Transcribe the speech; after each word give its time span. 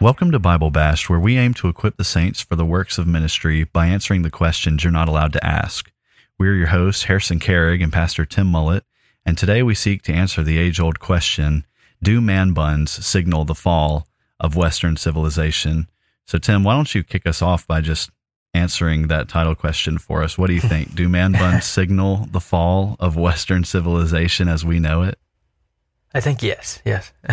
Welcome 0.00 0.30
to 0.30 0.38
Bible 0.38 0.70
Bashed, 0.70 1.10
where 1.10 1.20
we 1.20 1.36
aim 1.36 1.52
to 1.52 1.68
equip 1.68 1.98
the 1.98 2.04
saints 2.04 2.40
for 2.40 2.56
the 2.56 2.64
works 2.64 2.96
of 2.96 3.06
ministry 3.06 3.64
by 3.64 3.86
answering 3.86 4.22
the 4.22 4.30
questions 4.30 4.82
you're 4.82 4.90
not 4.90 5.08
allowed 5.08 5.34
to 5.34 5.46
ask. 5.46 5.92
We're 6.38 6.54
your 6.54 6.68
hosts, 6.68 7.02
Harrison 7.02 7.38
Carrig 7.38 7.84
and 7.84 7.92
Pastor 7.92 8.24
Tim 8.24 8.46
Mullet, 8.46 8.84
and 9.26 9.36
today 9.36 9.62
we 9.62 9.74
seek 9.74 10.00
to 10.04 10.14
answer 10.14 10.42
the 10.42 10.56
age 10.56 10.80
old 10.80 11.00
question 11.00 11.66
Do 12.02 12.22
man 12.22 12.54
buns 12.54 12.92
signal 12.92 13.44
the 13.44 13.54
fall 13.54 14.08
of 14.40 14.56
Western 14.56 14.96
civilization? 14.96 15.86
So, 16.26 16.38
Tim, 16.38 16.64
why 16.64 16.76
don't 16.76 16.94
you 16.94 17.02
kick 17.02 17.26
us 17.26 17.42
off 17.42 17.66
by 17.66 17.82
just 17.82 18.08
answering 18.54 19.08
that 19.08 19.28
title 19.28 19.54
question 19.54 19.98
for 19.98 20.22
us? 20.22 20.38
What 20.38 20.46
do 20.46 20.54
you 20.54 20.62
think? 20.62 20.94
Do 20.94 21.10
man 21.10 21.32
buns 21.38 21.66
signal 21.66 22.26
the 22.30 22.40
fall 22.40 22.96
of 23.00 23.16
Western 23.16 23.64
civilization 23.64 24.48
as 24.48 24.64
we 24.64 24.78
know 24.78 25.02
it? 25.02 25.18
I 26.12 26.20
think 26.20 26.42
yes, 26.42 26.80
yes. 26.84 27.12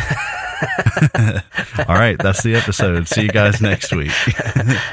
All 1.88 1.96
right, 1.96 2.18
that's 2.20 2.44
the 2.44 2.56
episode. 2.56 3.08
See 3.08 3.24
you 3.24 3.30
guys 3.30 3.62
next 3.62 3.94
week. 3.94 4.12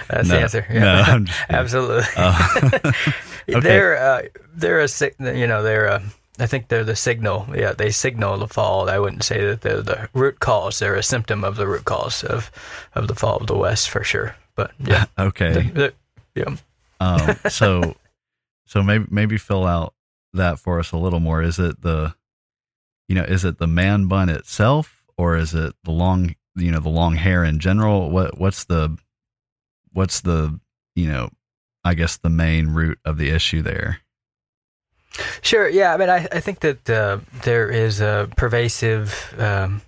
That's 0.09 0.29
No, 0.29 0.35
the 0.37 0.41
answer. 0.41 0.67
no, 0.71 1.03
I'm 1.07 1.25
just 1.27 1.39
kidding. 1.41 1.57
absolutely. 1.57 2.05
Uh, 2.17 2.49
okay. 3.49 3.61
They're 3.61 3.97
uh, 3.99 4.23
they're 4.55 4.81
a 4.81 4.89
you 5.37 5.47
know 5.47 5.63
they're 5.63 5.87
a, 5.87 6.03
I 6.39 6.47
think 6.47 6.69
they're 6.69 6.85
the 6.85 6.97
signal. 6.97 7.47
Yeah, 7.55 7.73
they 7.73 7.91
signal 7.91 8.39
the 8.39 8.49
fall. 8.49 8.89
I 8.89 8.99
wouldn't 8.99 9.25
say 9.25 9.45
that 9.45 9.61
they're 9.63 9.83
the 9.83 10.09
root 10.15 10.41
cause. 10.41 10.79
They're 10.79 10.95
a 10.97 11.03
symptom 11.03 11.45
of 11.45 11.57
the 11.57 11.67
root 11.67 11.85
cause 11.85 12.25
of 12.25 12.51
of 12.95 13.09
the 13.09 13.15
fall 13.15 13.37
of 13.37 13.47
the 13.47 13.57
West 13.57 13.91
for 13.91 14.03
sure. 14.05 14.35
But 14.55 14.73
yeah, 14.79 15.05
okay. 15.19 15.71
they're- 15.75 15.93
yeah. 16.35 16.57
Um, 17.01 17.37
so, 17.49 17.95
so 18.67 18.83
maybe 18.83 19.07
maybe 19.11 19.37
fill 19.39 19.67
out 19.67 19.95
that 20.33 20.59
for 20.59 20.79
us 20.81 20.93
a 20.93 20.97
little 20.97 21.21
more. 21.21 21.43
Is 21.43 21.59
it 21.59 21.81
the, 21.83 22.15
you 23.09 23.15
know, 23.15 23.25
is 23.25 23.45
it 23.45 23.59
the 23.59 23.67
man 23.67 24.07
bun 24.07 24.29
itself, 24.29 25.03
or 25.17 25.37
is 25.37 25.55
it 25.55 25.75
the 25.85 25.91
long, 25.91 26.35
you 26.57 26.71
know, 26.71 26.81
the 26.81 26.89
long 26.89 27.17
hair 27.17 27.45
in 27.45 27.59
general? 27.59 28.11
What 28.11 28.39
what's 28.39 28.65
the, 28.65 28.97
what's 29.93 30.21
the, 30.21 30.59
you 30.95 31.07
know, 31.07 31.31
I 31.85 31.95
guess 31.95 32.17
the 32.17 32.31
main 32.31 32.69
root 32.69 32.99
of 33.05 33.19
the 33.19 33.31
issue 33.31 33.63
there. 33.63 33.99
Sure. 35.43 35.69
Yeah. 35.69 35.95
I 35.95 35.97
mean, 35.97 36.11
I, 36.11 36.27
I 36.33 36.41
think 36.41 36.61
that 36.61 36.91
uh, 36.91 37.19
there 37.43 37.71
is 37.71 38.01
a 38.01 38.29
pervasive 38.37 39.35
um, 39.39 39.83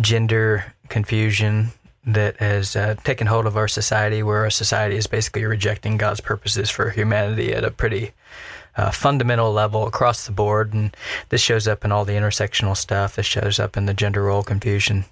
gender 0.00 0.74
confusion 0.88 1.70
that 2.06 2.36
has 2.36 2.76
uh, 2.76 2.94
taken 3.04 3.26
hold 3.26 3.46
of 3.46 3.56
our 3.56 3.68
society, 3.68 4.22
where 4.22 4.40
our 4.40 4.50
society 4.50 4.96
is 4.96 5.06
basically 5.06 5.44
rejecting 5.44 5.96
God's 5.96 6.20
purposes 6.20 6.68
for 6.68 6.90
humanity 6.90 7.54
at 7.54 7.64
a 7.64 7.70
pretty 7.70 8.12
uh, 8.76 8.90
fundamental 8.90 9.52
level 9.52 9.86
across 9.86 10.26
the 10.26 10.32
board. 10.32 10.74
And 10.74 10.96
this 11.28 11.40
shows 11.40 11.68
up 11.68 11.84
in 11.84 11.92
all 11.92 12.04
the 12.04 12.14
intersectional 12.14 12.76
stuff. 12.76 13.16
This 13.16 13.26
shows 13.26 13.58
up 13.58 13.76
in 13.76 13.86
the 13.86 13.94
gender 13.94 14.22
role 14.22 14.42
confusion 14.42 15.04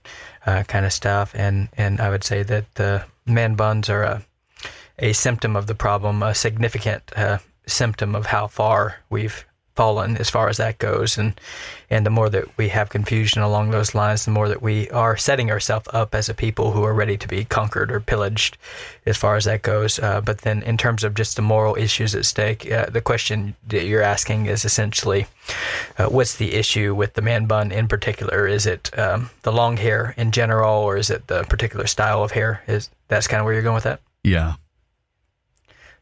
uh, 0.47 0.65
kind 0.65 0.87
of 0.87 0.93
stuff. 0.93 1.33
And 1.35 1.69
and 1.77 2.01
I 2.01 2.11
would 2.11 2.25
say 2.25 2.43
that 2.43 2.75
the 2.75 3.05
man 3.27 3.55
buns 3.55 3.89
are 3.89 4.03
a 4.03 4.23
a 4.99 5.13
symptom 5.13 5.57
of 5.57 5.67
the 5.67 5.75
problem, 5.75 6.23
a 6.23 6.35
significant 6.35 7.03
uh, 7.17 7.39
symptom 7.67 8.15
of 8.15 8.27
how 8.27 8.47
far 8.47 8.97
we've 9.11 9.45
fallen 9.75 10.17
as 10.19 10.31
far 10.31 10.49
as 10.49 10.59
that 10.59 10.79
goes. 10.79 11.19
And 11.19 11.39
and 11.91 12.07
the 12.07 12.11
more 12.11 12.31
that 12.31 12.57
we 12.57 12.69
have 12.69 12.89
confusion 12.89 13.43
along 13.43 13.71
those 13.71 13.95
lines, 13.95 14.25
the 14.25 14.31
more 14.31 14.49
that 14.49 14.63
we 14.63 14.89
are 14.91 15.15
setting 15.17 15.51
ourselves 15.51 15.89
up 15.93 16.15
as 16.15 16.31
a 16.31 16.35
people 16.35 16.73
who 16.73 16.85
are 16.85 16.95
ready 16.95 17.19
to 17.19 17.29
be 17.29 17.45
conquered 17.45 17.93
or 17.93 18.01
pillaged, 18.01 18.57
as 19.05 19.19
far 19.19 19.37
as 19.37 19.45
that 19.45 19.61
goes. 19.61 19.99
Uh, 19.99 20.23
but 20.23 20.39
then, 20.39 20.63
in 20.63 20.79
terms 20.79 21.05
of 21.05 21.15
just 21.15 21.37
the 21.37 21.43
moral 21.43 21.77
issues 21.77 22.15
at 22.15 22.25
stake, 22.25 22.71
uh, 22.71 22.87
the 22.87 23.03
question 23.03 23.55
that 23.69 23.85
you're 23.85 24.01
asking 24.01 24.47
is 24.47 24.65
essentially, 24.65 25.27
uh, 25.99 26.07
what's 26.07 26.37
the 26.37 26.55
issue 26.55 26.95
with 26.95 27.13
the 27.13 27.23
man 27.23 27.45
bun 27.45 27.71
in 27.71 27.89
particular? 27.89 28.47
Is 28.47 28.65
it 28.65 28.97
um, 28.99 29.29
the 29.43 29.53
long 29.53 29.77
hair 29.77 30.15
in 30.17 30.33
general, 30.33 30.81
or 30.81 30.97
is 30.97 31.11
it 31.11 31.27
the 31.27 31.45
particular 31.45 31.87
style 31.87 32.25
of 32.25 32.31
hair? 32.31 32.63
Is 32.67 32.89
that's 33.09 33.27
kind 33.27 33.41
of 33.41 33.45
where 33.45 33.53
you're 33.53 33.63
going 33.63 33.75
with 33.75 33.85
that? 33.85 34.01
Yeah. 34.25 34.55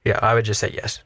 Yeah, 0.04 0.18
I 0.22 0.34
would 0.34 0.44
just 0.44 0.60
say 0.60 0.70
yes. 0.72 1.02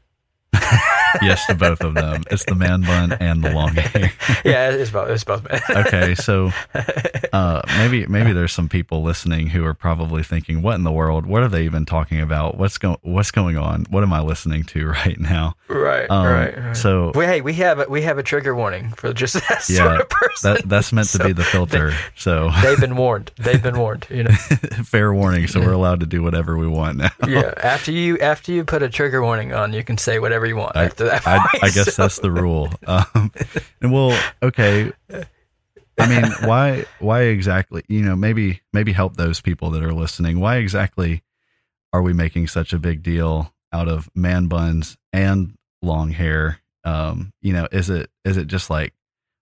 Yes 1.21 1.45
to 1.47 1.55
both 1.55 1.81
of 1.81 1.93
them. 1.93 2.23
It's 2.31 2.45
the 2.45 2.55
man 2.55 2.81
bun 2.81 3.13
and 3.13 3.43
the 3.43 3.51
long 3.51 3.69
hair. 3.75 4.11
yeah, 4.45 4.69
it's 4.71 4.91
both. 4.91 5.09
It's 5.09 5.23
both. 5.23 5.45
okay, 5.69 6.15
so 6.15 6.51
uh, 7.33 7.61
maybe 7.77 8.05
maybe 8.07 8.31
there's 8.33 8.51
some 8.53 8.69
people 8.69 9.01
listening 9.03 9.47
who 9.47 9.65
are 9.65 9.73
probably 9.73 10.23
thinking, 10.23 10.61
"What 10.61 10.75
in 10.75 10.83
the 10.83 10.91
world? 10.91 11.25
What 11.25 11.43
are 11.43 11.47
they 11.47 11.63
even 11.63 11.85
talking 11.85 12.21
about? 12.21 12.57
What's 12.57 12.77
going 12.77 12.97
What's 13.01 13.31
going 13.31 13.57
on? 13.57 13.85
What 13.89 14.03
am 14.03 14.13
I 14.13 14.21
listening 14.21 14.63
to 14.65 14.87
right 14.87 15.19
now?" 15.19 15.55
right, 15.67 16.09
Um, 16.09 16.25
right, 16.25 16.57
right. 16.57 16.77
So 16.77 17.11
Well, 17.15 17.27
hey, 17.27 17.41
we 17.41 17.53
have 17.53 17.79
a, 17.79 17.85
we 17.89 18.01
have 18.03 18.17
a 18.17 18.23
trigger 18.23 18.55
warning 18.55 18.89
for 18.91 19.13
just 19.13 19.35
that 19.35 19.65
yeah, 19.69 19.77
sort 19.77 20.01
of 20.01 20.09
person. 20.09 20.53
that 20.53 20.69
that's 20.69 20.91
meant 20.93 21.09
to 21.09 21.17
So 21.17 21.25
be 21.25 21.33
the 21.33 21.43
filter. 21.43 21.93
so 22.15 22.51
They've 22.61 22.79
been 22.79 22.95
warned. 22.95 23.31
They've 23.37 23.61
been 23.61 23.77
warned. 23.77 24.07
You 24.09 24.23
know. 24.23 24.31
fair 24.83 25.13
warning. 25.13 25.47
So 25.47 25.59
we're 25.59 25.71
allowed 25.73 25.99
to 26.01 26.05
do 26.05 26.21
whatever 26.23 26.57
we 26.57 26.67
want 26.67 26.97
now. 26.97 27.09
Yeah. 27.27 27.53
After 27.57 27.91
you 27.91 28.17
after 28.19 28.51
you 28.51 28.63
put 28.63 28.83
a 28.83 28.89
trigger 28.89 29.21
warning 29.21 29.53
on, 29.53 29.73
you 29.73 29.83
can 29.83 29.97
say 29.97 30.19
whatever 30.19 30.45
you 30.45 30.55
want. 30.55 30.75
I, 30.75 30.85
after 30.85 31.04
that, 31.05 31.25
I, 31.27 31.37
point. 31.39 31.63
I 31.63 31.69
guess 31.69 31.93
So- 31.95 32.03
that's 32.03 32.19
the 32.19 32.31
rule. 32.31 32.69
Um, 32.87 33.31
and 33.81 33.91
well, 33.91 34.17
okay. 34.43 34.91
I 35.97 36.07
mean, 36.07 36.29
why? 36.47 36.85
Why 36.99 37.21
exactly? 37.23 37.83
You 37.87 38.01
know, 38.01 38.15
maybe 38.15 38.61
maybe 38.73 38.91
help 38.91 39.15
those 39.15 39.41
people 39.41 39.71
that 39.71 39.83
are 39.83 39.93
listening. 39.93 40.39
Why 40.39 40.57
exactly 40.57 41.23
are 41.93 42.01
we 42.01 42.11
making 42.13 42.47
such 42.47 42.73
a 42.73 42.79
big 42.79 43.01
deal 43.01 43.53
out 43.71 43.87
of 43.87 44.09
man 44.13 44.47
buns 44.47 44.97
and 45.13 45.55
long 45.81 46.09
hair? 46.11 46.59
Um, 46.83 47.31
you 47.41 47.53
know, 47.53 47.67
is 47.71 47.89
it 47.89 48.09
is 48.25 48.37
it 48.37 48.47
just 48.47 48.69
like 48.69 48.93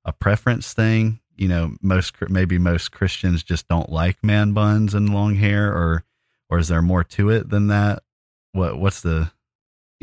a 0.05 0.13
preference 0.13 0.73
thing? 0.73 1.19
You 1.35 1.47
know, 1.47 1.75
most 1.81 2.13
maybe 2.29 2.59
most 2.59 2.91
Christians 2.91 3.41
just 3.43 3.67
don't 3.67 3.89
like 3.91 4.23
man 4.23 4.53
buns 4.53 4.93
and 4.93 5.11
long 5.13 5.33
hair, 5.35 5.71
or 5.73 6.03
or 6.49 6.59
is 6.59 6.67
there 6.67 6.83
more 6.83 7.03
to 7.03 7.31
it 7.31 7.49
than 7.49 7.67
that? 7.67 8.03
What 8.51 8.77
what's 8.77 9.01
the 9.01 9.31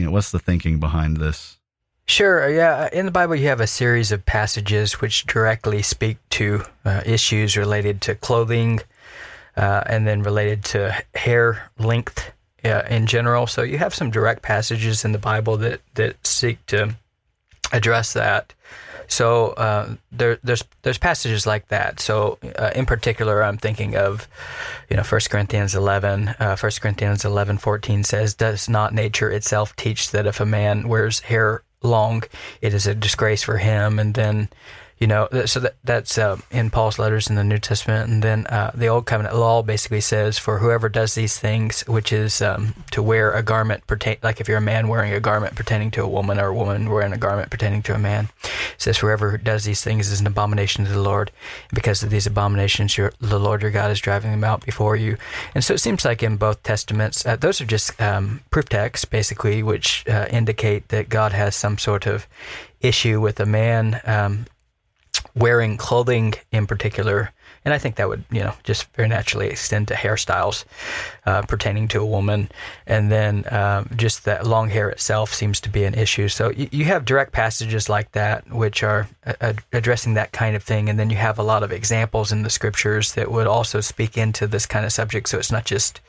you 0.00 0.06
know 0.06 0.12
what's 0.12 0.30
the 0.30 0.38
thinking 0.38 0.80
behind 0.80 1.18
this? 1.18 1.58
Sure. 2.06 2.48
Yeah. 2.48 2.88
In 2.90 3.04
the 3.04 3.12
Bible, 3.12 3.36
you 3.36 3.48
have 3.48 3.60
a 3.60 3.66
series 3.66 4.12
of 4.12 4.24
passages 4.24 4.94
which 4.94 5.26
directly 5.26 5.82
speak 5.82 6.16
to 6.30 6.64
uh, 6.86 7.02
issues 7.04 7.54
related 7.54 8.00
to 8.02 8.14
clothing, 8.14 8.80
uh, 9.58 9.82
and 9.84 10.06
then 10.06 10.22
related 10.22 10.64
to 10.64 10.96
hair 11.14 11.70
length 11.78 12.32
uh, 12.64 12.82
in 12.88 13.06
general. 13.06 13.46
So 13.46 13.60
you 13.60 13.76
have 13.76 13.94
some 13.94 14.10
direct 14.10 14.40
passages 14.40 15.04
in 15.04 15.12
the 15.12 15.18
Bible 15.18 15.58
that 15.58 15.82
that 15.96 16.26
seek 16.26 16.64
to 16.66 16.96
address 17.72 18.14
that. 18.14 18.54
So 19.10 19.48
uh, 19.50 19.96
there, 20.12 20.38
there's 20.44 20.62
there's 20.82 20.96
passages 20.96 21.44
like 21.44 21.68
that. 21.68 21.98
So 21.98 22.38
uh, 22.56 22.70
in 22.76 22.86
particular, 22.86 23.42
I'm 23.42 23.58
thinking 23.58 23.96
of, 23.96 24.28
you 24.88 24.96
know, 24.96 25.02
1 25.02 25.20
Corinthians 25.28 25.74
11. 25.74 26.28
Uh, 26.38 26.56
1 26.56 26.72
Corinthians 26.80 27.24
11, 27.24 27.58
14 27.58 28.04
says, 28.04 28.34
"Does 28.34 28.68
not 28.68 28.94
nature 28.94 29.30
itself 29.30 29.74
teach 29.74 30.12
that 30.12 30.26
if 30.26 30.38
a 30.38 30.46
man 30.46 30.88
wears 30.88 31.20
hair 31.20 31.62
long, 31.82 32.22
it 32.62 32.72
is 32.72 32.86
a 32.86 32.94
disgrace 32.94 33.42
for 33.42 33.58
him?" 33.58 33.98
And 33.98 34.14
then 34.14 34.48
you 35.00 35.06
know, 35.06 35.28
so 35.46 35.60
that 35.60 35.76
that's 35.82 36.18
uh, 36.18 36.36
in 36.50 36.68
Paul's 36.68 36.98
letters 36.98 37.30
in 37.30 37.36
the 37.36 37.42
New 37.42 37.58
Testament, 37.58 38.10
and 38.10 38.22
then 38.22 38.46
uh, 38.48 38.70
the 38.74 38.88
Old 38.88 39.06
Covenant 39.06 39.34
law 39.34 39.62
basically 39.62 40.02
says, 40.02 40.38
"For 40.38 40.58
whoever 40.58 40.90
does 40.90 41.14
these 41.14 41.38
things, 41.38 41.80
which 41.88 42.12
is 42.12 42.42
um, 42.42 42.74
to 42.90 43.02
wear 43.02 43.32
a 43.32 43.42
garment 43.42 43.86
pertain, 43.86 44.18
like 44.22 44.42
if 44.42 44.48
you're 44.48 44.58
a 44.58 44.60
man 44.60 44.88
wearing 44.88 45.14
a 45.14 45.18
garment 45.18 45.54
pertaining 45.54 45.90
to 45.92 46.02
a 46.02 46.08
woman, 46.08 46.38
or 46.38 46.48
a 46.48 46.54
woman 46.54 46.90
wearing 46.90 47.14
a 47.14 47.18
garment 47.18 47.48
pertaining 47.48 47.80
to 47.84 47.94
a 47.94 47.98
man, 47.98 48.28
says 48.76 48.98
whoever 48.98 49.38
does 49.38 49.64
these 49.64 49.82
things 49.82 50.12
is 50.12 50.20
an 50.20 50.26
abomination 50.26 50.84
to 50.84 50.92
the 50.92 51.00
Lord. 51.00 51.30
Because 51.72 52.02
of 52.02 52.10
these 52.10 52.26
abominations, 52.26 52.98
your, 52.98 53.14
the 53.20 53.40
Lord 53.40 53.62
your 53.62 53.70
God 53.70 53.90
is 53.90 54.00
driving 54.00 54.32
them 54.32 54.44
out 54.44 54.66
before 54.66 54.96
you." 54.96 55.16
And 55.54 55.64
so 55.64 55.72
it 55.72 55.78
seems 55.78 56.04
like 56.04 56.22
in 56.22 56.36
both 56.36 56.62
testaments, 56.62 57.24
uh, 57.24 57.36
those 57.36 57.62
are 57.62 57.66
just 57.66 57.98
um, 58.02 58.42
proof 58.50 58.68
texts, 58.68 59.06
basically, 59.06 59.62
which 59.62 60.06
uh, 60.06 60.26
indicate 60.28 60.88
that 60.88 61.08
God 61.08 61.32
has 61.32 61.56
some 61.56 61.78
sort 61.78 62.06
of 62.06 62.26
issue 62.82 63.18
with 63.18 63.40
a 63.40 63.46
man. 63.46 64.02
Um, 64.04 64.44
wearing 65.34 65.76
clothing 65.76 66.34
in 66.52 66.66
particular, 66.66 67.32
and 67.64 67.74
I 67.74 67.78
think 67.78 67.96
that 67.96 68.08
would, 68.08 68.24
you 68.30 68.40
know, 68.40 68.54
just 68.64 68.90
very 68.94 69.08
naturally 69.08 69.48
extend 69.48 69.88
to 69.88 69.94
hairstyles 69.94 70.64
uh, 71.26 71.42
pertaining 71.42 71.88
to 71.88 72.00
a 72.00 72.06
woman. 72.06 72.50
And 72.86 73.12
then 73.12 73.44
um, 73.52 73.90
just 73.96 74.24
that 74.24 74.46
long 74.46 74.70
hair 74.70 74.88
itself 74.88 75.34
seems 75.34 75.60
to 75.60 75.68
be 75.68 75.84
an 75.84 75.94
issue. 75.94 76.28
So 76.28 76.50
you, 76.50 76.68
you 76.72 76.84
have 76.86 77.04
direct 77.04 77.32
passages 77.32 77.88
like 77.88 78.12
that, 78.12 78.50
which 78.50 78.82
are 78.82 79.08
uh, 79.26 79.52
addressing 79.72 80.14
that 80.14 80.32
kind 80.32 80.56
of 80.56 80.62
thing. 80.62 80.88
And 80.88 80.98
then 80.98 81.10
you 81.10 81.16
have 81.16 81.38
a 81.38 81.42
lot 81.42 81.62
of 81.62 81.70
examples 81.70 82.32
in 82.32 82.44
the 82.44 82.50
scriptures 82.50 83.12
that 83.12 83.30
would 83.30 83.46
also 83.46 83.80
speak 83.80 84.16
into 84.16 84.46
this 84.46 84.64
kind 84.64 84.86
of 84.86 84.92
subject. 84.92 85.28
So 85.28 85.38
it's 85.38 85.52
not 85.52 85.66
just 85.66 86.00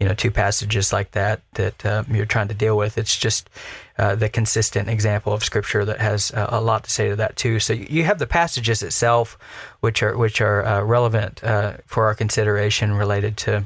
you 0.00 0.08
know 0.08 0.14
two 0.14 0.30
passages 0.30 0.92
like 0.92 1.12
that 1.12 1.40
that 1.54 1.86
uh, 1.86 2.02
you're 2.10 2.26
trying 2.26 2.48
to 2.48 2.54
deal 2.54 2.76
with. 2.76 2.98
It's 2.98 3.16
just 3.16 3.48
uh, 3.98 4.14
the 4.14 4.28
consistent 4.28 4.88
example 4.88 5.32
of 5.32 5.44
scripture 5.44 5.84
that 5.84 6.00
has 6.00 6.32
uh, 6.32 6.48
a 6.50 6.60
lot 6.60 6.84
to 6.84 6.90
say 6.90 7.08
to 7.10 7.16
that 7.16 7.36
too. 7.36 7.60
So 7.60 7.72
you 7.72 8.04
have 8.04 8.18
the 8.18 8.26
passages 8.26 8.82
itself, 8.82 9.38
which 9.80 10.02
are 10.02 10.16
which 10.16 10.40
are 10.40 10.64
uh, 10.64 10.82
relevant 10.82 11.42
uh, 11.44 11.74
for 11.86 12.06
our 12.06 12.14
consideration 12.14 12.94
related 12.94 13.36
to 13.38 13.64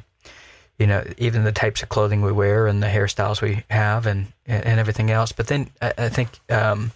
you 0.79 0.87
know 0.87 1.03
even 1.17 1.45
the 1.45 1.53
types 1.53 1.83
of 1.83 1.89
clothing 1.89 2.23
we 2.23 2.33
wear 2.33 2.67
and 2.67 2.83
the 2.83 2.89
hairstyles 2.89 3.41
we 3.41 3.65
have 3.71 4.07
and 4.07 4.27
and 4.47 4.79
everything 4.79 5.11
else. 5.11 5.33
But 5.33 5.47
then 5.47 5.71
I, 5.81 5.93
I 5.99 6.09
think. 6.09 6.29
Um, 6.51 6.93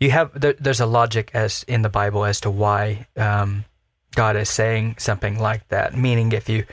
you 0.00 0.10
have 0.10 0.30
there, 0.40 0.54
there's 0.54 0.80
a 0.80 0.86
logic 0.86 1.30
as 1.34 1.62
in 1.68 1.82
the 1.82 1.90
Bible 1.90 2.24
as 2.24 2.40
to 2.40 2.50
why 2.50 3.06
um, 3.18 3.66
God 4.14 4.34
is 4.34 4.48
saying 4.48 4.96
something 4.98 5.38
like 5.38 5.68
that. 5.68 5.94
Meaning, 5.94 6.32
if 6.32 6.48
you 6.48 6.64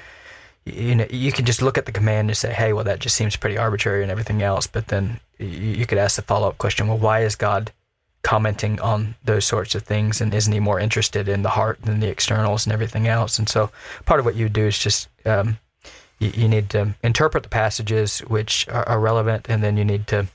you 0.74 0.96
know, 0.96 1.08
you 1.10 1.32
can 1.32 1.46
just 1.46 1.62
look 1.62 1.78
at 1.78 1.86
the 1.86 1.92
command 1.92 2.30
and 2.30 2.38
say, 2.38 2.54
hey, 2.54 2.74
well, 2.74 2.84
that 2.84 3.00
just 3.00 3.16
seems 3.16 3.36
pretty 3.36 3.58
arbitrary 3.58 4.02
and 4.02 4.12
everything 4.12 4.42
else. 4.42 4.68
But 4.68 4.88
then 4.88 5.20
you 5.40 5.86
could 5.86 5.98
ask 5.98 6.16
the 6.16 6.22
follow 6.22 6.50
up 6.50 6.58
question, 6.58 6.88
well, 6.88 6.98
why 6.98 7.22
is 7.22 7.36
God 7.36 7.72
commenting 8.24 8.80
on 8.82 9.16
those 9.24 9.46
sorts 9.46 9.76
of 9.76 9.84
things? 9.84 10.20
And 10.22 10.34
isn't 10.34 10.52
he 10.52 10.60
more 10.60 10.80
interested 10.80 11.28
in 11.30 11.44
the 11.44 11.50
heart 11.50 11.82
than 11.82 12.00
the 12.00 12.10
externals 12.10 12.66
and 12.66 12.74
everything 12.74 13.08
else? 13.08 13.40
And 13.40 13.48
so 13.48 13.72
part 14.06 14.20
of 14.20 14.26
what 14.26 14.36
you 14.36 14.50
do 14.50 14.68
is 14.68 14.78
just, 14.78 15.08
um, 15.26 15.58
you, 16.20 16.32
you, 16.36 16.48
need 16.48 16.70
to 16.72 16.96
interpret 17.04 17.44
the 17.44 17.50
passages 17.50 18.20
which 18.22 18.68
are, 18.70 18.88
are 18.90 19.00
relevant, 19.00 19.46
and 19.50 19.64
then 19.64 19.78
you 19.78 19.86
need 19.86 20.08
to 20.08 20.28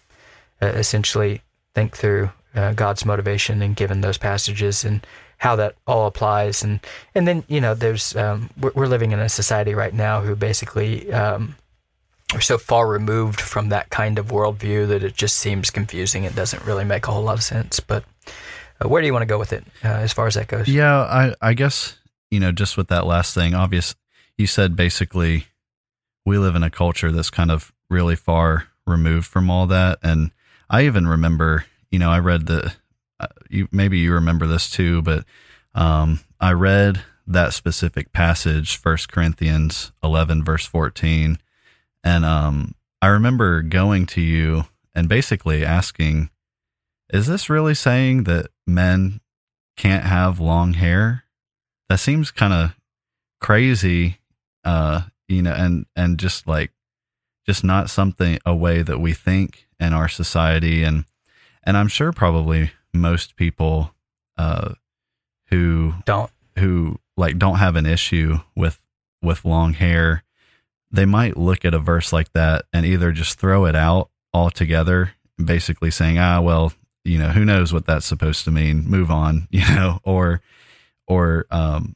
uh, 0.62 0.67
essentially 0.67 1.43
think 1.75 1.96
through 1.96 2.31
uh, 2.55 2.73
God's 2.73 3.05
motivation 3.05 3.62
in 3.62 3.75
given 3.75 4.00
those 4.00 4.19
passages 4.19 4.84
and 4.84 5.05
how 5.43 5.56
that 5.56 5.75
all 5.89 6.06
applies. 6.06 6.62
And 6.62 6.79
and 7.17 7.27
then 7.27 7.43
you 7.49 7.61
know, 7.61 7.75
there's 7.75 8.15
um, 8.15 8.49
we're, 8.61 8.71
we're, 8.77 8.87
living 8.87 9.11
in 9.11 9.19
a 9.19 9.29
society 9.29 9.75
right 9.75 9.93
now 9.93 10.21
who 10.21 10.37
basically 10.37 11.12
um, 11.12 11.56
are 12.33 12.41
so 12.41 12.59
far 12.59 12.87
removed 12.87 13.41
from 13.41 13.71
that 13.71 13.91
kind 13.91 14.21
of 14.21 14.29
worldview 14.29 14.87
that 14.87 15.03
it 15.03 15.15
just 15.15 15.39
seems 15.39 15.69
confusing. 15.69 16.23
It 16.23 16.37
doesn't 16.37 16.65
really 16.65 16.85
make 16.85 17.09
a 17.09 17.11
whole 17.11 17.25
lot 17.25 17.39
of 17.39 17.43
sense. 17.43 17.81
But 17.81 18.05
uh, 18.81 18.89
where 18.89 19.03
do 19.03 19.06
you 19.06 19.12
want 19.12 19.23
to 19.23 19.27
go 19.35 19.39
with 19.39 19.53
it 19.53 19.65
uh, 19.85 19.89
as 19.89 20.12
far 20.12 20.29
as 20.29 20.35
that 20.35 20.47
goes? 20.47 20.69
Yeah, 20.69 21.00
I 21.00 21.35
I 21.43 21.55
guess 21.55 21.99
you 22.31 22.39
know 22.39 22.53
just 22.53 22.77
with 22.77 22.87
that 22.89 23.05
last 23.05 23.35
thing, 23.35 23.53
obvious. 23.53 23.97
You 24.39 24.47
said 24.47 24.77
basically 24.77 25.47
we 26.25 26.39
live 26.39 26.55
in 26.55 26.62
a 26.62 26.71
culture 26.71 27.11
that's 27.11 27.31
kind 27.31 27.50
of 27.50 27.73
really 27.91 28.15
far 28.15 28.69
removed 28.87 29.27
from 29.27 29.50
all 29.50 29.67
that, 29.67 29.99
and 30.05 30.31
I 30.71 30.85
even 30.85 31.09
remember, 31.09 31.65
you 31.91 31.99
know, 31.99 32.11
I 32.11 32.21
read 32.21 32.47
the 32.47 32.75
you 33.52 33.69
maybe 33.70 33.99
you 33.99 34.12
remember 34.12 34.46
this 34.46 34.70
too, 34.70 35.02
but 35.02 35.25
um, 35.75 36.20
I 36.40 36.52
read 36.52 37.02
that 37.26 37.52
specific 37.52 38.12
passage, 38.12 38.76
First 38.76 39.10
Corinthians 39.10 39.93
eleven 40.02 40.43
verse 40.43 40.66
fourteen, 40.66 41.38
and 42.02 42.25
um, 42.25 42.75
I 43.00 43.08
remember 43.08 43.62
going 43.62 44.06
to 44.06 44.20
you 44.20 44.64
and 44.94 45.08
basically 45.08 45.64
asking, 45.64 46.31
"Is 47.10 47.26
this 47.26 47.50
really 47.50 47.75
saying 47.75 48.25
that 48.25 48.49
men 48.66 49.20
can't 49.76 50.05
have 50.05 50.40
long 50.40 50.75
hair?" 50.75 51.25
That 51.88 51.98
seems 51.98 52.31
kind 52.31 52.52
of 52.52 52.76
crazy, 53.40 54.19
uh, 54.64 55.02
you 55.28 55.43
know, 55.43 55.52
and 55.52 55.87
and 55.94 56.19
just 56.19 56.46
like 56.46 56.72
just 57.46 57.64
not 57.64 57.90
something 57.90 58.38
a 58.46 58.55
way 58.55 58.82
that 58.82 58.98
we 58.98 59.12
think 59.12 59.66
in 59.81 59.93
our 59.93 60.08
society 60.08 60.82
and 60.84 61.05
and 61.64 61.76
I'm 61.76 61.88
sure 61.88 62.12
probably 62.12 62.70
most 62.93 63.37
people 63.37 63.94
uh, 64.37 64.75
who 65.47 65.94
don't. 66.05 66.31
who 66.59 66.99
like 67.17 67.39
don't 67.39 67.59
have 67.59 67.77
an 67.77 67.87
issue 67.87 68.39
with 68.56 68.81
with 69.23 69.44
long 69.44 69.75
hair 69.75 70.25
they 70.91 71.06
might 71.06 71.37
look 71.37 71.65
at 71.65 71.75
a 71.75 71.79
verse 71.79 72.12
like 72.12 72.33
that 72.33 72.65
and 72.73 72.85
either 72.85 73.12
just 73.12 73.39
throw 73.39 73.65
it 73.67 73.75
out 73.75 74.11
altogether 74.35 75.12
basically 75.43 75.91
saying 75.91 76.19
ah 76.19 76.41
well 76.41 76.73
you 77.05 77.19
know 77.19 77.29
who 77.29 77.44
knows 77.44 77.73
what 77.73 77.87
that's 77.87 78.06
supposed 78.06 78.44
to 78.44 78.50
mean 78.50 78.85
move 78.85 79.11
on 79.11 79.47
you 79.50 79.65
know 79.75 80.00
or 80.05 80.41
or 81.06 81.47
um, 81.50 81.94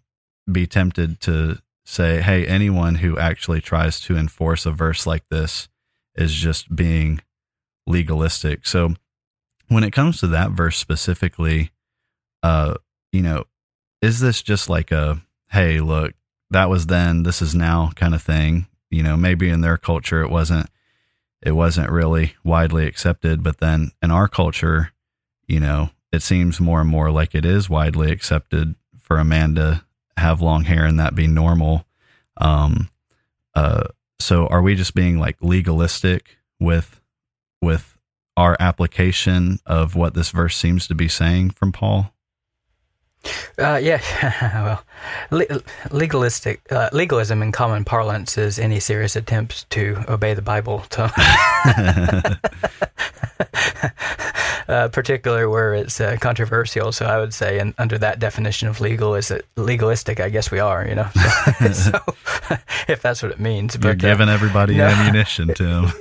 be 0.51 0.67
tempted 0.67 1.21
to 1.21 1.59
say 1.85 2.21
hey 2.21 2.47
anyone 2.47 2.97
who 2.97 3.19
actually 3.19 3.61
tries 3.61 4.01
to 4.01 4.17
enforce 4.17 4.67
a 4.67 4.71
verse 4.71 5.07
like 5.07 5.25
this 5.31 5.69
is 6.17 6.35
just 6.35 6.75
being 6.75 7.21
legalistic. 7.87 8.67
So 8.67 8.95
when 9.69 9.85
it 9.85 9.93
comes 9.93 10.21
to 10.21 10.27
that 10.29 10.51
verse 10.51 10.77
specifically, 10.77 11.71
uh, 12.43 12.75
you 13.13 13.23
know, 13.23 13.45
is 14.01 14.21
this 14.21 14.43
just 14.43 14.69
like 14.69 14.93
a, 14.93 15.21
hey, 15.51 15.81
look, 15.81 16.15
that 16.51 16.71
was 16.71 16.87
then, 16.87 17.23
this 17.23 17.43
is 17.43 17.55
now 17.55 17.91
kind 17.97 18.15
of 18.15 18.23
thing? 18.23 18.67
You 18.91 19.03
know, 19.03 19.17
maybe 19.17 19.51
in 19.51 19.63
their 19.63 19.77
culture 19.77 20.23
it 20.23 20.31
wasn't, 20.31 20.69
it 21.43 21.53
wasn't 21.53 21.91
really 21.91 22.35
widely 22.45 22.87
accepted, 22.87 23.43
but 23.43 23.59
then 23.59 23.91
in 24.03 24.11
our 24.11 24.29
culture, 24.29 24.93
you 25.47 25.61
know, 25.61 25.91
it 26.13 26.23
seems 26.23 26.61
more 26.61 26.81
and 26.81 26.91
more 26.91 27.11
like 27.11 27.35
it 27.35 27.45
is 27.45 27.69
widely 27.69 28.13
accepted 28.13 28.75
for 29.01 29.19
a 29.19 29.25
man 29.25 29.55
to 29.57 29.85
have 30.17 30.41
long 30.41 30.65
hair 30.65 30.85
and 30.85 30.99
that 31.01 31.15
be 31.15 31.27
normal. 31.27 31.85
Um, 32.37 32.91
uh, 33.55 33.89
so 34.19 34.47
are 34.47 34.63
we 34.63 34.75
just 34.75 34.95
being 34.95 35.19
like 35.19 35.37
legalistic 35.41 36.39
with, 36.61 37.01
with 37.61 37.96
our 38.37 38.57
application 38.61 39.59
of 39.67 39.95
what 39.95 40.15
this 40.15 40.31
verse 40.31 40.57
seems 40.57 40.87
to 40.89 40.95
be 40.95 41.09
saying 41.09 41.51
from 41.51 41.73
Paul? 41.73 42.13
Uh, 43.59 43.81
yeah, 43.83 44.01
well, 44.65 44.85
le- 45.31 45.63
legalistic 45.91 46.61
uh, 46.71 46.89
legalism 46.93 47.43
in 47.43 47.53
common 47.53 47.85
parlance 47.85 48.39
is 48.39 48.59
any 48.59 48.81
serious 48.81 49.17
attempt 49.17 49.69
to 49.71 50.03
obey 50.09 50.35
the 50.35 50.43
Bible. 50.43 50.81
To 50.91 51.11
uh, 54.69 54.89
particular 54.89 55.49
where 55.49 55.75
it's 55.75 56.01
uh, 56.01 56.17
controversial. 56.21 56.93
So 56.93 57.07
I 57.07 57.19
would 57.19 57.33
say, 57.33 57.59
and 57.59 57.75
under 57.79 57.99
that 57.99 58.19
definition 58.19 58.69
of 58.69 58.81
legal, 58.81 59.15
is 59.15 59.31
it 59.31 59.47
legalistic? 59.57 60.21
I 60.21 60.29
guess 60.29 60.51
we 60.51 60.59
are, 60.59 60.87
you 60.87 60.95
know. 60.95 61.09
So, 61.61 61.73
so 61.73 62.01
if 62.89 63.03
that's 63.03 63.23
what 63.23 63.33
it 63.33 63.41
means, 63.41 63.75
you're 63.75 63.95
but, 63.95 64.05
uh, 64.05 64.09
giving 64.09 64.29
everybody 64.29 64.77
no, 64.77 64.87
ammunition, 64.87 65.55
Tim. 65.55 65.93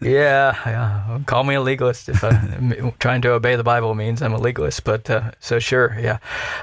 yeah, 0.00 0.56
yeah. 0.66 1.18
Call 1.26 1.44
me 1.44 1.54
a 1.54 1.60
legalist 1.60 2.08
if 2.08 2.24
I'm 2.24 2.92
trying 2.98 3.22
to 3.22 3.32
obey 3.32 3.56
the 3.56 3.64
Bible 3.64 3.94
means 3.94 4.22
I'm 4.22 4.34
a 4.34 4.38
legalist. 4.38 4.84
But 4.84 5.08
uh, 5.08 5.30
so 5.40 5.58
sure, 5.58 5.96
yeah. 6.00 6.18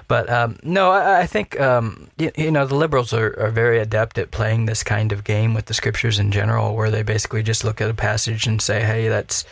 But 0.08 0.30
um, 0.30 0.58
no, 0.64 0.92
I, 0.92 1.22
I 1.22 1.26
think 1.26 1.60
um, 1.78 2.10
you, 2.18 2.32
you, 2.38 2.52
know 2.52 2.66
the 2.66 2.76
liberals 2.76 3.14
are, 3.14 3.38
are 3.40 3.52
very 3.52 3.80
adept 3.80 4.18
at 4.18 4.32
playing 4.32 4.66
this 4.66 4.84
kind 4.84 5.12
of 5.12 5.24
game 5.24 5.54
with 5.54 5.66
the 5.66 5.74
scriptures 5.74 6.20
in 6.20 6.32
general, 6.32 6.76
where 6.76 6.92
they 6.92 7.04
basically 7.04 7.44
just 7.44 7.64
look 7.64 7.82
at 7.82 7.90
a 7.90 7.94
passage 7.94 8.48
and 8.48 8.62
say, 8.62 8.82
"Hey, 8.82 9.08
that's 9.08 9.46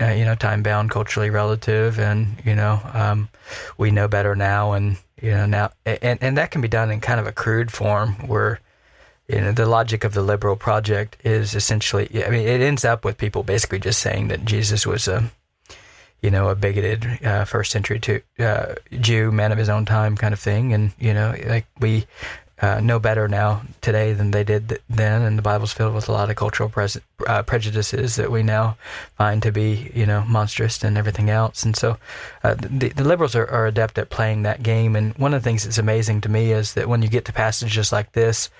uh, 0.00 0.08
you 0.08 0.24
know, 0.24 0.34
time 0.34 0.62
bound, 0.62 0.90
culturally 0.90 1.30
relative, 1.30 1.98
and 1.98 2.36
you 2.44 2.54
know, 2.54 2.80
um, 2.92 3.28
we 3.76 3.90
know 3.90 4.08
better 4.08 4.36
now, 4.36 4.72
and 4.72 4.96
you 5.20 5.30
know 5.30 5.46
now, 5.46 5.70
and 5.84 6.18
and 6.22 6.36
that 6.36 6.50
can 6.50 6.60
be 6.60 6.68
done 6.68 6.90
in 6.90 7.00
kind 7.00 7.20
of 7.20 7.26
a 7.26 7.32
crude 7.32 7.72
form 7.72 8.14
where. 8.26 8.60
You 9.30 9.42
know, 9.42 9.52
the 9.52 9.66
logic 9.66 10.04
of 10.04 10.14
the 10.14 10.22
liberal 10.22 10.56
project 10.56 11.18
is 11.22 11.54
essentially, 11.54 12.08
I 12.24 12.30
mean, 12.30 12.48
it 12.48 12.62
ends 12.62 12.82
up 12.82 13.04
with 13.04 13.18
people 13.18 13.42
basically 13.42 13.78
just 13.78 14.00
saying 14.00 14.28
that 14.28 14.46
Jesus 14.46 14.86
was 14.86 15.06
a, 15.06 15.30
you 16.22 16.30
know, 16.30 16.48
a 16.48 16.54
bigoted 16.54 17.24
uh, 17.24 17.44
first 17.44 17.70
century 17.70 18.00
to, 18.00 18.20
uh, 18.38 18.74
Jew, 19.00 19.30
man 19.30 19.52
of 19.52 19.58
his 19.58 19.68
own 19.68 19.84
time 19.84 20.16
kind 20.16 20.34
of 20.34 20.40
thing. 20.40 20.72
And, 20.72 20.92
you 20.98 21.14
know, 21.14 21.34
like 21.46 21.66
we 21.80 22.06
uh, 22.60 22.80
know 22.80 22.98
better 22.98 23.28
now 23.28 23.62
today 23.80 24.12
than 24.12 24.32
they 24.32 24.42
did 24.42 24.80
then. 24.90 25.22
And 25.22 25.38
the 25.38 25.42
Bible's 25.42 25.72
filled 25.72 25.94
with 25.94 26.08
a 26.08 26.12
lot 26.12 26.28
of 26.28 26.36
cultural 26.36 26.68
pres- 26.68 27.00
uh, 27.26 27.42
prejudices 27.44 28.16
that 28.16 28.32
we 28.32 28.42
now 28.42 28.76
find 29.16 29.42
to 29.42 29.52
be, 29.52 29.92
you 29.94 30.06
know, 30.06 30.24
monstrous 30.26 30.82
and 30.82 30.98
everything 30.98 31.30
else. 31.30 31.62
And 31.62 31.76
so 31.76 31.98
uh, 32.42 32.54
the, 32.54 32.88
the 32.88 33.04
liberals 33.04 33.36
are, 33.36 33.48
are 33.48 33.66
adept 33.66 33.98
at 33.98 34.10
playing 34.10 34.42
that 34.42 34.62
game. 34.62 34.96
And 34.96 35.16
one 35.18 35.34
of 35.34 35.42
the 35.42 35.48
things 35.48 35.64
that's 35.64 35.78
amazing 35.78 36.22
to 36.22 36.28
me 36.28 36.50
is 36.50 36.74
that 36.74 36.88
when 36.88 37.02
you 37.02 37.08
get 37.08 37.24
to 37.26 37.32
passages 37.32 37.92
like 37.92 38.12
this, 38.12 38.50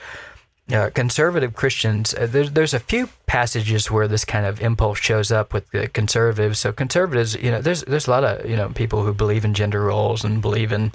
uh, 0.71 0.91
conservative 0.91 1.55
Christians, 1.55 2.13
uh, 2.15 2.27
there's 2.27 2.53
there's 2.53 2.75
a 2.75 2.81
few 2.81 3.09
passages 3.27 3.91
where 3.91 4.07
this 4.07 4.25
kind 4.25 4.45
of 4.45 4.61
impulse 4.61 4.99
shows 4.99 5.33
up 5.33 5.55
with 5.55 5.71
the 5.71 5.89
conservatives. 5.89 6.59
So 6.59 6.73
conservatives, 6.73 7.35
you 7.35 7.51
know, 7.51 7.63
there's 7.63 7.83
there's 7.85 8.07
a 8.07 8.11
lot 8.11 8.25
of 8.25 8.49
you 8.49 8.57
know 8.57 8.69
people 8.69 9.03
who 9.03 9.15
believe 9.15 9.45
in 9.45 9.55
gender 9.55 9.83
roles 9.83 10.25
and 10.25 10.43
believe 10.43 10.73
in, 10.73 10.93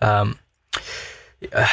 um, 0.00 0.38
uh, 1.52 1.66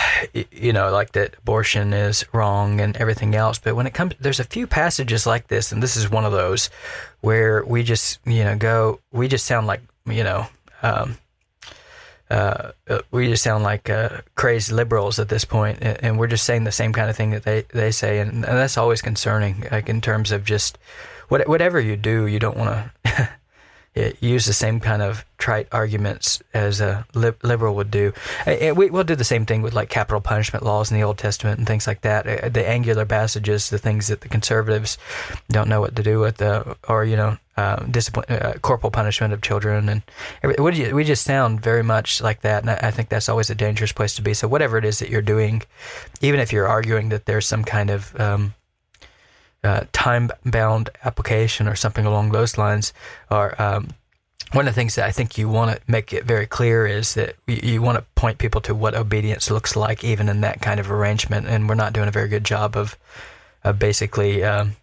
you 0.52 0.74
know, 0.74 0.92
like 0.92 1.14
that 1.14 1.36
abortion 1.38 1.94
is 1.94 2.26
wrong 2.34 2.82
and 2.82 2.98
everything 2.98 3.36
else. 3.36 3.58
But 3.58 3.76
when 3.76 3.88
it 3.88 3.94
comes, 3.94 4.16
there's 4.20 4.42
a 4.42 4.46
few 4.46 4.68
passages 4.68 5.26
like 5.26 5.48
this, 5.48 5.72
and 5.72 5.82
this 5.82 5.96
is 5.96 6.12
one 6.12 6.26
of 6.26 6.34
those 6.34 6.70
where 7.22 7.64
we 7.64 7.84
just 7.84 8.20
you 8.26 8.44
know 8.44 8.58
go, 8.58 9.00
we 9.14 9.30
just 9.30 9.46
sound 9.46 9.66
like 9.66 9.82
you 10.06 10.24
know. 10.24 10.48
Um, 10.84 11.18
uh, 12.32 12.72
we 13.12 13.28
just 13.28 13.44
sound 13.44 13.64
like 13.64 13.90
uh, 13.90 14.22
crazed 14.36 14.72
liberals 14.72 15.20
at 15.20 15.28
this 15.28 15.44
point, 15.44 15.80
and 15.82 16.18
we're 16.18 16.28
just 16.28 16.46
saying 16.46 16.64
the 16.64 16.72
same 16.72 16.94
kind 16.94 17.10
of 17.10 17.16
thing 17.18 17.32
that 17.32 17.44
they, 17.44 17.66
they 17.74 17.92
say, 17.92 18.20
and, 18.20 18.32
and 18.32 18.44
that's 18.44 18.78
always 18.78 19.02
concerning. 19.02 19.68
Like 19.70 19.90
in 19.90 20.00
terms 20.00 20.32
of 20.32 20.46
just 20.46 20.78
what, 21.28 21.46
whatever 21.48 21.80
you 21.80 21.98
do, 21.98 22.28
you 22.28 22.40
don't 22.40 22.56
want 22.56 22.90
to 23.04 23.30
use 23.96 24.46
the 24.46 24.54
same 24.54 24.80
kind 24.80 25.02
of 25.02 25.26
trite 25.38 25.68
arguments 25.72 26.42
as 26.54 26.80
a 26.80 27.06
liberal 27.14 27.76
would 27.76 27.92
do. 27.92 28.14
We, 28.46 28.90
will 28.90 29.04
do 29.04 29.16
the 29.16 29.24
same 29.24 29.46
thing 29.46 29.62
with 29.62 29.74
like 29.74 29.90
capital 29.90 30.22
punishment 30.22 30.64
laws 30.64 30.92
in 30.92 30.98
the 30.98 31.04
Old 31.04 31.18
Testament 31.18 31.58
and 31.58 31.68
things 31.68 31.88
like 31.88 32.02
that. 32.02 32.26
Uh, 32.26 32.50
the 32.50 32.68
angular 32.68 33.06
passages, 33.06 33.70
the 33.70 33.78
things 33.78 34.08
that 34.08 34.22
the 34.22 34.30
conservatives 34.30 34.98
don't 35.50 35.68
know 35.68 35.82
what 35.82 35.96
to 35.96 36.04
do 36.04 36.20
with, 36.20 36.38
the, 36.38 36.78
or 36.88 37.04
you 37.04 37.18
know, 37.18 37.38
uh, 37.58 37.84
discipline, 37.84 38.26
uh, 38.30 38.54
corporal 38.62 38.92
punishment 38.92 39.34
of 39.34 39.42
children, 39.42 39.90
and 39.90 40.02
we, 40.58 40.94
we 40.94 41.04
just 41.04 41.26
sound 41.26 41.60
very 41.60 41.84
much 41.84 42.22
like 42.22 42.42
that. 42.42 42.64
And 42.64 42.70
I 42.70 42.92
think 42.92 43.10
that's 43.10 43.28
always 43.28 43.50
a 43.50 43.56
dangerous 43.56 43.92
place 43.92 44.16
to 44.16 44.22
be. 44.22 44.34
So 44.34 44.48
whatever 44.48 44.78
it 44.78 44.86
is 44.86 45.00
that 45.00 45.10
you're 45.10 45.22
doing, 45.22 45.64
even 46.22 46.40
if 46.40 46.54
you're 46.54 46.68
arguing 46.68 47.10
that 47.10 47.26
there's 47.26 47.46
some 47.46 47.66
kind 47.66 47.90
of 47.90 48.18
um, 48.20 48.54
uh, 49.64 49.86
time 49.94 50.30
bound 50.46 50.90
application 51.04 51.68
or 51.68 51.76
something 51.76 52.06
along 52.06 52.32
those 52.32 52.58
lines, 52.58 52.94
or 53.30 53.60
um, 53.62 53.90
one 54.52 54.68
of 54.68 54.74
the 54.74 54.80
things 54.80 54.96
that 54.96 55.06
I 55.06 55.12
think 55.12 55.38
you 55.38 55.48
want 55.48 55.76
to 55.76 55.82
make 55.88 56.14
it 56.14 56.26
very 56.26 56.46
clear 56.46 56.86
is 56.86 57.14
that 57.14 57.36
you, 57.48 57.60
you, 57.64 57.82
want 57.82 57.98
to 57.98 58.06
point 58.16 58.38
people 58.38 58.60
to 58.62 58.76
what 58.76 58.96
obedience 58.96 59.50
looks 59.50 59.76
like, 59.76 60.04
even 60.04 60.28
in 60.28 60.42
that 60.42 60.62
kind 60.62 60.80
of 60.80 60.92
arrangement. 60.92 61.48
And 61.48 61.70
we're 61.70 61.76
not 61.76 61.94
doing 61.94 62.08
a 62.08 62.12
very 62.12 62.28
good 62.28 62.44
job 62.44 62.76
of, 62.76 62.98
of 63.64 63.80
basically 63.80 64.44
um, 64.44 64.76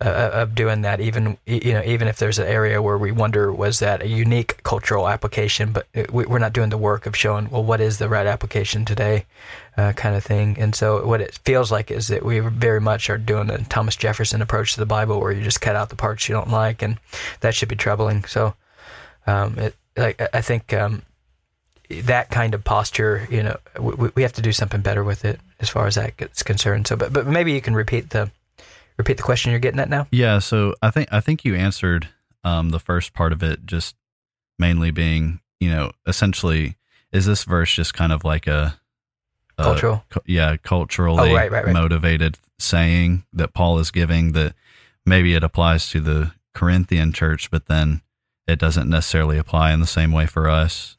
uh, 0.00 0.30
of 0.32 0.54
doing 0.54 0.82
that. 0.82 1.00
Even 1.00 1.38
you 1.46 1.72
know, 1.72 1.82
even 1.84 2.08
if 2.08 2.18
there's 2.18 2.38
an 2.38 2.46
area 2.46 2.82
where 2.82 2.98
we 2.98 3.12
wonder 3.12 3.52
was 3.52 3.78
that 3.78 4.02
a 4.02 4.08
unique 4.08 4.62
cultural 4.62 5.08
application, 5.08 5.72
but 5.72 5.86
we're 6.12 6.38
not 6.38 6.52
doing 6.52 6.68
the 6.68 6.78
work 6.78 7.06
of 7.06 7.16
showing 7.16 7.48
well 7.50 7.64
what 7.64 7.80
is 7.80 7.98
the 7.98 8.08
right 8.08 8.26
application 8.26 8.84
today, 8.84 9.24
uh, 9.76 9.92
kind 9.92 10.14
of 10.14 10.22
thing. 10.22 10.56
And 10.58 10.74
so 10.74 11.06
what 11.06 11.20
it 11.20 11.38
feels 11.44 11.72
like 11.72 11.90
is 11.90 12.08
that 12.08 12.24
we 12.24 12.40
very 12.40 12.80
much 12.80 13.08
are 13.08 13.18
doing 13.18 13.46
the 13.46 13.58
Thomas 13.58 13.96
Jefferson 13.96 14.42
approach 14.42 14.74
to 14.74 14.80
the 14.80 14.86
Bible, 14.86 15.20
where 15.20 15.32
you 15.32 15.42
just 15.42 15.60
cut 15.60 15.76
out 15.76 15.88
the 15.88 15.96
parts 15.96 16.28
you 16.28 16.34
don't 16.34 16.50
like, 16.50 16.82
and 16.82 16.98
that 17.40 17.54
should 17.54 17.68
be 17.68 17.76
troubling. 17.76 18.24
So, 18.24 18.54
um, 19.26 19.58
it 19.58 19.74
like 19.96 20.20
I 20.34 20.40
think. 20.40 20.72
Um, 20.72 21.02
that 21.88 22.30
kind 22.30 22.52
of 22.52 22.64
posture, 22.64 23.28
you 23.30 23.44
know, 23.44 23.56
we, 23.78 24.10
we 24.16 24.22
have 24.22 24.32
to 24.32 24.42
do 24.42 24.50
something 24.50 24.80
better 24.80 25.04
with 25.04 25.24
it 25.24 25.38
as 25.60 25.68
far 25.68 25.86
as 25.86 25.94
that 25.94 26.16
gets 26.16 26.42
concerned. 26.42 26.84
So, 26.88 26.96
but, 26.96 27.12
but 27.12 27.28
maybe 27.28 27.52
you 27.52 27.60
can 27.60 27.76
repeat 27.76 28.10
the 28.10 28.28
repeat 28.98 29.16
the 29.16 29.22
question 29.22 29.50
you're 29.50 29.60
getting 29.60 29.80
at 29.80 29.88
now? 29.88 30.06
Yeah, 30.10 30.38
so 30.38 30.74
I 30.82 30.90
think 30.90 31.12
I 31.12 31.20
think 31.20 31.44
you 31.44 31.54
answered 31.54 32.08
um, 32.44 32.70
the 32.70 32.78
first 32.78 33.12
part 33.12 33.32
of 33.32 33.42
it, 33.42 33.66
just 33.66 33.96
mainly 34.58 34.90
being, 34.90 35.40
you 35.60 35.70
know, 35.70 35.92
essentially, 36.06 36.76
is 37.12 37.26
this 37.26 37.44
verse 37.44 37.74
just 37.74 37.94
kind 37.94 38.12
of 38.12 38.24
like 38.24 38.46
a, 38.46 38.78
a 39.58 39.62
cultural, 39.62 40.04
yeah, 40.24 40.56
culturally 40.56 41.30
oh, 41.30 41.34
right, 41.34 41.50
right, 41.50 41.64
right. 41.64 41.72
motivated 41.72 42.38
saying 42.58 43.24
that 43.32 43.52
Paul 43.52 43.78
is 43.78 43.90
giving 43.90 44.32
that 44.32 44.54
maybe 45.04 45.34
it 45.34 45.44
applies 45.44 45.90
to 45.90 46.00
the 46.00 46.32
Corinthian 46.54 47.12
church, 47.12 47.50
but 47.50 47.66
then 47.66 48.02
it 48.46 48.58
doesn't 48.58 48.88
necessarily 48.88 49.38
apply 49.38 49.72
in 49.72 49.80
the 49.80 49.86
same 49.86 50.12
way 50.12 50.26
for 50.26 50.48
us. 50.48 50.96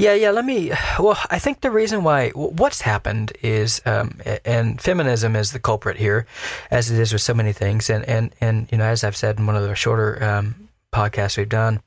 Yeah, 0.00 0.14
yeah. 0.14 0.30
Let 0.30 0.44
me. 0.44 0.72
Well, 0.98 1.18
I 1.30 1.38
think 1.38 1.60
the 1.60 1.70
reason 1.70 2.02
why 2.04 2.30
what's 2.30 2.80
happened 2.80 3.32
is, 3.42 3.82
um, 3.84 4.18
and 4.44 4.80
feminism 4.80 5.36
is 5.36 5.52
the 5.52 5.58
culprit 5.60 5.98
here, 5.98 6.26
as 6.70 6.90
it 6.90 6.98
is 6.98 7.12
with 7.12 7.22
so 7.22 7.34
many 7.34 7.52
things. 7.52 7.90
And 7.90 8.04
and 8.08 8.34
and 8.40 8.68
you 8.72 8.78
know, 8.78 8.84
as 8.84 9.04
I've 9.04 9.16
said 9.16 9.38
in 9.38 9.46
one 9.46 9.56
of 9.56 9.62
the 9.62 9.74
shorter 9.74 10.22
um, 10.24 10.68
podcasts 10.92 11.36
we've 11.36 11.48
done, 11.48 11.80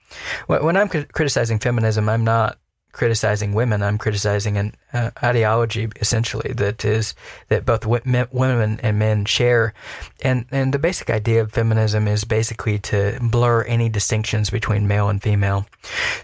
when 0.47 0.77
I'm 0.77 0.89
criticizing 0.89 1.59
feminism, 1.59 2.07
I'm 2.07 2.23
not 2.23 2.57
criticizing 2.93 3.53
women. 3.53 3.83
I'm 3.83 3.97
criticizing 3.97 4.55
an 4.55 4.75
uh, 4.93 5.09
ideology 5.23 5.89
essentially 5.99 6.53
that 6.53 6.85
is 6.85 7.15
that 7.49 7.65
both 7.65 7.81
w- 7.81 8.27
women 8.31 8.79
and 8.81 8.99
men 8.99 9.25
share, 9.25 9.73
and 10.21 10.45
and 10.51 10.71
the 10.73 10.79
basic 10.79 11.09
idea 11.09 11.41
of 11.41 11.51
feminism 11.51 12.07
is 12.07 12.23
basically 12.23 12.77
to 12.79 13.17
blur 13.19 13.63
any 13.63 13.89
distinctions 13.89 14.51
between 14.51 14.87
male 14.87 15.09
and 15.09 15.21
female. 15.21 15.65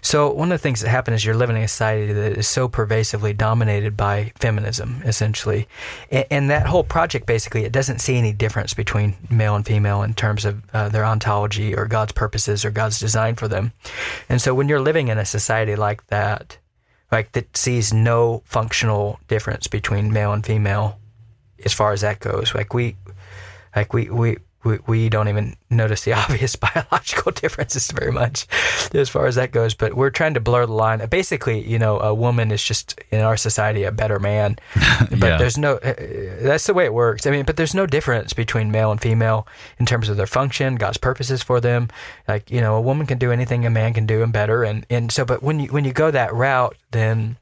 So 0.00 0.30
one 0.32 0.52
of 0.52 0.58
the 0.58 0.62
things 0.62 0.80
that 0.80 0.88
happens 0.88 1.16
is 1.16 1.24
you're 1.24 1.34
living 1.34 1.56
in 1.56 1.64
a 1.64 1.68
society 1.68 2.12
that 2.12 2.38
is 2.38 2.46
so 2.46 2.68
pervasively 2.68 3.32
dominated 3.32 3.96
by 3.96 4.32
feminism, 4.36 5.02
essentially, 5.04 5.66
and, 6.10 6.26
and 6.30 6.50
that 6.50 6.66
whole 6.66 6.84
project 6.84 7.26
basically 7.26 7.64
it 7.64 7.72
doesn't 7.72 7.98
see 7.98 8.16
any 8.16 8.32
difference 8.32 8.72
between 8.72 9.16
male 9.28 9.56
and 9.56 9.66
female 9.66 10.02
in 10.02 10.14
terms 10.14 10.44
of 10.44 10.62
uh, 10.72 10.88
their 10.88 11.04
ontology 11.04 11.74
or 11.74 11.86
God's 11.86 12.12
purposes 12.12 12.64
or 12.64 12.70
God's 12.70 13.00
design 13.00 13.34
for 13.34 13.48
them, 13.48 13.72
and 14.28 14.40
so 14.40 14.54
when 14.54 14.68
you're 14.68 14.80
living 14.80 15.08
in 15.08 15.18
a 15.18 15.26
society 15.26 15.74
like 15.74 16.06
that 16.06 16.58
like 17.12 17.32
that 17.32 17.56
sees 17.56 17.92
no 17.92 18.42
functional 18.44 19.18
difference 19.28 19.66
between 19.66 20.12
male 20.12 20.32
and 20.32 20.44
female 20.44 20.98
as 21.64 21.72
far 21.72 21.92
as 21.92 22.00
that 22.02 22.20
goes. 22.20 22.54
Like 22.54 22.74
we, 22.74 22.96
like 23.74 23.92
we, 23.92 24.08
we, 24.10 24.38
we, 24.62 24.78
we 24.86 25.08
don't 25.08 25.28
even 25.28 25.56
notice 25.70 26.04
the 26.04 26.12
obvious 26.20 26.56
biological 26.56 27.32
differences 27.32 27.90
very 27.90 28.12
much 28.12 28.46
as 28.92 29.08
far 29.08 29.26
as 29.26 29.36
that 29.36 29.52
goes. 29.52 29.74
But 29.74 29.94
we're 29.94 30.10
trying 30.10 30.34
to 30.34 30.40
blur 30.40 30.66
the 30.66 30.72
line. 30.72 31.06
Basically, 31.08 31.66
you 31.66 31.78
know, 31.78 31.98
a 32.00 32.14
woman 32.14 32.50
is 32.50 32.62
just 32.62 33.00
in 33.10 33.20
our 33.20 33.36
society 33.36 33.84
a 33.84 33.92
better 33.92 34.18
man. 34.18 34.58
But 35.10 35.26
yeah. 35.26 35.36
there's 35.38 35.58
no, 35.58 35.74
uh, 35.76 35.94
that's 36.42 36.66
the 36.66 36.74
way 36.74 36.84
it 36.84 36.94
works. 36.94 37.26
I 37.26 37.30
mean, 37.30 37.44
but 37.44 37.56
there's 37.56 37.74
no 37.74 37.86
difference 37.86 38.32
between 38.32 38.70
male 38.70 38.90
and 38.90 39.00
female 39.00 39.46
in 39.78 39.86
terms 39.86 40.08
of 40.08 40.16
their 40.16 40.26
function, 40.26 40.76
God's 40.76 40.98
purposes 40.98 41.42
for 41.42 41.60
them. 41.60 41.88
Like, 42.28 42.50
you 42.50 42.60
know, 42.60 42.76
a 42.76 42.80
woman 42.80 43.06
can 43.06 43.18
do 43.18 43.32
anything 43.32 43.66
a 43.66 43.70
man 43.70 43.92
can 43.92 44.06
do 44.06 44.22
and 44.22 44.32
better. 44.32 44.62
And, 44.62 44.86
and 44.88 45.10
so, 45.10 45.24
but 45.24 45.42
when 45.42 45.60
you, 45.60 45.68
when 45.68 45.84
you 45.84 45.92
go 45.92 46.10
that 46.10 46.32
route, 46.32 46.76
then 46.90 47.38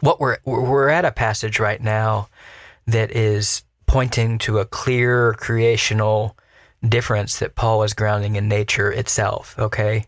what 0.00 0.20
we're, 0.20 0.38
we're 0.44 0.88
at 0.88 1.04
a 1.04 1.12
passage 1.12 1.58
right 1.58 1.80
now 1.80 2.28
that 2.86 3.10
is 3.12 3.62
pointing 3.90 4.38
to 4.38 4.60
a 4.60 4.64
clear 4.64 5.32
creational 5.32 6.36
difference 6.88 7.40
that 7.40 7.56
Paul 7.56 7.82
is 7.82 7.92
grounding 7.92 8.36
in 8.36 8.46
nature 8.46 8.92
itself. 8.92 9.56
Okay. 9.58 10.06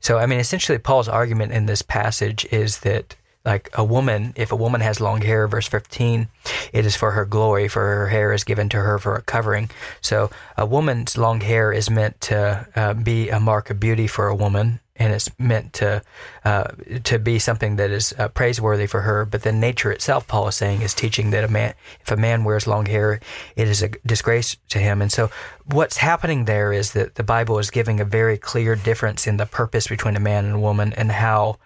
So, 0.00 0.18
I 0.18 0.26
mean, 0.26 0.40
essentially, 0.40 0.78
Paul's 0.78 1.08
argument 1.08 1.52
in 1.52 1.66
this 1.66 1.80
passage 1.80 2.44
is 2.50 2.80
that, 2.80 3.14
like, 3.44 3.70
a 3.74 3.84
woman, 3.84 4.32
if 4.34 4.50
a 4.50 4.56
woman 4.56 4.80
has 4.80 5.00
long 5.00 5.20
hair, 5.20 5.46
verse 5.46 5.68
15, 5.68 6.26
it 6.72 6.84
is 6.84 6.96
for 6.96 7.12
her 7.12 7.24
glory, 7.24 7.68
for 7.68 7.82
her 7.82 8.08
hair 8.08 8.32
is 8.32 8.42
given 8.42 8.68
to 8.70 8.78
her 8.78 8.98
for 8.98 9.14
a 9.14 9.22
covering. 9.22 9.70
So, 10.00 10.30
a 10.56 10.66
woman's 10.66 11.16
long 11.16 11.40
hair 11.40 11.72
is 11.72 11.88
meant 11.88 12.20
to 12.22 12.66
uh, 12.74 12.94
be 12.94 13.28
a 13.28 13.38
mark 13.38 13.70
of 13.70 13.78
beauty 13.78 14.08
for 14.08 14.26
a 14.26 14.34
woman 14.34 14.80
and 15.00 15.14
it's 15.14 15.30
meant 15.38 15.72
to 15.72 16.02
uh, 16.44 16.64
to 17.04 17.18
be 17.18 17.38
something 17.38 17.76
that 17.76 17.90
is 17.90 18.14
uh, 18.18 18.28
praiseworthy 18.28 18.86
for 18.86 19.00
her. 19.00 19.24
But 19.24 19.42
then 19.42 19.58
nature 19.58 19.90
itself, 19.90 20.28
Paul 20.28 20.48
is 20.48 20.54
saying, 20.54 20.82
is 20.82 20.92
teaching 20.92 21.30
that 21.30 21.42
a 21.42 21.48
man, 21.48 21.74
if 22.02 22.10
a 22.10 22.16
man 22.16 22.44
wears 22.44 22.66
long 22.66 22.84
hair, 22.84 23.18
it 23.56 23.66
is 23.66 23.82
a 23.82 23.88
disgrace 24.04 24.58
to 24.68 24.78
him. 24.78 25.00
And 25.00 25.10
so, 25.10 25.30
what's 25.64 25.96
happening 25.96 26.44
there 26.44 26.70
is 26.70 26.92
that 26.92 27.14
the 27.14 27.24
Bible 27.24 27.58
is 27.58 27.70
giving 27.70 27.98
a 27.98 28.04
very 28.04 28.36
clear 28.36 28.76
difference 28.76 29.26
in 29.26 29.38
the 29.38 29.46
purpose 29.46 29.88
between 29.88 30.16
a 30.16 30.20
man 30.20 30.44
and 30.44 30.56
a 30.56 30.60
woman, 30.60 30.92
and 30.92 31.10
how 31.10 31.56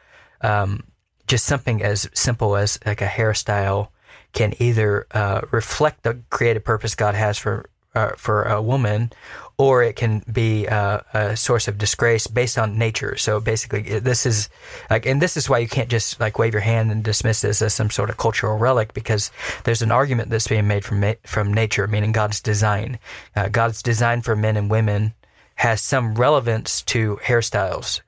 um, 0.41 0.85
just 1.27 1.45
something 1.45 1.83
as 1.83 2.09
simple 2.15 2.55
as 2.55 2.79
like 2.87 3.03
a 3.03 3.07
hairstyle 3.07 3.89
can 4.33 4.55
either 4.61 5.07
uh, 5.11 5.41
reflect 5.51 6.05
the 6.05 6.21
creative 6.31 6.63
purpose 6.63 6.95
God 6.95 7.17
has 7.17 7.37
for 7.37 7.69
uh, 7.95 8.13
for 8.17 8.43
a 8.45 8.61
woman, 8.61 9.13
or 9.57 9.83
it 9.83 9.97
can 9.97 10.23
be 10.31 10.67
uh, 10.67 11.01
a 11.13 11.37
source 11.37 11.69
of 11.69 11.79
disgrace 11.79 12.27
based 12.27 12.59
on 12.59 12.79
nature. 12.79 13.17
So 13.17 13.41
basically, 13.41 14.01
this 14.01 14.27
is 14.27 14.49
like, 14.91 15.07
and 15.07 15.23
this 15.23 15.37
is 15.37 15.49
why 15.49 15.59
you 15.59 15.69
can't 15.69 15.89
just 15.89 16.19
like 16.19 16.39
wave 16.39 16.53
your 16.53 16.61
hand 16.61 16.91
and 16.91 17.05
dismiss 17.05 17.43
this 17.43 17.63
as 17.63 17.75
some 17.75 17.91
sort 17.91 18.11
of 18.11 18.17
cultural 18.17 18.59
relic 18.59 18.95
because 18.95 19.31
there's 19.65 19.83
an 19.83 19.93
argument 19.93 20.31
that's 20.31 20.49
being 20.49 20.67
made 20.67 20.85
from 20.85 21.05
from 21.25 21.53
nature, 21.53 21.87
meaning 21.87 22.13
God's 22.13 22.41
design. 22.41 22.99
Uh, 23.37 23.49
God's 23.49 23.83
design 23.83 24.23
for 24.23 24.35
men 24.35 24.57
and 24.57 24.71
women 24.71 25.15
has 25.57 25.81
some 25.81 26.15
relevance 26.15 26.83
to 26.83 27.17
hairstyles 27.23 28.01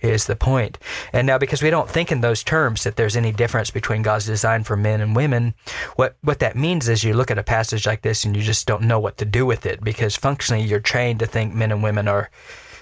is 0.00 0.26
the 0.26 0.36
point. 0.36 0.78
And 1.12 1.26
now 1.26 1.38
because 1.38 1.62
we 1.62 1.70
don't 1.70 1.90
think 1.90 2.10
in 2.10 2.20
those 2.20 2.42
terms 2.42 2.84
that 2.84 2.96
there's 2.96 3.16
any 3.16 3.32
difference 3.32 3.70
between 3.70 4.02
God's 4.02 4.26
design 4.26 4.64
for 4.64 4.76
men 4.76 5.00
and 5.00 5.16
women, 5.16 5.54
what 5.96 6.16
what 6.22 6.38
that 6.40 6.56
means 6.56 6.88
is 6.88 7.04
you 7.04 7.14
look 7.14 7.30
at 7.30 7.38
a 7.38 7.42
passage 7.42 7.86
like 7.86 8.02
this 8.02 8.24
and 8.24 8.36
you 8.36 8.42
just 8.42 8.66
don't 8.66 8.82
know 8.82 9.00
what 9.00 9.18
to 9.18 9.24
do 9.24 9.46
with 9.46 9.66
it 9.66 9.82
because 9.82 10.16
functionally 10.16 10.62
you're 10.62 10.80
trained 10.80 11.18
to 11.20 11.26
think 11.26 11.54
men 11.54 11.72
and 11.72 11.82
women 11.82 12.08
are 12.08 12.30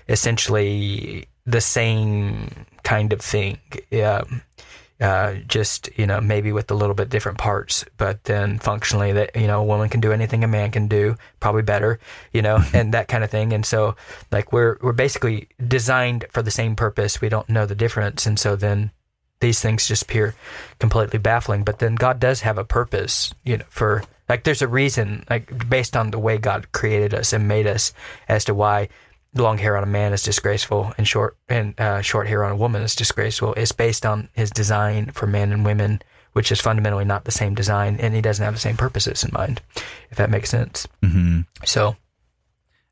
essentially 0.09 1.26
the 1.47 1.61
same 1.61 2.66
kind 2.82 3.12
of 3.12 3.21
thing. 3.21 3.59
Uh, 5.02 5.35
just 5.49 5.90
you 5.99 6.06
know 6.06 6.21
maybe 6.21 6.52
with 6.52 6.71
a 6.71 6.75
little 6.75 6.94
bit 6.94 7.11
different 7.11 7.37
parts, 7.37 7.85
but 7.97 8.23
then 8.25 8.61
functionally 8.61 9.12
that 9.12 9.35
you 9.35 9.49
know 9.49 9.61
a 9.61 9.64
woman 9.64 9.88
can 9.88 10.00
do 10.00 10.12
anything 10.12 10.44
a 10.44 10.49
man 10.49 10.71
can 10.71 10.87
do, 10.87 11.16
probably 11.40 11.62
better, 11.62 11.99
you 12.32 12.40
know, 12.40 12.61
and 12.73 12.94
that 12.94 13.09
kind 13.09 13.25
of 13.25 13.30
thing. 13.30 13.52
And 13.52 13.66
so 13.66 13.97
like 14.30 14.52
we're 14.52 14.78
we're 14.80 14.92
basically 14.92 15.49
designed 15.66 16.26
for 16.30 16.40
the 16.40 16.52
same 16.52 16.76
purpose. 16.76 17.21
We 17.21 17.28
don't 17.28 17.49
know 17.49 17.66
the 17.66 17.75
difference, 17.75 18.26
and 18.26 18.38
so 18.38 18.54
then 18.54 18.92
these 19.40 19.61
things 19.61 19.88
just 19.88 20.04
appear 20.04 20.37
completely 20.78 21.18
baffling. 21.18 21.64
But 21.64 21.80
then 21.80 21.97
God 21.97 22.21
does 22.21 22.42
have 22.42 22.56
a 22.56 22.64
purpose, 22.64 23.35
you 23.42 23.59
know, 23.59 23.64
for 23.71 24.04
like 24.28 24.44
there's 24.44 24.62
a 24.62 24.68
reason, 24.68 25.25
like 25.28 25.68
based 25.68 25.97
on 25.97 26.12
the 26.12 26.21
way 26.21 26.38
God 26.38 26.71
created 26.71 27.12
us 27.12 27.32
and 27.32 27.49
made 27.49 27.66
us, 27.66 27.92
as 28.28 28.44
to 28.44 28.54
why 28.54 28.88
long 29.34 29.58
hair 29.58 29.76
on 29.76 29.82
a 29.82 29.86
man 29.86 30.12
is 30.12 30.22
disgraceful 30.22 30.92
and 30.98 31.08
short 31.08 31.36
and 31.48 31.78
uh, 31.80 32.02
short 32.02 32.26
hair 32.26 32.44
on 32.44 32.52
a 32.52 32.56
woman 32.56 32.82
is 32.82 32.94
disgraceful 32.94 33.54
is 33.54 33.72
based 33.72 34.04
on 34.04 34.28
his 34.34 34.50
design 34.50 35.10
for 35.12 35.26
men 35.26 35.52
and 35.52 35.64
women, 35.64 36.02
which 36.32 36.52
is 36.52 36.60
fundamentally 36.60 37.04
not 37.04 37.24
the 37.24 37.30
same 37.30 37.54
design, 37.54 37.96
and 37.98 38.14
he 38.14 38.20
doesn't 38.20 38.44
have 38.44 38.54
the 38.54 38.60
same 38.60 38.76
purposes 38.76 39.24
in 39.24 39.30
mind. 39.32 39.62
If 40.10 40.18
that 40.18 40.30
makes 40.30 40.50
sense. 40.50 40.86
Mm-hmm. 41.02 41.40
So, 41.64 41.96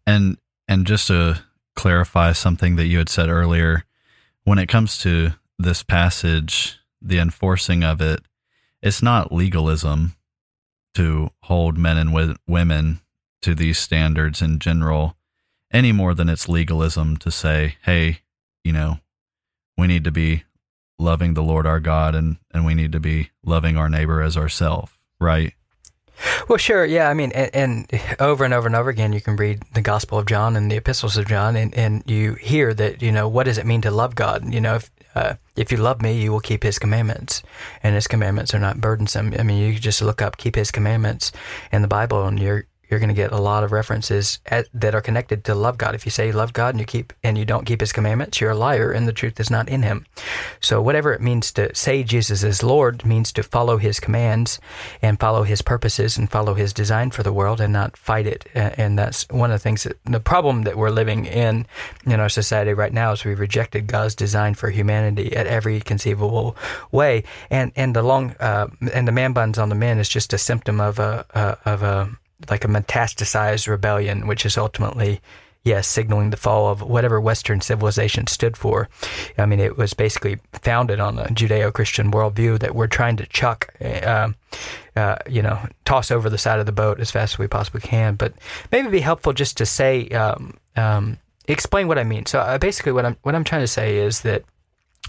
And 0.07 0.39
and 0.67 0.87
just 0.87 1.09
to 1.09 1.43
clarify 1.77 2.33
something 2.33 2.77
that 2.77 2.87
you 2.87 2.99
had 2.99 3.09
said 3.09 3.29
earlier, 3.29 3.85
when 4.45 4.59
it 4.59 4.69
comes 4.69 4.99
to 4.99 5.33
this 5.59 5.83
passage, 5.83 6.79
the 7.03 7.19
enforcing 7.19 7.85
of 7.85 8.01
it, 8.01 8.21
it's 8.83 9.03
not 9.03 9.33
legalism 9.33 10.15
to 10.95 11.31
hold 11.43 11.77
men 11.77 11.99
and 11.99 12.39
women 12.49 13.01
to 13.43 13.55
these 13.55 13.79
standards 13.79 14.43
in 14.43 14.59
general 14.59 15.17
any 15.73 15.93
more 15.93 16.15
than 16.15 16.29
it's 16.29 16.49
legalism 16.49 17.17
to 17.19 17.31
say, 17.31 17.77
hey, 17.83 18.21
you 18.65 18.73
know, 18.73 18.99
we 19.77 19.87
need 19.87 20.05
to 20.05 20.11
be 20.11 20.45
loving 20.99 21.35
the 21.35 21.43
Lord 21.43 21.67
our 21.67 21.81
God 21.81 22.15
and, 22.15 22.37
and 22.53 22.65
we 22.65 22.75
need 22.75 22.93
to 22.93 23.01
be 23.01 23.31
loving 23.45 23.77
our 23.77 23.89
neighbor 23.89 24.23
as 24.23 24.37
ourselves, 24.37 24.93
right? 25.19 25.55
well, 26.49 26.59
sure, 26.59 26.85
yeah. 26.85 27.09
I 27.09 27.15
mean, 27.15 27.33
and, 27.33 27.51
and 27.55 28.03
over 28.21 28.45
and 28.45 28.53
over 28.53 28.67
and 28.67 28.77
over 28.77 28.91
again, 28.91 29.13
you 29.13 29.21
can 29.21 29.37
read 29.37 29.63
the 29.75 29.81
Gospel 29.81 30.19
of 30.19 30.27
John 30.27 30.57
and 30.57 30.71
the 30.71 30.77
Epistles 30.77 31.17
of 31.17 31.27
John, 31.27 31.57
and, 31.57 31.75
and 31.75 32.03
you 32.07 32.35
hear 32.35 32.75
that 32.75 33.03
you 33.03 33.13
know 33.13 33.29
what 33.29 33.45
does 33.45 33.59
it 33.59 33.67
mean 33.67 33.81
to 33.83 33.91
love 33.91 34.15
God? 34.15 34.53
You 34.53 34.61
know, 34.61 34.77
if 34.77 34.91
uh, 35.15 35.35
if 35.57 35.73
you 35.73 35.79
love 35.79 36.03
me, 36.03 36.21
you 36.21 36.31
will 36.33 36.41
keep 36.41 36.63
His 36.63 36.79
commandments, 36.79 37.43
and 37.83 37.95
His 37.95 38.07
commandments 38.07 38.55
are 38.55 38.59
not 38.59 38.81
burdensome. 38.81 39.35
I 39.39 39.43
mean, 39.43 39.59
you 39.59 39.79
just 39.79 40.03
look 40.03 40.23
up 40.23 40.37
"keep 40.37 40.57
His 40.57 40.71
commandments" 40.71 41.33
in 41.73 41.83
the 41.83 41.89
Bible, 41.89 42.27
and 42.27 42.39
you're 42.39 42.67
you're 42.91 43.01
going 43.01 43.09
to 43.09 43.15
get 43.15 43.33
a 43.33 43.41
lot 43.41 43.63
of 43.63 43.73
references 43.73 44.41
at, 44.47 44.67
that 44.75 44.95
are 44.95 45.01
connected 45.01 45.45
to 45.45 45.55
love 45.55 45.79
God. 45.79 45.95
If 45.95 46.05
you 46.05 46.11
say 46.11 46.27
you 46.27 46.33
love 46.33 46.53
God 46.53 46.75
and 46.75 46.81
you 46.81 46.87
keep 46.87 47.13
and 47.23 47.39
you 47.39 47.45
don't 47.45 47.65
keep 47.65 47.81
His 47.81 47.93
commandments, 47.93 48.41
you're 48.41 48.51
a 48.51 48.57
liar, 48.57 48.91
and 48.91 49.07
the 49.07 49.13
truth 49.13 49.39
is 49.39 49.51
not 49.51 49.69
in 49.69 49.83
Him. 49.83 50.07
So 50.61 50.83
whatever 50.83 51.13
it 51.13 51.21
means 51.21 51.53
to 51.53 51.75
say 51.75 52.03
Jesus 52.03 52.43
is 52.43 52.63
Lord 52.63 53.05
means 53.05 53.33
to 53.33 53.43
follow 53.43 53.77
His 53.77 54.01
commands 54.01 54.61
and 55.01 55.21
follow 55.21 55.45
His 55.45 55.63
purposes 55.63 56.19
and 56.19 56.31
follow 56.31 56.55
His 56.55 56.73
design 56.73 57.11
for 57.11 57.23
the 57.23 57.33
world 57.33 57.61
and 57.61 57.73
not 57.73 57.97
fight 57.97 58.27
it. 58.27 58.47
And 58.55 58.99
that's 58.99 59.29
one 59.31 59.51
of 59.51 59.55
the 59.55 59.63
things 59.63 59.85
that 59.85 59.99
the 60.05 60.21
problem 60.21 60.63
that 60.63 60.77
we're 60.77 60.91
living 60.91 61.27
in 61.27 61.67
in 62.07 62.21
our 62.21 62.29
society 62.29 62.75
right 62.75 62.93
now 62.93 63.13
is 63.13 63.25
we've 63.25 63.39
rejected 63.39 63.87
God's 63.87 64.15
design 64.15 64.55
for 64.55 64.71
humanity 64.71 65.37
at 65.37 65.47
every 65.47 65.81
conceivable 65.81 66.57
way. 66.91 67.25
And 67.51 67.73
and 67.77 67.95
the 67.95 68.03
long 68.03 68.35
uh, 68.41 68.69
and 68.93 69.07
the 69.07 69.13
man 69.13 69.33
buns 69.33 69.59
on 69.59 69.69
the 69.69 69.75
men 69.75 69.99
is 69.99 70.09
just 70.09 70.33
a 70.33 70.39
symptom 70.39 70.81
of 70.81 70.99
a, 70.99 71.25
a 71.35 71.71
of 71.71 71.83
a 71.83 72.11
like 72.49 72.65
a 72.65 72.69
metastasized 72.69 73.69
rebellion, 73.69 74.27
which 74.27 74.47
is 74.47 74.57
ultimately, 74.57 75.21
yes, 75.63 75.87
signaling 75.87 76.31
the 76.31 76.37
fall 76.37 76.69
of 76.69 76.81
whatever 76.81 77.21
Western 77.21 77.61
civilization 77.61 78.27
stood 78.27 78.57
for. 78.57 78.89
I 79.37 79.47
mean, 79.47 79.61
it 79.61 79.77
was 79.77 79.93
basically 79.93 80.39
founded 80.53 81.01
on 81.01 81.19
a 81.19 81.27
Judeo-Christian 81.27 82.11
worldview 82.13 82.61
that 82.61 82.75
we're 82.75 82.87
trying 82.87 83.17
to 83.17 83.27
chuck, 83.27 83.75
uh, 83.81 84.31
uh, 84.97 85.17
you 85.29 85.43
know, 85.43 85.59
toss 85.85 86.11
over 86.11 86.31
the 86.31 86.39
side 86.39 86.61
of 86.61 86.67
the 86.67 86.73
boat 86.73 87.01
as 87.01 87.11
fast 87.11 87.35
as 87.35 87.39
we 87.39 87.47
possibly 87.47 87.81
can. 87.81 88.15
But 88.15 88.35
maybe 88.73 88.81
it'd 88.81 88.93
be 88.93 89.01
helpful 89.01 89.33
just 89.33 89.57
to 89.59 89.67
say, 89.67 90.09
um, 90.09 90.55
um, 90.77 91.19
explain 91.47 91.89
what 91.89 91.99
I 91.99 92.05
mean. 92.05 92.27
So 92.27 92.39
uh, 92.39 92.59
basically, 92.59 92.93
what 92.93 93.05
I'm 93.05 93.17
what 93.23 93.35
I'm 93.35 93.45
trying 93.45 93.63
to 93.63 93.67
say 93.67 93.99
is 93.99 94.21
that 94.23 94.45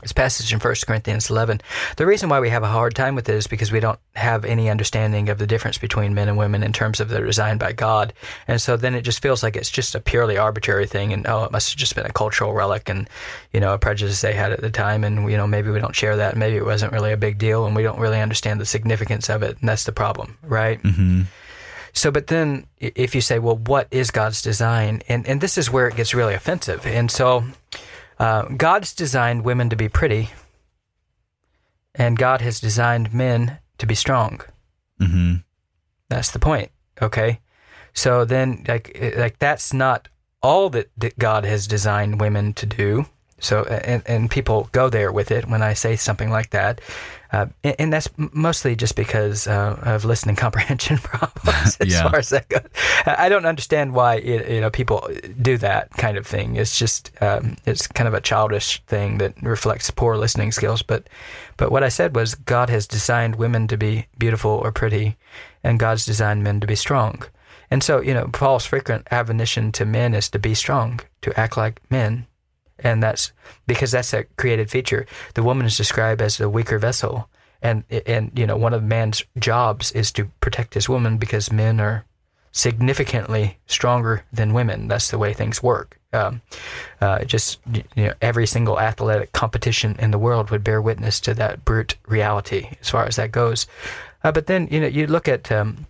this 0.01 0.13
passage 0.13 0.51
in 0.51 0.59
1 0.59 0.75
Corinthians 0.87 1.29
11. 1.29 1.61
The 1.97 2.07
reason 2.07 2.29
why 2.29 2.39
we 2.39 2.49
have 2.49 2.63
a 2.63 2.67
hard 2.67 2.95
time 2.95 3.13
with 3.13 3.29
it 3.29 3.35
is 3.35 3.45
because 3.45 3.71
we 3.71 3.79
don't 3.79 3.99
have 4.15 4.45
any 4.45 4.69
understanding 4.69 5.29
of 5.29 5.37
the 5.37 5.45
difference 5.45 5.77
between 5.77 6.15
men 6.15 6.27
and 6.27 6.37
women 6.37 6.63
in 6.63 6.73
terms 6.73 6.99
of 6.99 7.09
they're 7.09 7.25
designed 7.25 7.59
by 7.59 7.73
God. 7.73 8.13
And 8.47 8.59
so 8.59 8.77
then 8.77 8.95
it 8.95 9.01
just 9.01 9.21
feels 9.21 9.43
like 9.43 9.55
it's 9.55 9.69
just 9.69 9.93
a 9.93 9.99
purely 9.99 10.37
arbitrary 10.37 10.87
thing. 10.87 11.13
And 11.13 11.27
oh, 11.27 11.43
it 11.43 11.51
must 11.51 11.71
have 11.71 11.77
just 11.77 11.95
been 11.95 12.05
a 12.05 12.13
cultural 12.13 12.53
relic 12.53 12.89
and, 12.89 13.07
you 13.53 13.59
know, 13.59 13.73
a 13.73 13.77
prejudice 13.77 14.21
they 14.21 14.33
had 14.33 14.51
at 14.51 14.61
the 14.61 14.71
time. 14.71 15.03
And, 15.03 15.29
you 15.29 15.37
know, 15.37 15.45
maybe 15.45 15.69
we 15.69 15.79
don't 15.79 15.95
share 15.95 16.17
that. 16.17 16.35
Maybe 16.35 16.55
it 16.55 16.65
wasn't 16.65 16.93
really 16.93 17.11
a 17.11 17.17
big 17.17 17.37
deal 17.37 17.65
and 17.65 17.75
we 17.75 17.83
don't 17.83 17.99
really 17.99 18.19
understand 18.19 18.59
the 18.59 18.65
significance 18.65 19.29
of 19.29 19.43
it. 19.43 19.59
And 19.59 19.69
that's 19.69 19.83
the 19.83 19.91
problem, 19.91 20.37
right? 20.41 20.81
Mm-hmm. 20.81 21.23
So, 21.93 22.09
but 22.09 22.27
then 22.27 22.65
if 22.79 23.13
you 23.13 23.21
say, 23.21 23.37
well, 23.37 23.57
what 23.57 23.87
is 23.91 24.09
God's 24.09 24.41
design? 24.41 25.03
And, 25.09 25.27
and 25.27 25.41
this 25.41 25.57
is 25.57 25.69
where 25.69 25.87
it 25.87 25.95
gets 25.95 26.13
really 26.13 26.33
offensive. 26.33 26.87
And 26.87 27.11
so 27.11 27.43
uh, 28.21 28.43
God's 28.55 28.93
designed 28.93 29.43
women 29.43 29.69
to 29.69 29.75
be 29.75 29.89
pretty, 29.89 30.29
and 31.95 32.17
God 32.17 32.41
has 32.41 32.59
designed 32.59 33.13
men 33.13 33.57
to 33.79 33.87
be 33.87 33.95
strong. 33.95 34.41
Mm-hmm. 34.99 35.35
That's 36.07 36.29
the 36.29 36.39
point. 36.39 36.69
Okay. 37.01 37.39
So 37.93 38.23
then, 38.25 38.63
like, 38.67 38.95
like 39.17 39.39
that's 39.39 39.73
not 39.73 40.07
all 40.43 40.69
that, 40.69 40.91
that 40.97 41.17
God 41.17 41.45
has 41.45 41.65
designed 41.65 42.21
women 42.21 42.53
to 42.53 42.65
do. 42.65 43.05
So, 43.41 43.63
and, 43.63 44.03
and 44.05 44.29
people 44.31 44.69
go 44.71 44.89
there 44.89 45.11
with 45.11 45.31
it 45.31 45.47
when 45.49 45.61
I 45.61 45.73
say 45.73 45.95
something 45.95 46.29
like 46.29 46.51
that. 46.51 46.79
Uh, 47.33 47.47
and, 47.63 47.75
and 47.79 47.93
that's 47.93 48.07
mostly 48.17 48.75
just 48.75 48.95
because 48.95 49.47
uh, 49.47 49.79
of 49.83 50.05
listening 50.05 50.35
comprehension 50.45 50.97
problems 50.97 51.77
as 51.79 51.87
Yeah. 51.87 52.09
far 52.09 52.19
as 52.19 52.29
that 52.29 52.47
goes. 52.49 52.61
I 53.05 53.29
don't 53.29 53.45
understand 53.45 53.93
why 53.93 54.15
it, 54.15 54.49
you 54.49 54.61
know 54.61 54.69
people 54.69 55.09
do 55.41 55.57
that 55.57 55.89
kind 55.91 56.17
of 56.17 56.27
thing. 56.27 56.55
It's 56.57 56.77
just 56.77 57.11
um, 57.21 57.55
it's 57.65 57.87
kind 57.87 58.07
of 58.07 58.13
a 58.13 58.21
childish 58.21 58.81
thing 58.87 59.17
that 59.19 59.33
reflects 59.41 59.89
poor 59.91 60.17
listening 60.17 60.51
skills. 60.51 60.81
But 60.83 61.07
but 61.57 61.71
what 61.71 61.83
I 61.83 61.89
said 61.89 62.15
was 62.15 62.35
God 62.35 62.69
has 62.69 62.85
designed 62.85 63.37
women 63.37 63.67
to 63.69 63.77
be 63.77 64.05
beautiful 64.17 64.51
or 64.51 64.71
pretty, 64.71 65.15
and 65.63 65.79
God's 65.79 66.05
designed 66.05 66.43
men 66.43 66.59
to 66.59 66.67
be 66.67 66.75
strong. 66.75 67.23
And 67.71 67.81
so 67.81 68.01
you 68.01 68.13
know 68.13 68.27
Paul's 68.33 68.65
frequent 68.65 69.07
admonition 69.09 69.71
to 69.71 69.85
men 69.85 70.13
is 70.13 70.29
to 70.31 70.39
be 70.39 70.53
strong, 70.53 70.99
to 71.21 71.39
act 71.39 71.55
like 71.55 71.79
men, 71.89 72.27
and 72.83 73.01
that's 73.01 73.31
because 73.67 73.91
that's 73.91 74.13
a 74.13 74.23
created 74.37 74.69
feature. 74.69 75.05
The 75.33 75.43
woman 75.43 75.65
is 75.65 75.77
described 75.77 76.21
as 76.21 76.37
the 76.37 76.49
weaker 76.49 76.77
vessel, 76.77 77.29
and 77.61 77.83
and 78.05 78.31
you 78.35 78.45
know 78.45 78.57
one 78.57 78.73
of 78.73 78.83
man's 78.83 79.23
jobs 79.37 79.91
is 79.91 80.11
to 80.13 80.25
protect 80.39 80.73
his 80.73 80.89
woman 80.89 81.17
because 81.17 81.51
men 81.51 81.79
are 81.79 82.05
significantly 82.51 83.57
stronger 83.67 84.23
than 84.31 84.53
women. 84.53 84.87
That's 84.87 85.11
the 85.11 85.17
way 85.17 85.33
things 85.33 85.63
work. 85.63 85.97
Um, 86.13 86.41
uh, 86.99 87.23
just 87.23 87.59
you 87.73 87.83
know, 87.95 88.13
every 88.21 88.45
single 88.45 88.79
athletic 88.79 89.31
competition 89.31 89.95
in 89.99 90.11
the 90.11 90.19
world 90.19 90.49
would 90.49 90.63
bear 90.63 90.81
witness 90.81 91.21
to 91.21 91.33
that 91.35 91.63
brute 91.63 91.95
reality 92.07 92.69
as 92.81 92.89
far 92.89 93.05
as 93.05 93.15
that 93.15 93.31
goes. 93.31 93.67
Uh, 94.23 94.31
but 94.31 94.47
then 94.47 94.67
you 94.69 94.81
know 94.81 94.87
you 94.87 95.07
look 95.07 95.27
at 95.27 95.51
um, 95.51 95.85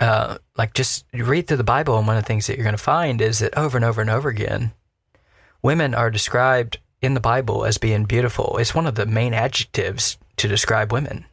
uh, 0.00 0.38
like 0.56 0.72
just 0.72 1.04
read 1.12 1.46
through 1.46 1.58
the 1.58 1.64
Bible, 1.64 1.98
and 1.98 2.06
one 2.06 2.16
of 2.16 2.22
the 2.22 2.26
things 2.26 2.46
that 2.46 2.56
you're 2.56 2.64
going 2.64 2.76
to 2.76 2.82
find 2.82 3.20
is 3.20 3.40
that 3.40 3.56
over 3.56 3.76
and 3.76 3.84
over 3.84 4.00
and 4.00 4.10
over 4.10 4.28
again, 4.28 4.72
women 5.62 5.94
are 5.94 6.10
described 6.10 6.78
in 7.02 7.14
the 7.14 7.20
Bible 7.20 7.64
as 7.64 7.78
being 7.78 8.04
beautiful. 8.04 8.56
It's 8.58 8.74
one 8.74 8.86
of 8.86 8.94
the 8.94 9.06
main 9.06 9.34
adjectives 9.34 10.18
to 10.36 10.48
describe 10.48 10.92
women. 10.92 11.24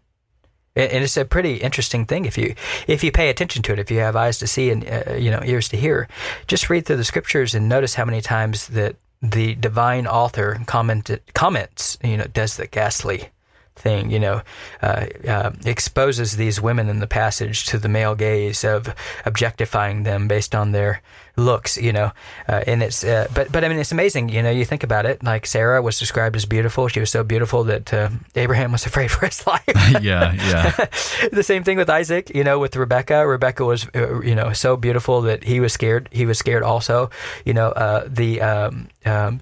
And 0.76 1.04
it's 1.04 1.18
a 1.18 1.26
pretty 1.26 1.56
interesting 1.56 2.06
thing 2.06 2.26
if 2.26 2.38
you 2.38 2.54
if 2.86 3.04
you 3.04 3.12
pay 3.12 3.30
attention 3.30 3.64
to 3.64 3.74
it. 3.74 3.80
If 3.80 3.90
you 3.90 3.98
have 4.00 4.16
eyes 4.16 4.38
to 4.40 4.48
see 4.48 4.70
and 4.70 4.88
uh, 4.88 5.16
you 5.16 5.32
know 5.32 5.42
ears 5.44 5.70
to 5.70 5.78
hear, 5.78 6.08
just 6.46 6.70
read 6.70 6.86
through 6.86 6.98
the 6.98 7.04
scriptures 7.04 7.56
and 7.56 7.68
notice 7.68 7.96
how 7.96 8.06
many 8.06 8.22
times 8.22 8.68
that 8.68 8.96
the 9.20 9.56
divine 9.56 10.06
author 10.06 10.62
commented 10.68 11.22
comments. 11.34 11.98
You 12.04 12.18
know, 12.18 12.26
does 12.26 12.58
the 12.58 12.68
ghastly 12.68 13.30
thing, 13.76 14.12
you 14.12 14.20
know, 14.20 14.42
uh, 14.82 15.08
uh, 15.28 15.52
exposes 15.66 16.36
these 16.36 16.62
women 16.62 16.90
in 16.90 17.00
the 17.00 17.08
passage 17.08 17.66
to 17.66 17.78
the 17.78 17.90
male 17.90 18.16
gaze 18.16 18.64
of 18.64 18.94
objectifying 19.26 20.04
them 20.04 20.28
based 20.28 20.54
on 20.54 20.72
their 20.72 21.02
looks, 21.38 21.78
you 21.78 21.94
know, 21.94 22.12
uh, 22.50 22.64
and 22.68 22.84
it's, 22.84 23.04
uh, 23.04 23.28
but, 23.34 23.52
but 23.52 23.64
I 23.64 23.70
mean, 23.70 23.78
it's 23.80 23.92
amazing, 23.92 24.30
you 24.30 24.42
know, 24.42 24.50
you 24.50 24.66
think 24.66 24.84
about 24.84 25.06
it, 25.06 25.24
like 25.24 25.46
Sarah 25.46 25.82
was 25.82 26.00
described 26.00 26.36
as 26.36 26.46
beautiful. 26.46 26.88
She 26.88 27.00
was 27.00 27.12
so 27.12 27.24
beautiful 27.24 27.64
that 27.66 27.94
uh, 27.94 28.10
Abraham 28.36 28.72
was 28.72 28.86
afraid 28.90 29.10
for 29.10 29.26
his 29.26 29.46
life. 29.46 29.64
yeah, 30.02 30.34
yeah. 30.34 30.72
the 31.32 31.44
same 31.44 31.64
thing 31.64 31.78
with 31.78 31.90
Isaac, 31.90 32.32
you 32.34 32.44
know, 32.44 32.60
with 32.60 32.76
Rebecca. 32.76 33.26
Rebecca 33.26 33.64
was, 33.64 33.88
uh, 33.96 34.22
you 34.22 34.36
know, 34.36 34.52
so 34.54 34.76
beautiful 34.76 35.22
that 35.22 35.44
he 35.44 35.60
was 35.60 35.72
scared. 35.72 36.10
He 36.12 36.26
was 36.26 36.40
scared 36.40 36.64
also, 36.64 37.10
you 37.46 37.54
know, 37.54 37.70
uh, 37.70 38.08
the, 38.08 38.42
um, 38.42 38.88
um, 39.06 39.42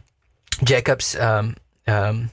Jacob's, 0.64 1.16
um, 1.16 1.56
um, 1.88 2.32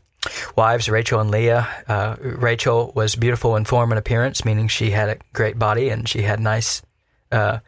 wives, 0.57 0.89
Rachel 0.89 1.21
and 1.21 1.31
Leah. 1.31 1.69
Uh, 1.89 2.17
Rachel 2.21 2.93
was 2.95 3.17
beautiful 3.17 3.57
in 3.57 3.65
form 3.65 3.93
and 3.93 3.99
appearance, 3.99 4.45
meaning 4.45 4.69
she 4.69 4.91
had 4.91 5.09
a 5.09 5.19
great 5.33 5.59
body 5.59 5.89
and 5.89 6.09
she 6.09 6.23
had 6.23 6.41
nice, 6.41 6.83
uh, 7.31 7.59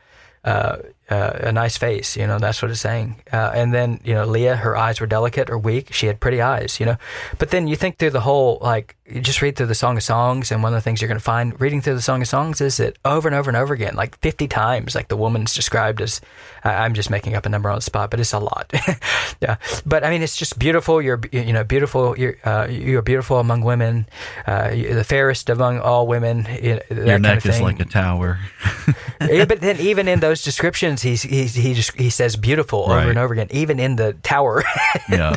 uh, 0.45 0.77
uh, 1.11 1.33
a 1.35 1.53
nice 1.53 1.77
face. 1.77 2.17
You 2.17 2.27
know, 2.27 2.39
that's 2.39 2.63
what 2.63 2.71
it's 2.71 2.81
saying. 2.81 3.17
Uh, 3.33 3.53
and 3.55 3.75
then, 3.75 4.01
you 4.05 4.15
know, 4.15 4.25
Leah, 4.25 4.57
her 4.57 4.77
eyes 4.77 5.01
were 5.01 5.07
delicate 5.07 5.51
or 5.51 5.59
weak. 5.59 5.93
She 5.93 6.07
had 6.07 6.21
pretty 6.21 6.41
eyes, 6.41 6.81
you 6.81 6.87
know. 6.87 6.97
But 7.39 7.51
then 7.51 7.67
you 7.67 7.77
think 7.77 7.99
through 7.99 8.11
the 8.11 8.21
whole, 8.21 8.59
like, 8.61 8.97
you 9.07 9.21
just 9.21 9.43
read 9.43 9.57
through 9.57 9.67
the 9.67 9.75
Song 9.75 9.99
of 9.99 10.03
Songs, 10.03 10.51
and 10.51 10.63
one 10.63 10.73
of 10.73 10.79
the 10.79 10.81
things 10.81 11.03
you're 11.03 11.09
going 11.09 11.19
to 11.19 11.25
find 11.25 11.61
reading 11.61 11.83
through 11.83 11.95
the 11.95 12.03
Song 12.03 12.23
of 12.23 12.29
Songs 12.29 12.61
is 12.63 12.79
that 12.79 12.97
over 13.05 13.29
and 13.29 13.35
over 13.35 13.51
and 13.51 13.57
over 13.57 13.75
again, 13.75 13.95
like 13.97 14.19
50 14.21 14.49
times, 14.49 14.95
like 14.95 15.09
the 15.09 15.17
woman's 15.17 15.53
described 15.53 16.01
as, 16.01 16.23
I'm 16.65 16.95
just 16.95 17.11
making 17.11 17.35
up 17.35 17.45
a 17.45 17.51
number 17.51 17.69
on 17.69 17.77
the 17.77 17.83
spot, 17.83 18.11
but 18.11 18.19
it's 18.19 18.33
a 18.33 18.39
lot. 18.39 18.73
yeah. 19.43 19.57
But 19.85 20.05
I 20.05 20.11
mean, 20.11 20.23
it's 20.23 20.37
just 20.37 20.59
beautiful. 20.59 21.03
You're, 21.03 21.21
you 21.33 21.53
know, 21.53 21.65
beautiful. 21.65 22.19
You're, 22.19 22.37
uh, 22.45 22.67
you're 22.71 23.03
beautiful 23.03 23.39
among 23.39 23.61
women, 23.61 24.07
uh, 24.47 24.71
the 24.71 25.05
fairest 25.05 25.51
among 25.51 25.81
all 25.81 26.07
women. 26.07 26.47
You 26.63 26.81
know, 26.91 27.05
Your 27.05 27.19
neck 27.19 27.45
is 27.45 27.61
like 27.61 27.81
a 27.81 27.85
tower. 27.85 28.39
yeah, 29.21 29.45
but 29.45 29.61
then 29.61 29.79
even 29.81 30.09
in 30.09 30.21
those 30.21 30.43
descriptions, 30.43 30.94
he's, 31.03 31.23
he's, 31.23 31.55
he 31.55 31.75
just, 31.75 31.93
he 31.99 32.11
says 32.11 32.37
beautiful 32.37 32.81
over 32.85 32.95
Right. 32.95 33.09
and 33.09 33.19
over 33.19 33.33
again, 33.35 33.49
even 33.51 33.79
in 33.81 33.97
the 33.97 34.13
tower. 34.23 34.63
yeah, 35.11 35.37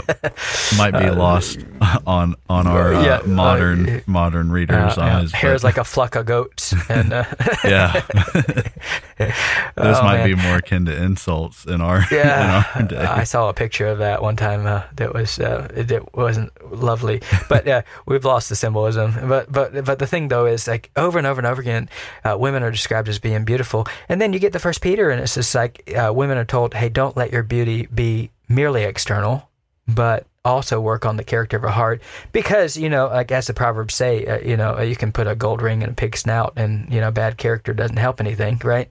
might 0.78 0.92
be 0.92 1.10
lost 1.10 1.60
on 2.08 2.36
on 2.50 2.68
our 2.68 2.94
uh, 2.94 3.00
Uh, 3.00 3.04
yeah, 3.04 3.22
modern 3.26 3.90
uh, 3.90 4.00
modern 4.08 4.52
readers' 4.52 4.98
Uh, 4.98 5.02
eyes. 5.02 5.32
Hair 5.32 5.54
is 5.56 5.62
but- 5.62 5.68
like 5.70 5.78
a 5.78 5.84
flock 5.94 6.16
of 6.16 6.26
goats, 6.26 6.74
and 6.90 7.14
uh, 7.14 7.24
yeah. 7.64 8.02
Those 9.20 9.98
Oh, 9.98 10.04
might 10.04 10.18
man. 10.18 10.28
be 10.30 10.36
more 10.36 10.58
akin 10.58 10.86
to 10.86 10.96
insults 11.04 11.66
in 11.66 11.82
our 11.82 12.04
yeah. 12.12 12.64
in 12.76 12.82
our 12.84 12.88
day. 12.88 12.98
I 12.98 13.24
saw 13.24 13.50
a 13.50 13.54
picture 13.54 13.88
of 13.88 13.98
that 14.00 14.22
one 14.22 14.36
time. 14.36 14.66
Uh, 14.66 14.84
that 14.96 15.14
was 15.14 15.40
uh, 15.40 15.68
it, 15.76 15.90
it 15.92 16.16
wasn't 16.16 16.52
lovely, 16.72 17.22
but 17.50 17.68
uh, 17.68 17.82
we've 18.06 18.26
lost 18.26 18.50
the 18.50 18.56
symbolism. 18.56 19.14
But 19.28 19.52
but 19.52 19.84
but 19.86 20.00
the 20.00 20.08
thing 20.08 20.28
though 20.28 20.46
is 20.46 20.68
like 20.68 20.90
over 20.96 21.18
and 21.18 21.26
over 21.26 21.40
and 21.40 21.48
over 21.48 21.62
again, 21.62 21.90
uh, 22.24 22.38
women 22.38 22.62
are 22.64 22.72
described 22.72 23.10
as 23.10 23.18
being 23.20 23.44
beautiful, 23.46 23.88
and 24.10 24.22
then 24.22 24.34
you 24.34 24.40
get 24.40 24.54
the 24.54 24.60
First 24.60 24.82
Peter, 24.82 25.10
and 25.10 25.22
it's 25.22 25.36
just 25.48 25.56
like 25.56 25.94
uh, 25.96 26.12
women 26.14 26.38
are 26.38 26.46
told, 26.46 26.74
hey, 26.74 26.90
don't 26.90 27.16
let 27.16 27.32
your 27.32 27.44
beauty 27.44 27.88
be 27.88 28.32
merely 28.50 28.84
external, 28.84 29.50
but 29.88 30.26
also 30.44 30.80
work 30.82 31.06
on 31.06 31.16
the 31.16 31.24
character 31.24 31.56
of 31.56 31.64
a 31.64 31.72
heart. 31.72 32.02
Because 32.34 32.76
you 32.76 32.90
know 32.90 33.08
like 33.08 33.32
as 33.32 33.48
the 33.48 33.54
proverbs 33.54 33.94
say 33.94 34.26
uh, 34.26 34.40
you 34.40 34.58
know 34.58 34.80
you 34.82 34.96
can 34.96 35.12
put 35.12 35.28
a 35.28 35.36
gold 35.36 35.62
ring 35.62 35.82
in 35.82 35.90
a 35.90 35.94
pig's 35.94 36.22
snout 36.22 36.54
and 36.56 36.92
you 36.94 37.02
know 37.02 37.12
bad 37.12 37.38
character 37.38 37.74
doesn't 37.74 37.98
help 37.98 38.20
anything 38.20 38.60
right? 38.64 38.90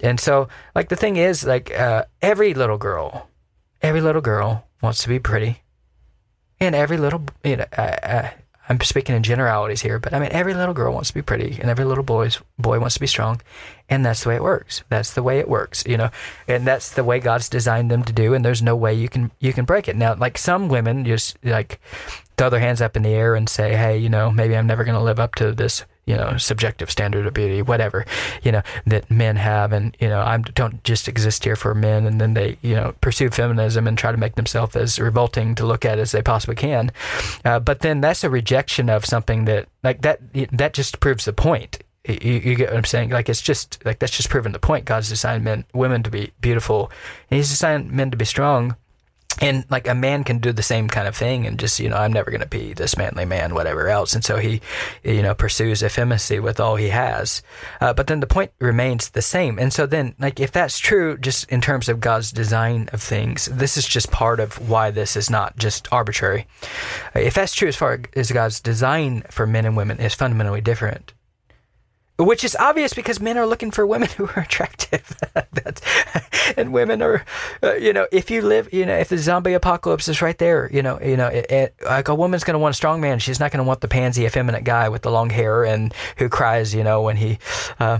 And 0.00 0.20
so 0.20 0.48
like 0.74 0.88
the 0.88 0.96
thing 0.96 1.16
is 1.16 1.44
like 1.44 1.74
uh, 1.78 2.04
every 2.22 2.54
little 2.54 2.78
girl 2.78 3.28
every 3.82 4.00
little 4.00 4.22
girl 4.22 4.66
wants 4.82 5.02
to 5.02 5.08
be 5.08 5.18
pretty. 5.18 5.62
And 6.60 6.74
every 6.74 6.96
little 6.96 7.22
you 7.44 7.56
know 7.56 7.66
uh, 7.76 7.96
uh, 8.02 8.30
i'm 8.68 8.80
speaking 8.80 9.14
in 9.14 9.22
generalities 9.22 9.82
here 9.82 9.98
but 9.98 10.12
i 10.12 10.18
mean 10.18 10.30
every 10.32 10.54
little 10.54 10.74
girl 10.74 10.92
wants 10.92 11.08
to 11.08 11.14
be 11.14 11.22
pretty 11.22 11.58
and 11.60 11.70
every 11.70 11.84
little 11.84 12.04
boy's 12.04 12.40
boy 12.58 12.78
wants 12.78 12.94
to 12.94 13.00
be 13.00 13.06
strong. 13.06 13.40
And 13.90 14.04
that's 14.04 14.22
the 14.22 14.28
way 14.28 14.34
it 14.34 14.42
works. 14.42 14.82
That's 14.90 15.14
the 15.14 15.22
way 15.22 15.38
it 15.38 15.48
works 15.48 15.84
you 15.86 15.96
know 15.96 16.10
and 16.46 16.66
that's 16.66 16.90
the 16.92 17.04
way 17.04 17.20
god's 17.20 17.48
designed 17.48 17.90
them 17.90 18.04
to 18.04 18.12
do 18.12 18.34
and 18.34 18.44
there's 18.44 18.62
no 18.62 18.76
way 18.76 18.92
you 18.94 19.08
can 19.08 19.30
you 19.40 19.52
can 19.52 19.64
break 19.64 19.88
it. 19.88 19.96
Now 19.96 20.14
like 20.14 20.36
some 20.36 20.68
women 20.68 21.04
just 21.04 21.38
like 21.42 21.80
throw 22.36 22.50
their 22.50 22.60
hands 22.60 22.80
up 22.80 22.96
in 22.96 23.02
the 23.02 23.10
air 23.10 23.34
and 23.34 23.48
say 23.48 23.74
hey 23.76 23.98
you 23.98 24.08
know 24.08 24.30
maybe 24.30 24.56
i'm 24.56 24.66
never 24.66 24.84
going 24.84 24.96
to 24.96 25.02
live 25.02 25.18
up 25.18 25.34
to 25.34 25.52
this 25.52 25.84
you 26.08 26.16
know 26.16 26.36
subjective 26.38 26.90
standard 26.90 27.26
of 27.26 27.34
beauty 27.34 27.60
whatever 27.60 28.06
you 28.42 28.50
know 28.50 28.62
that 28.86 29.08
men 29.10 29.36
have 29.36 29.72
and 29.72 29.94
you 30.00 30.08
know 30.08 30.20
i 30.20 30.38
don't 30.38 30.82
just 30.82 31.06
exist 31.06 31.44
here 31.44 31.54
for 31.54 31.74
men 31.74 32.06
and 32.06 32.18
then 32.18 32.32
they 32.32 32.56
you 32.62 32.74
know 32.74 32.94
pursue 33.02 33.28
feminism 33.28 33.86
and 33.86 33.98
try 33.98 34.10
to 34.10 34.16
make 34.16 34.34
themselves 34.34 34.74
as 34.74 34.98
revolting 34.98 35.54
to 35.54 35.66
look 35.66 35.84
at 35.84 35.98
as 35.98 36.12
they 36.12 36.22
possibly 36.22 36.56
can 36.56 36.90
uh, 37.44 37.60
but 37.60 37.80
then 37.80 38.00
that's 38.00 38.24
a 38.24 38.30
rejection 38.30 38.88
of 38.88 39.04
something 39.04 39.44
that 39.44 39.68
like 39.84 40.00
that 40.00 40.18
that 40.50 40.72
just 40.72 40.98
proves 40.98 41.26
the 41.26 41.32
point 41.32 41.82
you, 42.08 42.32
you 42.32 42.54
get 42.54 42.70
what 42.70 42.78
I'm 42.78 42.84
saying? 42.84 43.10
Like 43.10 43.28
it's 43.28 43.42
just 43.42 43.84
like 43.84 43.98
that's 43.98 44.16
just 44.16 44.30
proving 44.30 44.52
the 44.52 44.58
point. 44.58 44.86
God's 44.86 45.10
designed 45.10 45.44
men, 45.44 45.66
women 45.74 46.02
to 46.04 46.10
be 46.10 46.32
beautiful, 46.40 46.90
and 47.30 47.36
He's 47.36 47.50
designed 47.50 47.92
men 47.92 48.10
to 48.10 48.16
be 48.16 48.24
strong. 48.24 48.76
And 49.40 49.64
like 49.70 49.86
a 49.86 49.94
man 49.94 50.24
can 50.24 50.38
do 50.38 50.52
the 50.52 50.62
same 50.62 50.88
kind 50.88 51.06
of 51.06 51.16
thing, 51.16 51.46
and 51.46 51.58
just 51.58 51.78
you 51.78 51.88
know, 51.88 51.96
I'm 51.96 52.12
never 52.12 52.30
going 52.30 52.40
to 52.40 52.46
be 52.46 52.72
this 52.72 52.96
manly 52.96 53.24
man, 53.24 53.54
whatever 53.54 53.88
else. 53.88 54.14
And 54.14 54.24
so 54.24 54.36
he, 54.36 54.60
you 55.02 55.22
know, 55.22 55.34
pursues 55.34 55.82
effeminacy 55.82 56.40
with 56.40 56.60
all 56.60 56.76
he 56.76 56.88
has. 56.88 57.42
Uh, 57.80 57.92
but 57.92 58.06
then 58.06 58.20
the 58.20 58.26
point 58.26 58.52
remains 58.58 59.10
the 59.10 59.22
same. 59.22 59.58
And 59.58 59.72
so 59.72 59.86
then, 59.86 60.14
like, 60.18 60.40
if 60.40 60.52
that's 60.52 60.78
true, 60.78 61.16
just 61.18 61.50
in 61.50 61.60
terms 61.60 61.88
of 61.88 62.00
God's 62.00 62.32
design 62.32 62.88
of 62.92 63.02
things, 63.02 63.46
this 63.46 63.76
is 63.76 63.86
just 63.86 64.10
part 64.10 64.40
of 64.40 64.68
why 64.68 64.90
this 64.90 65.16
is 65.16 65.30
not 65.30 65.56
just 65.56 65.88
arbitrary. 65.92 66.46
If 67.14 67.34
that's 67.34 67.54
true, 67.54 67.68
as 67.68 67.76
far 67.76 68.00
as 68.14 68.32
God's 68.32 68.60
design 68.60 69.24
for 69.30 69.46
men 69.46 69.64
and 69.64 69.76
women 69.76 69.98
is 69.98 70.14
fundamentally 70.14 70.60
different, 70.60 71.12
which 72.18 72.42
is 72.44 72.56
obvious 72.56 72.94
because 72.94 73.20
men 73.20 73.38
are 73.38 73.46
looking 73.46 73.70
for 73.70 73.86
women 73.86 74.08
who 74.16 74.26
are 74.26 74.40
attractive. 74.40 75.16
And 76.56 76.72
women 76.72 77.02
are, 77.02 77.24
uh, 77.62 77.74
you 77.74 77.92
know, 77.92 78.06
if 78.10 78.30
you 78.30 78.40
live, 78.40 78.72
you 78.72 78.86
know, 78.86 78.96
if 78.96 79.10
the 79.10 79.18
zombie 79.18 79.52
apocalypse 79.52 80.08
is 80.08 80.22
right 80.22 80.36
there, 80.38 80.70
you 80.72 80.82
know, 80.82 80.98
you 81.00 81.16
know, 81.16 81.26
it, 81.26 81.50
it, 81.50 81.74
like 81.84 82.08
a 82.08 82.14
woman's 82.14 82.42
going 82.42 82.54
to 82.54 82.58
want 82.58 82.74
a 82.74 82.76
strong 82.76 83.02
man. 83.02 83.18
She's 83.18 83.38
not 83.38 83.52
going 83.52 83.62
to 83.62 83.68
want 83.68 83.82
the 83.82 83.88
pansy, 83.88 84.24
effeminate 84.24 84.64
guy 84.64 84.88
with 84.88 85.02
the 85.02 85.10
long 85.10 85.28
hair 85.28 85.64
and 85.64 85.92
who 86.16 86.30
cries, 86.30 86.74
you 86.74 86.82
know, 86.82 87.02
when 87.02 87.18
he, 87.18 87.38
uh, 87.78 87.98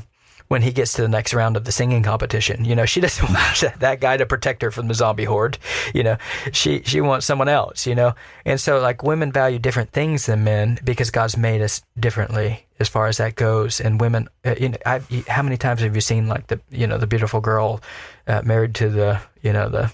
when 0.49 0.63
he 0.63 0.73
gets 0.73 0.95
to 0.95 1.03
the 1.03 1.09
next 1.09 1.33
round 1.33 1.57
of 1.57 1.65
the 1.65 1.73
singing 1.73 2.03
competition. 2.03 2.65
You 2.65 2.75
know, 2.75 2.87
she 2.87 3.01
doesn't 3.01 3.25
want 3.33 3.65
that 3.79 4.01
guy 4.01 4.17
to 4.17 4.27
protect 4.27 4.63
her 4.63 4.71
from 4.71 4.89
the 4.89 4.95
zombie 4.95 5.25
horde. 5.25 5.59
You 5.95 6.03
know, 6.03 6.17
she 6.53 6.83
she 6.83 7.01
wants 7.01 7.27
someone 7.27 7.49
else. 7.49 7.87
You 7.87 7.95
know, 7.95 8.15
and 8.45 8.61
so 8.61 8.81
like 8.81 9.03
women 9.03 9.33
value 9.33 9.59
different 9.59 9.93
things 9.93 10.27
than 10.27 10.45
men 10.45 10.79
because 10.85 11.11
God's 11.11 11.37
made 11.37 11.63
us 11.63 11.83
differently 11.99 12.67
as 12.81 12.89
far 12.89 13.07
as 13.07 13.19
that 13.19 13.35
goes. 13.35 13.81
And 13.81 14.01
women, 14.01 14.29
uh, 14.45 14.55
you 14.59 14.71
know, 14.71 14.79
I, 14.87 15.01
how 15.29 15.43
many 15.43 15.57
times 15.57 15.81
have 15.81 15.95
you 15.95 16.01
seen 16.01 16.29
like 16.29 16.47
the 16.49 16.61
you 16.71 16.87
know 16.87 16.99
the 16.99 17.07
beautiful 17.07 17.41
girl 17.41 17.81
uh, 18.27 18.43
married 18.45 18.75
to 18.77 18.89
the 18.89 19.21
you 19.43 19.53
know 19.53 19.69
the 19.69 19.93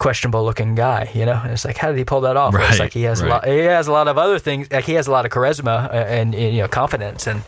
questionable 0.00 0.42
looking 0.44 0.74
guy, 0.74 1.08
you 1.14 1.24
know. 1.24 1.40
And 1.44 1.52
it's 1.52 1.64
like, 1.64 1.76
how 1.76 1.88
did 1.88 1.98
he 1.98 2.04
pull 2.04 2.22
that 2.22 2.36
off? 2.36 2.52
Right, 2.54 2.68
It's 2.70 2.80
like 2.80 2.92
he 2.92 3.02
has 3.02 3.20
a 3.20 3.26
lot. 3.26 3.46
He 3.46 3.58
has 3.58 3.86
a 3.86 3.92
lot 3.92 4.08
of 4.08 4.18
other 4.18 4.40
things. 4.40 4.72
Like 4.72 4.84
he 4.84 4.94
has 4.94 5.06
a 5.06 5.12
lot 5.12 5.24
of 5.24 5.30
charisma 5.30 5.88
uh, 5.88 5.92
and, 5.92 6.34
and 6.34 6.54
you 6.56 6.62
know 6.62 6.68
confidence, 6.68 7.28
and 7.28 7.42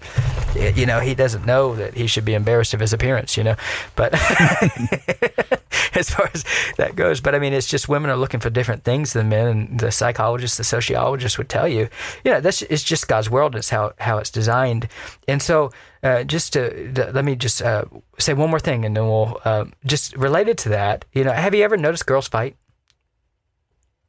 you 0.77 0.87
know 0.87 1.01
he 1.01 1.17
doesn't 1.17 1.45
know 1.45 1.75
that 1.75 1.95
he 1.95 2.07
should 2.07 2.25
be 2.25 2.35
embarrassed 2.35 2.75
of 2.75 2.81
his 2.81 2.93
appearance, 2.93 3.37
you 3.37 3.43
know. 3.43 3.57
But 3.97 4.15
as 5.95 6.11
far 6.11 6.31
as 6.33 6.45
that 6.77 6.95
goes, 6.95 7.21
but 7.21 7.35
I 7.35 7.39
mean, 7.39 7.53
it's 7.53 7.67
just 7.67 7.89
women 7.89 8.11
are 8.11 8.17
looking 8.17 8.41
for 8.41 8.51
different 8.51 8.85
things 8.85 9.15
than 9.15 9.29
men, 9.29 9.49
and 9.49 9.81
the 9.81 9.91
psychologists, 9.91 10.59
the 10.59 10.65
sociologists 10.65 11.39
would 11.39 11.49
tell 11.49 11.67
you, 11.67 11.89
you 12.25 12.31
know, 12.31 12.41
this 12.41 12.63
is 12.63 12.85
just 12.85 13.09
God's 13.09 13.31
world. 13.31 13.57
It's 13.57 13.71
how 13.71 13.95
how 13.99 14.19
it's 14.19 14.31
designed, 14.31 14.89
and 15.27 15.43
so. 15.43 15.73
Uh, 16.03 16.25
just 16.25 16.53
to, 16.55 16.93
to- 16.95 17.13
let 17.13 17.25
me 17.25 17.37
just 17.37 17.63
uh, 17.63 17.85
say 18.19 18.35
one 18.35 18.51
more 18.51 18.59
thing, 18.59 18.85
and 18.85 18.97
then 18.97 19.05
we'll 19.07 19.41
uh, 19.45 19.65
just 19.87 20.17
related 20.17 20.59
to 20.59 20.69
that. 20.71 21.05
You 21.13 21.23
know, 21.25 21.33
have 21.33 21.55
you 21.55 21.63
ever 21.63 21.77
noticed 21.77 22.07
girls 22.07 22.27
fight? 22.29 22.57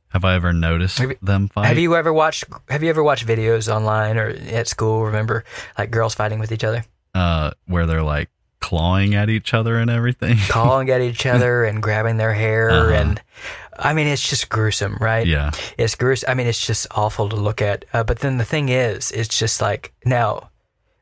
Have 0.10 0.25
I 0.25 0.36
ever 0.36 0.53
noticed 0.53 0.99
you- 0.99 1.15
them 1.21 1.49
fight? 1.49 1.67
Have 1.67 1.77
you 1.79 1.95
ever 1.95 2.13
watched 2.13 2.45
Have 2.69 2.84
you 2.84 2.89
ever 2.89 3.03
watched 3.03 3.25
videos 3.27 3.71
online 3.73 4.17
or 4.17 4.29
at 4.29 4.67
school? 4.67 5.06
Remember, 5.06 5.43
like 5.77 5.91
girls 5.91 6.13
fighting 6.15 6.39
with 6.39 6.51
each 6.51 6.63
other, 6.63 6.84
uh, 7.15 7.51
where 7.65 7.86
they're 7.86 8.03
like 8.03 8.29
clawing 8.60 9.13
at 9.15 9.29
each 9.29 9.53
other 9.53 9.77
and 9.77 9.89
everything? 9.89 10.38
clawing 10.49 10.89
at 10.89 11.01
each 11.01 11.25
other 11.25 11.63
and 11.69 11.82
grabbing 11.82 12.17
their 12.17 12.34
hair, 12.34 12.69
Uh-huh. 12.69 12.93
and 12.93 13.21
I 13.77 13.93
mean, 13.93 14.06
it's 14.08 14.27
just 14.27 14.49
gruesome, 14.49 14.97
right? 15.01 15.25
yeah. 15.25 15.49
It's 15.79 15.95
gruesome. 15.95 16.29
I 16.29 16.34
mean, 16.36 16.45
it's 16.47 16.63
just 16.65 16.86
awful 16.91 17.27
to 17.29 17.36
look 17.36 17.60
at. 17.62 17.86
Uh, 17.91 18.03
but 18.03 18.19
then 18.19 18.38
the 18.38 18.45
thing 18.45 18.69
is, 18.69 19.12
it's 19.12 19.38
just 19.38 19.62
like 19.62 19.93
now. 20.06 20.49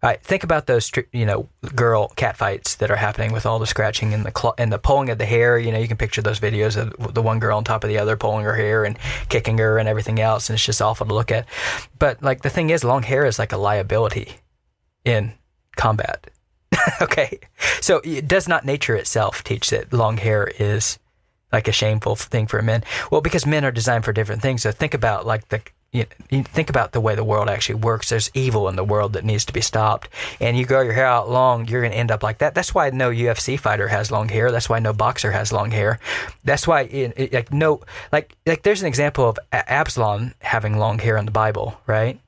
Right, 0.03 0.19
think 0.23 0.43
about 0.43 0.65
those, 0.65 0.91
you 1.11 1.27
know, 1.27 1.47
girl 1.75 2.07
cat 2.15 2.35
fights 2.35 2.75
that 2.77 2.89
are 2.89 2.95
happening 2.95 3.31
with 3.31 3.45
all 3.45 3.59
the 3.59 3.67
scratching 3.67 4.15
and 4.15 4.25
the 4.25 4.31
cl- 4.35 4.55
and 4.57 4.73
the 4.73 4.79
pulling 4.79 5.11
of 5.11 5.19
the 5.19 5.25
hair. 5.25 5.59
You 5.59 5.71
know, 5.71 5.77
you 5.77 5.87
can 5.87 5.97
picture 5.97 6.23
those 6.23 6.39
videos 6.39 6.75
of 6.75 7.13
the 7.13 7.21
one 7.21 7.37
girl 7.37 7.57
on 7.57 7.63
top 7.63 7.83
of 7.83 7.87
the 7.87 7.99
other 7.99 8.17
pulling 8.17 8.43
her 8.43 8.55
hair 8.55 8.83
and 8.83 8.97
kicking 9.29 9.59
her 9.59 9.77
and 9.77 9.87
everything 9.87 10.19
else, 10.19 10.49
and 10.49 10.55
it's 10.55 10.65
just 10.65 10.81
awful 10.81 11.05
to 11.05 11.13
look 11.13 11.31
at. 11.31 11.45
But 11.99 12.23
like 12.23 12.41
the 12.41 12.49
thing 12.49 12.71
is, 12.71 12.83
long 12.83 13.03
hair 13.03 13.25
is 13.25 13.37
like 13.37 13.51
a 13.51 13.57
liability 13.57 14.37
in 15.05 15.33
combat. 15.75 16.31
okay, 17.01 17.39
so 17.79 18.01
does 18.01 18.47
not 18.47 18.65
nature 18.65 18.95
itself 18.95 19.43
teach 19.43 19.69
that 19.69 19.93
long 19.93 20.17
hair 20.17 20.51
is 20.57 20.97
like 21.51 21.67
a 21.67 21.71
shameful 21.71 22.15
thing 22.15 22.47
for 22.47 22.63
men? 22.63 22.83
Well, 23.11 23.21
because 23.21 23.45
men 23.45 23.65
are 23.65 23.71
designed 23.71 24.05
for 24.05 24.13
different 24.13 24.41
things. 24.41 24.63
So 24.63 24.71
think 24.71 24.95
about 24.95 25.27
like 25.27 25.49
the 25.49 25.61
you, 25.91 26.05
you 26.29 26.43
think 26.43 26.69
about 26.69 26.93
the 26.93 27.01
way 27.01 27.15
the 27.15 27.23
world 27.23 27.49
actually 27.49 27.75
works. 27.75 28.09
There's 28.09 28.31
evil 28.33 28.69
in 28.69 28.77
the 28.77 28.83
world 28.83 29.13
that 29.13 29.25
needs 29.25 29.43
to 29.45 29.53
be 29.53 29.59
stopped. 29.59 30.07
And 30.39 30.57
you 30.57 30.65
grow 30.65 30.81
your 30.81 30.93
hair 30.93 31.05
out 31.05 31.29
long, 31.29 31.67
you're 31.67 31.81
going 31.81 31.91
to 31.91 31.97
end 31.97 32.11
up 32.11 32.23
like 32.23 32.37
that. 32.37 32.55
That's 32.55 32.73
why 32.73 32.89
no 32.91 33.09
UFC 33.09 33.59
fighter 33.59 33.89
has 33.89 34.09
long 34.09 34.29
hair. 34.29 34.51
That's 34.51 34.69
why 34.69 34.79
no 34.79 34.93
boxer 34.93 35.31
has 35.31 35.51
long 35.51 35.69
hair. 35.69 35.99
That's 36.45 36.65
why, 36.65 37.11
like, 37.33 37.51
no, 37.51 37.81
like, 38.11 38.35
like, 38.45 38.63
there's 38.63 38.81
an 38.81 38.87
example 38.87 39.27
of 39.27 39.37
Absalom 39.51 40.33
having 40.39 40.77
long 40.77 40.97
hair 40.97 41.17
in 41.17 41.25
the 41.25 41.31
Bible, 41.31 41.77
right? 41.85 42.19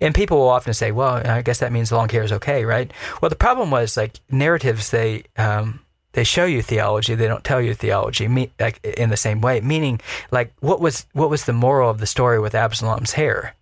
And 0.00 0.14
people 0.14 0.38
will 0.38 0.48
often 0.48 0.72
say, 0.72 0.92
well, 0.92 1.26
I 1.26 1.42
guess 1.42 1.58
that 1.58 1.72
means 1.72 1.90
long 1.90 2.08
hair 2.08 2.22
is 2.22 2.32
okay, 2.32 2.64
right? 2.64 2.90
Well, 3.20 3.30
the 3.30 3.36
problem 3.36 3.70
was 3.70 3.96
like 3.96 4.18
narratives, 4.30 4.90
they, 4.90 5.24
um, 5.36 5.80
they 6.12 6.24
show 6.24 6.44
you 6.44 6.62
theology, 6.62 7.14
they 7.14 7.28
don't 7.28 7.44
tell 7.44 7.60
you 7.60 7.74
theology, 7.74 8.26
me, 8.28 8.50
like 8.58 8.84
in 8.84 9.10
the 9.10 9.16
same 9.16 9.40
way. 9.40 9.60
Meaning, 9.60 10.00
like, 10.30 10.52
what 10.60 10.80
was 10.80 11.06
what 11.12 11.30
was 11.30 11.44
the 11.44 11.52
moral 11.52 11.90
of 11.90 11.98
the 11.98 12.06
story 12.06 12.40
with 12.40 12.54
Absalom's 12.54 13.12
hair? 13.12 13.54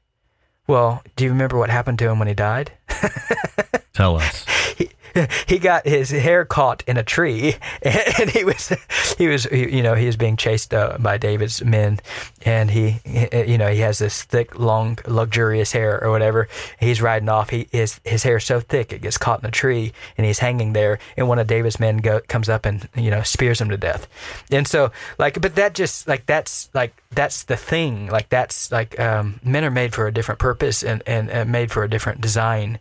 Well, 0.67 1.03
do 1.17 1.25
you 1.25 1.31
remember 1.31 1.59
what 1.59 1.71
happened 1.71 1.99
to 2.01 2.09
him 2.09 2.19
when 2.19 2.29
he 2.29 2.35
died? 2.35 2.73
Tell 3.95 4.17
us. 4.17 4.45
he, 4.77 4.91
he 5.47 5.59
got 5.59 5.87
his 5.87 6.11
hair 6.11 6.45
caught 6.45 6.83
in 6.87 6.97
a 6.97 7.03
tree, 7.03 7.57
and 7.83 8.31
he 8.31 8.45
was 8.45 8.73
he 9.17 9.29
was 9.29 9.47
you 9.47 9.83
know 9.83 9.95
he 9.95 10.07
was 10.07 10.17
being 10.17 10.37
chased 10.37 10.75
uh, 10.75 10.97
by 10.99 11.19
David's 11.19 11.65
men, 11.65 12.01
and 12.43 12.71
he 12.71 13.01
you 13.33 13.59
know 13.59 13.71
he 13.71 13.81
has 13.81 13.99
this 13.99 14.23
thick, 14.23 14.59
long, 14.59 14.99
luxurious 15.07 15.73
hair 15.73 16.03
or 16.03 16.11
whatever. 16.11 16.49
He's 16.81 17.03
riding 17.03 17.29
off. 17.29 17.51
He 17.51 17.69
his 17.73 18.01
his 18.05 18.23
hair 18.23 18.37
is 18.37 18.45
so 18.45 18.61
thick 18.61 18.93
it 18.93 19.03
gets 19.03 19.19
caught 19.19 19.41
in 19.41 19.47
a 19.47 19.51
tree, 19.51 19.93
and 20.17 20.27
he's 20.27 20.39
hanging 20.39 20.73
there. 20.73 20.99
And 21.17 21.29
one 21.29 21.39
of 21.39 21.47
David's 21.47 21.81
men 21.81 21.99
go, 21.99 22.21
comes 22.21 22.49
up 22.49 22.67
and 22.67 22.89
you 22.95 23.11
know 23.11 23.23
spears 23.23 23.61
him 23.61 23.71
to 23.71 23.77
death. 23.77 24.09
And 24.51 24.67
so 24.67 24.93
like, 25.19 25.41
but 25.41 25.55
that 25.57 25.75
just 25.75 26.07
like 26.09 26.27
that's 26.27 26.69
like 26.75 26.95
that's 27.11 27.45
the 27.45 27.57
thing. 27.57 28.09
Like 28.09 28.29
that's 28.29 28.71
like 28.71 28.99
um, 29.01 29.41
men 29.43 29.65
are 29.65 29.71
made 29.71 29.95
for 29.95 30.07
a 30.07 30.13
different 30.13 30.39
purpose 30.39 30.83
and, 30.83 31.03
and, 31.07 31.31
and 31.31 31.51
made 31.51 31.71
for 31.71 31.83
a 31.83 31.91
different 31.91 32.21
design 32.21 32.79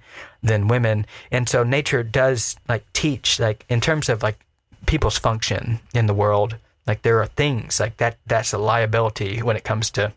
than 0.48 0.68
women. 0.68 1.06
And 1.32 1.48
so 1.48 1.64
nature 1.64 2.04
does 2.04 2.56
like 2.68 2.92
teach 2.94 3.40
like 3.40 3.66
in 3.70 3.82
terms 3.82 4.10
of 4.10 4.24
like 4.24 4.40
people's 4.86 5.18
function 5.18 5.80
in 5.94 6.08
the 6.08 6.14
world. 6.14 6.58
Like 6.86 7.02
there 7.02 7.22
are 7.22 7.28
things 7.28 7.80
like 7.80 7.98
that. 7.98 8.18
That's 8.26 8.54
a 8.54 8.58
liability 8.58 9.42
when 9.42 9.58
it 9.58 9.64
comes 9.64 9.90
to. 9.92 10.14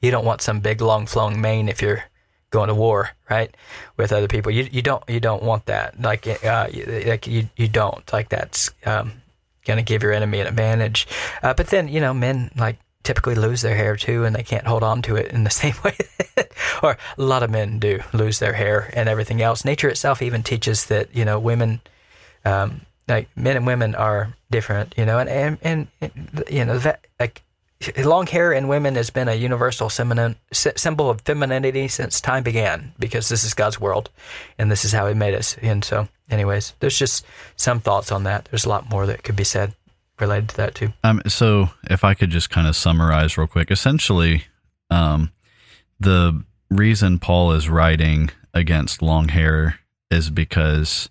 You 0.00 0.10
don't 0.10 0.24
want 0.24 0.42
some 0.42 0.60
big 0.60 0.80
long 0.80 1.06
flowing 1.06 1.40
mane 1.40 1.68
if 1.68 1.80
you're 1.80 2.04
going 2.50 2.68
to 2.68 2.74
war, 2.74 3.10
right, 3.30 3.54
with 3.96 4.12
other 4.12 4.28
people. 4.28 4.52
You 4.52 4.68
you 4.70 4.82
don't 4.82 5.02
you 5.08 5.18
don't 5.18 5.42
want 5.42 5.66
that. 5.66 6.00
Like 6.00 6.26
uh, 6.44 6.68
like 7.06 7.26
you 7.26 7.48
you 7.56 7.68
don't 7.68 8.12
like 8.12 8.28
that's 8.28 8.70
um, 8.84 9.12
gonna 9.64 9.82
give 9.82 10.02
your 10.02 10.12
enemy 10.12 10.40
an 10.40 10.46
advantage. 10.46 11.08
Uh, 11.42 11.54
but 11.54 11.68
then 11.68 11.88
you 11.88 12.00
know 12.00 12.14
men 12.14 12.50
like 12.56 12.78
typically 13.02 13.34
lose 13.34 13.62
their 13.62 13.76
hair 13.76 13.96
too, 13.96 14.24
and 14.24 14.34
they 14.34 14.42
can't 14.42 14.66
hold 14.66 14.82
on 14.82 15.02
to 15.02 15.16
it 15.16 15.32
in 15.32 15.44
the 15.44 15.50
same 15.62 15.74
way. 15.84 15.96
or 16.82 16.96
a 17.18 17.22
lot 17.22 17.42
of 17.42 17.50
men 17.50 17.78
do 17.78 18.00
lose 18.12 18.38
their 18.38 18.52
hair 18.54 18.90
and 18.94 19.08
everything 19.08 19.42
else. 19.42 19.64
Nature 19.64 19.88
itself 19.88 20.22
even 20.22 20.42
teaches 20.42 20.86
that 20.86 21.14
you 21.14 21.24
know 21.24 21.38
women, 21.38 21.80
um, 22.44 22.82
like 23.08 23.28
men 23.36 23.56
and 23.56 23.66
women 23.66 23.94
are 23.94 24.34
different. 24.50 24.94
You 24.96 25.06
know, 25.06 25.18
and 25.18 25.58
and, 25.62 25.88
and 26.00 26.44
you 26.50 26.64
know 26.64 26.78
that 26.78 27.06
like 27.18 27.42
long 27.98 28.26
hair 28.26 28.52
in 28.52 28.68
women 28.68 28.94
has 28.94 29.10
been 29.10 29.28
a 29.28 29.34
universal 29.34 29.90
symbol 29.90 31.10
of 31.10 31.20
femininity 31.22 31.88
since 31.88 32.20
time 32.20 32.42
began 32.42 32.92
because 32.98 33.28
this 33.28 33.44
is 33.44 33.54
God's 33.54 33.80
world 33.80 34.10
and 34.58 34.70
this 34.70 34.84
is 34.84 34.92
how 34.92 35.08
He 35.08 35.14
made 35.14 35.34
us. 35.34 35.56
And 35.60 35.84
so, 35.84 36.08
anyways, 36.30 36.74
there's 36.80 36.98
just 36.98 37.26
some 37.56 37.80
thoughts 37.80 38.12
on 38.12 38.24
that. 38.24 38.46
There's 38.50 38.64
a 38.64 38.68
lot 38.68 38.88
more 38.88 39.06
that 39.06 39.24
could 39.24 39.36
be 39.36 39.44
said 39.44 39.74
related 40.22 40.48
to 40.50 40.56
that 40.56 40.74
too. 40.74 40.92
Um, 41.04 41.20
so 41.26 41.70
if 41.90 42.04
I 42.04 42.14
could 42.14 42.30
just 42.30 42.48
kind 42.48 42.66
of 42.66 42.74
summarize 42.74 43.36
real 43.36 43.46
quick, 43.46 43.70
essentially, 43.70 44.44
um, 44.90 45.30
the 46.00 46.42
reason 46.70 47.18
Paul 47.18 47.52
is 47.52 47.68
writing 47.68 48.30
against 48.54 49.02
long 49.02 49.28
hair 49.28 49.80
is 50.10 50.30
because 50.30 51.10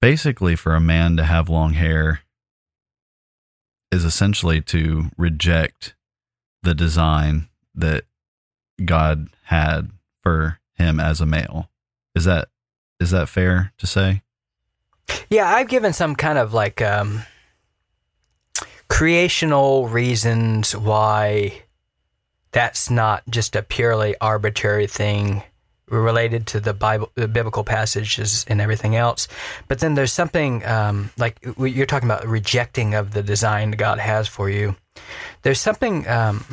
basically 0.00 0.56
for 0.56 0.74
a 0.74 0.80
man 0.80 1.16
to 1.16 1.24
have 1.24 1.48
long 1.48 1.74
hair 1.74 2.20
is 3.90 4.04
essentially 4.04 4.60
to 4.62 5.10
reject 5.16 5.94
the 6.62 6.74
design 6.74 7.48
that 7.74 8.04
God 8.84 9.28
had 9.44 9.90
for 10.22 10.60
him 10.74 11.00
as 11.00 11.20
a 11.20 11.26
male. 11.26 11.70
Is 12.14 12.24
that 12.24 12.48
is 12.98 13.10
that 13.10 13.28
fair 13.28 13.72
to 13.78 13.86
say? 13.86 14.22
Yeah, 15.28 15.48
I've 15.52 15.68
given 15.68 15.92
some 15.92 16.14
kind 16.14 16.38
of 16.38 16.52
like 16.52 16.82
um, 16.82 17.22
creational 19.00 19.88
reasons 19.88 20.76
why 20.76 21.62
that's 22.52 22.90
not 22.90 23.22
just 23.30 23.56
a 23.56 23.62
purely 23.62 24.14
arbitrary 24.20 24.86
thing 24.86 25.42
related 25.88 26.46
to 26.46 26.60
the 26.60 26.74
Bible, 26.74 27.10
the 27.14 27.26
biblical 27.26 27.64
passages 27.64 28.44
and 28.46 28.60
everything 28.60 28.96
else. 28.96 29.26
But 29.68 29.78
then 29.78 29.94
there's 29.94 30.12
something 30.12 30.66
um, 30.66 31.08
like 31.16 31.38
you're 31.56 31.86
talking 31.86 32.10
about 32.10 32.26
rejecting 32.26 32.92
of 32.92 33.14
the 33.14 33.22
design 33.22 33.70
God 33.70 33.98
has 33.98 34.28
for 34.28 34.50
you. 34.50 34.76
There's 35.40 35.60
something. 35.60 36.06
Um, 36.06 36.44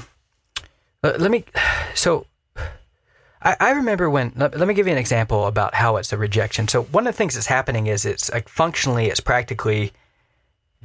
let 1.04 1.30
me. 1.30 1.44
So, 1.96 2.28
I, 3.42 3.58
I 3.60 3.72
remember 3.72 4.10
when. 4.10 4.32
Let, 4.38 4.58
let, 4.58 4.70
me 4.70 4.74
give 4.74 4.88
you 4.88 4.94
an 4.94 5.00
example 5.00 5.48
about 5.48 5.74
how 5.74 5.98
it's 5.98 6.14
a 6.14 6.18
rejection. 6.18 6.70
So 6.70 6.84
one 6.84 7.08
of 7.08 7.14
the 7.14 7.18
things 7.18 7.34
that's 7.34 7.48
happening 7.48 7.88
is 7.88 8.06
it's 8.06 8.32
like 8.32 8.48
functionally, 8.48 9.08
it's 9.08 9.20
practically 9.20 9.92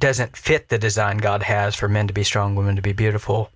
doesn't 0.03 0.37
fit 0.37 0.69
the 0.69 0.79
design 0.79 1.19
God 1.19 1.45
has 1.45 1.77
for 1.77 1.89
men 1.89 2.09
to 2.09 2.13
be 2.13 2.25
strong, 2.25 2.57
women 2.57 2.75
to 2.75 2.83
be 2.83 2.93
beautiful. 2.93 3.51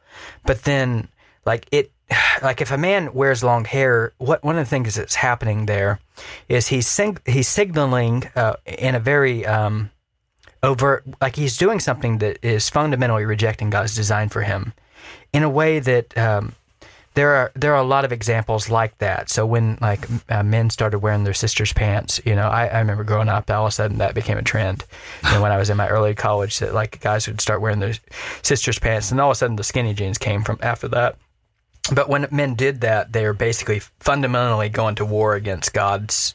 But 0.44 0.62
then, 0.62 1.08
like 1.44 1.66
it 1.72 1.90
like 2.42 2.60
if 2.60 2.70
a 2.70 2.78
man 2.78 3.12
wears 3.12 3.42
long 3.42 3.64
hair, 3.64 4.14
what 4.18 4.44
one 4.44 4.56
of 4.56 4.64
the 4.64 4.70
things 4.70 4.94
that's 4.94 5.16
happening 5.16 5.66
there 5.66 5.98
is 6.48 6.68
he's 6.68 6.86
sing, 6.86 7.18
he's 7.26 7.48
signaling 7.48 8.30
uh, 8.36 8.54
in 8.64 8.94
a 8.94 9.00
very 9.00 9.44
um, 9.44 9.90
overt, 10.62 11.04
like 11.20 11.34
he's 11.34 11.58
doing 11.58 11.80
something 11.80 12.18
that 12.18 12.38
is 12.42 12.70
fundamentally 12.70 13.24
rejecting 13.24 13.68
God's 13.68 13.96
design 13.96 14.28
for 14.28 14.42
him, 14.42 14.72
in 15.32 15.42
a 15.42 15.50
way 15.50 15.80
that 15.80 16.16
um, 16.16 16.54
there 17.16 17.34
are 17.34 17.52
there 17.54 17.74
are 17.74 17.82
a 17.82 17.86
lot 17.86 18.04
of 18.04 18.12
examples 18.12 18.70
like 18.70 18.96
that. 18.98 19.28
So 19.28 19.44
when 19.44 19.78
like 19.80 20.06
uh, 20.28 20.44
men 20.44 20.70
started 20.70 21.00
wearing 21.00 21.24
their 21.24 21.34
sisters' 21.34 21.72
pants, 21.72 22.20
you 22.24 22.36
know, 22.36 22.48
I, 22.48 22.68
I 22.68 22.78
remember 22.78 23.02
growing 23.02 23.28
up, 23.28 23.50
all 23.50 23.64
of 23.64 23.70
a 23.70 23.72
sudden 23.72 23.98
that 23.98 24.14
became 24.14 24.38
a 24.38 24.42
trend. 24.42 24.84
And 25.24 25.42
when 25.42 25.50
I 25.50 25.58
was 25.58 25.70
in 25.70 25.76
my 25.76 25.88
early 25.88 26.14
college, 26.14 26.60
that 26.60 26.72
like 26.72 27.00
guys 27.00 27.26
would 27.26 27.40
start 27.40 27.60
wearing 27.60 27.80
their 27.80 27.94
sisters' 28.42 28.78
pants, 28.78 29.10
and 29.10 29.20
all 29.20 29.30
of 29.30 29.32
a 29.32 29.34
sudden 29.34 29.56
the 29.56 29.64
skinny 29.64 29.92
jeans 29.92 30.18
came 30.18 30.44
from 30.44 30.58
after 30.62 30.86
that 30.88 31.16
but 31.92 32.08
when 32.08 32.26
men 32.30 32.54
did 32.54 32.80
that, 32.80 33.12
they 33.12 33.24
were 33.24 33.32
basically 33.32 33.80
fundamentally 34.00 34.68
going 34.68 34.96
to 34.96 35.04
war 35.04 35.34
against 35.34 35.72
God's 35.72 36.34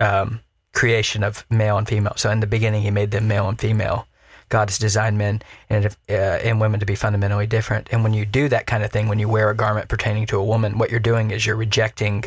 um, 0.00 0.40
creation 0.74 1.22
of 1.22 1.46
male 1.50 1.78
and 1.78 1.86
female. 1.86 2.14
So 2.16 2.30
in 2.30 2.40
the 2.40 2.46
beginning, 2.46 2.82
He 2.82 2.90
made 2.90 3.10
them 3.10 3.28
male 3.28 3.48
and 3.48 3.58
female. 3.58 4.07
God 4.48 4.70
has 4.70 4.78
designed 4.78 5.18
men 5.18 5.42
and 5.68 5.86
uh, 6.08 6.12
and 6.12 6.60
women 6.60 6.80
to 6.80 6.86
be 6.86 6.94
fundamentally 6.94 7.46
different. 7.46 7.88
And 7.90 8.02
when 8.02 8.14
you 8.14 8.24
do 8.24 8.48
that 8.48 8.66
kind 8.66 8.82
of 8.82 8.90
thing, 8.90 9.08
when 9.08 9.18
you 9.18 9.28
wear 9.28 9.50
a 9.50 9.54
garment 9.56 9.88
pertaining 9.88 10.26
to 10.26 10.38
a 10.38 10.44
woman, 10.44 10.78
what 10.78 10.90
you're 10.90 11.00
doing 11.00 11.30
is 11.30 11.46
you're 11.46 11.56
rejecting 11.56 12.24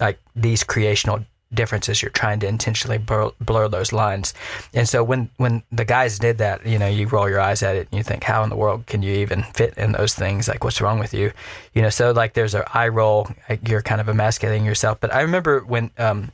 like 0.00 0.18
these 0.34 0.62
creational 0.64 1.24
differences. 1.54 2.02
You're 2.02 2.10
trying 2.10 2.40
to 2.40 2.46
intentionally 2.46 2.98
blur, 2.98 3.30
blur, 3.40 3.68
those 3.68 3.92
lines. 3.92 4.34
And 4.74 4.88
so 4.88 5.02
when 5.02 5.30
when 5.36 5.62
the 5.72 5.84
guys 5.84 6.18
did 6.18 6.38
that, 6.38 6.66
you 6.66 6.78
know, 6.78 6.88
you 6.88 7.06
roll 7.06 7.28
your 7.28 7.40
eyes 7.40 7.62
at 7.62 7.76
it 7.76 7.88
and 7.90 7.98
you 7.98 8.02
think, 8.02 8.24
how 8.24 8.42
in 8.42 8.50
the 8.50 8.56
world 8.56 8.86
can 8.86 9.02
you 9.02 9.14
even 9.14 9.42
fit 9.42 9.74
in 9.78 9.92
those 9.92 10.14
things? 10.14 10.48
Like, 10.48 10.64
what's 10.64 10.80
wrong 10.80 10.98
with 10.98 11.14
you? 11.14 11.32
You 11.74 11.82
know, 11.82 11.90
so 11.90 12.12
like 12.12 12.34
there's 12.34 12.54
an 12.54 12.64
eye 12.74 12.88
roll. 12.88 13.28
Like 13.48 13.68
you're 13.68 13.82
kind 13.82 14.00
of 14.00 14.08
emasculating 14.08 14.64
yourself. 14.64 14.98
But 15.00 15.14
I 15.14 15.22
remember 15.22 15.60
when 15.60 15.90
um, 15.98 16.32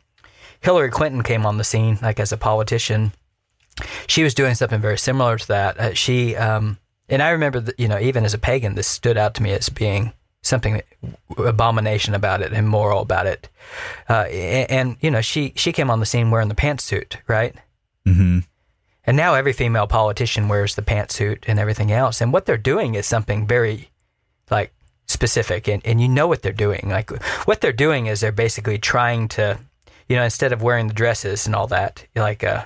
Hillary 0.60 0.90
Clinton 0.90 1.22
came 1.22 1.46
on 1.46 1.58
the 1.58 1.64
scene, 1.64 1.98
like 2.02 2.20
as 2.20 2.32
a 2.32 2.36
politician, 2.36 3.12
she 4.06 4.22
was 4.22 4.34
doing 4.34 4.54
something 4.54 4.80
very 4.80 4.98
similar 4.98 5.38
to 5.38 5.48
that. 5.48 5.78
Uh, 5.78 5.94
she 5.94 6.36
um, 6.36 6.78
and 7.08 7.22
I 7.22 7.30
remember 7.30 7.60
that, 7.60 7.78
you 7.78 7.88
know, 7.88 7.98
even 7.98 8.24
as 8.24 8.34
a 8.34 8.38
pagan, 8.38 8.74
this 8.74 8.86
stood 8.86 9.18
out 9.18 9.34
to 9.34 9.42
me 9.42 9.52
as 9.52 9.68
being 9.68 10.12
something 10.42 10.82
abomination 11.36 12.14
about 12.14 12.42
it, 12.42 12.52
immoral 12.52 13.02
about 13.02 13.26
it. 13.26 13.48
Uh, 14.08 14.22
and, 14.22 14.70
and, 14.70 14.96
you 15.00 15.10
know, 15.10 15.20
she 15.20 15.52
she 15.56 15.72
came 15.72 15.90
on 15.90 16.00
the 16.00 16.06
scene 16.06 16.30
wearing 16.30 16.48
the 16.48 16.54
pantsuit, 16.54 17.16
right? 17.28 17.54
Mm-hmm. 18.06 18.40
And 19.04 19.16
now 19.16 19.34
every 19.34 19.52
female 19.52 19.86
politician 19.86 20.48
wears 20.48 20.74
the 20.74 20.82
pantsuit 20.82 21.44
and 21.46 21.58
everything 21.58 21.90
else. 21.92 22.20
And 22.20 22.32
what 22.32 22.46
they're 22.46 22.56
doing 22.56 22.94
is 22.94 23.06
something 23.06 23.46
very, 23.46 23.90
like, 24.50 24.72
specific. 25.06 25.68
And, 25.68 25.84
and 25.84 26.00
you 26.00 26.08
know 26.08 26.28
what 26.28 26.42
they're 26.42 26.52
doing. 26.52 26.88
Like, 26.88 27.10
what 27.46 27.60
they're 27.60 27.72
doing 27.72 28.06
is 28.06 28.20
they're 28.20 28.32
basically 28.32 28.78
trying 28.78 29.28
to, 29.28 29.58
you 30.08 30.16
know, 30.16 30.22
instead 30.22 30.52
of 30.52 30.62
wearing 30.62 30.86
the 30.86 30.94
dresses 30.94 31.46
and 31.46 31.54
all 31.54 31.66
that, 31.66 32.06
like, 32.14 32.44
uh, 32.44 32.64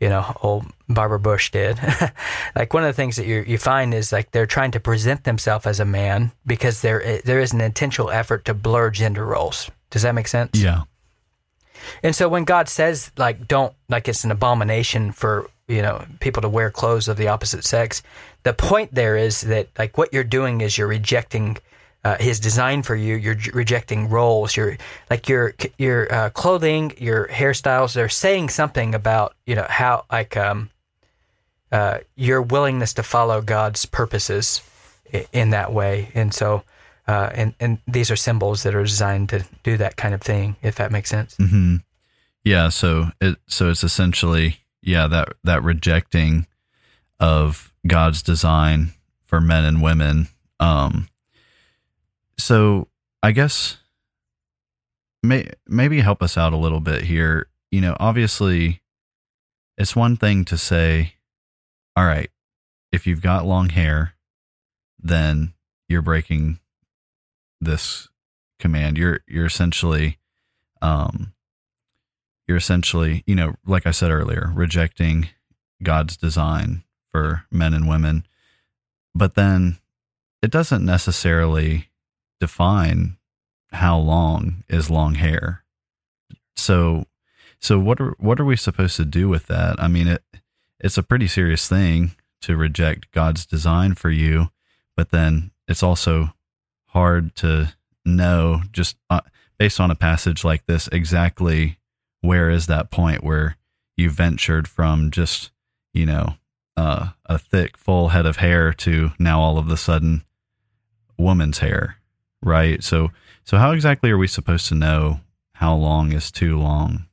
you 0.00 0.08
know, 0.08 0.34
old 0.42 0.66
Barbara 0.88 1.20
Bush 1.20 1.50
did. 1.50 1.78
like 2.56 2.72
one 2.72 2.82
of 2.82 2.88
the 2.88 2.94
things 2.94 3.16
that 3.16 3.26
you 3.26 3.44
you 3.46 3.58
find 3.58 3.92
is 3.92 4.12
like 4.12 4.30
they're 4.30 4.46
trying 4.46 4.70
to 4.72 4.80
present 4.80 5.24
themselves 5.24 5.66
as 5.66 5.78
a 5.78 5.84
man 5.84 6.32
because 6.46 6.80
there 6.80 7.02
eh, 7.04 7.20
there 7.24 7.38
is 7.38 7.52
an 7.52 7.60
intentional 7.60 8.10
effort 8.10 8.46
to 8.46 8.54
blur 8.54 8.90
gender 8.90 9.24
roles. 9.24 9.70
Does 9.90 10.02
that 10.02 10.14
make 10.14 10.28
sense? 10.28 10.58
Yeah. 10.58 10.82
And 12.02 12.14
so 12.16 12.28
when 12.28 12.44
God 12.44 12.68
says 12.68 13.12
like 13.18 13.46
don't 13.46 13.74
like 13.88 14.08
it's 14.08 14.24
an 14.24 14.30
abomination 14.30 15.12
for 15.12 15.50
you 15.68 15.82
know 15.82 16.04
people 16.20 16.42
to 16.42 16.48
wear 16.48 16.70
clothes 16.70 17.06
of 17.06 17.18
the 17.18 17.28
opposite 17.28 17.64
sex, 17.64 18.02
the 18.42 18.54
point 18.54 18.94
there 18.94 19.16
is 19.16 19.42
that 19.42 19.68
like 19.78 19.98
what 19.98 20.12
you're 20.12 20.24
doing 20.24 20.62
is 20.62 20.78
you're 20.78 20.88
rejecting 20.88 21.58
uh, 22.04 22.16
His 22.18 22.40
design 22.40 22.82
for 22.82 22.96
you. 22.96 23.14
You're 23.16 23.36
rejecting 23.52 24.08
roles. 24.08 24.56
You're 24.56 24.78
like 25.10 25.28
your 25.28 25.54
your 25.78 26.12
uh, 26.12 26.30
clothing, 26.30 26.92
your 26.98 27.26
hairstyles. 27.28 27.92
They're 27.92 28.08
saying 28.08 28.48
something 28.48 28.94
about 28.94 29.34
you 29.46 29.54
know 29.54 29.66
how 29.68 30.04
like 30.10 30.36
um, 30.36 30.70
uh, 31.70 31.98
your 32.16 32.42
willingness 32.42 32.94
to 32.94 33.02
follow 33.02 33.42
God's 33.42 33.84
purposes 33.84 34.62
in 35.32 35.50
that 35.50 35.72
way. 35.72 36.08
And 36.14 36.32
so, 36.32 36.62
uh, 37.06 37.30
and 37.34 37.54
and 37.60 37.78
these 37.86 38.10
are 38.10 38.16
symbols 38.16 38.62
that 38.62 38.74
are 38.74 38.82
designed 38.82 39.28
to 39.30 39.44
do 39.62 39.76
that 39.76 39.96
kind 39.96 40.14
of 40.14 40.22
thing. 40.22 40.56
If 40.62 40.76
that 40.76 40.90
makes 40.90 41.10
sense. 41.10 41.36
hmm 41.36 41.76
Yeah. 42.44 42.70
So 42.70 43.10
it 43.20 43.36
so 43.46 43.68
it's 43.70 43.84
essentially 43.84 44.56
yeah 44.82 45.06
that 45.06 45.34
that 45.44 45.62
rejecting 45.62 46.46
of 47.18 47.74
God's 47.86 48.22
design 48.22 48.94
for 49.26 49.38
men 49.38 49.66
and 49.66 49.82
women. 49.82 50.28
Um. 50.58 51.08
So 52.42 52.88
I 53.22 53.32
guess 53.32 53.78
may 55.22 55.50
maybe 55.66 56.00
help 56.00 56.22
us 56.22 56.36
out 56.36 56.52
a 56.52 56.58
little 56.58 56.80
bit 56.80 57.02
here. 57.02 57.46
You 57.70 57.80
know, 57.80 57.96
obviously, 58.00 58.82
it's 59.78 59.94
one 59.94 60.16
thing 60.16 60.44
to 60.46 60.58
say, 60.58 61.14
all 61.96 62.04
right, 62.04 62.30
if 62.92 63.06
you've 63.06 63.22
got 63.22 63.46
long 63.46 63.68
hair, 63.68 64.14
then 64.98 65.52
you're 65.88 66.02
breaking 66.02 66.58
this 67.60 68.08
command. 68.58 68.98
You're 68.98 69.20
you're 69.26 69.46
essentially 69.46 70.18
um 70.82 71.32
you're 72.48 72.56
essentially, 72.56 73.22
you 73.26 73.34
know, 73.34 73.54
like 73.64 73.86
I 73.86 73.92
said 73.92 74.10
earlier, 74.10 74.50
rejecting 74.54 75.28
God's 75.82 76.16
design 76.16 76.82
for 77.12 77.44
men 77.50 77.74
and 77.74 77.88
women. 77.88 78.26
But 79.14 79.34
then 79.34 79.78
it 80.42 80.50
doesn't 80.50 80.84
necessarily 80.84 81.89
define 82.40 83.16
how 83.72 83.98
long 83.98 84.64
is 84.68 84.90
long 84.90 85.14
hair. 85.14 85.64
So 86.56 87.06
so 87.60 87.78
what 87.78 88.00
are 88.00 88.16
what 88.18 88.40
are 88.40 88.44
we 88.44 88.56
supposed 88.56 88.96
to 88.96 89.04
do 89.04 89.28
with 89.28 89.46
that? 89.46 89.76
I 89.78 89.88
mean 89.88 90.08
it 90.08 90.24
it's 90.80 90.98
a 90.98 91.02
pretty 91.02 91.28
serious 91.28 91.68
thing 91.68 92.12
to 92.42 92.56
reject 92.56 93.12
God's 93.12 93.44
design 93.44 93.94
for 93.94 94.10
you, 94.10 94.48
but 94.96 95.10
then 95.10 95.50
it's 95.68 95.82
also 95.82 96.32
hard 96.86 97.34
to 97.36 97.74
know 98.04 98.62
just 98.72 98.96
uh, 99.10 99.20
based 99.58 99.78
on 99.78 99.90
a 99.90 99.94
passage 99.94 100.42
like 100.42 100.66
this 100.66 100.88
exactly 100.90 101.78
where 102.22 102.50
is 102.50 102.66
that 102.66 102.90
point 102.90 103.22
where 103.22 103.56
you 103.96 104.10
ventured 104.10 104.66
from 104.66 105.10
just 105.10 105.50
you 105.92 106.06
know 106.06 106.34
uh, 106.76 107.10
a 107.26 107.38
thick 107.38 107.76
full 107.76 108.08
head 108.08 108.26
of 108.26 108.38
hair 108.38 108.72
to 108.72 109.10
now 109.18 109.40
all 109.40 109.58
of 109.58 109.70
a 109.70 109.76
sudden 109.76 110.24
woman's 111.18 111.58
hair 111.58 111.99
right 112.42 112.82
so 112.82 113.10
so 113.44 113.58
how 113.58 113.72
exactly 113.72 114.10
are 114.10 114.18
we 114.18 114.26
supposed 114.26 114.66
to 114.66 114.74
know 114.74 115.20
how 115.54 115.74
long 115.74 116.12
is 116.12 116.30
too 116.30 116.58
long 116.58 117.06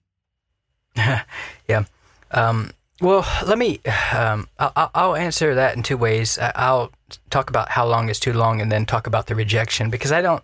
yeah. 1.67 1.83
Um, 2.31 2.71
well, 2.99 3.25
let 3.45 3.57
me. 3.57 3.79
Um, 4.13 4.47
I'll, 4.57 5.15
answer 5.15 5.55
that 5.55 5.75
in 5.75 5.83
two 5.83 5.97
ways. 5.97 6.39
I'll 6.41 6.91
talk 7.29 7.49
about 7.49 7.69
how 7.69 7.85
long 7.85 8.09
is 8.09 8.19
too 8.19 8.33
long, 8.33 8.59
and 8.59 8.71
then 8.71 8.85
talk 8.85 9.07
about 9.07 9.27
the 9.27 9.35
rejection 9.35 9.89
because 9.89 10.11
I 10.11 10.21
don't. 10.21 10.43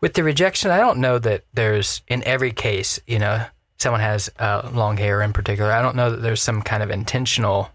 With 0.00 0.14
the 0.14 0.24
rejection, 0.24 0.70
I 0.70 0.78
don't 0.78 0.98
know 0.98 1.18
that 1.18 1.44
there's 1.52 2.02
in 2.08 2.22
every 2.24 2.52
case, 2.52 3.00
you 3.06 3.18
know, 3.18 3.44
someone 3.78 4.00
has 4.00 4.30
uh, 4.38 4.70
long 4.72 4.96
hair 4.96 5.20
in 5.22 5.32
particular. 5.32 5.72
I 5.72 5.82
don't 5.82 5.96
know 5.96 6.10
that 6.10 6.22
there's 6.22 6.42
some 6.42 6.62
kind 6.62 6.82
of 6.82 6.90
intentional 6.90 7.70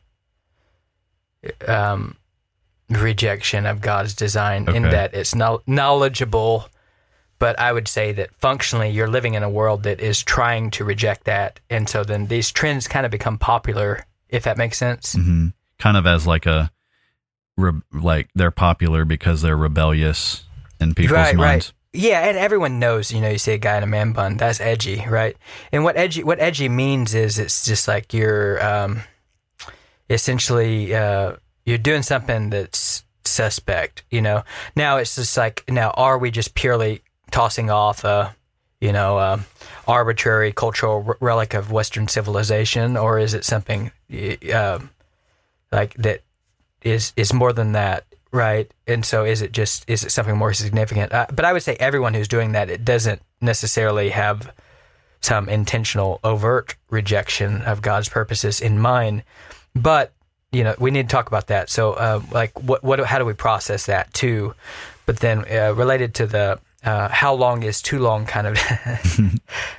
um, 1.68 2.16
rejection 2.90 3.66
of 3.66 3.82
God's 3.82 4.14
design 4.14 4.70
in 4.70 4.84
that 4.84 5.14
it's 5.14 5.34
no- 5.34 5.62
knowledgeable 5.66 6.70
but 7.40 7.60
I 7.60 7.72
would 7.74 7.88
say 7.88 8.12
that 8.14 8.34
functionally 8.40 8.90
you're 8.90 9.10
living 9.10 9.34
in 9.34 9.44
a 9.44 9.50
world 9.50 9.84
that 9.84 10.00
is 10.00 10.24
trying 10.24 10.72
to 10.72 10.86
reject 10.86 11.26
that, 11.26 11.60
and 11.70 11.90
so 11.90 12.04
then 12.04 12.28
these 12.28 12.52
trends 12.52 12.88
kind 12.88 13.06
of 13.06 13.12
become 13.12 13.38
popular, 13.38 14.06
if 14.30 14.44
that 14.44 14.58
makes 14.58 14.78
sense. 14.78 15.14
hmm 15.14 15.48
kind 15.78 15.98
of 15.98 16.08
as 16.08 16.26
like 16.26 16.46
a 16.46 16.72
re- 17.58 17.82
like 17.92 18.30
they're 18.34 18.50
popular 18.50 19.04
because 19.04 19.42
they're 19.42 19.58
rebellious 19.58 20.46
in 20.80 20.96
people's 20.96 21.18
right, 21.18 21.36
minds 21.36 21.68
right. 21.94 22.02
Yeah, 22.02 22.28
and 22.28 22.38
everyone 22.38 22.80
knows, 22.80 23.12
you 23.12 23.20
know, 23.22 23.30
you 23.30 23.38
see 23.38 23.54
a 23.54 23.58
guy 23.58 23.78
in 23.78 23.84
a 23.84 23.88
man 23.88 24.12
bun, 24.14 24.38
that's 24.38 24.60
edgy, 24.60 25.04
right? 25.08 25.36
And 25.72 25.84
what 25.84 25.98
edgy 25.98 26.24
what 26.24 26.40
edgy 26.40 26.70
means 26.70 27.14
is 27.14 27.40
it's 27.40 27.66
just 27.66 27.88
like 27.88 28.14
you're 28.14 28.64
um, 28.64 29.02
essentially 30.10 30.96
uh, 30.96 31.36
you're 31.66 31.78
doing 31.78 32.04
something 32.04 32.50
that's 32.50 33.04
suspect, 33.24 34.04
you 34.10 34.22
know. 34.22 34.44
Now 34.76 34.98
it's 34.98 35.16
just 35.16 35.36
like 35.36 35.64
now 35.68 35.92
are 35.92 36.18
we 36.18 36.32
just 36.32 36.56
purely 36.56 37.02
tossing 37.32 37.70
off 37.70 38.04
a 38.04 38.36
you 38.80 38.92
know 38.92 39.20
um 39.20 39.46
arbitrary 39.88 40.52
cultural 40.52 41.16
relic 41.20 41.54
of 41.54 41.72
Western 41.72 42.08
civilization, 42.08 42.98
or 42.98 43.20
is 43.20 43.34
it 43.34 43.46
something 43.46 43.92
um, 44.54 44.90
like 45.72 45.94
that 45.96 46.22
is 46.82 47.14
is 47.16 47.34
more 47.34 47.54
than 47.54 47.74
that, 47.74 48.06
right? 48.32 48.72
And 48.88 49.06
so 49.06 49.26
is 49.26 49.42
it 49.42 49.52
just 49.52 49.90
is 49.90 50.04
it 50.04 50.12
something 50.12 50.38
more 50.38 50.54
significant? 50.54 51.12
Uh, 51.12 51.28
but 51.34 51.46
I 51.46 51.54
would 51.54 51.64
say 51.64 51.76
everyone 51.80 52.14
who's 52.14 52.28
doing 52.28 52.54
that 52.54 52.70
it 52.70 52.86
doesn't 52.86 53.22
necessarily 53.42 54.10
have 54.10 54.54
some 55.22 55.50
intentional 55.50 56.20
overt 56.24 56.76
rejection 56.90 57.62
of 57.64 57.82
God's 57.82 58.10
purposes 58.10 58.62
in 58.62 58.80
mind, 58.80 59.24
but 59.76 60.14
you 60.52 60.64
know 60.64 60.76
we 60.80 60.92
need 60.92 61.10
to 61.10 61.14
talk 61.14 61.28
about 61.28 61.48
that. 61.48 61.70
So 61.70 61.94
uh, 61.94 62.22
like 62.32 62.60
what 62.62 62.84
what 62.84 63.00
how 63.06 63.20
do 63.20 63.26
we 63.26 63.34
process 63.34 63.86
that 63.88 64.14
too? 64.14 64.54
But 65.06 65.20
then 65.20 65.46
uh, 65.52 65.74
related 65.76 66.14
to 66.16 66.28
the 66.28 66.60
uh, 66.84 67.10
how 67.10 67.34
long 67.34 67.64
is 67.64 67.82
too 67.82 68.00
long 68.00 68.26
kind 68.26 68.48
of 68.48 68.58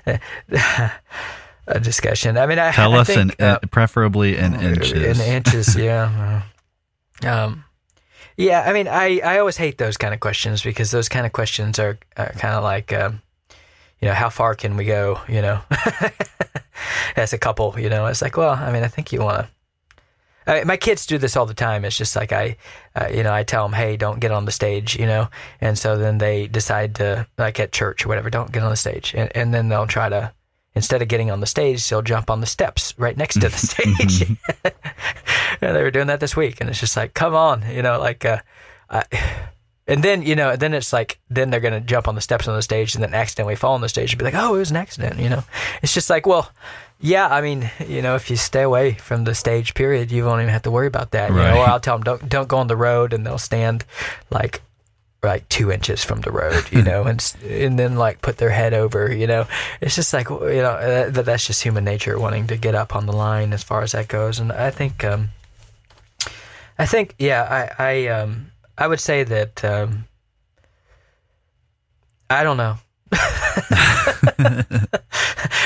a 1.66 1.81
discussion. 1.81 2.37
I 2.38 2.46
mean, 2.46 2.59
I 2.59 2.72
tell 2.72 2.94
I 2.94 2.98
us 2.98 3.07
think, 3.07 3.37
in 3.38 3.44
uh, 3.44 3.59
preferably 3.70 4.37
in 4.37 4.55
inches 4.55 5.20
in 5.20 5.35
inches, 5.35 5.76
yeah. 5.76 6.42
Um, 7.24 7.64
yeah, 8.37 8.64
I 8.66 8.74
mean, 8.74 8.88
I, 8.88 9.20
I 9.24 9.38
always 9.38 9.57
hate 9.57 9.79
those 9.79 9.96
kind 9.96 10.12
of 10.12 10.20
questions 10.20 10.62
because 10.62 10.90
those 10.90 11.09
kind 11.09 11.24
of 11.24 11.33
questions 11.33 11.79
are, 11.79 11.98
are 12.16 12.33
kind 12.33 12.55
of 12.55 12.62
like, 12.62 12.92
um, 12.92 13.22
you 14.00 14.09
know, 14.09 14.12
how 14.14 14.29
far 14.29 14.55
can 14.55 14.76
we 14.76 14.85
go? 14.85 15.18
You 15.26 15.40
know, 15.40 15.61
as 17.16 17.33
a 17.33 17.38
couple, 17.38 17.74
you 17.79 17.88
know, 17.88 18.05
it's 18.07 18.20
like, 18.20 18.37
well, 18.37 18.50
I 18.50 18.70
mean, 18.70 18.83
I 18.83 18.88
think 18.88 19.12
you 19.12 19.22
want 19.22 19.46
to. 19.46 19.48
I, 20.46 20.64
my 20.64 20.76
kids 20.76 21.06
do 21.06 21.18
this 21.18 21.37
all 21.37 21.46
the 21.46 21.54
time. 21.54 21.85
It's 21.85 21.96
just 21.96 22.16
like 22.16 22.32
I, 22.32 22.56
uh, 22.94 23.09
you 23.12 23.22
know, 23.22 23.32
I 23.32 23.42
tell 23.42 23.64
them, 23.64 23.72
hey, 23.72 23.96
don't 23.96 24.20
get 24.20 24.30
on 24.30 24.44
the 24.44 24.52
stage, 24.52 24.96
you 24.98 25.06
know, 25.06 25.28
and 25.61 25.78
so 25.78 25.96
then 25.96 26.18
they 26.18 26.46
decide 26.46 26.94
to, 26.96 27.26
like 27.38 27.59
at 27.59 27.72
church 27.72 28.04
or 28.04 28.09
whatever, 28.09 28.30
don't 28.30 28.52
get 28.52 28.62
on 28.62 28.70
the 28.70 28.76
stage, 28.76 29.14
and, 29.14 29.35
and 29.37 29.52
then 29.52 29.68
they'll 29.68 29.87
try 29.87 30.09
to, 30.09 30.32
instead 30.74 31.02
of 31.02 31.09
getting 31.09 31.30
on 31.30 31.40
the 31.40 31.46
stage, 31.46 31.88
they'll 31.88 32.02
jump 32.02 32.30
on 32.30 32.40
the 32.40 32.46
steps 32.46 32.94
right 32.98 33.16
next 33.16 33.35
to 33.40 33.48
the 33.48 33.50
stage. 33.50 34.30
and 35.61 35.76
they 35.76 35.82
were 35.82 35.90
doing 35.90 36.06
that 36.06 36.20
this 36.20 36.37
week, 36.37 36.61
and 36.61 36.70
it's 36.70 36.80
just 36.80 36.96
like, 36.96 37.14
come 37.14 37.35
on, 37.35 37.62
you 37.70 37.82
know, 37.82 37.98
like, 37.98 38.24
uh, 38.24 38.38
I, 38.88 39.02
and 39.87 40.03
then 40.03 40.22
you 40.22 40.35
know, 40.35 40.57
then 40.57 40.75
it's 40.75 40.92
like, 40.92 41.18
then 41.31 41.51
they're 41.51 41.61
gonna 41.61 41.81
jump 41.81 42.09
on 42.09 42.14
the 42.14 42.20
steps 42.20 42.49
on 42.49 42.57
the 42.57 42.62
stage, 42.62 42.94
and 42.94 43.03
then 43.03 43.14
accidentally 43.14 43.57
fall 43.57 43.75
on 43.75 43.81
the 43.81 43.88
stage, 43.88 44.12
and 44.12 44.18
be 44.18 44.25
like, 44.25 44.35
oh, 44.35 44.55
it 44.55 44.59
was 44.59 44.70
an 44.70 44.77
accident, 44.77 45.18
you 45.18 45.29
know. 45.29 45.44
It's 45.83 45.94
just 45.94 46.11
like, 46.11 46.27
well, 46.27 46.51
yeah, 47.01 47.29
I 47.29 47.40
mean, 47.40 47.70
you 47.87 48.01
know, 48.01 48.14
if 48.14 48.31
you 48.31 48.37
stay 48.37 48.62
away 48.62 48.94
from 48.94 49.25
the 49.25 49.35
stage, 49.35 49.75
period, 49.75 50.11
you 50.11 50.25
won't 50.25 50.40
even 50.40 50.53
have 50.53 50.62
to 50.62 50.70
worry 50.70 50.87
about 50.87 51.11
that. 51.11 51.31
You 51.31 51.37
know, 51.37 51.59
or 51.59 51.68
I'll 51.68 51.81
tell 51.81 51.96
them, 51.99 52.05
don't 52.05 52.29
don't 52.29 52.49
go 52.49 52.59
on 52.59 52.68
the 52.68 52.77
road, 52.77 53.12
and 53.12 53.27
they'll 53.27 53.38
stand 53.38 53.85
like 54.31 54.62
like 55.22 55.49
two 55.49 55.70
inches 55.70 56.05
from 56.05 56.20
the 56.22 56.31
road, 56.31 56.64
you 56.70 56.83
know, 56.83 57.03
and 57.11 57.35
and 57.44 57.79
then 57.79 57.96
like 57.96 58.22
put 58.22 58.38
their 58.38 58.51
head 58.51 58.72
over, 58.72 59.12
you 59.12 59.27
know. 59.27 59.46
It's 59.81 59.94
just 59.94 60.12
like 60.14 60.31
you 60.31 60.38
know, 60.38 60.72
uh, 60.72 61.11
that, 61.11 61.27
that's 61.27 61.46
just 61.46 61.62
human 61.62 61.85
nature 61.85 62.18
wanting 62.18 62.46
to 62.46 62.57
get 62.57 62.75
up 62.75 62.96
on 62.96 63.07
the 63.07 63.12
line 63.12 63.53
as 63.53 63.62
far 63.62 63.83
as 63.83 63.92
that 63.92 64.09
goes, 64.09 64.40
and 64.40 64.51
I 64.51 64.70
think, 64.70 65.05
um, 65.05 65.31
I 66.79 66.87
think, 66.87 67.14
yeah, 67.18 67.70
I 67.79 67.85
I 67.85 68.07
um 68.09 68.51
I 68.78 68.86
would 68.86 69.00
say 69.00 69.24
that 69.24 69.64
um, 69.64 70.06
I 72.28 72.42
don't 72.42 72.56
know. 72.56 72.76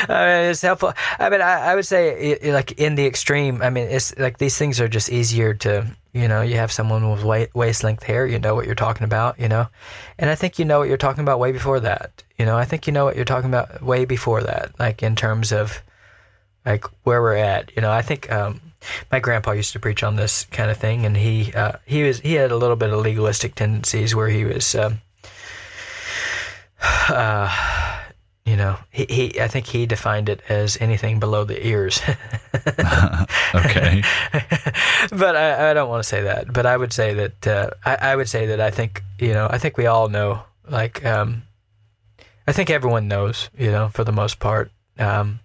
I 0.08 0.26
mean, 0.26 0.50
it's 0.50 0.62
helpful. 0.62 0.92
I 1.18 1.30
mean, 1.30 1.40
I, 1.40 1.72
I 1.72 1.74
would 1.74 1.86
say, 1.86 2.32
i 2.42 2.48
i- 2.48 2.52
like 2.52 2.72
in 2.72 2.94
the 2.94 3.06
extreme. 3.06 3.62
I 3.62 3.70
mean, 3.70 3.88
it's 3.88 4.16
like 4.18 4.38
these 4.38 4.56
things 4.56 4.80
are 4.80 4.88
just 4.88 5.10
easier 5.10 5.54
to, 5.54 5.86
you 6.12 6.28
know. 6.28 6.42
You 6.42 6.56
have 6.56 6.72
someone 6.72 7.10
with 7.10 7.24
wa- 7.24 7.46
waist 7.54 7.84
length 7.84 8.02
hair, 8.02 8.26
you 8.26 8.38
know 8.38 8.54
what 8.54 8.66
you're 8.66 8.74
talking 8.74 9.04
about, 9.04 9.38
you 9.40 9.48
know, 9.48 9.68
and 10.18 10.30
I 10.30 10.34
think 10.34 10.58
you 10.58 10.64
know 10.64 10.78
what 10.78 10.88
you're 10.88 10.96
talking 10.96 11.22
about 11.22 11.38
way 11.38 11.52
before 11.52 11.80
that. 11.80 12.22
You 12.38 12.46
know, 12.46 12.56
I 12.56 12.64
think 12.64 12.86
you 12.86 12.92
know 12.92 13.04
what 13.04 13.16
you're 13.16 13.24
talking 13.24 13.50
about 13.50 13.82
way 13.82 14.04
before 14.04 14.42
that, 14.42 14.78
like 14.78 15.02
in 15.02 15.16
terms 15.16 15.52
of 15.52 15.82
like 16.66 16.84
where 17.04 17.22
we're 17.22 17.36
at. 17.36 17.74
You 17.76 17.82
know, 17.82 17.90
I 17.90 18.02
think 18.02 18.30
um, 18.32 18.60
my 19.12 19.20
grandpa 19.20 19.52
used 19.52 19.72
to 19.72 19.78
preach 19.80 20.02
on 20.02 20.16
this 20.16 20.44
kind 20.50 20.70
of 20.70 20.76
thing, 20.78 21.04
and 21.06 21.16
he 21.16 21.52
uh, 21.54 21.72
he 21.86 22.02
was 22.02 22.20
he 22.20 22.34
had 22.34 22.50
a 22.50 22.56
little 22.56 22.76
bit 22.76 22.90
of 22.90 23.00
legalistic 23.00 23.54
tendencies 23.54 24.14
where 24.14 24.28
he 24.28 24.44
was. 24.44 24.74
Um, 24.74 25.00
uh, 27.08 27.48
You 28.46 28.56
know, 28.56 28.76
he, 28.90 29.06
he 29.08 29.40
I 29.40 29.48
think 29.48 29.66
he 29.66 29.86
defined 29.86 30.28
it 30.28 30.40
as 30.48 30.76
anything 30.80 31.20
below 31.20 31.44
the 31.44 31.64
ears. 31.64 32.00
okay. 33.54 34.02
but 35.12 35.36
I, 35.36 35.70
I 35.70 35.74
don't 35.74 35.88
want 35.88 36.02
to 36.02 36.08
say 36.08 36.22
that. 36.22 36.52
But 36.52 36.66
I 36.66 36.76
would 36.76 36.92
say 36.92 37.14
that 37.14 37.46
uh, 37.46 37.70
I, 37.84 38.12
I 38.12 38.16
would 38.16 38.28
say 38.28 38.46
that 38.46 38.60
I 38.60 38.70
think 38.70 39.02
you 39.18 39.34
know 39.34 39.46
I 39.48 39.58
think 39.58 39.76
we 39.76 39.86
all 39.86 40.08
know 40.08 40.42
like 40.68 41.04
um, 41.04 41.42
I 42.48 42.52
think 42.52 42.70
everyone 42.70 43.06
knows 43.08 43.50
you 43.56 43.70
know 43.70 43.88
for 43.90 44.04
the 44.04 44.12
most 44.12 44.38
part 44.40 44.72
um, 44.98 45.38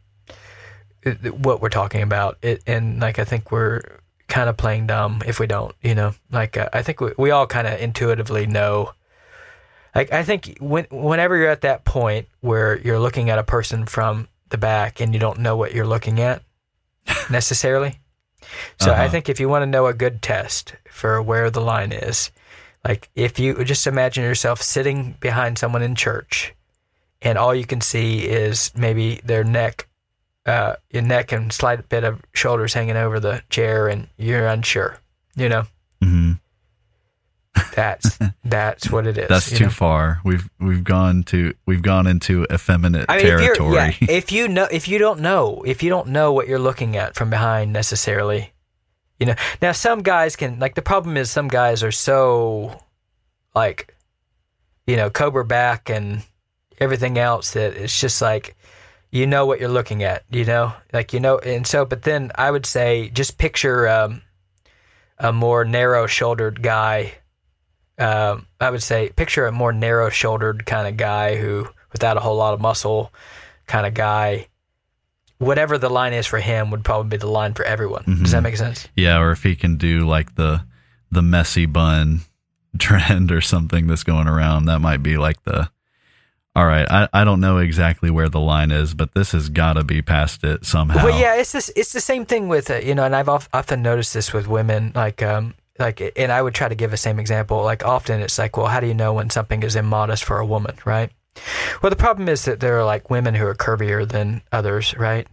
what 1.06 1.62
we're 1.62 1.70
talking 1.70 2.02
about 2.02 2.38
it, 2.42 2.64
and 2.68 3.00
like 3.00 3.20
I 3.20 3.26
think 3.26 3.52
we're 3.52 3.82
kind 4.28 4.50
of 4.50 4.58
playing 4.58 4.88
dumb 4.88 5.22
if 5.28 5.40
we 5.40 5.46
don't 5.46 5.76
you 5.82 5.94
know 5.94 6.12
like 6.32 6.58
uh, 6.58 6.68
I 6.74 6.82
think 6.82 7.00
we, 7.00 7.12
we 7.18 7.30
all 7.32 7.46
kind 7.46 7.68
of 7.68 7.80
intuitively 7.80 8.48
know 8.48 8.92
like 9.94 10.12
I 10.12 10.24
think 10.24 10.58
when 10.60 10.86
whenever 10.92 11.38
you're 11.38 11.50
at 11.50 11.62
that 11.62 11.86
point 11.86 12.28
where 12.42 12.78
you're 12.80 13.00
looking 13.00 13.30
at 13.30 13.40
a 13.40 13.44
person 13.44 13.86
from 13.86 14.28
the 14.50 14.58
back 14.58 15.00
and 15.00 15.14
you 15.14 15.20
don't 15.20 15.40
know 15.40 15.56
what 15.56 15.74
you're 15.74 15.88
looking 15.88 16.20
at 16.20 16.42
necessarily. 17.30 18.00
So 18.78 18.94
I 18.94 18.98
Uh-huh. 18.98 19.10
think 19.10 19.30
if 19.30 19.40
you 19.40 19.50
want 19.50 19.64
to 19.64 19.68
know 19.68 19.88
a 19.88 19.94
good 19.94 20.22
test 20.22 20.76
for 20.90 21.22
where 21.22 21.50
the 21.50 21.62
line 21.62 21.92
is, 21.92 22.32
like 22.84 23.10
if 23.16 23.40
you 23.40 23.64
just 23.64 23.88
imagine 23.88 24.24
yourself 24.24 24.62
sitting 24.62 25.16
behind 25.20 25.58
someone 25.58 25.82
in 25.82 25.96
church 25.96 26.54
and 27.22 27.38
all 27.38 27.56
you 27.56 27.66
can 27.66 27.82
see 27.82 28.26
is 28.26 28.72
maybe 28.76 29.22
their 29.24 29.44
neck 29.44 29.88
uh 30.46 30.76
your 30.92 31.02
neck 31.04 31.32
and 31.32 31.52
slight 31.52 31.88
bit 31.90 32.04
of 32.04 32.22
shoulders 32.34 32.74
hanging 32.74 32.98
over 32.98 33.20
the 33.20 33.42
chair 33.50 33.88
and 33.88 34.08
you're 34.18 34.48
unsure, 34.48 34.98
you 35.36 35.50
know. 35.50 35.64
hmm 36.02 36.34
That's 37.76 38.20
that's 38.46 38.90
what 38.92 39.08
it 39.08 39.18
is. 39.18 39.28
That's 39.28 39.50
too 39.50 39.66
know? 39.66 39.70
far. 39.70 40.20
We've 40.24 40.50
we've 40.60 40.84
gone 40.84 41.24
to 41.26 41.54
we've 41.66 41.82
gone 41.82 42.06
into 42.08 42.46
effeminate 42.52 43.06
I 43.10 43.18
mean, 43.18 43.26
if, 43.28 43.40
territory. 43.40 43.76
yeah, 43.76 43.92
if 44.10 44.32
you 44.32 44.48
know, 44.48 44.68
if 44.72 44.88
you 44.88 44.98
don't 44.98 45.20
know, 45.22 45.64
if 45.66 45.82
you 45.84 45.90
don't 45.90 46.10
know 46.10 46.32
what 46.32 46.48
you're 46.48 46.60
looking 46.60 46.96
at 46.96 47.16
from 47.16 47.30
behind 47.30 47.74
necessarily, 47.74 48.52
you 49.20 49.26
know. 49.26 49.36
Now, 49.62 49.72
some 49.72 50.04
guys 50.04 50.36
can 50.36 50.60
like 50.60 50.76
the 50.76 50.82
problem 50.82 51.18
is 51.18 51.30
some 51.32 51.48
guys 51.48 51.82
are 51.84 51.92
so, 51.92 52.80
like, 53.56 53.96
you 54.86 54.96
know, 54.96 55.10
cobra 55.10 55.46
back 55.46 55.90
and 55.90 56.22
everything 56.80 57.18
else 57.18 57.52
that 57.52 57.76
it's 57.78 58.00
just 58.00 58.22
like, 58.22 58.56
you 59.16 59.26
know 59.26 59.46
what 59.46 59.60
you're 59.60 59.70
looking 59.70 60.04
at, 60.04 60.24
you 60.30 60.44
know, 60.46 60.74
like 60.94 61.14
you 61.14 61.20
know, 61.20 61.38
and 61.40 61.66
so. 61.66 61.86
But 61.86 62.02
then 62.04 62.32
I 62.36 62.52
would 62.52 62.66
say 62.66 63.10
just 63.10 63.38
picture 63.38 63.88
um, 63.88 64.22
a 65.18 65.32
more 65.32 65.64
narrow-shouldered 65.66 66.62
guy 66.62 67.14
um, 67.98 68.46
I 68.60 68.70
would 68.72 68.84
say 68.84 69.10
picture 69.16 69.48
a 69.48 69.52
more 69.54 69.72
narrow 69.72 70.10
shouldered 70.10 70.66
kind 70.66 70.86
of 70.86 70.98
guy 70.98 71.38
who, 71.38 71.68
without 71.94 72.18
a 72.18 72.20
whole 72.20 72.36
lot 72.36 72.54
of 72.54 72.60
muscle, 72.60 73.14
kind 73.68 73.88
of 73.88 73.94
guy. 73.94 74.48
Whatever 75.38 75.78
the 75.78 75.90
line 75.90 76.14
is 76.14 76.26
for 76.28 76.40
him 76.40 76.72
would 76.72 76.84
probably 76.84 77.10
be 77.10 77.18
the 77.18 77.28
line 77.30 77.54
for 77.54 77.64
everyone. 77.66 78.04
Does 78.06 78.32
that 78.32 78.40
Mhm. 78.40 78.44
make 78.44 78.58
sense? 78.58 78.88
yeah, 78.96 79.18
or 79.20 79.32
if 79.32 79.44
he 79.44 79.56
can 79.56 79.78
do 79.78 80.06
like 80.06 80.36
the 80.36 80.66
the 81.12 81.22
messy 81.22 81.66
bun 81.66 82.22
trend 82.80 83.32
or 83.32 83.40
something 83.42 83.88
that's 83.88 84.04
going 84.04 84.28
around, 84.28 84.66
that 84.66 84.80
might 84.80 85.02
be 85.04 85.16
like 85.18 85.42
the 85.44 85.70
all 86.56 86.66
right, 86.66 86.90
I, 86.90 87.10
I 87.14 87.24
don't 87.24 87.42
know 87.42 87.58
exactly 87.58 88.10
where 88.10 88.30
the 88.30 88.40
line 88.40 88.72
is, 88.72 88.94
but 88.94 89.14
this 89.14 89.34
has 89.34 89.50
got 89.50 89.74
to 89.74 89.84
be 89.84 90.02
past 90.02 90.44
it 90.44 90.66
somehow. 90.66 91.04
Well, 91.04 91.20
yeah, 91.20 91.36
it's 91.36 91.52
this. 91.52 91.72
It's 91.76 91.92
the 91.92 92.00
same 92.00 92.26
thing 92.26 92.48
with 92.48 92.72
uh, 92.72 92.76
you 92.76 92.96
know, 92.96 93.04
and 93.04 93.16
I've 93.16 93.30
of, 93.30 93.50
often 93.54 93.82
noticed 93.82 94.14
this 94.14 94.32
with 94.32 94.48
women, 94.48 94.92
like 94.96 95.22
um, 95.22 95.56
like, 95.80 96.14
and 96.16 96.32
I 96.32 96.42
would 96.42 96.56
try 96.56 96.70
to 96.70 96.76
give 96.76 96.92
the 96.92 96.98
same 96.98 97.20
example. 97.20 97.64
Like 97.64 97.86
often, 97.86 98.22
it's 98.22 98.38
like, 98.38 98.56
well, 98.56 98.68
how 98.68 98.80
do 98.80 98.88
you 98.88 98.94
know 98.94 99.14
when 99.14 99.30
something 99.30 99.64
is 99.64 99.76
immodest 99.76 100.24
for 100.24 100.40
a 100.40 100.46
woman, 100.46 100.78
right? 100.86 101.12
Well, 101.82 101.90
the 101.90 101.98
problem 101.98 102.30
is 102.30 102.46
that 102.46 102.62
there 102.62 102.80
are 102.80 102.86
like 102.86 103.10
women 103.10 103.36
who 103.36 103.46
are 103.46 103.56
curvier 103.56 104.08
than 104.08 104.42
others, 104.52 104.96
right? 104.96 105.28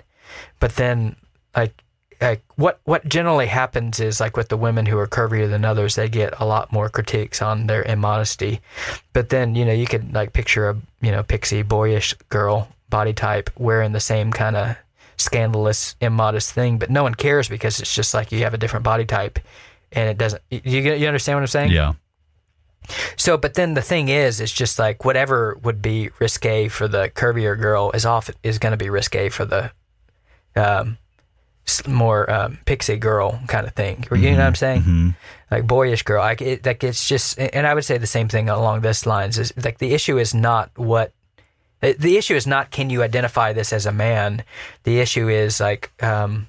But 0.58 0.74
then, 0.74 1.16
like, 1.56 1.84
like 2.22 2.42
what 2.56 2.80
what 2.84 3.06
generally 3.06 3.46
happens 3.46 3.98
is 4.00 4.20
like 4.20 4.36
with 4.36 4.48
the 4.48 4.56
women 4.56 4.86
who 4.86 4.96
are 4.98 5.08
curvier 5.08 5.50
than 5.50 5.64
others, 5.64 5.96
they 5.96 6.08
get 6.08 6.40
a 6.40 6.46
lot 6.46 6.72
more 6.72 6.88
critiques 6.88 7.42
on 7.42 7.66
their 7.66 7.82
immodesty. 7.82 8.60
But 9.12 9.28
then, 9.28 9.54
you 9.54 9.64
know, 9.64 9.72
you 9.72 9.86
could 9.86 10.14
like 10.14 10.32
picture 10.32 10.70
a 10.70 10.76
you 11.00 11.10
know 11.10 11.22
pixie 11.22 11.62
boyish 11.62 12.14
girl 12.28 12.68
body 12.88 13.12
type 13.12 13.50
wearing 13.58 13.92
the 13.92 14.00
same 14.00 14.32
kind 14.32 14.56
of 14.56 14.76
scandalous, 15.16 15.96
immodest 16.00 16.52
thing, 16.52 16.78
but 16.78 16.90
no 16.90 17.02
one 17.02 17.14
cares 17.14 17.48
because 17.48 17.80
it's 17.80 17.94
just 17.94 18.14
like 18.14 18.30
you 18.30 18.40
have 18.40 18.54
a 18.54 18.58
different 18.58 18.84
body 18.84 19.04
type, 19.04 19.38
and 19.90 20.08
it 20.08 20.18
doesn't. 20.18 20.42
You 20.50 20.80
you 20.80 21.06
understand 21.06 21.36
what 21.36 21.42
I'm 21.42 21.48
saying? 21.48 21.70
yeah. 21.70 21.94
So, 23.16 23.36
but 23.36 23.54
then 23.54 23.74
the 23.74 23.82
thing 23.82 24.08
is, 24.08 24.40
it's 24.40 24.52
just 24.52 24.78
like 24.78 25.04
whatever 25.04 25.58
would 25.62 25.80
be 25.82 26.10
risque 26.18 26.68
for 26.68 26.88
the 26.88 27.10
curvier 27.10 27.58
girl 27.60 27.92
is 27.92 28.04
off 28.04 28.30
is 28.42 28.58
going 28.58 28.72
to 28.72 28.76
be 28.76 28.90
risque 28.90 29.28
for 29.28 29.44
the 29.44 29.70
um, 30.56 30.98
more 31.86 32.30
um, 32.30 32.58
pixie 32.64 32.96
girl 32.96 33.40
kind 33.48 33.66
of 33.66 33.72
thing. 33.74 34.04
You 34.10 34.30
know 34.32 34.38
what 34.38 34.46
I'm 34.46 34.54
saying? 34.54 34.82
hmm 34.82 35.10
Like 35.50 35.66
boyish 35.66 36.02
girl. 36.02 36.20
Like 36.22 36.40
it, 36.42 36.66
like 36.66 36.82
it's 36.84 37.08
just, 37.08 37.38
and 37.38 37.66
I 37.66 37.74
would 37.74 37.84
say 37.84 37.98
the 37.98 38.06
same 38.06 38.28
thing 38.28 38.48
along 38.48 38.80
this 38.82 39.06
lines. 39.06 39.38
Is 39.38 39.52
like 39.64 39.78
the 39.78 39.92
issue 39.94 40.18
is 40.18 40.34
not 40.34 40.70
what. 40.76 41.12
the- 41.80 41.94
The 41.98 42.16
issue 42.16 42.34
is 42.36 42.46
not 42.46 42.70
can 42.70 42.90
you 42.90 43.02
identify 43.02 43.52
this 43.52 43.72
as 43.72 43.86
a 43.86 43.92
man. 43.92 44.42
The 44.84 45.00
issue 45.00 45.28
is 45.28 45.60
like 45.60 45.90
um, 46.02 46.46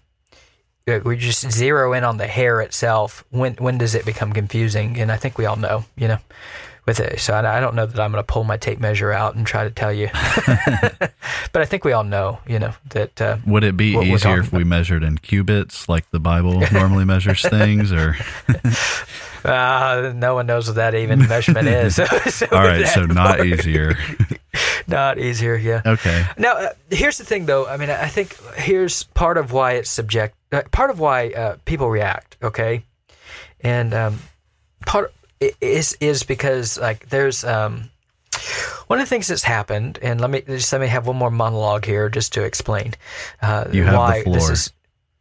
uh, 0.88 1.00
we 1.06 1.18
just 1.18 1.50
zero 1.52 1.94
in 1.94 2.04
on 2.04 2.18
the 2.18 2.28
hair 2.28 2.62
itself. 2.62 3.24
When 3.30 3.54
when 3.56 3.78
does 3.78 3.96
it 3.96 4.06
become 4.06 4.34
confusing? 4.34 5.00
And 5.00 5.12
I 5.12 5.18
think 5.18 5.38
we 5.38 5.46
all 5.46 5.58
know, 5.58 5.86
you 5.96 6.08
know, 6.08 6.20
with 6.86 7.00
it. 7.00 7.20
So 7.20 7.34
I, 7.34 7.58
I 7.58 7.60
don't 7.60 7.76
know 7.76 7.86
that 7.86 8.00
I'm 8.00 8.12
going 8.12 8.24
to 8.24 8.32
pull 8.32 8.44
my 8.44 8.58
tape 8.58 8.80
measure 8.80 9.12
out 9.12 9.36
and 9.36 9.46
try 9.46 9.64
to 9.64 9.72
tell 9.72 9.94
you, 9.94 10.10
but 10.46 11.62
I 11.62 11.66
think 11.66 11.86
we 11.86 11.94
all 11.94 12.04
know, 12.04 12.40
you 12.48 12.60
know, 12.60 12.74
that. 12.90 13.22
Uh, 13.22 13.38
Would 13.46 13.64
it 13.64 13.78
be 13.78 13.96
easier 13.98 14.40
if 14.40 14.52
we 14.52 14.64
measured 14.64 15.04
in 15.04 15.18
cubits 15.18 15.88
like 15.88 16.10
the 16.12 16.20
Bible 16.20 16.64
normally 16.72 17.06
measures 17.06 17.42
things 17.42 17.92
or 17.92 18.16
uh, 19.46 20.12
no 20.16 20.36
one 20.36 20.46
knows 20.46 20.68
what 20.68 20.76
that 20.76 20.96
even 20.96 21.20
measurement 21.28 21.68
is. 21.68 21.96
So, 21.96 22.06
so 22.06 22.48
All 22.52 22.64
right, 22.64 22.88
so 22.88 23.06
not 23.06 23.46
easier. 23.46 23.96
Not 24.88 25.18
easier, 25.18 25.56
yeah. 25.56 25.82
Okay. 25.86 26.26
Now, 26.38 26.54
uh, 26.54 26.70
here's 26.90 27.18
the 27.18 27.24
thing, 27.24 27.46
though. 27.46 27.66
I 27.68 27.78
mean, 27.78 27.90
I 27.90 28.08
think 28.08 28.38
here's 28.56 29.04
part 29.04 29.38
of 29.38 29.52
why 29.52 29.74
it's 29.74 29.90
subject. 29.90 30.36
Uh, 30.52 30.64
part 30.72 30.90
of 30.90 31.00
why 31.00 31.30
uh, 31.30 31.58
people 31.66 31.90
react. 31.90 32.38
Okay, 32.44 32.84
and 33.62 33.94
um, 33.94 34.20
part 34.86 35.14
is 35.62 35.98
is 36.00 36.24
because 36.24 36.78
like 36.78 37.10
there's 37.10 37.44
um, 37.44 37.90
one 38.88 39.00
of 39.00 39.06
the 39.06 39.10
things 39.10 39.28
that's 39.28 39.44
happened, 39.44 40.00
and 40.02 40.20
let 40.20 40.30
me 40.30 40.42
just 40.42 40.72
let 40.72 40.82
me 40.82 40.88
have 40.88 41.08
one 41.08 41.16
more 41.16 41.32
monologue 41.32 41.86
here 41.86 42.10
just 42.10 42.34
to 42.34 42.44
explain 42.44 42.94
uh, 43.42 43.66
You 43.72 43.84
have 43.84 43.94
the 43.94 43.98
why 43.98 44.24
this 44.24 44.50
is. 44.50 44.74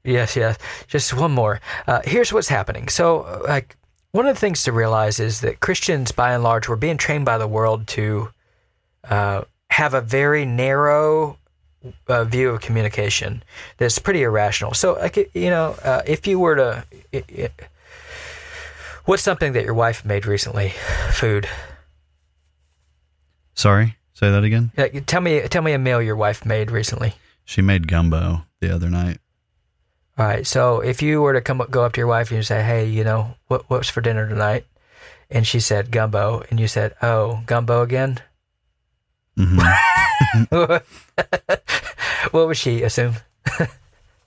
Yes, 0.05 0.35
yes. 0.37 0.59
Just 0.89 1.15
one 1.15 1.31
more. 1.31 1.61
Uh, 1.87 2.01
here's 2.05 2.33
what's 2.33 2.49
happening. 2.49 2.89
So, 2.89 3.21
uh, 3.21 3.45
like, 3.47 3.77
one 4.11 4.27
of 4.27 4.35
the 4.35 4.41
things 4.41 4.65
to 4.65 4.73
realize 4.73 5.21
is 5.21 5.43
that 5.43 5.61
Christians, 5.61 6.11
by 6.11 6.35
and 6.35 6.43
large, 6.43 6.69
were 6.69 6.77
being 6.77 6.97
trained 6.97 7.25
by 7.25 7.39
the 7.39 7.47
world 7.47 7.87
to 7.89 8.29
uh, 9.05 9.43
have 9.71 9.95
a 9.95 10.01
very 10.01 10.45
narrow 10.45 11.39
uh, 12.09 12.25
view 12.25 12.51
of 12.51 12.61
communication 12.61 13.43
that's 13.77 13.99
pretty 13.99 14.23
irrational. 14.23 14.75
So, 14.75 14.95
like, 14.95 15.31
you 15.35 15.51
know, 15.51 15.77
uh, 15.85 16.03
if 16.05 16.27
you 16.27 16.41
were 16.41 16.57
to, 16.57 16.85
it, 17.13 17.25
it, 17.29 17.53
what's 19.05 19.23
something 19.23 19.53
that 19.53 19.65
your 19.65 19.75
wife 19.75 20.05
made 20.05 20.27
recently? 20.27 20.73
Food. 21.13 21.49
Sorry, 23.55 23.97
say 24.15 24.31
that 24.31 24.45
again. 24.45 24.73
Like, 24.77 25.07
tell 25.07 25.21
me, 25.21 25.41
tell 25.43 25.63
me 25.63 25.73
a 25.73 25.79
meal 25.79 26.03
your 26.03 26.17
wife 26.17 26.45
made 26.45 26.71
recently. 26.71 27.15
She 27.45 27.61
made 27.63 27.89
gumbo 27.89 28.45
the 28.61 28.75
other 28.75 28.89
night. 28.89 29.19
All 30.19 30.27
right. 30.27 30.47
So, 30.47 30.81
if 30.81 31.03
you 31.03 31.21
were 31.23 31.33
to 31.33 31.41
come 31.41 31.61
up, 31.61 31.71
go 31.71 31.85
up 31.85 31.93
to 31.95 32.01
your 32.01 32.07
wife 32.07 32.31
and 32.31 32.37
you 32.37 32.43
say, 32.43 32.63
"Hey, 32.63 32.87
you 32.87 33.05
know, 33.05 33.35
what 33.49 33.69
what's 33.69 33.89
for 33.89 34.01
dinner 34.01 34.29
tonight?" 34.29 34.67
and 35.33 35.47
she 35.47 35.59
said 35.59 35.91
gumbo, 35.91 36.45
and 36.51 36.61
you 36.61 36.69
said, 36.69 36.95
"Oh, 37.03 37.43
gumbo 37.47 37.83
again." 37.83 38.21
hmm 39.37 39.59
what 40.51 40.85
would 42.33 42.57
she 42.57 42.83
assume? 42.83 43.15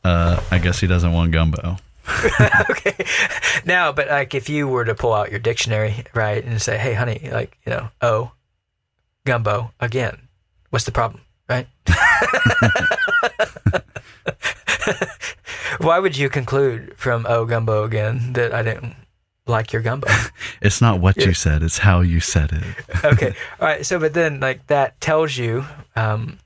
uh, 0.03 0.41
I 0.49 0.57
guess 0.57 0.79
he 0.79 0.87
doesn't 0.87 1.13
want 1.13 1.31
gumbo. 1.31 1.77
okay. 2.69 3.05
Now, 3.65 3.91
but 3.91 4.07
like 4.09 4.33
if 4.35 4.47
you 4.49 4.67
were 4.67 4.85
to 4.85 4.95
pull 4.95 5.13
out 5.13 5.31
your 5.31 5.39
dictionary, 5.39 6.03
right, 6.13 6.43
and 6.43 6.61
say, 6.61 6.77
"Hey, 6.77 6.93
honey, 6.93 7.29
like 7.31 7.57
you 7.65 7.71
know, 7.71 7.89
oh, 8.01 8.31
gumbo 9.25 9.71
again," 9.79 10.27
what's 10.69 10.85
the 10.85 10.91
problem, 10.91 11.21
right? 11.49 11.67
Why 15.79 15.99
would 15.99 16.17
you 16.17 16.29
conclude 16.29 16.93
from 16.97 17.25
"oh, 17.27 17.45
gumbo 17.45 17.83
again" 17.83 18.33
that 18.33 18.53
I 18.53 18.61
didn't 18.63 18.95
like 19.47 19.73
your 19.73 19.81
gumbo? 19.81 20.07
It's 20.61 20.81
not 20.81 20.99
what 21.01 21.17
Yeah. 21.17 21.25
you 21.27 21.33
said; 21.33 21.61
it's 21.63 21.79
how 21.79 22.01
you 22.01 22.19
said 22.19 22.51
it. 22.53 22.63
okay, 23.05 23.35
all 23.59 23.67
right. 23.67 23.85
So, 23.85 23.99
but 23.99 24.13
then 24.13 24.39
like 24.39 24.67
that 24.67 24.99
tells 25.01 25.37
you, 25.37 25.65
um, 25.95 26.39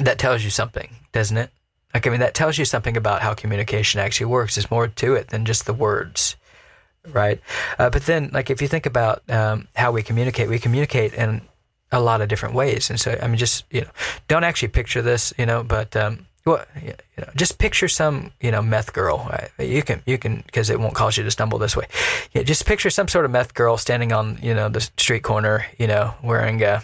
that 0.00 0.18
tells 0.18 0.44
you 0.44 0.50
something, 0.50 0.90
doesn't 1.12 1.36
it? 1.36 1.50
Like, 1.94 2.06
I 2.06 2.10
mean, 2.10 2.20
that 2.20 2.34
tells 2.34 2.58
you 2.58 2.64
something 2.64 2.96
about 2.96 3.22
how 3.22 3.34
communication 3.34 4.00
actually 4.00 4.26
works. 4.26 4.54
There's 4.54 4.70
more 4.70 4.88
to 4.88 5.14
it 5.14 5.28
than 5.28 5.44
just 5.44 5.66
the 5.66 5.74
words, 5.74 6.36
right? 7.12 7.40
Uh, 7.78 7.90
but 7.90 8.06
then, 8.06 8.30
like, 8.32 8.50
if 8.50 8.62
you 8.62 8.68
think 8.68 8.86
about 8.86 9.22
um, 9.30 9.68
how 9.76 9.92
we 9.92 10.02
communicate, 10.02 10.48
we 10.48 10.58
communicate 10.58 11.14
in 11.14 11.42
a 11.90 12.00
lot 12.00 12.22
of 12.22 12.28
different 12.28 12.54
ways. 12.54 12.90
And 12.90 12.98
so, 12.98 13.18
I 13.22 13.26
mean, 13.26 13.36
just 13.36 13.64
you 13.70 13.82
know, 13.82 13.90
don't 14.26 14.44
actually 14.44 14.68
picture 14.68 15.02
this, 15.02 15.34
you 15.36 15.44
know, 15.44 15.62
but 15.62 15.94
um, 15.94 16.26
well, 16.44 16.64
you 16.82 16.94
know, 17.18 17.28
just 17.36 17.58
picture 17.58 17.88
some, 17.88 18.32
you 18.40 18.50
know, 18.50 18.62
meth 18.62 18.92
girl. 18.92 19.30
You 19.58 19.82
can, 19.82 20.02
you 20.06 20.18
can, 20.18 20.42
because 20.46 20.70
it 20.70 20.80
won't 20.80 20.94
cause 20.94 21.16
you 21.16 21.22
to 21.22 21.30
stumble 21.30 21.58
this 21.58 21.76
way. 21.76 21.86
Yeah, 22.32 22.42
just 22.42 22.66
picture 22.66 22.90
some 22.90 23.06
sort 23.06 23.24
of 23.24 23.30
meth 23.30 23.54
girl 23.54 23.76
standing 23.76 24.12
on, 24.12 24.38
you 24.42 24.54
know, 24.54 24.68
the 24.68 24.80
street 24.80 25.22
corner, 25.22 25.66
you 25.78 25.86
know, 25.86 26.14
wearing 26.22 26.62
a 26.62 26.82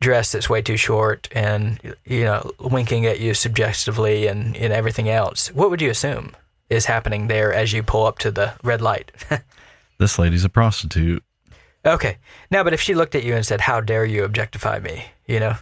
dress 0.00 0.32
that's 0.32 0.50
way 0.50 0.60
too 0.62 0.76
short 0.76 1.28
and, 1.32 1.78
you 2.04 2.24
know, 2.24 2.50
winking 2.60 3.06
at 3.06 3.20
you 3.20 3.34
suggestively 3.34 4.26
and, 4.26 4.56
and 4.56 4.72
everything 4.72 5.08
else. 5.08 5.48
What 5.48 5.70
would 5.70 5.80
you 5.80 5.90
assume 5.90 6.32
is 6.68 6.86
happening 6.86 7.28
there 7.28 7.52
as 7.52 7.72
you 7.72 7.82
pull 7.82 8.04
up 8.06 8.18
to 8.20 8.30
the 8.30 8.54
red 8.62 8.80
light? 8.80 9.12
This 9.96 10.18
lady's 10.18 10.44
a 10.44 10.48
prostitute. 10.48 11.22
okay. 11.86 12.18
Now, 12.50 12.64
but 12.64 12.74
if 12.74 12.80
she 12.80 12.94
looked 12.96 13.14
at 13.14 13.22
you 13.22 13.36
and 13.36 13.46
said, 13.46 13.60
"How 13.60 13.80
dare 13.80 14.04
you 14.04 14.24
objectify 14.24 14.80
me?" 14.80 15.06
You 15.26 15.38
know, 15.38 15.56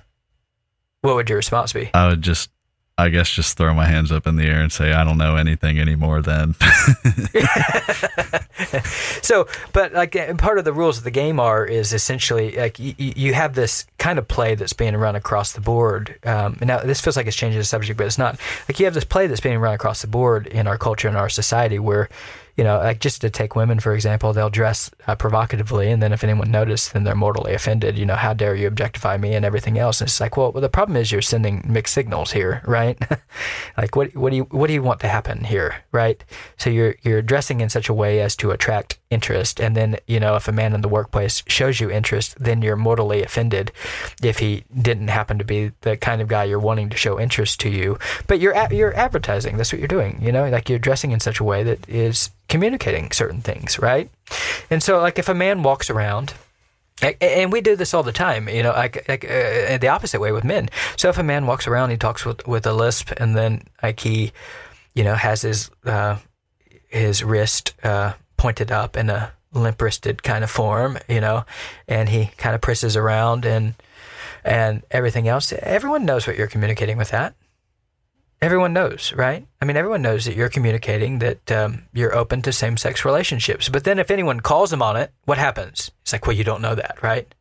what 1.02 1.16
would 1.16 1.28
your 1.28 1.36
response 1.36 1.74
be? 1.74 1.90
I 1.92 2.08
would 2.08 2.22
just, 2.22 2.50
I 2.98 3.08
guess, 3.08 3.30
just 3.30 3.56
throw 3.56 3.72
my 3.72 3.86
hands 3.86 4.12
up 4.12 4.26
in 4.26 4.36
the 4.36 4.44
air 4.44 4.60
and 4.60 4.70
say, 4.70 4.92
I 4.92 5.02
don't 5.02 5.16
know 5.16 5.36
anything 5.36 5.78
anymore 5.78 6.20
then. 6.20 6.54
so, 9.22 9.48
but 9.72 9.94
like 9.94 10.14
part 10.36 10.58
of 10.58 10.64
the 10.64 10.74
rules 10.74 10.98
of 10.98 11.04
the 11.04 11.10
game 11.10 11.40
are 11.40 11.64
is 11.64 11.94
essentially 11.94 12.54
like 12.54 12.78
you, 12.78 12.94
you 12.98 13.34
have 13.34 13.54
this 13.54 13.86
kind 13.98 14.18
of 14.18 14.28
play 14.28 14.54
that's 14.54 14.74
being 14.74 14.94
run 14.96 15.16
across 15.16 15.52
the 15.52 15.62
board. 15.62 16.18
Um, 16.24 16.58
and 16.60 16.68
now 16.68 16.80
this 16.80 17.00
feels 17.00 17.16
like 17.16 17.26
it's 17.26 17.36
changing 17.36 17.60
the 17.60 17.64
subject, 17.64 17.96
but 17.96 18.06
it's 18.06 18.18
not. 18.18 18.38
Like 18.68 18.78
you 18.78 18.84
have 18.84 18.94
this 18.94 19.04
play 19.04 19.26
that's 19.26 19.40
being 19.40 19.58
run 19.58 19.72
across 19.72 20.02
the 20.02 20.08
board 20.08 20.46
in 20.46 20.66
our 20.66 20.76
culture 20.76 21.08
and 21.08 21.16
our 21.16 21.30
society 21.30 21.78
where 21.78 22.10
you 22.56 22.64
know, 22.64 22.78
like 22.78 23.00
just 23.00 23.20
to 23.22 23.30
take 23.30 23.56
women 23.56 23.80
for 23.80 23.94
example, 23.94 24.32
they'll 24.32 24.50
dress 24.50 24.90
uh, 25.06 25.14
provocatively, 25.14 25.90
and 25.90 26.02
then 26.02 26.12
if 26.12 26.24
anyone 26.24 26.50
notices, 26.50 26.92
then 26.92 27.04
they're 27.04 27.14
mortally 27.14 27.54
offended. 27.54 27.98
You 27.98 28.06
know, 28.06 28.14
how 28.14 28.34
dare 28.34 28.54
you 28.54 28.66
objectify 28.66 29.16
me 29.16 29.34
and 29.34 29.44
everything 29.44 29.78
else? 29.78 30.00
And 30.00 30.08
it's 30.08 30.20
like, 30.20 30.36
well, 30.36 30.52
well 30.52 30.60
the 30.60 30.68
problem 30.68 30.96
is 30.96 31.10
you're 31.10 31.22
sending 31.22 31.64
mixed 31.66 31.94
signals 31.94 32.32
here, 32.32 32.62
right? 32.66 32.98
like, 33.76 33.96
what 33.96 34.14
what 34.14 34.30
do 34.30 34.36
you 34.36 34.44
what 34.44 34.66
do 34.66 34.74
you 34.74 34.82
want 34.82 35.00
to 35.00 35.08
happen 35.08 35.44
here, 35.44 35.76
right? 35.92 36.22
So 36.58 36.70
you're 36.70 36.96
you're 37.02 37.22
dressing 37.22 37.60
in 37.60 37.70
such 37.70 37.88
a 37.88 37.94
way 37.94 38.20
as 38.20 38.36
to 38.36 38.50
attract 38.50 38.98
interest, 39.12 39.60
and 39.60 39.76
then 39.76 39.96
you 40.06 40.18
know, 40.18 40.36
if 40.36 40.48
a 40.48 40.52
man 40.52 40.74
in 40.74 40.80
the 40.80 40.88
workplace 40.88 41.42
shows 41.46 41.80
you 41.80 41.90
interest, 41.90 42.34
then 42.38 42.62
you're 42.62 42.76
mortally 42.76 43.22
offended 43.22 43.72
if 44.22 44.38
he 44.38 44.64
didn't 44.80 45.08
happen 45.08 45.38
to 45.38 45.44
be 45.44 45.72
the 45.82 45.96
kind 45.96 46.20
of 46.20 46.28
guy 46.28 46.44
you're 46.44 46.58
wanting 46.58 46.88
to 46.90 46.96
show 46.96 47.20
interest 47.20 47.60
to 47.60 47.68
you. 47.68 47.98
But 48.26 48.40
you're 48.40 48.56
you're 48.72 48.96
advertising. 48.96 49.56
That's 49.56 49.72
what 49.72 49.78
you're 49.78 49.88
doing. 49.88 50.18
You 50.20 50.32
know, 50.32 50.48
like 50.48 50.68
you're 50.68 50.78
dressing 50.78 51.12
in 51.12 51.20
such 51.20 51.40
a 51.40 51.44
way 51.44 51.62
that 51.62 51.88
is 51.88 52.30
communicating 52.48 53.10
certain 53.12 53.40
things, 53.40 53.78
right? 53.78 54.10
And 54.70 54.82
so, 54.82 55.00
like, 55.00 55.18
if 55.18 55.28
a 55.28 55.34
man 55.34 55.62
walks 55.62 55.90
around, 55.90 56.34
and 57.20 57.52
we 57.52 57.60
do 57.60 57.76
this 57.76 57.94
all 57.94 58.02
the 58.02 58.12
time, 58.12 58.48
you 58.48 58.62
know, 58.62 58.72
like, 58.72 59.08
like 59.08 59.24
uh, 59.24 59.78
the 59.78 59.88
opposite 59.88 60.20
way 60.20 60.32
with 60.32 60.44
men. 60.44 60.68
So 60.96 61.08
if 61.08 61.18
a 61.18 61.22
man 61.22 61.46
walks 61.46 61.66
around, 61.66 61.90
he 61.90 61.96
talks 61.96 62.24
with 62.24 62.46
with 62.46 62.66
a 62.66 62.72
lisp, 62.72 63.10
and 63.16 63.36
then 63.36 63.62
like 63.82 64.00
he, 64.00 64.32
you 64.94 65.02
know, 65.02 65.14
has 65.14 65.42
his 65.42 65.70
uh, 65.84 66.18
his 66.88 67.24
wrist 67.24 67.74
uh, 67.82 68.12
pointed 68.42 68.72
up 68.72 68.96
in 68.96 69.08
a 69.08 69.32
limp 69.52 69.80
wristed 69.80 70.24
kind 70.24 70.42
of 70.42 70.50
form, 70.50 70.98
you 71.08 71.20
know, 71.20 71.44
and 71.86 72.08
he 72.08 72.26
kind 72.38 72.56
of 72.56 72.60
presses 72.60 72.96
around 72.96 73.44
and 73.44 73.74
and 74.44 74.82
everything 74.90 75.28
else. 75.28 75.52
Everyone 75.52 76.04
knows 76.04 76.26
what 76.26 76.36
you're 76.36 76.48
communicating 76.48 76.98
with 76.98 77.10
that. 77.10 77.36
Everyone 78.40 78.72
knows, 78.72 79.12
right? 79.14 79.46
I 79.60 79.64
mean, 79.64 79.76
everyone 79.76 80.02
knows 80.02 80.24
that 80.24 80.34
you're 80.34 80.48
communicating 80.48 81.20
that 81.20 81.52
um, 81.52 81.84
you're 81.92 82.16
open 82.16 82.42
to 82.42 82.52
same 82.52 82.76
sex 82.76 83.04
relationships. 83.04 83.68
But 83.68 83.84
then 83.84 84.00
if 84.00 84.10
anyone 84.10 84.40
calls 84.40 84.72
him 84.72 84.82
on 84.82 84.96
it, 84.96 85.12
what 85.24 85.38
happens? 85.38 85.92
It's 86.02 86.12
like, 86.12 86.26
well, 86.26 86.34
you 86.34 86.42
don't 86.42 86.62
know 86.62 86.74
that, 86.74 87.00
right? 87.00 87.32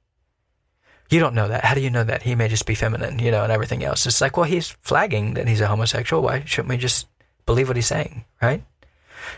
You 1.10 1.20
don't 1.20 1.34
know 1.34 1.48
that. 1.48 1.66
How 1.66 1.74
do 1.74 1.82
you 1.82 1.90
know 1.90 2.04
that? 2.04 2.22
He 2.22 2.36
may 2.36 2.48
just 2.48 2.68
be 2.68 2.76
feminine, 2.76 3.18
you 3.18 3.32
know, 3.32 3.42
and 3.42 3.52
everything 3.52 3.84
else. 3.84 4.06
It's 4.06 4.22
like, 4.22 4.38
well, 4.38 4.46
he's 4.46 4.78
flagging 4.82 5.34
that 5.34 5.48
he's 5.48 5.62
a 5.62 5.68
homosexual. 5.68 6.22
Why 6.22 6.44
shouldn't 6.46 6.70
we 6.70 6.78
just 6.78 7.08
believe 7.48 7.68
what 7.68 7.78
he's 7.78 7.88
saying, 7.88 8.26
right? 8.40 8.64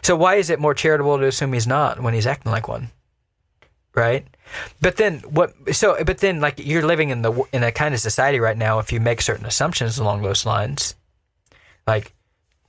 So 0.02 0.16
why 0.16 0.36
is 0.36 0.50
it 0.50 0.60
more 0.60 0.74
charitable 0.74 1.18
to 1.18 1.26
assume 1.26 1.54
he's 1.54 1.68
not 1.68 2.02
when 2.02 2.14
he's 2.14 2.28
acting 2.28 2.52
like 2.52 2.68
one? 2.68 2.90
Right? 3.96 4.26
But 4.82 4.98
then 4.98 5.20
what 5.20 5.54
so 5.76 6.04
but 6.04 6.18
then 6.20 6.42
like 6.42 6.60
you're 6.60 6.86
living 6.86 7.10
in 7.10 7.22
the 7.22 7.44
in 7.54 7.64
a 7.64 7.72
kind 7.72 7.94
of 7.94 8.00
society 8.00 8.40
right 8.40 8.58
now 8.58 8.80
if 8.80 8.92
you 8.92 9.00
make 9.00 9.22
certain 9.22 9.46
assumptions 9.46 9.98
along 9.98 10.22
those 10.22 10.46
lines 10.46 10.96
like 11.88 12.14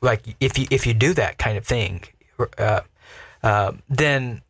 like 0.01 0.23
if 0.41 0.59
you 0.59 0.67
if 0.71 0.87
you 0.87 0.95
do 0.95 1.15
that 1.15 1.39
kind 1.39 1.59
of 1.59 1.67
thing 1.67 2.05
uh, 2.59 2.81
uh, 3.43 3.73
then 3.89 4.43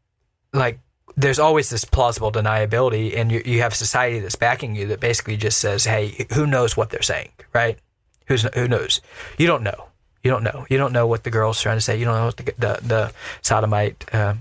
like 0.52 0.78
there's 1.16 1.38
always 1.38 1.70
this 1.70 1.84
plausible 1.84 2.32
deniability 2.32 3.16
and 3.16 3.30
you, 3.30 3.42
you 3.44 3.60
have 3.62 3.74
society 3.74 4.18
that's 4.18 4.36
backing 4.36 4.74
you 4.74 4.86
that 4.88 5.00
basically 5.00 5.36
just 5.36 5.58
says 5.58 5.84
hey 5.84 6.26
who 6.34 6.46
knows 6.46 6.76
what 6.76 6.90
they're 6.90 7.02
saying 7.02 7.30
right 7.52 7.78
Who's, 8.26 8.42
who 8.54 8.68
knows 8.68 9.00
you 9.38 9.46
don't 9.46 9.62
know 9.62 9.88
you 10.24 10.30
don't 10.30 10.42
know 10.42 10.66
you 10.68 10.76
don't 10.76 10.92
know 10.92 11.06
what 11.06 11.22
the 11.22 11.30
girl's 11.30 11.60
trying 11.60 11.76
to 11.76 11.80
say 11.80 11.96
you 11.96 12.04
don't 12.04 12.16
know 12.16 12.26
what 12.26 12.36
the 12.36 12.54
the, 12.58 12.78
the 12.82 13.12
sodomite 13.42 14.04
uh, 14.12 14.34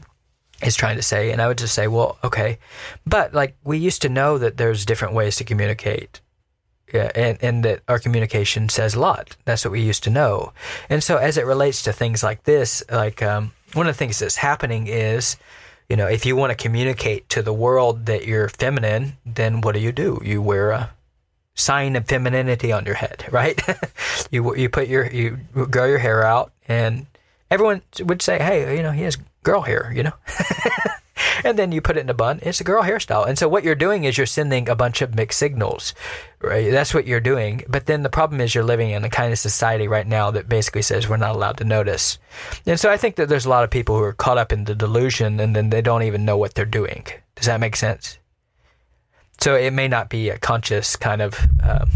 is 0.63 0.75
trying 0.75 0.95
to 0.95 1.03
say 1.03 1.31
and 1.31 1.41
i 1.41 1.47
would 1.47 1.57
just 1.59 1.75
say 1.75 1.87
well 1.87 2.17
okay 2.23 2.57
but 3.05 3.33
like 3.33 3.55
we 3.63 3.77
used 3.77 4.01
to 4.01 4.09
know 4.09 4.39
that 4.39 4.57
there's 4.57 4.85
different 4.85 5.13
ways 5.13 5.35
to 5.35 5.43
communicate 5.43 6.21
yeah, 6.93 7.11
and, 7.15 7.39
and 7.41 7.65
that 7.65 7.81
our 7.87 7.97
communication 7.97 8.69
says 8.69 8.93
a 8.93 8.99
lot. 8.99 9.35
That's 9.45 9.65
what 9.65 9.71
we 9.71 9.81
used 9.81 10.03
to 10.03 10.11
know. 10.11 10.53
And 10.89 11.03
so, 11.03 11.17
as 11.17 11.37
it 11.37 11.45
relates 11.47 11.81
to 11.83 11.91
things 11.91 12.21
like 12.21 12.43
this, 12.43 12.83
like 12.91 13.23
um, 13.23 13.51
one 13.73 13.87
of 13.87 13.95
the 13.95 13.97
things 13.97 14.19
that's 14.19 14.35
happening 14.35 14.85
is, 14.85 15.35
you 15.89 15.95
know, 15.95 16.05
if 16.05 16.23
you 16.23 16.35
want 16.35 16.51
to 16.51 16.63
communicate 16.63 17.27
to 17.29 17.41
the 17.41 17.51
world 17.51 18.05
that 18.05 18.27
you're 18.27 18.47
feminine, 18.47 19.13
then 19.25 19.61
what 19.61 19.73
do 19.73 19.81
you 19.81 19.91
do? 19.91 20.21
You 20.23 20.41
wear 20.43 20.69
a 20.69 20.91
sign 21.55 21.95
of 21.95 22.05
femininity 22.05 22.71
on 22.71 22.85
your 22.85 22.95
head, 22.95 23.25
right? 23.31 23.61
you 24.31 24.55
you 24.55 24.69
put 24.69 24.87
your 24.87 25.05
you 25.07 25.39
grow 25.53 25.85
your 25.85 25.99
hair 25.99 26.23
out, 26.23 26.51
and 26.67 27.05
everyone 27.51 27.81
would 27.99 28.21
say, 28.21 28.37
"Hey, 28.39 28.75
you 28.75 28.83
know, 28.83 28.91
he 28.91 29.03
has 29.03 29.17
girl 29.43 29.61
hair," 29.61 29.91
you 29.95 30.03
know. 30.03 30.13
and 31.43 31.57
then 31.57 31.71
you 31.71 31.81
put 31.81 31.97
it 31.97 32.01
in 32.01 32.09
a 32.09 32.13
bun. 32.13 32.39
It's 32.41 32.61
a 32.61 32.63
girl 32.63 32.83
hairstyle. 32.83 33.27
And 33.27 33.37
so 33.37 33.47
what 33.47 33.63
you're 33.63 33.75
doing 33.75 34.03
is 34.03 34.17
you're 34.17 34.27
sending 34.27 34.69
a 34.69 34.75
bunch 34.75 35.01
of 35.01 35.15
mixed 35.15 35.39
signals, 35.39 35.93
right? 36.41 36.71
That's 36.71 36.93
what 36.93 37.07
you're 37.07 37.19
doing. 37.19 37.63
But 37.67 37.85
then 37.85 38.03
the 38.03 38.09
problem 38.09 38.41
is 38.41 38.53
you're 38.53 38.63
living 38.63 38.91
in 38.91 39.03
a 39.03 39.09
kind 39.09 39.31
of 39.31 39.39
society 39.39 39.87
right 39.87 40.07
now 40.07 40.31
that 40.31 40.49
basically 40.49 40.81
says 40.81 41.07
we're 41.07 41.17
not 41.17 41.35
allowed 41.35 41.57
to 41.57 41.63
notice. 41.63 42.17
And 42.65 42.79
so 42.79 42.89
I 42.89 42.97
think 42.97 43.15
that 43.15 43.29
there's 43.29 43.45
a 43.45 43.49
lot 43.49 43.63
of 43.63 43.69
people 43.69 43.97
who 43.97 44.03
are 44.03 44.13
caught 44.13 44.37
up 44.37 44.51
in 44.51 44.65
the 44.65 44.75
delusion 44.75 45.39
and 45.39 45.55
then 45.55 45.69
they 45.69 45.81
don't 45.81 46.03
even 46.03 46.25
know 46.25 46.37
what 46.37 46.55
they're 46.55 46.65
doing. 46.65 47.05
Does 47.35 47.45
that 47.45 47.59
make 47.59 47.75
sense? 47.75 48.17
So 49.43 49.55
it 49.55 49.73
may 49.73 49.89
not 49.89 50.07
be 50.07 50.29
a 50.29 50.37
conscious 50.37 50.95
kind 50.95 51.21
of. 51.21 51.37
Um, 51.61 51.91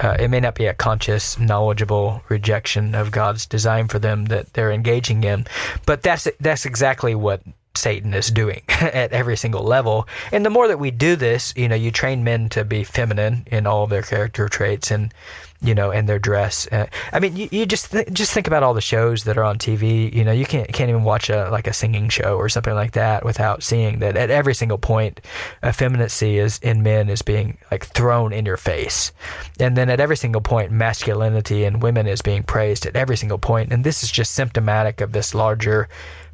uh, 0.00 0.16
it 0.18 0.26
may 0.26 0.40
not 0.40 0.56
be 0.56 0.66
a 0.66 0.74
conscious, 0.74 1.38
knowledgeable 1.38 2.22
rejection 2.28 2.96
of 2.96 3.12
God's 3.12 3.46
design 3.46 3.86
for 3.86 4.00
them 4.00 4.24
that 4.24 4.52
they're 4.54 4.72
engaging 4.72 5.22
in, 5.22 5.46
but 5.86 6.02
that's 6.02 6.26
that's 6.40 6.66
exactly 6.66 7.14
what 7.14 7.40
Satan 7.78 8.12
is 8.14 8.30
doing 8.30 8.62
at 8.68 9.12
every 9.12 9.36
single 9.36 9.62
level. 9.62 10.08
And 10.32 10.44
the 10.44 10.50
more 10.50 10.68
that 10.68 10.78
we 10.78 10.90
do 10.90 11.16
this, 11.16 11.54
you 11.56 11.68
know, 11.68 11.74
you 11.74 11.90
train 11.90 12.24
men 12.24 12.48
to 12.50 12.64
be 12.64 12.84
feminine 12.84 13.46
in 13.46 13.66
all 13.66 13.86
their 13.86 14.02
character 14.02 14.48
traits 14.48 14.90
and, 14.90 15.12
you 15.60 15.74
know, 15.74 15.90
and 15.90 16.08
their 16.08 16.18
dress. 16.18 16.68
Uh, 16.70 16.86
I 17.12 17.18
mean, 17.18 17.34
you, 17.36 17.48
you 17.50 17.66
just 17.66 17.90
th- 17.90 18.12
just 18.12 18.32
think 18.32 18.46
about 18.46 18.62
all 18.62 18.74
the 18.74 18.80
shows 18.80 19.24
that 19.24 19.36
are 19.36 19.42
on 19.42 19.58
TV. 19.58 20.12
You 20.12 20.22
know, 20.24 20.32
you 20.32 20.46
can't 20.46 20.72
can't 20.72 20.88
even 20.88 21.02
watch 21.02 21.30
a 21.30 21.50
like 21.50 21.66
a 21.66 21.72
singing 21.72 22.08
show 22.08 22.36
or 22.36 22.48
something 22.48 22.74
like 22.74 22.92
that 22.92 23.24
without 23.24 23.62
seeing 23.62 23.98
that 23.98 24.16
at 24.16 24.30
every 24.30 24.54
single 24.54 24.78
point, 24.78 25.20
effeminacy 25.64 26.38
is 26.38 26.58
in 26.58 26.82
men 26.82 27.08
is 27.08 27.22
being 27.22 27.58
like 27.72 27.86
thrown 27.86 28.32
in 28.32 28.46
your 28.46 28.56
face, 28.56 29.12
and 29.58 29.76
then 29.76 29.90
at 29.90 30.00
every 30.00 30.16
single 30.16 30.40
point, 30.40 30.70
masculinity 30.70 31.64
in 31.64 31.80
women 31.80 32.06
is 32.06 32.22
being 32.22 32.44
praised 32.44 32.86
at 32.86 32.94
every 32.94 33.16
single 33.16 33.38
point. 33.38 33.72
And 33.72 33.82
this 33.82 34.04
is 34.04 34.12
just 34.12 34.32
symptomatic 34.32 35.00
of 35.00 35.12
this 35.12 35.34
larger 35.34 35.88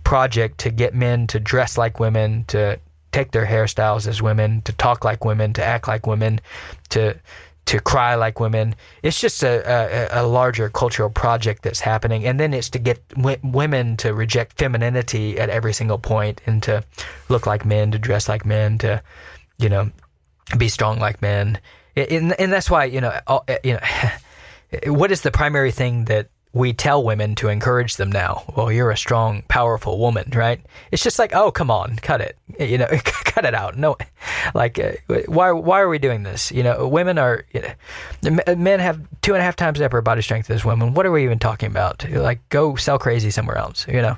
project 0.04 0.58
to 0.58 0.70
get 0.70 0.94
men 0.94 1.26
to 1.28 1.40
dress 1.40 1.76
like 1.76 1.98
women, 1.98 2.44
to 2.48 2.78
take 3.12 3.32
their 3.32 3.46
hairstyles 3.46 4.06
as 4.06 4.20
women, 4.20 4.62
to 4.62 4.72
talk 4.72 5.04
like 5.04 5.24
women, 5.24 5.52
to 5.54 5.64
act 5.64 5.88
like 5.88 6.06
women, 6.06 6.40
to 6.90 7.16
to 7.66 7.80
cry 7.80 8.14
like 8.14 8.40
women. 8.40 8.74
It's 9.02 9.18
just 9.18 9.42
a, 9.42 10.12
a, 10.12 10.22
a 10.22 10.26
larger 10.26 10.68
cultural 10.68 11.08
project 11.08 11.62
that's 11.62 11.80
happening, 11.80 12.26
and 12.26 12.38
then 12.38 12.52
it's 12.52 12.68
to 12.70 12.78
get 12.78 13.06
w- 13.08 13.38
women 13.42 13.96
to 13.98 14.12
reject 14.12 14.58
femininity 14.58 15.38
at 15.38 15.48
every 15.48 15.72
single 15.72 15.98
point 15.98 16.42
and 16.46 16.62
to 16.64 16.84
look 17.30 17.46
like 17.46 17.64
men, 17.64 17.90
to 17.92 17.98
dress 17.98 18.28
like 18.28 18.44
men, 18.44 18.78
to 18.78 19.02
you 19.58 19.68
know 19.68 19.90
be 20.58 20.68
strong 20.68 20.98
like 20.98 21.22
men, 21.22 21.58
and, 21.96 22.38
and 22.38 22.52
that's 22.52 22.70
why 22.70 22.84
you 22.84 23.00
know 23.00 23.18
all, 23.26 23.46
you 23.62 23.74
know 23.74 23.80
what 24.92 25.10
is 25.10 25.22
the 25.22 25.30
primary 25.30 25.70
thing 25.70 26.04
that 26.06 26.28
we 26.54 26.72
tell 26.72 27.02
women 27.02 27.34
to 27.34 27.48
encourage 27.48 27.96
them 27.96 28.10
now. 28.10 28.44
Well, 28.56 28.70
you're 28.70 28.92
a 28.92 28.96
strong, 28.96 29.42
powerful 29.48 29.98
woman, 29.98 30.30
right? 30.34 30.60
It's 30.92 31.02
just 31.02 31.18
like, 31.18 31.34
oh, 31.34 31.50
come 31.50 31.70
on, 31.70 31.96
cut 31.96 32.20
it. 32.20 32.38
You 32.56 32.78
know, 32.78 32.86
cut 33.04 33.44
it 33.44 33.52
out. 33.54 33.76
No, 33.76 33.96
like, 34.54 34.78
uh, 34.78 34.92
why 35.26 35.50
why 35.50 35.80
are 35.80 35.88
we 35.88 35.98
doing 35.98 36.22
this? 36.22 36.52
You 36.52 36.62
know, 36.62 36.86
women 36.86 37.18
are 37.18 37.44
you 37.52 37.62
know, 38.22 38.54
men 38.54 38.78
have 38.78 39.00
two 39.22 39.34
and 39.34 39.40
a 39.40 39.44
half 39.44 39.56
times 39.56 39.80
the 39.80 39.86
upper 39.86 40.00
body 40.00 40.22
strength 40.22 40.48
as 40.50 40.64
women. 40.64 40.94
What 40.94 41.04
are 41.04 41.10
we 41.10 41.24
even 41.24 41.40
talking 41.40 41.66
about? 41.68 42.08
Like, 42.08 42.48
go 42.50 42.76
sell 42.76 42.96
crazy 42.96 43.32
somewhere 43.32 43.58
else. 43.58 43.88
You 43.88 44.02
know, 44.02 44.16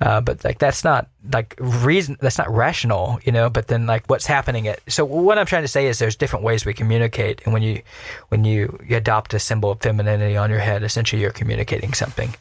uh, 0.00 0.20
but 0.20 0.44
like 0.44 0.58
that's 0.58 0.84
not 0.84 1.08
like 1.32 1.54
reason. 1.58 2.16
That's 2.20 2.38
not 2.38 2.50
rational. 2.50 3.18
You 3.24 3.32
know. 3.32 3.50
But 3.50 3.66
then 3.68 3.86
like 3.86 4.06
what's 4.06 4.26
happening 4.26 4.68
at 4.68 4.80
so 4.90 5.04
what 5.04 5.38
I'm 5.38 5.46
trying 5.46 5.62
to 5.62 5.68
say 5.68 5.86
is 5.86 5.98
there's 5.98 6.16
different 6.16 6.44
ways 6.44 6.64
we 6.64 6.74
communicate, 6.74 7.42
and 7.44 7.52
when 7.52 7.62
you 7.62 7.82
when 8.28 8.44
you, 8.44 8.78
you 8.86 8.96
adopt 8.96 9.34
a 9.34 9.38
symbol 9.38 9.72
of 9.72 9.80
femininity 9.80 10.36
on 10.36 10.50
your 10.50 10.60
head, 10.60 10.82
essentially 10.82 11.20
you're 11.20 11.30
communicating 11.32 11.94
something 11.94 12.34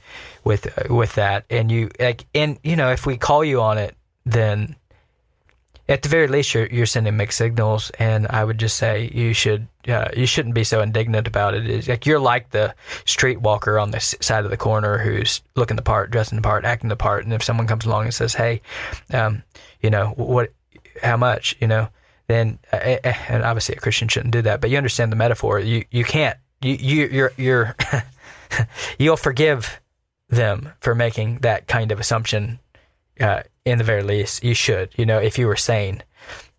with 0.44 0.68
uh, 0.78 0.94
with 0.94 1.16
that, 1.16 1.46
and 1.50 1.72
you 1.72 1.90
like 2.00 2.26
and 2.36 2.60
you 2.64 2.76
know 2.76 2.92
if 2.92 3.06
we 3.06 3.18
call 3.18 3.44
you 3.44 3.62
on 3.62 3.78
it, 3.78 3.96
then 4.26 4.76
at 5.90 6.02
the 6.02 6.10
very 6.10 6.28
least 6.28 6.54
you're 6.54 6.68
you're 6.68 6.86
sending 6.86 7.16
mixed 7.16 7.38
signals 7.38 7.92
and 8.00 8.28
i 8.30 8.44
would 8.44 8.58
just 8.58 8.78
say 8.78 9.10
you 9.14 9.34
should 9.34 9.68
uh, 9.88 10.10
you 10.16 10.26
shouldn't 10.26 10.56
be 10.56 10.64
so 10.64 10.82
indignant 10.82 11.28
about 11.28 11.54
it. 11.54 11.70
It's 11.70 11.88
like 11.88 12.06
you're 12.06 12.20
like 12.20 12.50
the 12.50 12.76
streetwalker 13.06 13.82
on 13.82 13.92
the 13.92 14.00
side 14.00 14.44
of 14.44 14.52
the 14.52 14.58
corner 14.58 14.98
who's 14.98 15.42
looking 15.56 15.78
the 15.78 15.82
part 15.82 16.12
dressing 16.12 16.36
the 16.36 16.42
part 16.42 16.66
acting 16.66 16.90
the 16.90 16.96
part 16.96 17.24
and 17.24 17.34
if 17.34 17.44
someone 17.44 17.68
comes 17.68 17.86
along 17.86 18.06
and 18.06 18.14
says 18.14 18.34
hey 18.34 18.62
um, 19.14 19.44
you 19.82 19.90
know 19.90 20.08
what 20.18 20.52
how 21.02 21.18
much? 21.18 21.56
You 21.60 21.68
know 21.68 21.90
then 22.28 22.60
uh, 22.74 22.98
uh, 23.04 23.14
and 23.30 23.44
obviously 23.44 23.76
a 23.76 23.80
christian 23.80 24.10
shouldn't 24.10 24.34
do 24.34 24.42
that 24.42 24.60
but 24.60 24.70
you 24.70 24.78
understand 24.78 25.12
the 25.12 25.16
metaphor. 25.16 25.60
You 25.60 25.86
you 25.90 26.04
can't 26.04 26.38
you, 26.62 26.74
you 26.74 27.08
you're 27.08 27.34
you're 27.38 27.76
you'll 29.00 29.18
forgive 29.18 29.80
them 30.30 30.74
for 30.82 30.94
making 30.94 31.38
that 31.40 31.68
kind 31.68 31.92
of 31.92 32.00
assumption 32.00 32.60
uh, 33.20 33.44
in 33.66 33.78
the 33.78 33.84
very 33.84 34.04
least, 34.04 34.44
you 34.44 34.54
should, 34.54 34.90
you 34.98 35.06
know, 35.06 35.20
if 35.20 35.38
you 35.38 35.48
were 35.48 35.56
sane. 35.56 36.04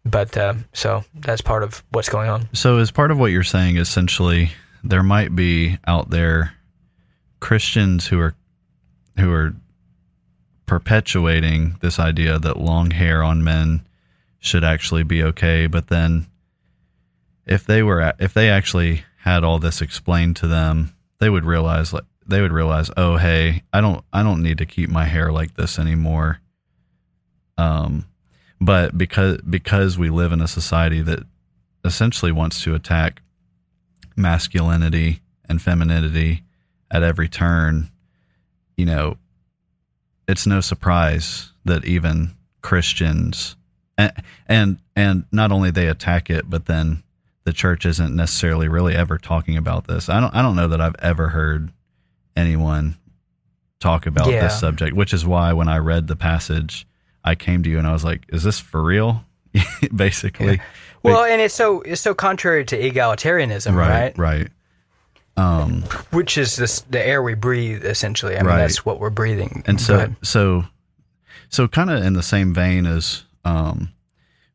But 0.04 0.36
um, 0.38 0.64
so 0.72 1.04
that's 1.14 1.40
part 1.40 1.62
of 1.62 1.82
what's 1.90 2.08
going 2.08 2.30
on. 2.30 2.48
So, 2.54 2.78
as 2.78 2.90
part 2.90 3.10
of 3.10 3.18
what 3.18 3.26
you're 3.26 3.42
saying, 3.42 3.76
essentially, 3.76 4.52
there 4.82 5.02
might 5.02 5.34
be 5.34 5.78
out 5.86 6.10
there 6.10 6.54
Christians 7.40 8.06
who 8.06 8.20
are 8.20 8.34
who 9.18 9.32
are 9.32 9.54
perpetuating 10.66 11.76
this 11.80 11.98
idea 11.98 12.38
that 12.38 12.56
long 12.56 12.92
hair 12.92 13.22
on 13.22 13.42
men 13.42 13.86
should 14.38 14.64
actually 14.64 15.02
be 15.02 15.22
okay, 15.22 15.66
but 15.66 15.88
then 15.88 16.26
if 17.46 17.64
they 17.64 17.82
were 17.82 18.14
if 18.18 18.32
they 18.32 18.48
actually 18.48 19.02
had 19.22 19.42
all 19.42 19.58
this 19.58 19.82
explained 19.82 20.36
to 20.36 20.46
them, 20.46 20.94
they 21.18 21.28
would 21.28 21.44
realize 21.44 21.92
like 21.92 22.04
they 22.26 22.40
would 22.40 22.52
realize, 22.52 22.90
oh 22.96 23.16
hey, 23.16 23.62
I 23.72 23.80
don't 23.80 24.04
I 24.12 24.22
don't 24.22 24.42
need 24.42 24.58
to 24.58 24.66
keep 24.66 24.90
my 24.90 25.06
hair 25.06 25.32
like 25.32 25.54
this 25.54 25.78
anymore. 25.78 26.40
Um, 27.58 28.06
but 28.60 28.96
because 28.96 29.40
because 29.42 29.98
we 29.98 30.08
live 30.10 30.32
in 30.32 30.40
a 30.40 30.48
society 30.48 31.02
that 31.02 31.24
essentially 31.84 32.32
wants 32.32 32.62
to 32.64 32.74
attack 32.74 33.20
masculinity 34.16 35.20
and 35.48 35.60
femininity 35.60 36.42
at 36.90 37.02
every 37.02 37.28
turn, 37.28 37.90
you 38.76 38.86
know, 38.86 39.16
it's 40.26 40.46
no 40.46 40.60
surprise 40.60 41.52
that 41.64 41.84
even 41.84 42.32
Christians 42.62 43.56
and 43.96 44.12
and 44.46 44.78
and 44.96 45.24
not 45.32 45.52
only 45.52 45.70
they 45.70 45.86
attack 45.88 46.30
it, 46.30 46.48
but 46.48 46.66
then 46.66 47.02
the 47.44 47.52
church 47.52 47.86
isn't 47.86 48.14
necessarily 48.14 48.68
really 48.68 48.94
ever 48.94 49.18
talking 49.18 49.56
about 49.56 49.86
this. 49.86 50.08
I 50.08 50.20
don't 50.20 50.34
I 50.34 50.42
don't 50.42 50.56
know 50.56 50.68
that 50.68 50.80
I've 50.80 50.96
ever 50.98 51.28
heard 51.28 51.70
anyone 52.36 52.96
talk 53.80 54.06
about 54.06 54.28
Yeah. 54.28 54.42
this 54.42 54.58
subject, 54.58 54.96
which 54.96 55.12
is 55.14 55.24
why 55.24 55.52
when 55.52 55.68
I 55.68 55.78
read 55.78 56.08
the 56.08 56.16
passage, 56.16 56.86
I 57.28 57.34
came 57.34 57.62
to 57.62 57.70
you 57.70 57.78
and 57.78 57.86
I 57.86 57.92
was 57.92 58.04
like, 58.04 58.24
"Is 58.28 58.42
this 58.42 58.58
for 58.58 58.82
real?" 58.82 59.24
Basically, 59.94 60.60
Well, 61.02 61.24
and 61.24 61.40
it's 61.40 61.54
so 61.54 61.80
it's 61.82 62.00
so 62.00 62.14
contrary 62.14 62.64
to 62.66 62.78
egalitarianism, 62.78 63.74
right? 63.74 64.16
right, 64.16 64.18
right. 64.18 64.48
Um, 65.36 65.82
Which 66.10 66.36
is 66.36 66.56
this, 66.56 66.80
the 66.90 67.04
air 67.04 67.22
we 67.22 67.34
breathe, 67.34 67.84
essentially. 67.84 68.34
I 68.36 68.40
mean, 68.40 68.46
Right. 68.48 68.58
that's 68.58 68.84
what 68.84 68.98
we're 68.98 69.10
breathing. 69.10 69.62
and 69.66 69.80
so 69.80 70.14
so 70.22 70.64
so 71.48 71.68
kind 71.68 71.90
of 71.90 72.02
in 72.04 72.14
the 72.14 72.22
same 72.22 72.52
vein 72.52 72.86
as 72.86 73.24
um, 73.44 73.90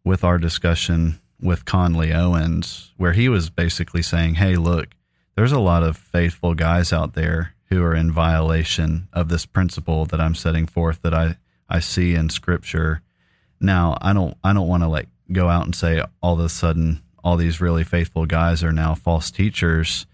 with 0.03 0.23
our 0.23 0.37
discussion 0.37 1.19
with 1.41 1.65
Conley 1.65 2.13
Owens, 2.13 2.91
where 2.97 3.13
he 3.13 3.29
was 3.29 3.49
basically 3.49 4.01
saying, 4.01 4.35
"Hey, 4.35 4.55
look, 4.55 4.89
there's 5.35 5.51
a 5.53 5.59
lot 5.59 5.83
of 5.83 5.97
faithful 5.97 6.53
guys 6.53 6.91
out 6.93 7.13
there 7.13 7.53
who 7.69 7.81
are 7.83 7.95
in 7.95 8.11
violation 8.11 9.07
of 9.13 9.29
this 9.29 9.45
principle 9.45 10.05
that 10.05 10.19
I'm 10.21 10.35
setting 10.35 10.67
forth 10.67 11.01
that 11.01 11.13
I 11.13 11.37
I 11.69 11.79
see 11.79 12.15
in 12.15 12.29
Scripture." 12.29 13.01
Now, 13.59 13.97
I 14.01 14.13
don't 14.13 14.37
I 14.43 14.53
don't 14.53 14.67
want 14.67 14.83
to 14.83 14.89
like 14.89 15.07
go 15.31 15.49
out 15.49 15.65
and 15.65 15.75
say 15.75 16.03
all 16.21 16.33
of 16.33 16.39
a 16.39 16.49
sudden 16.49 17.01
all 17.23 17.37
these 17.37 17.61
really 17.61 17.83
faithful 17.83 18.25
guys 18.25 18.63
are 18.63 18.73
now 18.73 18.93
false 18.93 19.31
teachers, 19.31 20.05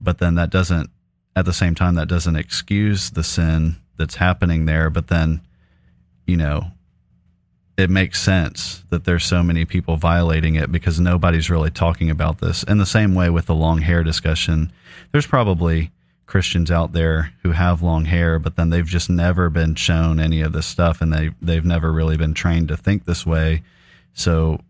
but 0.00 0.18
then 0.18 0.36
that 0.36 0.50
doesn't 0.50 0.90
at 1.36 1.44
the 1.44 1.52
same 1.52 1.74
time 1.74 1.96
that 1.96 2.08
doesn't 2.08 2.36
excuse 2.36 3.10
the 3.10 3.24
sin 3.24 3.76
that's 3.96 4.16
happening 4.16 4.66
there, 4.66 4.90
but 4.90 5.08
then 5.08 5.40
you 6.26 6.36
know 6.36 6.70
it 7.76 7.90
makes 7.90 8.22
sense 8.22 8.84
that 8.90 9.04
there's 9.04 9.24
so 9.24 9.42
many 9.42 9.64
people 9.64 9.96
violating 9.96 10.54
it 10.54 10.70
because 10.70 11.00
nobody's 11.00 11.50
really 11.50 11.70
talking 11.70 12.08
about 12.08 12.38
this. 12.38 12.62
In 12.62 12.78
the 12.78 12.86
same 12.86 13.14
way 13.14 13.30
with 13.30 13.46
the 13.46 13.54
long 13.54 13.78
hair 13.78 14.04
discussion, 14.04 14.70
there's 15.10 15.26
probably 15.26 15.90
Christians 16.26 16.70
out 16.70 16.92
there 16.92 17.32
who 17.42 17.52
have 17.52 17.82
long 17.82 18.06
hair, 18.06 18.38
but 18.38 18.56
then 18.56 18.70
they've 18.70 18.86
just 18.86 19.10
never 19.10 19.50
been 19.50 19.74
shown 19.74 20.18
any 20.18 20.40
of 20.40 20.52
this 20.52 20.66
stuff 20.66 21.00
and 21.00 21.12
they 21.12 21.30
they've 21.40 21.64
never 21.64 21.92
really 21.92 22.16
been 22.16 22.34
trained 22.34 22.68
to 22.68 22.76
think 22.76 23.04
this 23.04 23.26
way. 23.26 23.62
So 24.14 24.60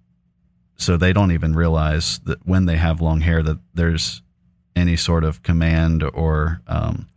so 0.76 0.96
they 0.96 1.12
don't 1.12 1.30
even 1.30 1.54
realize 1.54 2.18
that 2.20 2.44
when 2.46 2.66
they 2.66 2.76
have 2.76 3.00
long 3.00 3.20
hair 3.20 3.42
that 3.42 3.58
there's 3.74 4.22
any 4.74 4.96
sort 4.96 5.24
of 5.24 5.42
command 5.42 6.02
or 6.02 6.60
um, 6.66 7.08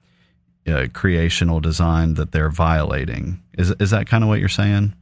uh, 0.67 0.87
creational 0.93 1.59
design 1.59 2.13
that 2.15 2.31
they're 2.31 2.49
violating. 2.49 3.41
Is 3.57 3.71
is 3.79 3.91
that 3.91 4.07
kind 4.07 4.23
of 4.23 4.27
what 4.27 4.39
you're 4.39 4.49
saying? 4.49 4.93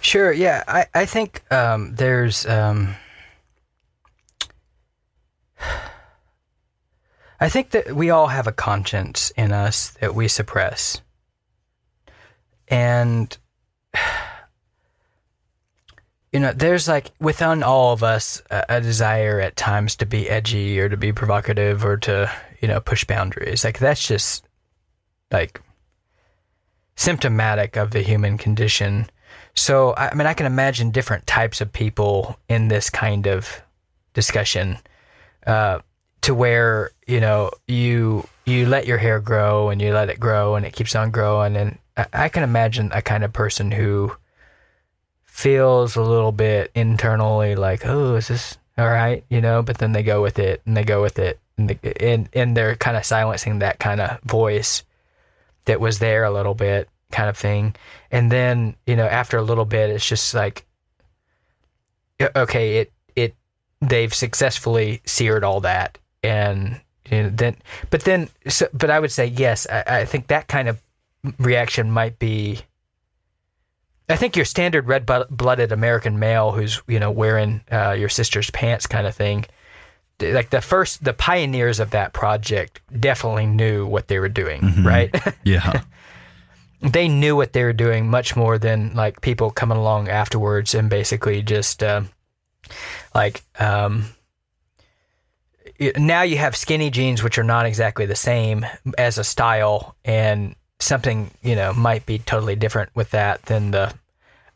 Sure. 0.00 0.32
Yeah. 0.32 0.62
I, 0.68 0.86
I 0.94 1.06
think 1.06 1.42
um, 1.52 1.94
there's. 1.94 2.46
Um, 2.46 2.94
I 7.40 7.48
think 7.48 7.70
that 7.70 7.94
we 7.94 8.10
all 8.10 8.28
have 8.28 8.46
a 8.46 8.52
conscience 8.52 9.30
in 9.36 9.52
us 9.52 9.90
that 10.00 10.14
we 10.14 10.28
suppress. 10.28 11.00
And, 12.68 13.36
you 16.32 16.40
know, 16.40 16.52
there's 16.52 16.88
like 16.88 17.12
within 17.20 17.62
all 17.62 17.92
of 17.92 18.02
us 18.02 18.42
a, 18.50 18.64
a 18.68 18.80
desire 18.80 19.40
at 19.40 19.56
times 19.56 19.96
to 19.96 20.06
be 20.06 20.28
edgy 20.28 20.80
or 20.80 20.88
to 20.88 20.96
be 20.96 21.12
provocative 21.12 21.84
or 21.84 21.96
to, 21.98 22.30
you 22.60 22.68
know, 22.68 22.80
push 22.80 23.04
boundaries. 23.04 23.64
Like 23.64 23.78
that's 23.78 24.06
just 24.06 24.44
like 25.30 25.60
symptomatic 26.96 27.76
of 27.76 27.90
the 27.90 28.02
human 28.02 28.38
condition. 28.38 29.08
So, 29.54 29.94
I 29.96 30.14
mean, 30.14 30.26
I 30.26 30.34
can 30.34 30.46
imagine 30.46 30.90
different 30.90 31.26
types 31.26 31.60
of 31.60 31.72
people 31.72 32.38
in 32.48 32.68
this 32.68 32.90
kind 32.90 33.26
of 33.26 33.62
discussion, 34.12 34.78
uh, 35.46 35.80
to 36.26 36.34
where 36.34 36.90
you 37.06 37.20
know 37.20 37.52
you 37.68 38.26
you 38.46 38.66
let 38.66 38.84
your 38.84 38.98
hair 38.98 39.20
grow 39.20 39.70
and 39.70 39.80
you 39.80 39.92
let 39.92 40.10
it 40.10 40.18
grow 40.18 40.56
and 40.56 40.66
it 40.66 40.74
keeps 40.74 40.96
on 40.96 41.12
growing, 41.12 41.56
and 41.56 41.78
I, 41.96 42.06
I 42.12 42.28
can 42.28 42.42
imagine 42.42 42.90
a 42.92 43.00
kind 43.00 43.22
of 43.22 43.32
person 43.32 43.70
who 43.70 44.12
feels 45.24 45.94
a 45.94 46.02
little 46.02 46.32
bit 46.32 46.72
internally 46.74 47.54
like, 47.54 47.86
oh, 47.86 48.16
is 48.16 48.26
this 48.26 48.58
all 48.76 48.88
right? 48.88 49.24
You 49.30 49.40
know, 49.40 49.62
but 49.62 49.78
then 49.78 49.92
they 49.92 50.02
go 50.02 50.20
with 50.20 50.40
it 50.40 50.62
and 50.66 50.76
they 50.76 50.82
go 50.82 51.00
with 51.00 51.20
it, 51.20 51.38
and 51.58 51.70
they, 51.70 51.92
and 52.00 52.28
and 52.32 52.56
they're 52.56 52.74
kind 52.74 52.96
of 52.96 53.04
silencing 53.04 53.60
that 53.60 53.78
kind 53.78 54.00
of 54.00 54.20
voice 54.22 54.82
that 55.66 55.80
was 55.80 56.00
there 56.00 56.24
a 56.24 56.32
little 56.32 56.54
bit 56.54 56.88
kind 57.12 57.28
of 57.28 57.36
thing. 57.36 57.76
And 58.10 58.32
then 58.32 58.74
you 58.84 58.96
know 58.96 59.06
after 59.06 59.36
a 59.36 59.42
little 59.42 59.64
bit 59.64 59.90
it's 59.90 60.08
just 60.08 60.34
like 60.34 60.66
okay 62.34 62.78
it 62.78 62.92
it 63.14 63.36
they've 63.80 64.12
successfully 64.12 65.02
seared 65.04 65.44
all 65.44 65.60
that 65.60 65.98
and 66.26 66.80
you 67.10 67.22
know, 67.22 67.30
then 67.30 67.56
but 67.90 68.02
then 68.02 68.28
so, 68.48 68.68
but 68.72 68.90
i 68.90 68.98
would 68.98 69.12
say 69.12 69.26
yes 69.26 69.66
I, 69.70 70.00
I 70.00 70.04
think 70.04 70.26
that 70.28 70.48
kind 70.48 70.68
of 70.68 70.82
reaction 71.38 71.90
might 71.90 72.18
be 72.18 72.60
i 74.08 74.16
think 74.16 74.36
your 74.36 74.44
standard 74.44 74.86
red 74.86 75.06
blooded 75.06 75.72
american 75.72 76.18
male 76.18 76.52
who's 76.52 76.82
you 76.86 76.98
know 76.98 77.10
wearing 77.10 77.60
uh, 77.70 77.92
your 77.92 78.08
sister's 78.08 78.50
pants 78.50 78.86
kind 78.86 79.06
of 79.06 79.14
thing 79.14 79.44
like 80.20 80.50
the 80.50 80.60
first 80.60 81.04
the 81.04 81.12
pioneers 81.12 81.78
of 81.78 81.90
that 81.90 82.12
project 82.12 82.80
definitely 82.98 83.46
knew 83.46 83.86
what 83.86 84.08
they 84.08 84.18
were 84.18 84.28
doing 84.28 84.82
right 84.82 85.14
Yeah. 85.44 85.82
they 86.82 87.08
knew 87.08 87.36
what 87.36 87.52
they 87.52 87.64
were 87.64 87.72
doing 87.72 88.08
much 88.08 88.36
more 88.36 88.58
than 88.58 88.94
like 88.94 89.20
people 89.20 89.50
coming 89.50 89.78
along 89.78 90.08
afterwards 90.08 90.74
and 90.74 90.90
basically 90.90 91.42
just 91.42 91.82
uh, 91.82 92.02
like 93.14 93.42
um, 93.58 94.04
now 95.96 96.22
you 96.22 96.38
have 96.38 96.56
skinny 96.56 96.90
jeans 96.90 97.22
which 97.22 97.38
are 97.38 97.44
not 97.44 97.66
exactly 97.66 98.06
the 98.06 98.16
same 98.16 98.64
as 98.98 99.18
a 99.18 99.24
style 99.24 99.94
and 100.04 100.54
something 100.78 101.30
you 101.42 101.54
know 101.54 101.72
might 101.72 102.04
be 102.06 102.18
totally 102.18 102.56
different 102.56 102.90
with 102.94 103.10
that 103.10 103.42
than 103.46 103.70
the 103.70 103.92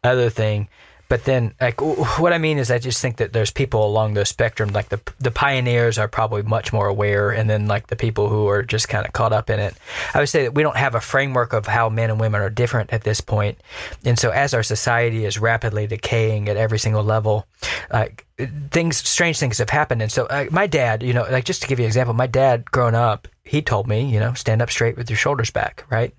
other 0.04 0.30
thing 0.30 0.68
but 1.10 1.24
then 1.24 1.52
like 1.60 1.80
what 1.80 2.32
I 2.32 2.38
mean 2.38 2.56
is 2.56 2.70
I 2.70 2.78
just 2.78 3.02
think 3.02 3.16
that 3.16 3.32
there's 3.32 3.50
people 3.50 3.84
along 3.84 4.14
the 4.14 4.24
spectrum 4.24 4.70
like 4.70 4.90
the 4.90 5.00
the 5.18 5.32
pioneers 5.32 5.98
are 5.98 6.06
probably 6.06 6.42
much 6.42 6.72
more 6.72 6.86
aware 6.86 7.30
and 7.30 7.50
then 7.50 7.66
like 7.66 7.88
the 7.88 7.96
people 7.96 8.28
who 8.28 8.46
are 8.46 8.62
just 8.62 8.88
kind 8.88 9.04
of 9.04 9.12
caught 9.12 9.32
up 9.32 9.50
in 9.50 9.58
it. 9.58 9.74
I 10.14 10.20
would 10.20 10.28
say 10.28 10.44
that 10.44 10.54
we 10.54 10.62
don't 10.62 10.76
have 10.76 10.94
a 10.94 11.00
framework 11.00 11.52
of 11.52 11.66
how 11.66 11.88
men 11.88 12.10
and 12.10 12.20
women 12.20 12.40
are 12.40 12.48
different 12.48 12.92
at 12.92 13.02
this. 13.02 13.20
And 14.04 14.18
so 14.18 14.30
as 14.30 14.54
our 14.54 14.62
society 14.62 15.24
is 15.24 15.38
rapidly 15.38 15.88
decaying 15.88 16.48
at 16.48 16.56
every 16.56 16.78
single 16.78 17.02
level, 17.02 17.46
like 17.92 18.24
things 18.70 18.96
strange 18.96 19.38
things 19.38 19.58
have 19.58 19.68
happened 19.68 20.02
and 20.02 20.12
so 20.12 20.26
uh, 20.26 20.46
my 20.50 20.68
dad, 20.68 21.02
you 21.02 21.12
know, 21.12 21.26
like 21.28 21.44
just 21.44 21.62
to 21.62 21.68
give 21.68 21.80
you 21.80 21.84
an 21.86 21.88
example, 21.88 22.14
my 22.14 22.28
dad 22.28 22.70
growing 22.70 22.94
up, 22.94 23.26
he 23.42 23.62
told 23.62 23.88
me, 23.88 24.08
you 24.08 24.20
know, 24.20 24.32
stand 24.34 24.62
up 24.62 24.70
straight 24.70 24.96
with 24.96 25.10
your 25.10 25.16
shoulders 25.16 25.50
back, 25.50 25.84
right? 25.90 26.14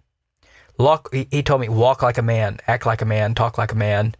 Walk, 0.78 1.14
he 1.14 1.44
told 1.44 1.62
me 1.62 1.70
walk 1.70 2.02
like 2.02 2.18
a 2.18 2.22
man, 2.22 2.60
act 2.68 2.86
like 2.86 3.02
a 3.02 3.06
man, 3.06 3.36
talk 3.36 3.58
like 3.58 3.72
a 3.72 3.76
man. 3.76 4.16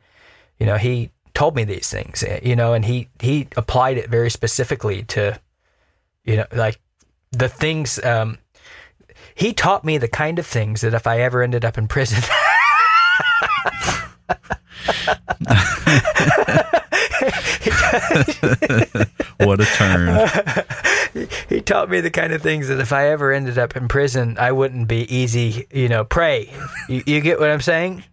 You 0.62 0.68
know, 0.68 0.78
he 0.78 1.10
told 1.34 1.56
me 1.56 1.64
these 1.64 1.90
things, 1.90 2.22
eh, 2.22 2.40
you 2.44 2.56
know, 2.56 2.74
and 2.74 2.86
he 2.86 3.10
he 3.20 3.48
applied 3.58 3.98
it 3.98 4.12
very 4.12 4.30
specifically 4.30 5.02
to, 5.06 5.40
you 6.24 6.38
know, 6.38 6.46
like 6.52 6.80
the 7.32 7.50
things. 7.50 7.98
Um, 8.06 8.38
he 9.34 9.52
taught 9.52 9.84
me 9.84 9.98
the 9.98 10.08
kind 10.08 10.38
of 10.38 10.46
things 10.46 10.82
that 10.82 10.94
if 10.94 11.08
I 11.08 11.22
ever 11.22 11.42
ended 11.42 11.66
up 11.66 11.80
in 11.80 11.88
prison. 11.88 12.22
what 19.38 19.62
a 19.62 19.66
turn. 19.76 20.28
he 21.50 21.62
taught 21.62 21.90
me 21.90 22.02
the 22.02 22.12
kind 22.12 22.34
of 22.34 22.42
things 22.42 22.68
that 22.68 22.80
if 22.80 22.94
I 22.94 23.10
ever 23.10 23.32
ended 23.32 23.58
up 23.58 23.76
in 23.76 23.88
prison, 23.88 24.38
I 24.40 24.52
wouldn't 24.52 24.88
be 24.88 25.14
easy, 25.14 25.68
you 25.72 25.90
know, 25.90 26.04
prey. 26.04 26.52
You, 26.88 27.04
you 27.06 27.22
get 27.22 27.40
what 27.40 27.50
I'm 27.50 27.62
saying? 27.62 28.04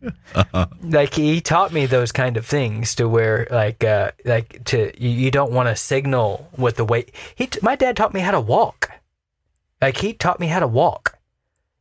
Like 0.83 1.15
he 1.15 1.41
taught 1.41 1.73
me 1.73 1.87
those 1.87 2.13
kind 2.13 2.37
of 2.37 2.47
things 2.47 2.95
to 2.97 3.09
where, 3.09 3.47
like, 3.51 3.85
uh, 3.85 4.13
like 4.25 4.65
to 4.67 4.93
you, 5.03 5.11
you 5.11 5.31
don't 5.31 5.53
want 5.53 5.69
to 5.69 5.77
signal 5.77 6.49
with 6.57 6.77
the 6.77 6.85
way. 6.85 7.07
He, 7.35 7.47
t- 7.47 7.61
my 7.63 7.77
dad 7.77 7.97
taught 7.97 8.15
me 8.15 8.21
how 8.21 8.33
to 8.33 8.41
walk. 8.41 8.91
Like 9.81 9.99
he 9.99 10.13
taught 10.13 10.41
me 10.41 10.49
how 10.49 10.61
to 10.61 10.67
walk 10.67 11.19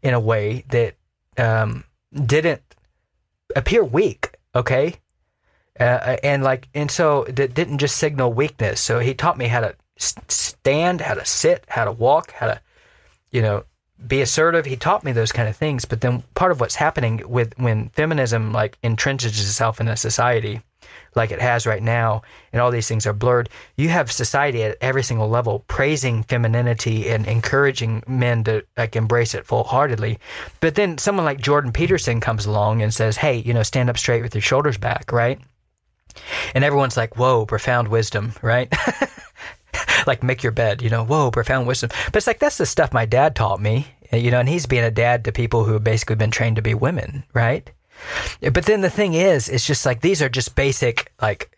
in 0.03 0.13
a 0.13 0.19
way 0.19 0.63
that 0.69 0.95
um, 1.37 1.83
didn't 2.13 2.61
appear 3.55 3.83
weak. 3.83 4.36
Okay. 4.57 4.95
Uh, 5.79 6.17
and 6.23 6.43
like, 6.43 6.67
and 6.73 6.89
so 6.89 7.25
that 7.25 7.53
didn't 7.53 7.77
just 7.77 7.97
signal 7.97 8.33
weakness. 8.33 8.81
So 8.81 8.97
he 8.97 9.13
taught 9.13 9.37
me 9.37 9.45
how 9.45 9.61
to 9.61 9.75
stand, 9.97 11.01
how 11.01 11.13
to 11.13 11.25
sit, 11.25 11.63
how 11.67 11.85
to 11.85 11.91
walk, 11.91 12.31
how 12.31 12.47
to, 12.47 12.61
you 13.31 13.43
know, 13.43 13.63
be 14.07 14.21
assertive. 14.21 14.65
He 14.65 14.75
taught 14.75 15.03
me 15.03 15.11
those 15.11 15.31
kind 15.31 15.47
of 15.47 15.55
things. 15.55 15.85
But 15.85 16.01
then 16.01 16.23
part 16.33 16.51
of 16.51 16.59
what's 16.59 16.75
happening 16.75 17.21
with 17.27 17.53
when 17.59 17.89
feminism 17.89 18.51
like 18.51 18.79
entrenches 18.81 19.39
itself 19.39 19.79
in 19.79 19.87
a 19.87 19.95
society, 19.95 20.61
like 21.15 21.31
it 21.31 21.41
has 21.41 21.65
right 21.65 21.81
now, 21.81 22.21
and 22.53 22.61
all 22.61 22.71
these 22.71 22.87
things 22.87 23.05
are 23.05 23.13
blurred, 23.13 23.49
you 23.75 23.89
have 23.89 24.11
society 24.11 24.63
at 24.63 24.77
every 24.81 25.03
single 25.03 25.27
level 25.27 25.65
praising 25.67 26.23
femininity 26.23 27.09
and 27.09 27.27
encouraging 27.27 28.03
men 28.07 28.43
to 28.45 28.63
like 28.77 28.95
embrace 28.95 29.33
it 29.33 29.45
full 29.45 29.63
heartedly. 29.63 30.19
But 30.59 30.75
then 30.75 30.97
someone 30.97 31.25
like 31.25 31.41
Jordan 31.41 31.71
Peterson 31.71 32.21
comes 32.21 32.45
along 32.45 32.81
and 32.81 32.93
says, 32.93 33.17
Hey, 33.17 33.37
you 33.39 33.53
know, 33.53 33.63
stand 33.63 33.89
up 33.89 33.97
straight 33.97 34.21
with 34.21 34.35
your 34.35 34.41
shoulders 34.41 34.77
back, 34.77 35.11
right? 35.11 35.39
And 36.55 36.63
everyone's 36.63 36.97
like, 36.97 37.17
Whoa, 37.17 37.45
profound 37.45 37.87
wisdom, 37.87 38.33
right? 38.41 38.71
like 40.07 40.23
make 40.23 40.43
your 40.43 40.51
bed, 40.51 40.81
you 40.81 40.89
know, 40.89 41.03
whoa, 41.03 41.31
profound 41.31 41.67
wisdom. 41.67 41.89
But 42.05 42.17
it's 42.17 42.27
like 42.27 42.39
that's 42.39 42.57
the 42.57 42.65
stuff 42.65 42.93
my 42.93 43.05
dad 43.05 43.35
taught 43.35 43.61
me, 43.61 43.87
you 44.11 44.31
know, 44.31 44.39
and 44.39 44.49
he's 44.49 44.65
being 44.65 44.83
a 44.83 44.91
dad 44.91 45.25
to 45.25 45.31
people 45.31 45.63
who 45.63 45.73
have 45.73 45.83
basically 45.83 46.15
been 46.15 46.31
trained 46.31 46.55
to 46.57 46.61
be 46.61 46.73
women, 46.73 47.23
right? 47.33 47.69
But 48.41 48.65
then 48.65 48.81
the 48.81 48.89
thing 48.89 49.13
is, 49.13 49.49
it's 49.49 49.65
just 49.65 49.85
like 49.85 50.01
these 50.01 50.21
are 50.21 50.29
just 50.29 50.55
basic, 50.55 51.11
like, 51.21 51.57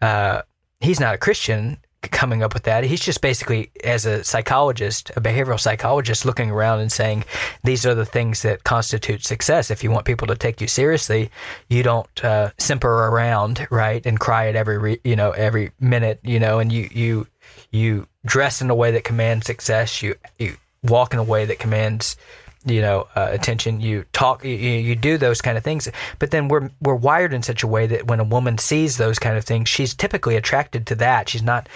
uh, 0.00 0.42
he's 0.80 1.00
not 1.00 1.14
a 1.14 1.18
Christian 1.18 1.78
coming 2.02 2.42
up 2.42 2.52
with 2.52 2.64
that. 2.64 2.82
He's 2.82 3.00
just 3.00 3.20
basically, 3.20 3.70
as 3.84 4.06
a 4.06 4.24
psychologist, 4.24 5.10
a 5.16 5.20
behavioral 5.20 5.60
psychologist, 5.60 6.24
looking 6.24 6.50
around 6.50 6.80
and 6.80 6.90
saying, 6.90 7.24
these 7.62 7.86
are 7.86 7.94
the 7.94 8.04
things 8.04 8.42
that 8.42 8.64
constitute 8.64 9.24
success. 9.24 9.70
If 9.70 9.84
you 9.84 9.90
want 9.92 10.04
people 10.04 10.26
to 10.26 10.34
take 10.34 10.60
you 10.60 10.66
seriously, 10.66 11.30
you 11.68 11.84
don't 11.84 12.24
uh, 12.24 12.50
simper 12.58 13.06
around, 13.06 13.66
right, 13.70 14.04
and 14.04 14.18
cry 14.18 14.48
at 14.48 14.56
every, 14.56 14.78
re- 14.78 15.00
you 15.04 15.14
know, 15.14 15.30
every 15.30 15.70
minute, 15.78 16.18
you 16.24 16.40
know, 16.40 16.58
and 16.58 16.72
you 16.72 16.88
you 16.92 17.26
you 17.70 18.08
dress 18.24 18.60
in 18.60 18.68
a 18.68 18.74
way 18.74 18.90
that 18.90 19.04
commands 19.04 19.46
success. 19.46 20.02
You 20.02 20.16
you 20.38 20.56
walk 20.82 21.12
in 21.12 21.20
a 21.20 21.24
way 21.24 21.44
that 21.44 21.60
commands 21.60 22.16
you 22.64 22.80
know 22.80 23.08
uh, 23.16 23.28
attention. 23.30 23.80
You 23.80 24.04
talk 24.12 24.44
you, 24.44 24.52
you 24.52 24.94
do 24.94 25.18
those 25.18 25.40
kind 25.40 25.56
of 25.58 25.64
things. 25.64 25.88
But 26.18 26.30
then 26.30 26.48
we're 26.48 26.70
we're 26.80 26.94
wired 26.94 27.32
in 27.32 27.42
such 27.42 27.62
a 27.62 27.66
way 27.66 27.86
that 27.86 28.06
when 28.06 28.20
a 28.20 28.24
woman 28.24 28.58
sees 28.58 28.96
those 28.96 29.18
kind 29.18 29.36
of 29.36 29.44
things 29.44 29.68
she's 29.68 29.94
typically 29.94 30.36
attracted 30.36 30.86
to 30.88 30.94
that. 30.96 31.28
She's 31.28 31.42
not 31.42 31.68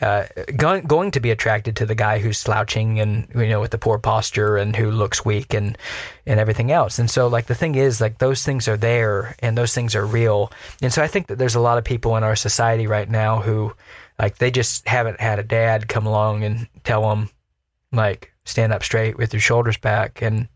uh, 0.00 0.26
going 0.56 0.84
going 0.86 1.10
to 1.10 1.20
be 1.20 1.30
attracted 1.30 1.74
to 1.76 1.86
the 1.86 1.94
guy 1.94 2.20
who's 2.20 2.38
slouching 2.38 3.00
and 3.00 3.26
you 3.34 3.48
know 3.48 3.60
with 3.60 3.72
the 3.72 3.78
poor 3.78 3.98
posture 3.98 4.56
and 4.56 4.76
who 4.76 4.90
looks 4.90 5.24
weak 5.24 5.54
and 5.54 5.76
and 6.26 6.38
everything 6.38 6.70
else. 6.70 6.98
And 6.98 7.10
so 7.10 7.26
like 7.26 7.46
the 7.46 7.54
thing 7.54 7.74
is 7.74 8.00
like 8.00 8.18
those 8.18 8.44
things 8.44 8.68
are 8.68 8.76
there 8.76 9.34
and 9.40 9.58
those 9.58 9.74
things 9.74 9.96
are 9.96 10.06
real. 10.06 10.52
And 10.82 10.92
so 10.92 11.02
I 11.02 11.08
think 11.08 11.26
that 11.26 11.38
there's 11.38 11.56
a 11.56 11.60
lot 11.60 11.78
of 11.78 11.84
people 11.84 12.16
in 12.16 12.22
our 12.22 12.36
society 12.36 12.86
right 12.86 13.10
now 13.10 13.40
who 13.40 13.72
like 14.18 14.38
they 14.38 14.50
just 14.50 14.86
haven't 14.86 15.20
had 15.20 15.38
a 15.38 15.44
dad 15.44 15.88
come 15.88 16.06
along 16.06 16.44
and 16.44 16.68
tell 16.84 17.08
them 17.08 17.30
like 17.92 18.32
stand 18.44 18.72
up 18.72 18.82
straight 18.82 19.16
with 19.16 19.32
your 19.32 19.40
shoulders 19.40 19.76
back 19.76 20.22
and 20.22 20.48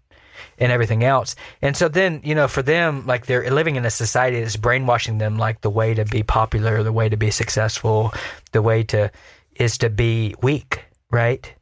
and 0.58 0.72
everything 0.72 1.04
else. 1.04 1.36
And 1.60 1.76
so 1.76 1.88
then, 1.88 2.20
you 2.24 2.34
know, 2.34 2.48
for 2.48 2.62
them, 2.62 3.06
like 3.06 3.26
they're 3.26 3.48
living 3.50 3.76
in 3.76 3.84
a 3.84 3.90
society 3.90 4.40
that's 4.40 4.56
brainwashing 4.56 5.18
them 5.18 5.38
like 5.38 5.60
the 5.60 5.70
way 5.70 5.94
to 5.94 6.04
be 6.04 6.22
popular, 6.22 6.82
the 6.82 6.92
way 6.92 7.08
to 7.08 7.16
be 7.16 7.30
successful, 7.30 8.12
the 8.52 8.62
way 8.62 8.82
to 8.84 9.10
is 9.56 9.78
to 9.78 9.90
be 9.90 10.34
weak, 10.42 10.84
right? 11.10 11.54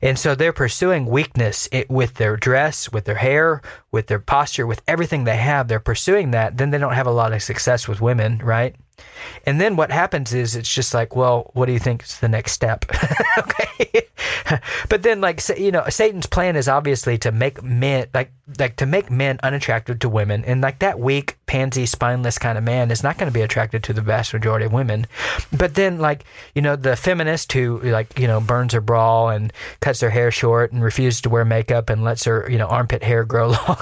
And 0.00 0.18
so 0.18 0.34
they're 0.34 0.52
pursuing 0.52 1.06
weakness 1.06 1.68
it, 1.70 1.90
with 1.90 2.14
their 2.14 2.36
dress, 2.36 2.90
with 2.90 3.04
their 3.04 3.16
hair, 3.16 3.60
with 3.92 4.06
their 4.06 4.18
posture, 4.18 4.66
with 4.66 4.82
everything 4.88 5.24
they 5.24 5.36
have. 5.36 5.68
They're 5.68 5.80
pursuing 5.80 6.30
that. 6.30 6.56
Then 6.56 6.70
they 6.70 6.78
don't 6.78 6.94
have 6.94 7.06
a 7.06 7.12
lot 7.12 7.32
of 7.32 7.42
success 7.42 7.86
with 7.86 8.00
women, 8.00 8.38
right? 8.38 8.74
And 9.46 9.60
then 9.60 9.76
what 9.76 9.90
happens 9.90 10.32
is 10.32 10.56
it's 10.56 10.72
just 10.72 10.94
like, 10.94 11.14
well, 11.14 11.50
what 11.54 11.66
do 11.66 11.72
you 11.72 11.78
think 11.78 12.02
is 12.02 12.18
the 12.20 12.28
next 12.28 12.52
step? 12.52 12.84
okay. 13.38 14.06
but 14.88 15.02
then 15.02 15.20
like 15.20 15.40
you 15.56 15.70
know, 15.70 15.84
Satan's 15.88 16.26
plan 16.26 16.56
is 16.56 16.68
obviously 16.68 17.18
to 17.18 17.32
make 17.32 17.62
men 17.62 18.06
like 18.14 18.32
like 18.58 18.76
to 18.76 18.86
make 18.86 19.10
men 19.10 19.38
unattractive 19.42 19.98
to 20.00 20.08
women. 20.08 20.44
And 20.44 20.60
like 20.60 20.78
that 20.80 20.98
weak, 20.98 21.36
pansy, 21.46 21.86
spineless 21.86 22.38
kind 22.38 22.58
of 22.58 22.64
man 22.64 22.90
is 22.90 23.02
not 23.02 23.18
going 23.18 23.30
to 23.30 23.34
be 23.34 23.42
attracted 23.42 23.82
to 23.84 23.92
the 23.92 24.00
vast 24.00 24.32
majority 24.32 24.66
of 24.66 24.72
women. 24.72 25.06
But 25.52 25.74
then 25.74 25.98
like, 25.98 26.24
you 26.54 26.62
know, 26.62 26.76
the 26.76 26.96
feminist 26.96 27.52
who 27.52 27.80
like, 27.80 28.18
you 28.18 28.26
know, 28.26 28.40
burns 28.40 28.72
her 28.72 28.80
bra 28.80 29.28
and 29.28 29.52
cuts 29.80 30.00
her 30.00 30.10
hair 30.10 30.30
short 30.30 30.72
and 30.72 30.82
refuses 30.82 31.20
to 31.22 31.30
wear 31.30 31.44
makeup 31.44 31.90
and 31.90 32.04
lets 32.04 32.24
her, 32.24 32.46
you 32.50 32.58
know, 32.58 32.66
armpit 32.66 33.02
hair 33.02 33.24
grow 33.24 33.48
long. 33.68 33.78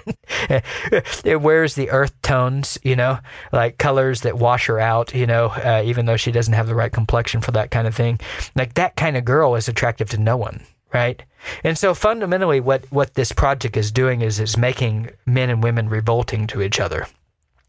it 1.24 1.40
wears 1.40 1.74
the 1.74 1.90
earth 1.90 2.20
tones, 2.22 2.78
you 2.82 2.96
know, 2.96 3.18
like 3.52 3.78
colors 3.78 4.22
that 4.22 4.38
wash 4.38 4.66
her 4.66 4.78
out, 4.78 5.14
you 5.14 5.26
know, 5.26 5.46
uh, 5.46 5.82
even 5.84 6.06
though 6.06 6.16
she 6.16 6.32
doesn't 6.32 6.54
have 6.54 6.66
the 6.66 6.74
right 6.74 6.92
complexion 6.92 7.40
for 7.40 7.52
that 7.52 7.70
kind 7.70 7.86
of 7.86 7.94
thing. 7.94 8.18
Like 8.54 8.74
that 8.74 8.96
kind 8.96 9.16
of 9.16 9.24
girl 9.24 9.54
is 9.54 9.68
attractive 9.68 10.10
to 10.10 10.18
no 10.18 10.36
one, 10.36 10.62
right? 10.92 11.22
And 11.64 11.76
so 11.76 11.94
fundamentally, 11.94 12.60
what 12.60 12.84
what 12.90 13.14
this 13.14 13.32
project 13.32 13.76
is 13.76 13.90
doing 13.90 14.20
is 14.20 14.40
is 14.40 14.56
making 14.56 15.10
men 15.26 15.50
and 15.50 15.62
women 15.62 15.88
revolting 15.88 16.46
to 16.48 16.62
each 16.62 16.80
other 16.80 17.06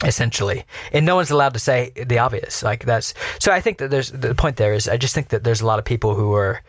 essentially 0.03 0.65
and 0.91 1.05
no 1.05 1.15
one's 1.15 1.32
allowed 1.32 1.53
to 1.53 1.59
say 1.59 1.91
the 1.95 2.17
obvious 2.17 2.61
like 2.61 2.84
that's 2.84 3.13
so 3.39 3.53
i 3.53 3.61
think 3.61 3.78
that 3.78 3.89
there's 3.89 4.11
the 4.11 4.36
point 4.36 4.57
there 4.57 4.74
is 4.74 4.89
i 4.89 4.97
just 4.97 5.15
think 5.15 5.30
that 5.30 5.45
there's 5.45 5.61
a 5.61 5.65
lot 5.65 5.80
of 5.80 5.86
people 5.86 6.13
who 6.13 6.34
are 6.34 6.61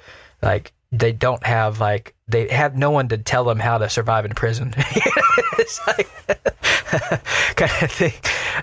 like 0.43 0.73
they 0.93 1.13
don't 1.13 1.45
have 1.45 1.81
like 1.81 2.15
they 2.29 2.49
have 2.49 2.77
no 2.77 2.91
one 2.91 3.09
to 3.09 3.19
tell 3.19 3.45
them 3.45 3.59
how 3.59 3.79
to 3.79 3.89
survive 3.89 4.25
in 4.25 4.33
prison 4.35 4.75
it's 5.65 5.87
like 5.87 6.09
kind 7.57 7.83
of 7.83 7.91
thing 7.91 8.13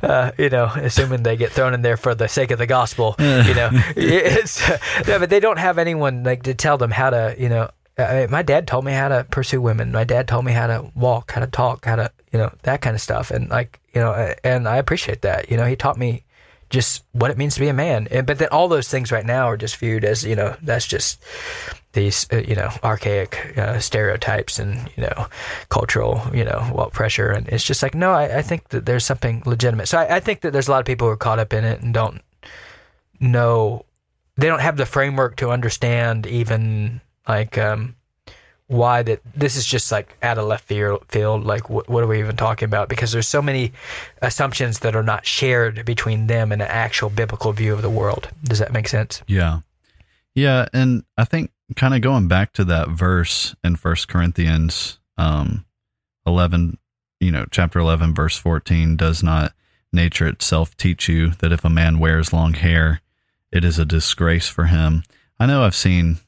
uh, 0.03 0.31
you 0.37 0.49
know 0.49 0.65
assuming 0.75 1.23
they 1.23 1.35
get 1.35 1.51
thrown 1.51 1.73
in 1.73 1.81
there 1.81 1.97
for 1.97 2.15
the 2.15 2.27
sake 2.27 2.51
of 2.51 2.59
the 2.59 2.67
gospel 2.67 3.15
you 3.19 3.53
know 3.53 3.69
it's 3.95 4.67
no, 5.07 5.19
but 5.19 5.29
they 5.29 5.39
don't 5.39 5.59
have 5.59 5.77
anyone 5.77 6.23
like 6.23 6.43
to 6.43 6.53
tell 6.53 6.77
them 6.77 6.91
how 6.91 7.09
to 7.09 7.35
you 7.37 7.49
know 7.49 7.69
I 7.97 8.21
mean, 8.21 8.31
my 8.31 8.41
dad 8.41 8.67
told 8.67 8.85
me 8.85 8.93
how 8.93 9.09
to 9.09 9.25
pursue 9.29 9.61
women. 9.61 9.91
My 9.91 10.05
dad 10.05 10.27
told 10.27 10.45
me 10.45 10.53
how 10.53 10.67
to 10.67 10.89
walk, 10.95 11.31
how 11.33 11.41
to 11.41 11.47
talk, 11.47 11.85
how 11.85 11.97
to, 11.97 12.11
you 12.31 12.39
know, 12.39 12.51
that 12.63 12.81
kind 12.81 12.95
of 12.95 13.01
stuff. 13.01 13.31
And 13.31 13.49
like, 13.49 13.79
you 13.93 14.01
know, 14.01 14.33
and 14.43 14.67
I 14.67 14.77
appreciate 14.77 15.21
that. 15.21 15.51
You 15.51 15.57
know, 15.57 15.65
he 15.65 15.75
taught 15.75 15.97
me 15.97 16.23
just 16.72 17.03
what 17.11 17.30
it 17.30 17.38
means 17.38 17.53
to 17.53 17.59
be 17.59 17.67
a 17.67 17.74
man. 17.74 18.07
And, 18.09 18.26
but 18.26 18.39
then 18.39 18.47
all 18.51 18.67
those 18.67 18.88
things 18.88 19.11
right 19.11 19.26
now 19.26 19.45
are 19.45 19.57
just 19.57 19.78
viewed 19.78 20.03
as, 20.03 20.24
you 20.24 20.36
know, 20.36 20.55
that's 20.63 20.88
just 20.88 21.22
these, 21.93 22.26
uh, 22.32 22.38
you 22.38 22.55
know, 22.55 22.69
archaic 22.84 23.57
uh, 23.57 23.80
stereotypes 23.80 24.57
and, 24.57 24.89
you 24.95 25.03
know, 25.03 25.28
cultural, 25.69 26.22
you 26.34 26.45
know, 26.45 26.72
well, 26.74 26.89
pressure. 26.89 27.30
And 27.30 27.47
it's 27.49 27.63
just 27.63 27.84
like, 27.84 27.93
no, 27.93 28.11
I, 28.11 28.38
I 28.38 28.41
think 28.41 28.69
that 28.69 28.86
there's 28.86 29.05
something 29.05 29.43
legitimate. 29.45 29.88
So 29.88 29.99
I, 29.99 30.15
I 30.15 30.19
think 30.22 30.41
that 30.41 30.53
there's 30.53 30.69
a 30.69 30.72
lot 30.72 30.80
of 30.80 30.86
people 30.86 31.07
who 31.07 31.13
are 31.13 31.17
caught 31.17 31.39
up 31.39 31.53
in 31.53 31.65
it 31.65 31.82
and 31.82 31.93
don't 31.93 32.22
know, 33.19 33.86
they 34.38 34.47
don't 34.47 34.61
have 34.61 34.78
the 34.78 34.86
framework 34.86 35.36
to 35.38 35.51
understand 35.51 36.26
even 36.26 37.01
like 37.28 37.57
um, 37.57 37.95
why 38.72 39.03
that 39.03 39.19
this 39.36 39.57
is 39.57 39.65
just 39.65 39.91
like 39.91 40.15
out 40.24 40.38
of 40.38 40.45
left 40.45 40.63
field. 40.63 41.45
like, 41.45 41.69
what, 41.69 41.89
what 41.89 42.03
are 42.03 42.07
we 42.07 42.19
even 42.19 42.38
talking 42.38 42.65
about? 42.65 42.88
Because 42.88 43.11
there's 43.11 43.28
so 43.28 43.41
many 43.41 43.74
assumptions 44.22 44.80
that 44.80 44.95
are 44.95 45.03
not 45.03 45.26
shared 45.26 45.84
between 45.84 46.28
them 46.28 46.53
and 46.53 46.61
an 46.61 46.69
actual 46.69 47.09
biblical 47.09 47.51
view 47.51 47.74
of 47.74 47.82
the 47.82 47.89
world. 47.89 48.30
Does 48.45 48.59
that 48.59 48.72
make 48.72 48.88
sense? 48.88 49.22
Yeah. 49.28 49.59
Yeah. 50.36 50.67
And 50.72 51.03
I 51.17 51.26
think 51.26 51.51
kind 51.76 51.93
of 51.93 51.99
going 51.99 52.30
back 52.30 52.53
to 52.53 52.63
that 52.63 52.88
verse 52.88 53.53
in 53.61 53.76
First 53.76 54.07
Corinthians 54.07 54.99
um, 55.17 55.65
11, 56.26 56.78
you 57.19 57.32
know, 57.32 57.45
chapter 57.51 57.80
11, 57.80 58.15
verse 58.15 58.38
14, 58.38 58.95
does 58.95 59.22
not 59.22 59.51
nature 59.91 60.28
itself 60.28 60.78
teach 60.78 61.09
you 61.09 61.32
that 61.32 61.51
if 61.51 61.65
a 61.65 61.69
man 61.69 61.99
wears 61.99 62.32
long 62.32 62.53
hair, 62.53 63.01
it 63.51 63.65
is 63.65 63.78
a 63.78 63.84
disgrace 63.84 64.47
for 64.47 64.67
him? 64.67 65.03
I 65.38 65.45
know 65.45 65.63
I've 65.63 65.76
seen 65.76 66.19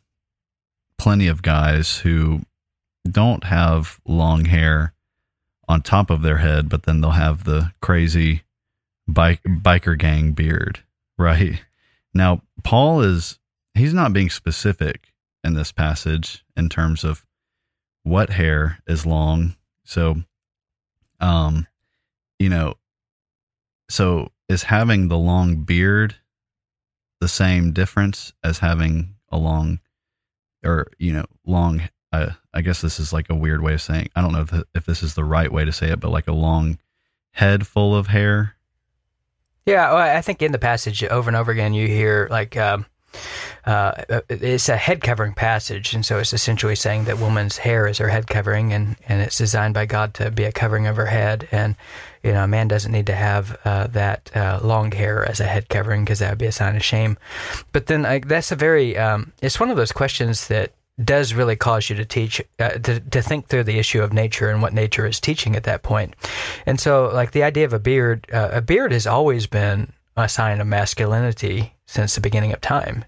plenty 1.04 1.28
of 1.28 1.42
guys 1.42 1.98
who 1.98 2.40
don't 3.06 3.44
have 3.44 4.00
long 4.08 4.46
hair 4.46 4.94
on 5.68 5.82
top 5.82 6.10
of 6.10 6.22
their 6.22 6.38
head, 6.38 6.70
but 6.70 6.84
then 6.84 7.02
they'll 7.02 7.12
have 7.12 7.44
the 7.44 7.70
crazy 7.82 8.44
bike 9.06 9.42
biker 9.44 10.00
gang 10.00 10.32
beard, 10.32 10.80
right? 11.18 11.62
Now, 12.14 12.42
Paul 12.64 13.02
is 13.02 13.38
he's 13.74 13.94
not 13.94 14.14
being 14.14 14.30
specific 14.30 15.12
in 15.44 15.56
this 15.56 15.74
passage 15.74 16.46
in 16.56 16.70
terms 16.70 17.04
of 17.04 17.26
what 18.04 18.30
hair 18.30 18.80
is 18.88 19.06
long. 19.06 19.58
So 19.84 20.24
um 21.20 21.68
you 22.40 22.48
know, 22.48 22.76
so 23.90 24.32
is 24.48 24.64
having 24.64 25.10
the 25.10 25.18
long 25.18 25.64
beard 25.64 26.16
the 27.20 27.28
same 27.28 27.74
difference 27.74 28.32
as 28.42 28.60
having 28.60 29.16
a 29.30 29.38
long 29.38 29.82
or 30.64 30.88
you 30.98 31.12
know 31.12 31.26
long 31.46 31.82
uh, 32.12 32.30
i 32.54 32.62
guess 32.62 32.82
this 32.82 33.00
is 33.00 33.14
like 33.14 33.30
a 33.30 33.36
weird 33.36 33.62
way 33.62 33.74
of 33.74 33.82
saying 33.82 34.08
i 34.16 34.22
don't 34.22 34.32
know 34.32 34.42
if, 34.42 34.54
if 34.76 34.86
this 34.86 35.04
is 35.04 35.16
the 35.16 35.24
right 35.24 35.52
way 35.52 35.66
to 35.66 35.72
say 35.72 35.90
it 35.90 36.00
but 36.00 36.12
like 36.12 36.28
a 36.28 36.34
long 36.34 36.78
head 37.32 37.66
full 37.66 37.96
of 37.96 38.08
hair 38.08 38.56
yeah 39.66 39.92
well, 39.92 40.18
i 40.18 40.22
think 40.22 40.42
in 40.42 40.52
the 40.52 40.60
passage 40.60 41.04
over 41.06 41.30
and 41.30 41.38
over 41.38 41.52
again 41.52 41.74
you 41.74 41.88
hear 41.88 42.28
like 42.30 42.58
um, 42.58 42.86
uh, 43.66 44.22
it's 44.30 44.70
a 44.70 44.76
head 44.76 45.02
covering 45.02 45.34
passage, 45.34 45.94
and 45.94 46.06
so 46.06 46.20
it's 46.20 46.34
essentially 46.34 46.76
saying 46.76 47.06
that 47.06 47.20
woman's 47.20 47.58
hair 47.58 47.88
is 47.88 47.98
her 48.00 48.10
head 48.10 48.28
covering, 48.28 48.74
and, 48.74 48.98
and 49.08 49.22
it's 49.22 49.38
designed 49.38 49.74
by 49.74 49.86
God 49.86 50.14
to 50.16 50.32
be 50.32 50.44
a 50.44 50.52
covering 50.52 50.88
of 50.88 50.96
her 50.96 51.06
head. 51.06 51.48
And 51.52 51.76
you 52.24 52.32
know, 52.32 52.44
a 52.44 52.48
man 52.48 52.68
doesn't 52.68 52.92
need 52.92 53.08
to 53.08 53.16
have 53.16 53.58
uh, 53.66 53.88
that 53.88 54.32
uh, 54.36 54.60
long 54.64 54.92
hair 54.92 55.26
as 55.26 55.40
a 55.40 55.46
head 55.46 55.70
covering 55.70 56.06
because 56.06 56.20
that 56.20 56.30
would 56.30 56.40
be 56.40 56.46
a 56.46 56.52
sign 56.52 56.76
of 56.76 56.84
shame. 56.84 57.18
But 57.72 57.88
then 57.88 58.04
like, 58.04 58.28
that's 58.28 58.52
a 58.52 58.56
very, 58.56 58.98
um, 58.98 59.34
it's 59.42 59.60
one 59.60 59.70
of 59.70 59.78
those 59.78 59.92
questions 59.92 60.48
that 60.48 60.74
does 61.04 61.34
really 61.34 61.56
cause 61.56 61.90
you 61.90 61.96
to 61.96 62.06
teach 62.06 62.42
uh, 62.60 62.70
to, 62.70 63.00
to 63.00 63.22
think 63.22 63.48
through 63.48 63.64
the 63.64 63.80
issue 63.80 64.02
of 64.02 64.14
nature 64.14 64.50
and 64.50 64.62
what 64.62 64.74
nature 64.74 65.08
is 65.08 65.20
teaching 65.20 65.56
at 65.56 65.64
that 65.64 65.82
point 65.82 66.16
and 66.68 66.80
so 66.80 67.10
like 67.12 67.32
the 67.32 67.42
idea 67.42 67.66
of 67.66 67.74
a 67.74 67.80
beard 67.80 68.28
uh, 68.32 68.50
a 68.52 68.62
beard 68.62 68.92
has 68.92 69.08
always 69.08 69.48
been 69.48 69.92
a 70.16 70.30
sign 70.30 70.62
of 70.62 70.68
masculinity 70.68 71.74
since 71.88 72.14
the 72.14 72.22
beginning 72.22 72.54
of 72.54 72.62
time 72.62 73.04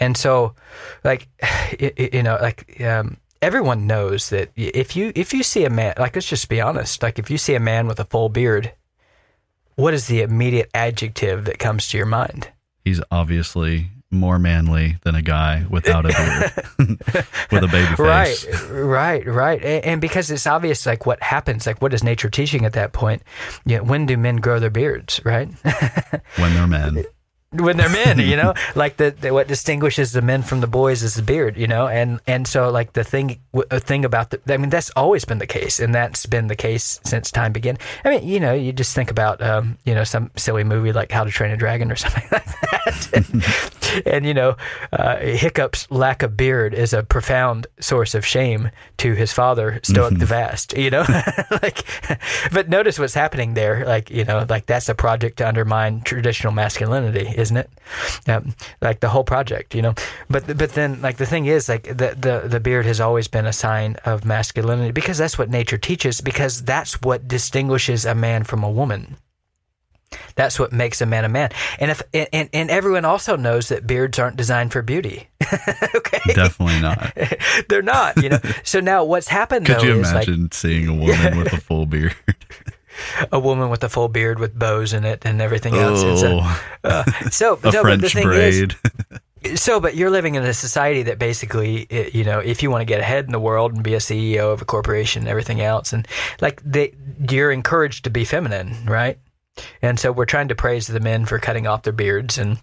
and 0.00 0.18
so 0.18 0.54
like 1.02 1.28
you 2.12 2.22
know 2.22 2.36
like 2.42 2.78
um, 2.82 3.16
everyone 3.42 3.86
knows 3.86 4.30
that 4.30 4.50
if 4.56 4.96
you 4.96 5.12
if 5.14 5.34
you 5.34 5.42
see 5.42 5.64
a 5.64 5.70
man 5.70 5.94
like 5.98 6.14
let's 6.14 6.28
just 6.28 6.48
be 6.48 6.60
honest 6.60 7.02
like 7.02 7.18
if 7.18 7.30
you 7.30 7.36
see 7.36 7.54
a 7.54 7.60
man 7.60 7.86
with 7.86 8.00
a 8.00 8.04
full 8.04 8.28
beard 8.28 8.72
what 9.76 9.94
is 9.94 10.06
the 10.06 10.20
immediate 10.20 10.70
adjective 10.74 11.44
that 11.46 11.58
comes 11.58 11.88
to 11.88 11.96
your 11.96 12.06
mind? 12.06 12.48
He's 12.84 13.00
obviously 13.10 13.90
more 14.10 14.38
manly 14.38 14.98
than 15.04 15.14
a 15.14 15.22
guy 15.22 15.64
without 15.70 16.04
a 16.04 16.08
beard. 16.08 16.96
With 17.50 17.64
a 17.64 17.68
baby 17.68 17.86
face. 17.96 17.98
right 17.98 18.46
right. 18.70 19.26
Right 19.26 19.62
and, 19.64 19.84
and, 19.84 20.00
because 20.02 20.30
it's 20.30 20.46
obvious 20.46 20.84
like 20.84 21.06
what 21.06 21.22
happens 21.22 21.66
like 21.66 21.80
what 21.80 21.94
is 21.94 22.04
nature 22.04 22.28
teaching 22.28 22.66
at 22.66 22.74
that 22.74 22.92
point? 22.92 23.22
You 23.64 23.78
know, 23.78 23.84
when 23.84 24.04
do 24.04 24.18
men 24.18 24.36
grow 24.36 24.58
their 24.58 24.68
beards 24.70 25.20
right? 25.24 25.48
When 26.36 26.52
they're 26.54 26.66
men 26.66 27.04
when 27.52 27.76
they're 27.76 27.88
men, 27.88 28.18
you 28.18 28.36
know, 28.36 28.54
like 28.74 28.96
the, 28.96 29.10
the, 29.10 29.32
what 29.32 29.48
distinguishes 29.48 30.12
the 30.12 30.22
men 30.22 30.42
from 30.42 30.60
the 30.60 30.66
boys 30.66 31.02
is 31.02 31.14
the 31.14 31.22
beard, 31.22 31.56
you 31.56 31.66
know, 31.66 31.86
and 31.86 32.20
and 32.26 32.46
so 32.46 32.70
like 32.70 32.92
the 32.94 33.04
thing 33.04 33.40
a 33.70 33.80
thing 33.80 34.04
about 34.04 34.30
the 34.30 34.40
I 34.52 34.56
mean 34.56 34.70
that's 34.70 34.90
always 34.90 35.24
been 35.24 35.38
the 35.38 35.46
case, 35.46 35.80
and 35.80 35.94
that's 35.94 36.26
been 36.26 36.48
the 36.48 36.56
case 36.56 37.00
since 37.04 37.30
time 37.30 37.52
began. 37.52 37.78
I 38.04 38.10
mean, 38.10 38.26
you 38.28 38.40
know, 38.40 38.54
you 38.54 38.72
just 38.72 38.94
think 38.94 39.10
about 39.10 39.42
um, 39.42 39.78
you 39.84 39.94
know 39.94 40.04
some 40.04 40.30
silly 40.36 40.64
movie 40.64 40.92
like 40.92 41.12
How 41.12 41.24
to 41.24 41.30
Train 41.30 41.52
a 41.52 41.56
Dragon 41.56 41.90
or 41.90 41.96
something 42.02 42.24
like 42.32 42.44
that, 42.44 43.10
and, 43.12 44.06
and 44.06 44.26
you 44.26 44.34
know, 44.34 44.56
uh, 44.92 45.18
Hiccup's 45.18 45.90
lack 45.90 46.22
of 46.22 46.36
beard 46.36 46.74
is 46.74 46.92
a 46.92 47.02
profound 47.02 47.66
source 47.80 48.14
of 48.14 48.24
shame 48.24 48.70
to 48.98 49.14
his 49.14 49.32
father, 49.32 49.80
Stoick 49.82 50.18
the 50.18 50.26
Vast, 50.26 50.76
you 50.76 50.90
know, 50.90 51.04
like, 51.62 51.84
but 52.52 52.68
notice 52.68 52.98
what's 52.98 53.14
happening 53.14 53.54
there, 53.54 53.84
like 53.84 54.10
you 54.10 54.24
know, 54.24 54.46
like 54.48 54.66
that's 54.66 54.88
a 54.88 54.94
project 54.94 55.38
to 55.38 55.48
undermine 55.48 56.00
traditional 56.02 56.52
masculinity 56.52 57.26
isn't 57.42 57.56
it? 57.56 57.70
Um, 58.26 58.54
like 58.80 59.00
the 59.00 59.10
whole 59.10 59.24
project, 59.24 59.74
you 59.74 59.82
know. 59.82 59.94
But 60.30 60.56
but 60.56 60.72
then 60.72 61.02
like 61.02 61.18
the 61.18 61.26
thing 61.26 61.44
is 61.46 61.68
like 61.68 61.84
the 61.84 62.16
the 62.18 62.48
the 62.48 62.60
beard 62.60 62.86
has 62.86 63.00
always 63.00 63.28
been 63.28 63.44
a 63.44 63.52
sign 63.52 63.96
of 64.06 64.24
masculinity 64.24 64.92
because 64.92 65.18
that's 65.18 65.36
what 65.36 65.50
nature 65.50 65.78
teaches 65.78 66.20
because 66.22 66.62
that's 66.62 67.02
what 67.02 67.28
distinguishes 67.28 68.06
a 68.06 68.14
man 68.14 68.44
from 68.44 68.64
a 68.64 68.70
woman. 68.70 69.16
That's 70.34 70.58
what 70.58 70.72
makes 70.72 71.00
a 71.00 71.06
man 71.06 71.24
a 71.24 71.28
man. 71.28 71.50
And 71.78 71.90
if 71.90 72.02
and, 72.12 72.48
and 72.52 72.70
everyone 72.70 73.04
also 73.04 73.36
knows 73.36 73.68
that 73.68 73.86
beards 73.86 74.18
aren't 74.18 74.36
designed 74.36 74.72
for 74.72 74.82
beauty. 74.82 75.28
okay. 75.94 76.34
Definitely 76.34 76.80
not. 76.80 77.12
They're 77.68 77.82
not, 77.82 78.22
you 78.22 78.30
know. 78.30 78.40
So 78.62 78.80
now 78.80 79.04
what's 79.04 79.28
happened 79.28 79.66
Could 79.66 79.82
you 79.82 79.94
imagine 79.94 80.44
like, 80.44 80.54
seeing 80.54 80.88
a 80.88 80.94
woman 80.94 81.38
with 81.38 81.52
a 81.52 81.60
full 81.60 81.86
beard? 81.86 82.14
a 83.30 83.38
woman 83.40 83.70
with 83.70 83.82
a 83.84 83.88
full 83.88 84.08
beard 84.08 84.38
with 84.38 84.58
bows 84.58 84.92
in 84.92 85.04
it 85.04 85.24
and 85.24 85.40
everything 85.40 85.74
else. 85.74 86.00
Oh. 86.04 86.16
So, 86.16 86.88
uh, 86.88 87.04
so 87.30 87.58
a 87.64 87.70
no, 87.72 87.82
but 87.82 88.00
the 88.00 88.08
French 88.10 88.12
thing 88.14 88.24
braid. 88.26 88.76
Is, 89.42 89.60
so, 89.60 89.80
but 89.80 89.94
you're 89.96 90.10
living 90.10 90.34
in 90.36 90.42
a 90.44 90.54
society 90.54 91.02
that 91.04 91.18
basically, 91.18 91.86
i- 91.90 92.10
you 92.12 92.24
know, 92.24 92.38
if 92.38 92.62
you 92.62 92.70
want 92.70 92.80
to 92.82 92.86
get 92.86 93.00
ahead 93.00 93.24
in 93.26 93.32
the 93.32 93.40
world 93.40 93.72
and 93.74 93.82
be 93.82 93.94
a 93.94 93.98
CEO 93.98 94.52
of 94.52 94.62
a 94.62 94.64
corporation 94.64 95.22
and 95.22 95.28
everything 95.28 95.60
else, 95.60 95.92
and 95.92 96.06
like 96.40 96.60
they, 96.64 96.94
you're 97.30 97.50
encouraged 97.52 98.04
to 98.04 98.10
be 98.10 98.24
feminine, 98.24 98.74
right? 98.86 99.18
And 99.82 99.98
so 100.00 100.12
we're 100.12 100.24
trying 100.24 100.48
to 100.48 100.54
praise 100.54 100.86
the 100.86 101.00
men 101.00 101.26
for 101.26 101.38
cutting 101.38 101.66
off 101.66 101.82
their 101.82 101.92
beards 101.92 102.38
and 102.38 102.58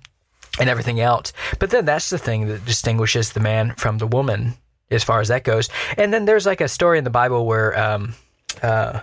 and 0.60 0.68
everything 0.70 1.00
else. 1.00 1.32
But 1.60 1.70
then 1.70 1.86
that's 1.86 2.10
the 2.10 2.18
thing 2.18 2.48
that 2.48 2.66
distinguishes 2.66 3.32
the 3.34 3.40
man 3.40 3.76
from 3.76 4.00
the 4.00 4.08
woman 4.08 4.56
as 4.90 5.04
far 5.04 5.22
as 5.22 5.28
that 5.28 5.44
goes. 5.44 5.70
And 5.98 6.12
then 6.12 6.26
there's 6.26 6.48
like 6.48 6.62
a 6.62 6.68
story 6.68 6.98
in 6.98 7.04
the 7.04 7.10
Bible 7.12 7.46
where 7.46 7.78
um 7.80 8.16
uh 8.64 9.02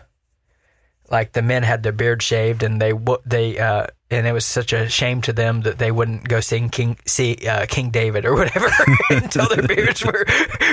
like 1.11 1.32
the 1.32 1.42
men 1.42 1.62
had 1.62 1.82
their 1.82 1.92
beard 1.92 2.22
shaved 2.22 2.62
and 2.62 2.80
they 2.80 2.92
they 3.24 3.59
uh 3.59 3.86
and 4.11 4.26
it 4.26 4.32
was 4.32 4.44
such 4.44 4.72
a 4.72 4.88
shame 4.88 5.20
to 5.22 5.32
them 5.32 5.62
that 5.62 5.78
they 5.78 5.90
wouldn't 5.90 6.28
go 6.28 6.40
sing 6.40 6.68
King 6.68 6.96
see 7.07 7.36
uh, 7.46 7.66
King 7.66 7.90
David 7.90 8.24
or 8.24 8.34
whatever 8.34 8.70
until 9.11 9.48
their 9.48 9.66
beards 9.66 10.04
were 10.04 10.24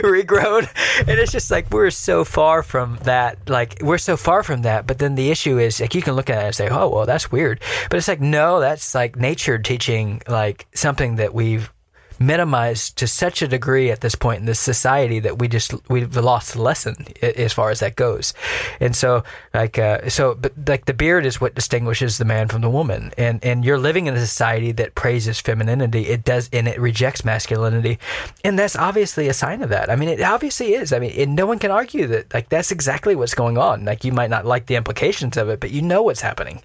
regrown. 0.03 0.69
And 0.99 1.19
it's 1.19 1.31
just 1.31 1.49
like 1.49 1.71
we're 1.71 1.89
so 1.89 2.23
far 2.23 2.61
from 2.61 2.99
that. 3.03 3.49
Like 3.49 3.77
we're 3.81 3.97
so 3.97 4.17
far 4.17 4.43
from 4.43 4.61
that. 4.63 4.85
But 4.85 4.99
then 4.99 5.15
the 5.15 5.31
issue 5.31 5.57
is 5.57 5.81
like 5.81 5.95
you 5.95 6.03
can 6.03 6.13
look 6.13 6.29
at 6.29 6.43
it 6.43 6.45
and 6.45 6.55
say, 6.55 6.69
oh 6.69 6.89
well, 6.89 7.05
that's 7.07 7.31
weird. 7.31 7.59
But 7.89 7.97
it's 7.97 8.07
like 8.07 8.21
no, 8.21 8.59
that's 8.59 8.93
like 8.93 9.15
nature 9.15 9.57
teaching 9.57 10.21
like 10.27 10.67
something 10.75 11.15
that 11.15 11.33
we've 11.33 11.71
minimized 12.19 12.97
to 12.97 13.07
such 13.07 13.41
a 13.41 13.47
degree 13.47 13.91
at 13.91 14.01
this 14.01 14.15
point 14.15 14.39
in 14.39 14.45
this 14.45 14.59
society 14.59 15.19
that 15.19 15.39
we 15.39 15.47
just 15.47 15.73
we've 15.89 16.15
lost 16.15 16.53
the 16.53 16.61
lesson 16.61 17.07
as 17.21 17.53
far 17.53 17.69
as 17.69 17.79
that 17.79 17.95
goes. 17.95 18.33
And 18.79 18.95
so 18.95 19.23
like 19.53 19.77
uh, 19.77 20.09
so 20.09 20.35
but 20.35 20.53
like 20.67 20.85
the 20.85 20.93
beard 20.93 21.25
is 21.25 21.41
what 21.41 21.55
distinguishes 21.55 22.17
the 22.17 22.25
man 22.25 22.47
from 22.47 22.61
the 22.61 22.69
woman. 22.69 23.11
And 23.17 23.43
and 23.43 23.65
you're 23.65 23.77
living 23.77 24.07
in 24.07 24.15
a 24.15 24.19
society 24.19 24.71
that 24.73 24.95
praises 24.95 25.39
femininity. 25.39 26.07
It 26.07 26.23
does 26.23 26.49
and 26.53 26.67
it 26.67 26.79
rejects 26.79 27.25
masculinity. 27.25 27.99
And 28.43 28.57
that's 28.57 28.75
obviously 28.75 29.27
a 29.27 29.33
sign 29.33 29.61
of 29.61 29.69
that. 29.69 29.89
I 29.89 29.95
mean 29.95 30.09
it 30.09 30.21
obviously 30.21 30.73
is. 30.73 30.93
I 30.93 30.99
mean 30.99 31.13
and 31.17 31.35
no 31.35 31.45
one 31.45 31.59
can 31.59 31.71
argue 31.71 32.07
that 32.07 32.33
like 32.33 32.49
that's 32.49 32.71
exactly 32.71 33.15
what's 33.15 33.35
going 33.35 33.57
on. 33.57 33.85
Like 33.85 34.03
you 34.03 34.11
might 34.11 34.29
not 34.29 34.45
like 34.45 34.65
the 34.67 34.75
implications 34.75 35.37
of 35.37 35.49
it 35.49 35.59
but 35.59 35.71
you 35.71 35.81
know 35.81 36.01
what's 36.03 36.21
happening. 36.21 36.61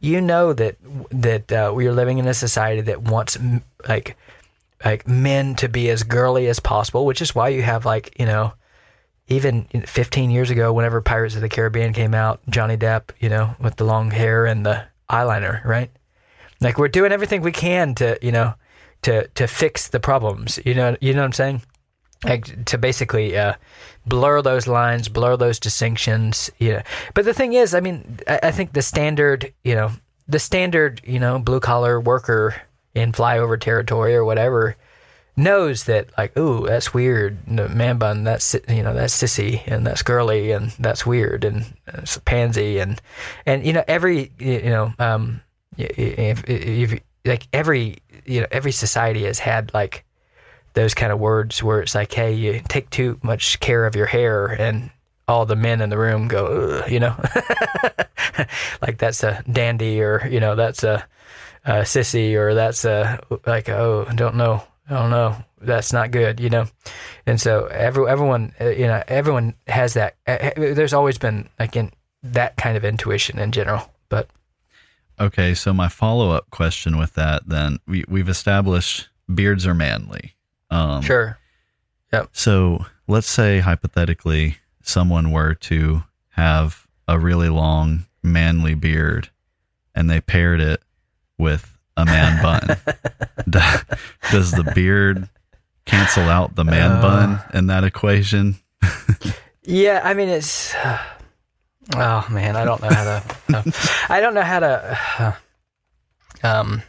You 0.00 0.20
know 0.20 0.52
that 0.52 0.76
that 1.10 1.52
uh, 1.52 1.72
we're 1.74 1.92
living 1.92 2.18
in 2.18 2.26
a 2.26 2.34
society 2.34 2.80
that 2.82 3.02
wants 3.02 3.38
like 3.88 4.16
like 4.84 5.06
men 5.06 5.54
to 5.56 5.68
be 5.68 5.90
as 5.90 6.02
girly 6.02 6.48
as 6.48 6.60
possible, 6.60 7.06
which 7.06 7.22
is 7.22 7.34
why 7.34 7.48
you 7.48 7.62
have 7.62 7.84
like 7.84 8.14
you 8.18 8.26
know, 8.26 8.52
even 9.28 9.64
15 9.86 10.30
years 10.30 10.50
ago, 10.50 10.72
whenever 10.72 11.00
Pirates 11.00 11.34
of 11.34 11.40
the 11.40 11.48
Caribbean 11.48 11.92
came 11.92 12.14
out, 12.14 12.40
Johnny 12.48 12.76
Depp, 12.76 13.10
you 13.20 13.28
know, 13.28 13.54
with 13.60 13.76
the 13.76 13.84
long 13.84 14.10
hair 14.10 14.46
and 14.46 14.64
the 14.66 14.84
eyeliner, 15.08 15.64
right? 15.64 15.90
Like 16.60 16.78
we're 16.78 16.88
doing 16.88 17.12
everything 17.12 17.42
we 17.42 17.52
can 17.52 17.94
to 17.96 18.18
you 18.22 18.32
know, 18.32 18.54
to 19.02 19.28
to 19.28 19.46
fix 19.46 19.88
the 19.88 20.00
problems. 20.00 20.58
You 20.64 20.74
know, 20.74 20.96
you 21.00 21.12
know 21.12 21.20
what 21.20 21.26
I'm 21.26 21.32
saying? 21.32 21.62
Like 22.24 22.64
to 22.66 22.78
basically 22.78 23.36
uh, 23.36 23.54
blur 24.06 24.42
those 24.42 24.68
lines, 24.68 25.08
blur 25.08 25.36
those 25.36 25.58
distinctions. 25.58 26.50
You 26.58 26.74
know, 26.74 26.82
but 27.14 27.24
the 27.24 27.34
thing 27.34 27.54
is, 27.54 27.74
I 27.74 27.80
mean, 27.80 28.20
I, 28.28 28.40
I 28.44 28.50
think 28.52 28.72
the 28.72 28.82
standard, 28.82 29.52
you 29.64 29.74
know, 29.74 29.90
the 30.28 30.38
standard, 30.38 31.00
you 31.04 31.18
know, 31.18 31.38
blue 31.38 31.60
collar 31.60 32.00
worker 32.00 32.54
in 32.94 33.12
flyover 33.12 33.58
territory 33.58 34.14
or 34.14 34.24
whatever, 34.24 34.76
knows 35.36 35.84
that 35.84 36.10
like, 36.18 36.36
ooh, 36.36 36.66
that's 36.66 36.92
weird. 36.92 37.46
Man 37.48 37.98
bun, 37.98 38.24
that's 38.24 38.54
you 38.68 38.82
know 38.82 38.94
that's 38.94 39.20
sissy 39.20 39.62
and 39.66 39.86
that's 39.86 40.02
girly 40.02 40.52
and 40.52 40.70
that's 40.78 41.06
weird 41.06 41.44
and 41.44 41.64
it's 41.86 42.16
a 42.16 42.20
pansy 42.20 42.78
and 42.78 43.00
and 43.46 43.64
you 43.64 43.72
know 43.72 43.84
every 43.88 44.30
you 44.38 44.70
know 44.70 44.92
um 44.98 45.40
if, 45.78 46.44
if, 46.46 46.90
if 46.90 47.00
like 47.24 47.46
every 47.52 47.98
you 48.26 48.40
know 48.40 48.46
every 48.50 48.72
society 48.72 49.24
has 49.24 49.38
had 49.38 49.72
like 49.72 50.04
those 50.74 50.94
kind 50.94 51.12
of 51.12 51.20
words 51.20 51.62
where 51.62 51.80
it's 51.80 51.94
like, 51.94 52.12
hey, 52.12 52.32
you 52.32 52.60
take 52.68 52.88
too 52.90 53.18
much 53.22 53.60
care 53.60 53.86
of 53.86 53.94
your 53.94 54.06
hair 54.06 54.46
and 54.46 54.90
all 55.28 55.46
the 55.46 55.56
men 55.56 55.80
in 55.80 55.90
the 55.90 55.98
room 55.98 56.28
go, 56.28 56.84
you 56.88 56.98
know, 56.98 57.14
like 58.82 58.98
that's 58.98 59.22
a 59.22 59.42
dandy 59.50 60.00
or, 60.00 60.26
you 60.26 60.40
know, 60.40 60.54
that's 60.54 60.82
a, 60.82 61.04
sissy 61.66 62.34
or 62.34 62.54
that's 62.54 62.84
a, 62.84 63.20
like, 63.46 63.68
oh, 63.68 64.06
don't 64.14 64.36
know. 64.36 64.62
I 64.88 64.94
don't 64.94 65.10
know. 65.10 65.36
That's 65.60 65.92
not 65.92 66.10
good, 66.10 66.40
you 66.40 66.50
know? 66.50 66.66
And 67.24 67.40
so 67.40 67.66
every, 67.66 68.08
everyone, 68.08 68.52
uh, 68.60 68.70
you 68.70 68.86
know, 68.86 69.02
everyone 69.06 69.54
has 69.68 69.94
that. 69.94 70.16
Uh, 70.26 70.50
there's 70.56 70.92
always 70.92 71.18
been, 71.18 71.48
again, 71.58 71.92
that 72.24 72.56
kind 72.56 72.76
of 72.76 72.84
intuition 72.84 73.38
in 73.38 73.52
general, 73.52 73.90
but. 74.08 74.28
Okay. 75.20 75.54
So 75.54 75.72
my 75.72 75.88
follow 75.88 76.30
up 76.30 76.50
question 76.50 76.98
with 76.98 77.14
that, 77.14 77.46
then 77.46 77.78
we, 77.86 78.04
we've 78.08 78.28
established 78.28 79.08
beards 79.32 79.66
are 79.66 79.74
manly. 79.74 80.34
Um, 80.70 81.02
sure. 81.02 81.38
Yep. 82.12 82.30
So 82.32 82.84
let's 83.06 83.28
say 83.28 83.60
hypothetically 83.60 84.56
someone 84.82 85.30
were 85.30 85.54
to 85.54 86.02
have 86.30 86.86
a 87.06 87.18
really 87.18 87.48
long 87.48 88.06
manly 88.22 88.74
beard 88.74 89.30
and 89.94 90.10
they 90.10 90.20
paired 90.20 90.60
it 90.60 90.82
with 91.42 91.76
a 91.96 92.06
man 92.06 92.42
bun. 92.42 92.76
Does 94.30 94.52
the 94.52 94.72
beard 94.74 95.28
cancel 95.84 96.24
out 96.24 96.54
the 96.54 96.64
man 96.64 96.92
uh, 96.92 97.02
bun 97.02 97.40
in 97.52 97.66
that 97.66 97.84
equation? 97.84 98.56
yeah, 99.64 100.00
I 100.02 100.14
mean 100.14 100.28
it's. 100.28 100.74
oh 101.96 102.26
man, 102.30 102.56
I 102.56 102.64
don't 102.64 102.80
know 102.80 102.88
how 102.88 103.04
to. 103.04 103.36
Uh, 103.52 103.62
I 104.08 104.20
don't 104.20 104.34
know 104.34 104.42
how 104.42 104.60
to. 104.60 104.98
Uh, 105.18 105.32
um. 106.46 106.82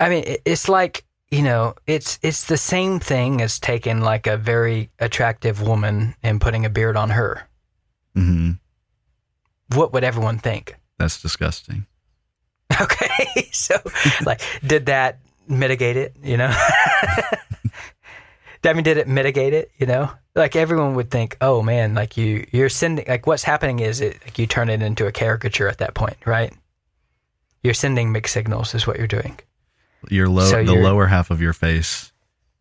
I 0.00 0.08
mean, 0.08 0.36
it's 0.44 0.68
like 0.68 1.04
you 1.30 1.42
know, 1.42 1.74
it's 1.86 2.18
it's 2.22 2.46
the 2.46 2.56
same 2.56 3.00
thing 3.00 3.42
as 3.42 3.58
taking 3.58 4.00
like 4.00 4.26
a 4.26 4.36
very 4.36 4.90
attractive 5.00 5.60
woman 5.60 6.14
and 6.22 6.40
putting 6.40 6.64
a 6.64 6.70
beard 6.70 6.96
on 6.96 7.10
her. 7.10 7.48
Mm-hmm. 8.16 8.52
What 9.76 9.92
would 9.92 10.04
everyone 10.04 10.38
think? 10.38 10.76
That's 10.98 11.20
disgusting. 11.20 11.86
Okay, 12.80 13.48
so 13.52 13.76
like, 14.24 14.40
did 14.66 14.86
that 14.86 15.18
mitigate 15.48 15.96
it? 15.96 16.16
You 16.22 16.36
know, 16.36 16.50
I 18.64 18.72
mean, 18.72 18.84
did 18.84 18.96
it 18.96 19.08
mitigate 19.08 19.52
it? 19.52 19.70
You 19.78 19.86
know, 19.86 20.10
like 20.34 20.56
everyone 20.56 20.94
would 20.94 21.10
think, 21.10 21.36
oh 21.40 21.62
man, 21.62 21.94
like 21.94 22.16
you 22.16 22.46
you're 22.50 22.68
sending 22.68 23.04
like 23.06 23.26
what's 23.26 23.44
happening 23.44 23.80
is 23.80 24.00
it 24.00 24.20
like 24.24 24.38
you 24.38 24.46
turn 24.46 24.68
it 24.68 24.82
into 24.82 25.06
a 25.06 25.12
caricature 25.12 25.68
at 25.68 25.78
that 25.78 25.94
point, 25.94 26.16
right? 26.24 26.52
You're 27.62 27.74
sending 27.74 28.12
mixed 28.12 28.34
signals, 28.34 28.74
is 28.74 28.86
what 28.86 28.98
you're 28.98 29.06
doing. 29.06 29.38
Your 30.10 30.28
low, 30.28 30.44
so 30.44 30.64
the 30.64 30.74
lower 30.74 31.06
half 31.06 31.30
of 31.30 31.40
your 31.40 31.54
face 31.54 32.12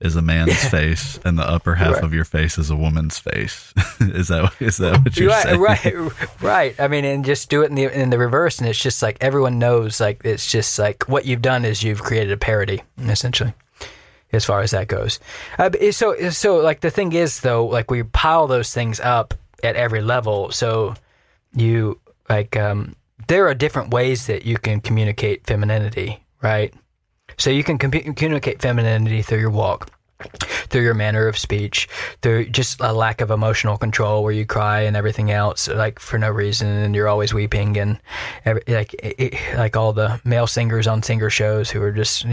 is 0.03 0.15
a 0.17 0.21
man's 0.21 0.63
face, 0.69 1.17
and 1.25 1.39
the 1.39 1.43
upper 1.43 1.73
half 1.73 1.95
right. 1.95 2.03
of 2.03 2.13
your 2.13 2.25
face 2.25 2.57
is 2.57 2.69
a 2.69 2.75
woman's 2.75 3.17
face. 3.17 3.73
is 4.01 4.27
that 4.27 4.53
is 4.59 4.77
that 4.77 5.03
what 5.03 5.17
you're 5.17 5.29
right, 5.29 5.43
saying? 5.43 5.59
Right, 5.59 6.41
right. 6.41 6.79
I 6.79 6.87
mean, 6.87 7.05
and 7.05 7.25
just 7.25 7.49
do 7.49 7.63
it 7.63 7.69
in 7.69 7.75
the 7.75 7.85
in 7.85 8.09
the 8.09 8.17
reverse, 8.17 8.59
and 8.59 8.67
it's 8.67 8.79
just 8.79 9.01
like 9.01 9.17
everyone 9.21 9.57
knows. 9.57 9.99
Like 9.99 10.21
it's 10.25 10.51
just 10.51 10.77
like 10.77 11.07
what 11.09 11.25
you've 11.25 11.41
done 11.41 11.65
is 11.65 11.81
you've 11.81 12.03
created 12.03 12.31
a 12.31 12.37
parody, 12.37 12.83
essentially, 12.99 13.53
as 14.31 14.45
far 14.45 14.61
as 14.61 14.71
that 14.71 14.87
goes. 14.87 15.19
Uh, 15.57 15.71
so 15.91 16.29
so 16.29 16.57
like 16.57 16.81
the 16.81 16.91
thing 16.91 17.13
is 17.13 17.39
though, 17.39 17.65
like 17.65 17.89
we 17.89 18.03
pile 18.03 18.47
those 18.47 18.73
things 18.73 18.99
up 18.99 19.33
at 19.63 19.75
every 19.75 20.01
level. 20.01 20.51
So 20.51 20.95
you 21.55 21.99
like 22.29 22.57
um, 22.57 22.95
there 23.27 23.47
are 23.47 23.53
different 23.53 23.93
ways 23.93 24.27
that 24.27 24.45
you 24.45 24.57
can 24.57 24.81
communicate 24.81 25.47
femininity, 25.47 26.23
right? 26.41 26.73
So 27.37 27.49
you 27.49 27.63
can 27.63 27.77
communicate 27.77 28.61
femininity 28.61 29.21
through 29.21 29.39
your 29.39 29.49
walk, 29.49 29.89
through 30.69 30.83
your 30.83 30.93
manner 30.93 31.27
of 31.27 31.37
speech, 31.37 31.87
through 32.21 32.45
just 32.45 32.79
a 32.79 32.93
lack 32.93 33.21
of 33.21 33.31
emotional 33.31 33.77
control 33.77 34.23
where 34.23 34.31
you 34.31 34.45
cry 34.45 34.81
and 34.81 34.95
everything 34.95 35.31
else, 35.31 35.67
like 35.67 35.99
for 35.99 36.17
no 36.17 36.29
reason, 36.29 36.67
and 36.67 36.95
you're 36.95 37.07
always 37.07 37.33
weeping, 37.33 37.77
and 37.77 37.99
every, 38.45 38.63
like 38.67 38.93
it, 38.99 39.33
like 39.57 39.75
all 39.75 39.93
the 39.93 40.21
male 40.23 40.47
singers 40.47 40.87
on 40.87 41.03
singer 41.03 41.29
shows 41.29 41.69
who 41.69 41.81
are 41.81 41.91
just 41.91 42.25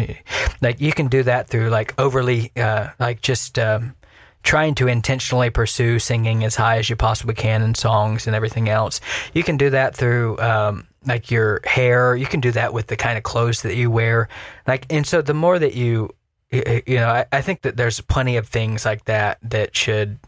like 0.61 0.81
you 0.81 0.93
can 0.93 1.09
do 1.09 1.23
that 1.23 1.49
through 1.49 1.69
like 1.69 1.99
overly 1.99 2.53
uh, 2.57 2.89
like 2.99 3.23
just. 3.23 3.59
Um, 3.59 3.95
trying 4.43 4.75
to 4.75 4.89
intentionally 4.89 5.51
pursue 5.51 5.99
singing 5.99 6.45
as 6.45 6.57
high 6.57 6.79
as 6.79 6.89
you 6.89 6.97
possibly 6.97 7.35
can 7.35 7.61
in 7.61 7.75
songs 7.75 8.27
and 8.27 8.35
everything 8.35 8.71
else. 8.71 8.99
You 9.35 9.43
can 9.43 9.59
do 9.59 9.69
that 9.69 9.95
through 9.95 10.39
um, 10.39 10.87
like 11.07 11.31
your 11.31 11.61
hair. 11.65 12.15
You 12.15 12.27
can 12.27 12.41
do 12.41 12.51
that 12.53 12.73
with 12.73 12.89
the 12.89 12.97
kind 12.97 13.17
of 13.17 13.25
clothes 13.25 13.63
that 13.63 13.77
you 13.77 13.91
wear. 13.91 14.29
Like, 14.67 14.87
and 14.91 15.07
so 15.07 15.23
the 15.23 15.35
more 15.35 15.59
that 15.59 15.75
you, 15.75 16.11
you 16.51 16.97
know, 16.97 17.09
I, 17.09 17.27
I 17.33 17.41
think 17.41 17.63
that 17.63 17.77
there's 17.77 18.01
plenty 18.01 18.37
of 18.37 18.49
things 18.49 18.85
like 18.85 19.05
that 19.05 19.39
that 19.43 19.77
should, 19.77 20.19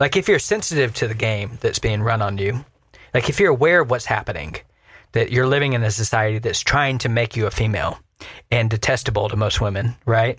like, 0.00 0.16
if 0.16 0.28
you're 0.28 0.38
sensitive 0.38 0.94
to 0.94 1.08
the 1.08 1.14
game 1.14 1.58
that's 1.60 1.78
being 1.78 2.02
run 2.02 2.22
on 2.22 2.38
you, 2.38 2.64
like 3.14 3.28
if 3.28 3.38
you're 3.38 3.50
aware 3.50 3.80
of 3.80 3.90
what's 3.90 4.06
happening, 4.06 4.56
that 5.12 5.30
you're 5.30 5.46
living 5.46 5.74
in 5.74 5.82
a 5.82 5.90
society 5.90 6.38
that's 6.38 6.60
trying 6.60 6.98
to 6.98 7.08
make 7.08 7.36
you 7.36 7.46
a 7.46 7.50
female 7.50 7.98
and 8.50 8.70
detestable 8.70 9.28
to 9.28 9.36
most 9.36 9.60
women, 9.60 9.94
right? 10.06 10.38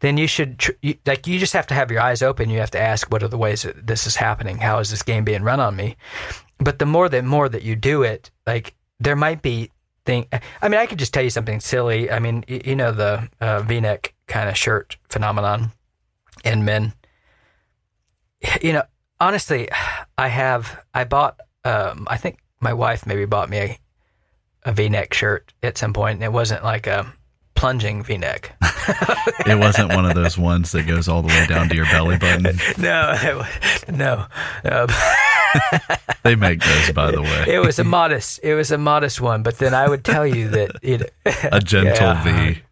Then 0.00 0.18
you 0.18 0.26
should 0.26 0.58
tr- 0.58 0.72
you, 0.82 0.94
like 1.06 1.26
you 1.26 1.38
just 1.38 1.54
have 1.54 1.66
to 1.68 1.74
have 1.74 1.90
your 1.90 2.00
eyes 2.00 2.22
open. 2.22 2.50
You 2.50 2.60
have 2.60 2.70
to 2.72 2.80
ask, 2.80 3.10
what 3.10 3.22
are 3.22 3.28
the 3.28 3.38
ways 3.38 3.62
that 3.62 3.86
this 3.86 4.06
is 4.06 4.16
happening? 4.16 4.58
How 4.58 4.78
is 4.78 4.90
this 4.90 5.02
game 5.02 5.24
being 5.24 5.42
run 5.42 5.58
on 5.58 5.74
me? 5.74 5.96
But 6.58 6.78
the 6.78 6.86
more 6.86 7.08
that 7.08 7.24
more 7.24 7.48
that 7.48 7.62
you 7.62 7.76
do 7.76 8.02
it, 8.02 8.30
like 8.46 8.74
there 8.98 9.16
might 9.16 9.42
be 9.42 9.70
thing. 10.06 10.26
I 10.62 10.68
mean, 10.68 10.80
I 10.80 10.86
could 10.86 10.98
just 10.98 11.12
tell 11.12 11.22
you 11.22 11.30
something 11.30 11.60
silly. 11.60 12.10
I 12.10 12.18
mean, 12.18 12.44
you, 12.48 12.60
you 12.64 12.76
know 12.76 12.92
the 12.92 13.28
uh, 13.40 13.60
V-neck 13.62 14.14
kind 14.26 14.48
of 14.48 14.56
shirt 14.56 14.96
phenomenon 15.10 15.72
in 16.44 16.64
men. 16.64 16.94
You 18.62 18.72
know, 18.74 18.82
honestly, 19.20 19.68
I 20.16 20.28
have. 20.28 20.80
I 20.94 21.04
bought. 21.04 21.40
Um, 21.64 22.06
I 22.08 22.16
think 22.16 22.38
my 22.60 22.72
wife 22.72 23.06
maybe 23.06 23.24
bought 23.24 23.50
me 23.50 23.58
a, 23.58 23.78
a 24.64 24.72
V-neck 24.72 25.12
shirt 25.12 25.52
at 25.62 25.76
some 25.76 25.92
point, 25.92 26.16
and 26.16 26.24
it 26.24 26.32
wasn't 26.32 26.64
like 26.64 26.86
a 26.86 27.12
plunging 27.56 28.02
V-neck. 28.02 28.56
it 29.46 29.58
wasn't 29.58 29.92
one 29.94 30.04
of 30.04 30.14
those 30.14 30.38
ones 30.38 30.72
that 30.72 30.86
goes 30.86 31.08
all 31.08 31.22
the 31.22 31.28
way 31.28 31.46
down 31.46 31.68
to 31.68 31.74
your 31.74 31.86
belly 31.86 32.18
button. 32.18 32.58
No, 32.78 33.44
no. 33.90 34.26
Um, 34.64 34.88
they 36.22 36.34
make 36.34 36.60
those, 36.60 36.92
by 36.92 37.10
the 37.10 37.22
way. 37.22 37.44
It 37.48 37.60
was 37.60 37.78
a 37.78 37.84
modest. 37.84 38.40
It 38.42 38.54
was 38.54 38.70
a 38.70 38.78
modest 38.78 39.20
one, 39.20 39.42
but 39.42 39.58
then 39.58 39.74
I 39.74 39.88
would 39.88 40.04
tell 40.04 40.26
you 40.26 40.48
that 40.48 40.70
it 40.82 41.12
a 41.50 41.60
gentle 41.60 41.94
yeah, 41.94 42.52
V. 42.52 42.62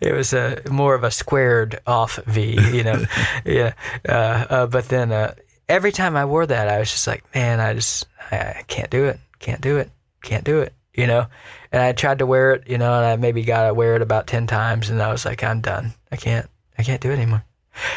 it 0.00 0.12
was 0.14 0.32
a 0.32 0.60
more 0.70 0.94
of 0.94 1.04
a 1.04 1.10
squared 1.10 1.80
off 1.86 2.16
V. 2.26 2.58
You 2.76 2.84
know, 2.84 3.04
yeah. 3.44 3.74
Uh, 4.08 4.12
uh, 4.50 4.66
but 4.66 4.88
then 4.88 5.12
uh, 5.12 5.34
every 5.68 5.92
time 5.92 6.16
I 6.16 6.24
wore 6.24 6.46
that, 6.46 6.68
I 6.68 6.78
was 6.78 6.90
just 6.90 7.06
like, 7.06 7.22
man, 7.34 7.60
I 7.60 7.74
just 7.74 8.06
I, 8.30 8.36
I 8.36 8.64
can't 8.66 8.90
do 8.90 9.04
it. 9.04 9.20
Can't 9.38 9.60
do 9.60 9.76
it. 9.76 9.90
Can't 10.22 10.44
do 10.44 10.60
it. 10.60 10.72
You 10.98 11.06
know, 11.06 11.26
and 11.72 11.80
I 11.80 11.92
tried 11.92 12.18
to 12.18 12.26
wear 12.26 12.52
it. 12.52 12.68
You 12.68 12.76
know, 12.76 12.92
and 12.92 13.06
I 13.06 13.16
maybe 13.16 13.42
got 13.44 13.68
to 13.68 13.74
wear 13.74 13.94
it 13.96 14.02
about 14.02 14.26
ten 14.26 14.46
times, 14.46 14.90
and 14.90 15.00
I 15.00 15.10
was 15.10 15.24
like, 15.24 15.42
I'm 15.42 15.60
done. 15.60 15.94
I 16.12 16.16
can't. 16.16 16.48
I 16.76 16.82
can't 16.82 17.00
do 17.00 17.10
it 17.10 17.14
anymore. 17.14 17.44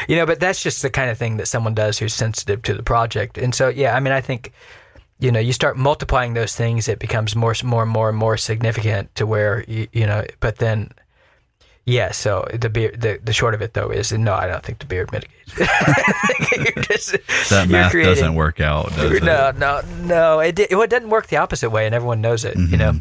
You 0.08 0.16
know, 0.16 0.26
but 0.26 0.40
that's 0.40 0.62
just 0.62 0.82
the 0.82 0.90
kind 0.90 1.10
of 1.10 1.18
thing 1.18 1.36
that 1.38 1.48
someone 1.48 1.74
does 1.74 1.98
who's 1.98 2.14
sensitive 2.14 2.62
to 2.62 2.74
the 2.74 2.82
project. 2.82 3.38
And 3.38 3.54
so, 3.54 3.68
yeah, 3.68 3.96
I 3.96 4.00
mean, 4.00 4.12
I 4.12 4.20
think, 4.20 4.52
you 5.18 5.32
know, 5.32 5.40
you 5.40 5.52
start 5.52 5.76
multiplying 5.76 6.34
those 6.34 6.54
things, 6.54 6.88
it 6.88 6.98
becomes 6.98 7.34
more, 7.34 7.54
more, 7.64 7.86
more, 7.86 8.08
and 8.08 8.18
more 8.18 8.36
significant 8.36 9.14
to 9.16 9.26
where 9.26 9.64
you, 9.66 9.88
you 9.92 10.06
know. 10.06 10.24
But 10.40 10.58
then, 10.58 10.92
yeah. 11.84 12.12
So 12.12 12.46
the 12.52 12.68
beard, 12.70 13.00
the, 13.00 13.20
the 13.22 13.32
short 13.32 13.54
of 13.54 13.62
it 13.62 13.74
though 13.74 13.90
is 13.90 14.12
no, 14.12 14.34
I 14.34 14.46
don't 14.46 14.62
think 14.62 14.78
the 14.78 14.86
beard 14.86 15.10
mitigates. 15.12 15.52
just, 16.88 17.16
that 17.50 17.68
math 17.68 17.90
creating, 17.90 18.14
doesn't 18.14 18.34
work 18.34 18.60
out, 18.60 18.90
does 18.90 19.12
it? 19.16 19.22
No, 19.22 19.52
no, 19.52 19.82
no. 20.02 20.40
It, 20.40 20.58
it, 20.58 20.72
it 20.72 20.90
doesn't 20.90 21.10
work 21.10 21.26
the 21.28 21.36
opposite 21.36 21.70
way, 21.70 21.86
and 21.86 21.94
everyone 21.94 22.20
knows 22.20 22.44
it. 22.44 22.56
Mm-hmm. 22.56 22.72
You 22.72 22.78
know, 22.78 23.00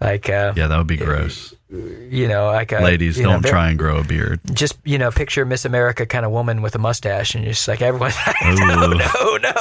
like 0.00 0.28
uh, 0.28 0.52
yeah, 0.56 0.66
that 0.66 0.78
would 0.78 0.86
be 0.86 0.96
gross 0.96 1.54
you 1.70 2.26
know, 2.26 2.46
like 2.46 2.72
a, 2.72 2.80
ladies 2.80 3.16
don't 3.16 3.42
know, 3.42 3.48
try 3.48 3.68
and 3.68 3.78
grow 3.78 3.98
a 3.98 4.04
beard. 4.04 4.40
Just 4.52 4.76
you 4.84 4.98
know, 4.98 5.10
picture 5.12 5.44
Miss 5.44 5.64
America 5.64 6.04
kind 6.04 6.26
of 6.26 6.32
woman 6.32 6.62
with 6.62 6.74
a 6.74 6.78
mustache, 6.78 7.34
and 7.34 7.44
you're 7.44 7.52
just 7.52 7.68
like 7.68 7.80
everyone. 7.80 8.12
no, 8.42 8.92
no, 8.92 9.36
no, 9.36 9.54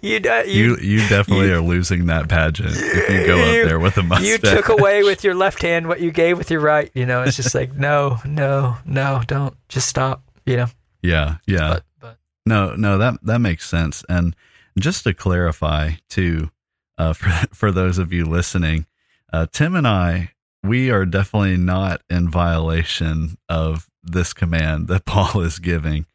you, 0.00 0.20
you 0.20 0.44
you 0.46 0.76
you 0.76 0.98
definitely 1.08 1.48
you, 1.48 1.54
are 1.54 1.60
losing 1.60 2.06
that 2.06 2.28
pageant 2.28 2.76
if 2.76 3.10
you 3.10 3.26
go 3.26 3.36
you, 3.36 3.62
up 3.62 3.68
there 3.68 3.80
with 3.80 3.98
a 3.98 4.04
mustache. 4.04 4.28
You 4.28 4.38
took 4.38 4.68
away 4.68 5.02
with 5.02 5.24
your 5.24 5.34
left 5.34 5.60
hand 5.60 5.88
what 5.88 6.00
you 6.00 6.12
gave 6.12 6.38
with 6.38 6.52
your 6.52 6.60
right. 6.60 6.90
You 6.94 7.06
know, 7.06 7.22
it's 7.22 7.36
just 7.36 7.54
like 7.54 7.74
no, 7.76 8.18
no, 8.24 8.76
no, 8.86 9.22
don't 9.26 9.56
just 9.68 9.88
stop. 9.88 10.22
You 10.46 10.56
know. 10.56 10.66
Yeah, 11.02 11.36
yeah. 11.46 11.68
But, 11.68 11.84
but. 11.98 12.18
No, 12.46 12.76
no, 12.76 12.96
that 12.98 13.18
that 13.24 13.40
makes 13.40 13.68
sense. 13.68 14.04
And 14.08 14.36
just 14.78 15.02
to 15.02 15.14
clarify, 15.14 15.92
too, 16.08 16.50
uh, 16.96 17.12
for 17.12 17.28
for 17.52 17.72
those 17.72 17.98
of 17.98 18.12
you 18.12 18.24
listening, 18.24 18.86
uh, 19.34 19.46
Tim 19.50 19.74
and 19.74 19.86
I 19.86 20.30
we 20.62 20.90
are 20.90 21.04
definitely 21.04 21.56
not 21.56 22.00
in 22.08 22.30
violation 22.30 23.36
of 23.48 23.90
this 24.02 24.32
command 24.32 24.88
that 24.88 25.04
Paul 25.06 25.40
is 25.42 25.58
giving. 25.58 26.06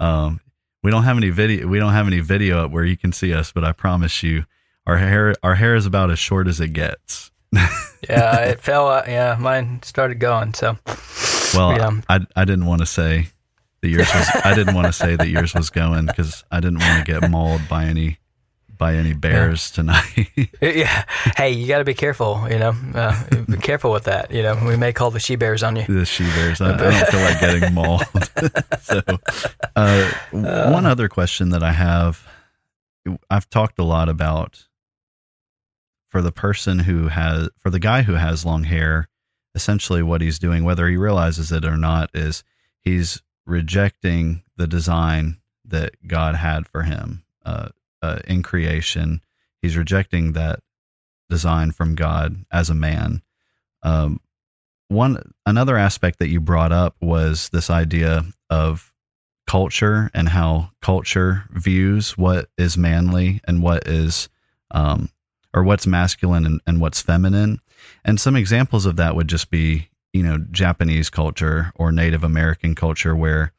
Um, 0.00 0.40
we 0.82 0.90
don't 0.90 1.04
have 1.04 1.18
any 1.18 1.30
video. 1.30 1.68
We 1.68 1.78
don't 1.78 1.92
have 1.92 2.06
any 2.06 2.20
video 2.20 2.64
up 2.64 2.70
where 2.70 2.84
you 2.84 2.96
can 2.96 3.12
see 3.12 3.32
us, 3.32 3.52
but 3.52 3.62
I 3.62 3.72
promise 3.72 4.22
you, 4.22 4.46
our 4.86 4.96
hair 4.96 5.34
our 5.42 5.54
hair 5.54 5.76
is 5.76 5.86
about 5.86 6.10
as 6.10 6.18
short 6.18 6.48
as 6.48 6.60
it 6.60 6.68
gets. 6.68 7.30
yeah, 7.52 8.36
it 8.38 8.60
fell. 8.60 8.88
out. 8.88 9.06
Yeah, 9.06 9.36
mine 9.38 9.82
started 9.82 10.18
going. 10.18 10.54
So, 10.54 10.78
Well, 11.54 11.76
Yeah. 11.76 12.00
I 12.08 12.20
I 12.34 12.44
didn't 12.46 12.66
want 12.66 12.80
to 12.80 12.86
say 12.86 13.28
that 13.82 13.88
yours 13.88 14.08
was. 14.12 14.28
I 14.44 14.54
didn't 14.54 14.74
want 14.74 14.86
to 14.86 14.92
say 14.94 15.14
that 15.14 15.28
yours 15.28 15.54
was 15.54 15.68
going 15.68 16.06
because 16.06 16.42
I 16.50 16.60
didn't 16.60 16.80
want 16.80 17.06
to 17.06 17.12
get 17.20 17.30
mauled 17.30 17.68
by 17.68 17.84
any 17.84 18.18
by 18.82 18.96
any 18.96 19.12
bears 19.12 19.70
tonight. 19.70 20.28
yeah. 20.60 21.04
Hey, 21.36 21.52
you 21.52 21.68
got 21.68 21.78
to 21.78 21.84
be 21.84 21.94
careful. 21.94 22.48
You 22.50 22.58
know, 22.58 22.74
uh, 22.96 23.24
be 23.48 23.56
careful 23.58 23.92
with 23.92 24.02
that. 24.04 24.32
You 24.32 24.42
know, 24.42 24.60
we 24.66 24.76
may 24.76 24.92
call 24.92 25.12
the 25.12 25.20
she 25.20 25.36
bears 25.36 25.62
on 25.62 25.76
you. 25.76 25.84
the 25.84 26.04
she 26.04 26.24
bears. 26.24 26.60
I, 26.60 26.74
I 26.74 26.76
don't 26.78 27.06
feel 27.06 27.20
like 27.20 27.40
getting 27.40 27.74
mauled. 27.74 28.02
so, 28.82 29.00
uh, 29.76 30.10
one 30.32 30.84
other 30.84 31.08
question 31.08 31.50
that 31.50 31.62
I 31.62 31.70
have, 31.70 32.26
I've 33.30 33.48
talked 33.48 33.78
a 33.78 33.84
lot 33.84 34.08
about 34.08 34.66
for 36.08 36.20
the 36.20 36.32
person 36.32 36.80
who 36.80 37.06
has, 37.06 37.50
for 37.60 37.70
the 37.70 37.78
guy 37.78 38.02
who 38.02 38.14
has 38.14 38.44
long 38.44 38.64
hair, 38.64 39.08
essentially 39.54 40.02
what 40.02 40.22
he's 40.22 40.40
doing, 40.40 40.64
whether 40.64 40.88
he 40.88 40.96
realizes 40.96 41.52
it 41.52 41.64
or 41.64 41.76
not, 41.76 42.10
is 42.14 42.42
he's 42.80 43.22
rejecting 43.46 44.42
the 44.56 44.66
design 44.66 45.36
that 45.66 45.92
God 46.04 46.34
had 46.34 46.66
for 46.66 46.82
him 46.82 47.22
uh, 47.44 47.68
uh, 48.02 48.18
in 48.26 48.42
creation. 48.42 49.20
He's 49.60 49.76
rejecting 49.76 50.32
that 50.32 50.60
design 51.30 51.72
from 51.72 51.94
God 51.94 52.44
as 52.52 52.68
a 52.68 52.74
man. 52.74 53.22
Um, 53.82 54.20
one 54.88 55.32
another 55.46 55.76
aspect 55.76 56.18
that 56.18 56.28
you 56.28 56.40
brought 56.40 56.72
up 56.72 56.96
was 57.00 57.48
this 57.48 57.70
idea 57.70 58.24
of 58.50 58.92
culture 59.46 60.10
and 60.14 60.28
how 60.28 60.70
culture 60.82 61.44
views 61.50 62.16
what 62.16 62.48
is 62.58 62.76
manly 62.76 63.40
and 63.44 63.62
what 63.62 63.88
is 63.88 64.28
um, 64.70 65.08
or 65.54 65.64
what's 65.64 65.86
masculine 65.86 66.46
and, 66.46 66.60
and 66.66 66.80
what's 66.80 67.02
feminine 67.02 67.60
and 68.04 68.20
some 68.20 68.36
examples 68.36 68.86
of 68.86 68.96
that 68.96 69.16
would 69.16 69.28
just 69.28 69.50
be 69.50 69.88
you 70.12 70.22
know 70.22 70.38
japanese 70.52 71.10
culture 71.10 71.72
or 71.74 71.90
native 71.90 72.22
american 72.22 72.74
culture 72.74 73.16
where 73.16 73.52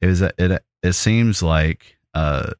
it 0.00 0.06
was 0.06 0.20
it 0.20 0.62
it 0.82 0.92
seems 0.92 1.42
like 1.42 1.96
uh 2.14 2.50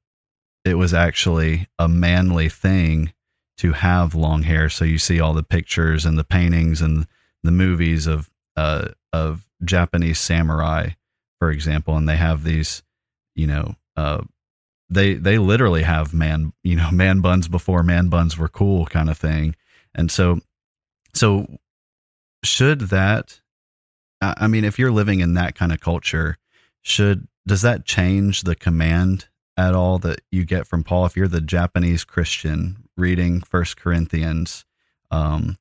it 0.64 0.74
was 0.74 0.92
actually 0.94 1.68
a 1.78 1.88
manly 1.88 2.48
thing 2.48 3.12
to 3.58 3.72
have 3.72 4.14
long 4.14 4.42
hair. 4.42 4.68
So 4.68 4.84
you 4.84 4.98
see 4.98 5.20
all 5.20 5.34
the 5.34 5.42
pictures 5.42 6.04
and 6.04 6.18
the 6.18 6.24
paintings 6.24 6.80
and 6.80 7.06
the 7.42 7.50
movies 7.50 8.06
of 8.06 8.30
uh, 8.56 8.88
of 9.12 9.46
Japanese 9.64 10.18
samurai, 10.18 10.90
for 11.38 11.50
example, 11.50 11.96
and 11.96 12.08
they 12.08 12.16
have 12.16 12.44
these, 12.44 12.82
you 13.34 13.46
know, 13.46 13.74
uh, 13.96 14.22
they 14.88 15.14
they 15.14 15.38
literally 15.38 15.82
have 15.82 16.12
man, 16.12 16.52
you 16.62 16.76
know, 16.76 16.90
man 16.92 17.20
buns 17.20 17.48
before 17.48 17.82
man 17.82 18.08
buns 18.08 18.36
were 18.36 18.48
cool, 18.48 18.86
kind 18.86 19.08
of 19.08 19.18
thing, 19.18 19.56
and 19.94 20.10
so, 20.10 20.40
so 21.14 21.46
should 22.44 22.80
that, 22.80 23.40
I 24.20 24.46
mean, 24.46 24.64
if 24.64 24.78
you're 24.78 24.92
living 24.92 25.20
in 25.20 25.34
that 25.34 25.54
kind 25.54 25.72
of 25.72 25.80
culture, 25.80 26.38
should 26.82 27.26
does 27.46 27.62
that 27.62 27.84
change 27.84 28.42
the 28.42 28.54
command 28.54 29.28
at 29.68 29.74
all 29.74 29.98
that 29.98 30.20
you 30.30 30.44
get 30.44 30.66
from 30.66 30.82
Paul? 30.82 31.06
If 31.06 31.16
you're 31.16 31.28
the 31.28 31.40
Japanese 31.40 32.04
Christian 32.04 32.88
reading 32.96 33.40
First 33.40 33.76
Corinthians, 33.76 34.64
um, 35.10 35.58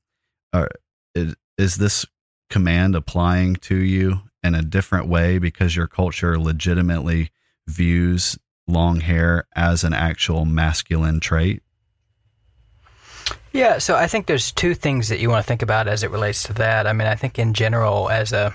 or 0.54 0.68
is, 1.14 1.34
is 1.58 1.76
this 1.76 2.06
command 2.48 2.94
applying 2.94 3.56
to 3.56 3.76
you 3.76 4.20
in 4.42 4.54
a 4.54 4.62
different 4.62 5.06
way 5.06 5.38
because 5.38 5.76
your 5.76 5.86
culture 5.86 6.38
legitimately 6.38 7.30
views 7.66 8.38
long 8.66 9.00
hair 9.00 9.46
as 9.54 9.84
an 9.84 9.92
actual 9.92 10.44
masculine 10.44 11.20
trait? 11.20 11.62
Yeah, 13.52 13.78
so 13.78 13.96
I 13.96 14.06
think 14.06 14.26
there's 14.26 14.52
two 14.52 14.74
things 14.74 15.08
that 15.08 15.18
you 15.18 15.28
want 15.28 15.44
to 15.44 15.48
think 15.48 15.62
about 15.62 15.88
as 15.88 16.02
it 16.02 16.10
relates 16.10 16.44
to 16.44 16.52
that. 16.54 16.86
I 16.86 16.92
mean, 16.92 17.08
I 17.08 17.16
think 17.16 17.38
in 17.38 17.52
general, 17.52 18.08
as 18.08 18.32
a 18.32 18.54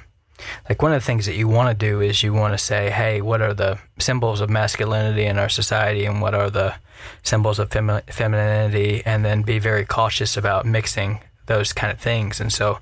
like 0.69 0.81
one 0.81 0.93
of 0.93 1.01
the 1.01 1.05
things 1.05 1.25
that 1.25 1.35
you 1.35 1.47
want 1.47 1.69
to 1.69 1.85
do 1.85 2.01
is 2.01 2.23
you 2.23 2.33
want 2.33 2.53
to 2.53 2.57
say, 2.57 2.89
hey, 2.89 3.21
what 3.21 3.41
are 3.41 3.53
the 3.53 3.79
symbols 3.99 4.41
of 4.41 4.49
masculinity 4.49 5.25
in 5.25 5.37
our 5.37 5.49
society 5.49 6.05
and 6.05 6.21
what 6.21 6.33
are 6.33 6.49
the 6.49 6.75
symbols 7.23 7.59
of 7.59 7.69
femi- 7.69 8.03
femininity, 8.11 9.03
and 9.05 9.23
then 9.23 9.41
be 9.41 9.59
very 9.59 9.85
cautious 9.85 10.37
about 10.37 10.65
mixing 10.65 11.19
those 11.45 11.73
kind 11.73 11.91
of 11.91 11.99
things. 11.99 12.41
And 12.41 12.51
so, 12.51 12.79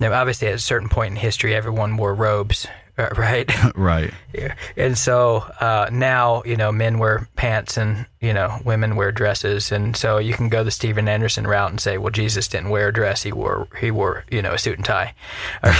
know, 0.00 0.12
obviously, 0.12 0.48
at 0.48 0.54
a 0.54 0.58
certain 0.58 0.88
point 0.88 1.12
in 1.12 1.16
history, 1.16 1.54
everyone 1.54 1.96
wore 1.96 2.14
robes, 2.14 2.66
right? 3.16 3.50
right. 3.76 4.12
Yeah. 4.34 4.54
And 4.76 4.96
so 4.98 5.38
uh, 5.60 5.88
now, 5.92 6.42
you 6.44 6.56
know, 6.56 6.70
men 6.72 6.98
wear 6.98 7.28
pants 7.36 7.76
and, 7.76 8.06
you 8.20 8.32
know, 8.32 8.58
women 8.64 8.96
wear 8.96 9.12
dresses. 9.12 9.72
And 9.72 9.96
so 9.96 10.18
you 10.18 10.34
can 10.34 10.48
go 10.48 10.62
the 10.64 10.70
Steven 10.70 11.08
Anderson 11.08 11.46
route 11.46 11.70
and 11.70 11.80
say, 11.80 11.98
well, 11.98 12.10
Jesus 12.10 12.48
didn't 12.48 12.70
wear 12.70 12.88
a 12.88 12.92
dress. 12.92 13.22
He 13.22 13.32
wore, 13.32 13.68
he 13.80 13.90
wore, 13.90 14.24
you 14.30 14.42
know, 14.42 14.52
a 14.52 14.58
suit 14.58 14.76
and 14.76 14.84
tie. 14.84 15.14
Or, 15.64 15.72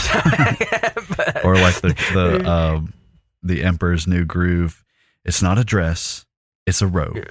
But- 1.17 1.45
Or 1.45 1.55
like 1.57 1.81
the 1.81 1.95
the 2.13 2.51
um, 2.51 2.93
the 3.43 3.63
Emperor's 3.65 4.07
New 4.07 4.25
Groove. 4.25 4.85
It's 5.25 5.43
not 5.43 5.59
a 5.59 5.65
dress. 5.65 6.25
It's 6.67 6.83
a 6.83 6.87
robe. 6.87 7.27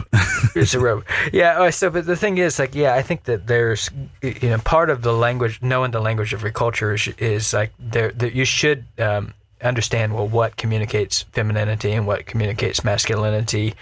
it's 0.56 0.74
a 0.74 0.80
robe. 0.80 1.06
Yeah. 1.32 1.60
uh, 1.62 1.72
So, 1.72 1.90
but 1.90 2.06
the 2.06 2.16
thing 2.16 2.38
is, 2.40 2.60
like, 2.60 2.76
yeah, 2.76 2.94
I 2.96 3.02
think 3.02 3.24
that 3.24 3.48
there's, 3.48 3.90
you 4.22 4.50
know, 4.50 4.58
part 4.58 4.90
of 4.90 5.02
the 5.02 5.14
language, 5.14 5.60
knowing 5.62 5.92
the 5.92 6.02
language 6.02 6.34
of 6.34 6.42
your 6.42 6.52
culture 6.52 6.94
is, 6.94 7.08
is 7.20 7.54
like 7.54 7.72
there, 7.80 8.12
that 8.12 8.34
you 8.34 8.44
should 8.44 8.86
um, 8.98 9.34
understand 9.62 10.14
well 10.14 10.28
what 10.28 10.58
communicates 10.58 11.24
femininity 11.32 11.92
and 11.92 12.08
what 12.08 12.26
communicates 12.26 12.84
masculinity, 12.84 13.74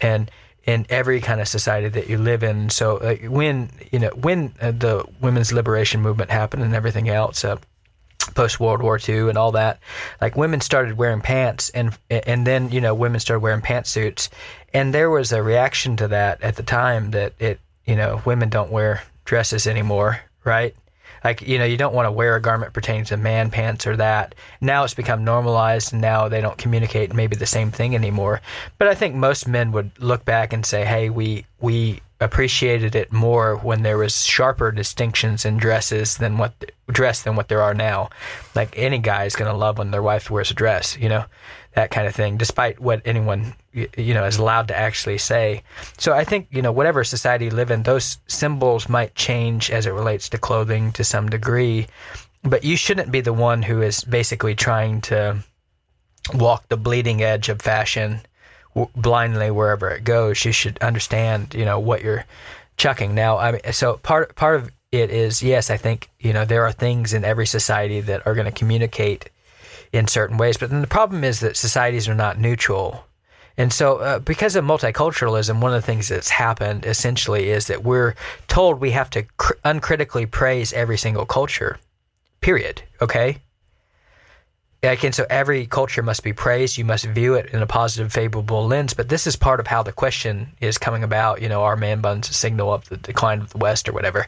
and 0.00 0.30
in 0.64 0.84
every 0.88 1.20
kind 1.20 1.40
of 1.40 1.48
society 1.48 1.88
that 1.88 2.08
you 2.08 2.18
live 2.18 2.42
in. 2.42 2.70
So, 2.70 3.16
when 3.28 3.70
you 3.92 3.98
know 3.98 4.10
when 4.10 4.52
uh, 4.60 4.72
the 4.72 5.04
women's 5.20 5.52
liberation 5.52 6.02
movement 6.02 6.30
happened 6.30 6.62
and 6.62 6.74
everything 6.74 7.08
else. 7.08 7.44
Uh, 7.44 7.56
post 8.34 8.58
World 8.58 8.82
War 8.82 8.98
II 9.08 9.28
and 9.28 9.38
all 9.38 9.52
that, 9.52 9.78
like 10.20 10.36
women 10.36 10.60
started 10.60 10.96
wearing 10.96 11.20
pants, 11.20 11.70
and 11.70 11.96
and 12.10 12.46
then 12.46 12.70
you 12.70 12.80
know 12.80 12.94
women 12.94 13.20
started 13.20 13.40
wearing 13.40 13.60
pantsuits, 13.60 14.28
and 14.74 14.92
there 14.92 15.10
was 15.10 15.32
a 15.32 15.42
reaction 15.42 15.96
to 15.98 16.08
that 16.08 16.42
at 16.42 16.56
the 16.56 16.62
time 16.62 17.12
that 17.12 17.34
it 17.38 17.60
you 17.84 17.94
know 17.94 18.20
women 18.24 18.48
don't 18.48 18.70
wear 18.70 19.02
dresses 19.24 19.66
anymore, 19.66 20.20
right? 20.44 20.74
Like 21.26 21.42
you 21.42 21.58
know 21.58 21.64
you 21.64 21.76
don't 21.76 21.92
want 21.92 22.06
to 22.06 22.12
wear 22.12 22.36
a 22.36 22.40
garment 22.40 22.72
pertaining 22.72 23.04
to 23.06 23.16
man 23.16 23.50
pants 23.50 23.84
or 23.84 23.96
that. 23.96 24.36
Now 24.60 24.84
it's 24.84 24.94
become 24.94 25.24
normalized, 25.24 25.92
and 25.92 26.00
now 26.00 26.28
they 26.28 26.40
don't 26.40 26.56
communicate 26.56 27.12
maybe 27.12 27.34
the 27.34 27.46
same 27.46 27.72
thing 27.72 27.96
anymore. 27.96 28.40
But 28.78 28.86
I 28.86 28.94
think 28.94 29.16
most 29.16 29.48
men 29.48 29.72
would 29.72 29.90
look 29.98 30.24
back 30.24 30.52
and 30.52 30.64
say, 30.64 30.84
hey, 30.84 31.10
we 31.10 31.44
we 31.58 32.00
appreciated 32.20 32.94
it 32.94 33.12
more 33.12 33.56
when 33.56 33.82
there 33.82 33.98
was 33.98 34.24
sharper 34.24 34.70
distinctions 34.70 35.44
in 35.44 35.56
dresses 35.56 36.18
than 36.18 36.38
what 36.38 36.52
dress 36.86 37.22
than 37.22 37.34
what 37.34 37.48
there 37.48 37.60
are 37.60 37.74
now. 37.74 38.08
Like 38.54 38.72
any 38.76 38.98
guy 38.98 39.24
is 39.24 39.34
going 39.34 39.50
to 39.50 39.56
love 39.56 39.78
when 39.78 39.90
their 39.90 40.02
wife 40.02 40.30
wears 40.30 40.52
a 40.52 40.54
dress, 40.54 40.96
you 40.96 41.08
know, 41.08 41.24
that 41.76 41.90
kind 41.90 42.06
of 42.06 42.14
thing, 42.14 42.38
despite 42.38 42.80
what 42.80 43.02
anyone 43.04 43.54
you 43.74 44.14
know 44.14 44.24
is 44.24 44.38
allowed 44.38 44.68
to 44.68 44.76
actually 44.76 45.18
say. 45.18 45.62
So 45.98 46.14
I 46.14 46.24
think 46.24 46.48
you 46.50 46.62
know 46.62 46.72
whatever 46.72 47.04
society 47.04 47.44
you 47.44 47.50
live 47.50 47.70
in, 47.70 47.82
those 47.82 48.16
symbols 48.26 48.88
might 48.88 49.14
change 49.14 49.70
as 49.70 49.84
it 49.84 49.92
relates 49.92 50.30
to 50.30 50.38
clothing 50.38 50.90
to 50.92 51.04
some 51.04 51.28
degree, 51.28 51.86
but 52.42 52.64
you 52.64 52.78
shouldn't 52.78 53.12
be 53.12 53.20
the 53.20 53.34
one 53.34 53.62
who 53.62 53.82
is 53.82 54.02
basically 54.04 54.54
trying 54.54 55.02
to 55.02 55.36
walk 56.32 56.66
the 56.68 56.78
bleeding 56.78 57.22
edge 57.22 57.50
of 57.50 57.60
fashion 57.60 58.20
w- 58.74 58.90
blindly 58.96 59.50
wherever 59.50 59.90
it 59.90 60.02
goes. 60.02 60.46
You 60.46 60.52
should 60.52 60.78
understand, 60.78 61.54
you 61.54 61.66
know, 61.66 61.78
what 61.78 62.02
you're 62.02 62.24
chucking. 62.78 63.14
Now, 63.14 63.36
I 63.36 63.52
mean, 63.52 63.60
so 63.72 63.98
part 63.98 64.34
part 64.34 64.56
of 64.56 64.70
it 64.92 65.10
is 65.10 65.42
yes, 65.42 65.68
I 65.68 65.76
think 65.76 66.08
you 66.20 66.32
know 66.32 66.46
there 66.46 66.64
are 66.64 66.72
things 66.72 67.12
in 67.12 67.22
every 67.22 67.46
society 67.46 68.00
that 68.00 68.26
are 68.26 68.34
going 68.34 68.46
to 68.46 68.58
communicate 68.60 69.28
in 69.92 70.06
certain 70.08 70.36
ways, 70.36 70.56
but 70.56 70.70
then 70.70 70.80
the 70.80 70.86
problem 70.86 71.24
is 71.24 71.40
that 71.40 71.56
societies 71.56 72.08
are 72.08 72.14
not 72.14 72.38
neutral. 72.38 73.04
And 73.58 73.72
so, 73.72 73.96
uh, 73.98 74.18
because 74.18 74.54
of 74.54 74.64
multiculturalism, 74.64 75.60
one 75.60 75.72
of 75.72 75.80
the 75.80 75.86
things 75.86 76.08
that's 76.08 76.28
happened 76.28 76.84
essentially 76.84 77.48
is 77.48 77.68
that 77.68 77.82
we're 77.82 78.14
told 78.48 78.80
we 78.80 78.90
have 78.90 79.08
to 79.10 79.22
cr- 79.38 79.54
uncritically 79.64 80.26
praise 80.26 80.72
every 80.74 80.98
single 80.98 81.24
culture, 81.24 81.78
period. 82.40 82.82
Okay? 83.00 83.38
And 84.82 85.14
so 85.14 85.26
every 85.28 85.66
culture 85.66 86.02
must 86.02 86.22
be 86.22 86.32
praised. 86.32 86.78
You 86.78 86.84
must 86.84 87.06
view 87.06 87.34
it 87.34 87.46
in 87.46 87.60
a 87.60 87.66
positive, 87.66 88.12
favorable 88.12 88.66
lens. 88.66 88.94
But 88.94 89.08
this 89.08 89.26
is 89.26 89.34
part 89.34 89.58
of 89.58 89.66
how 89.66 89.82
the 89.82 89.92
question 89.92 90.52
is 90.60 90.78
coming 90.78 91.02
about. 91.02 91.42
You 91.42 91.48
know, 91.48 91.62
are 91.62 91.76
man 91.76 92.00
buns 92.00 92.30
a 92.30 92.34
signal 92.34 92.72
of 92.72 92.88
the 92.88 92.96
decline 92.96 93.40
of 93.40 93.50
the 93.50 93.58
West 93.58 93.88
or 93.88 93.92
whatever? 93.92 94.26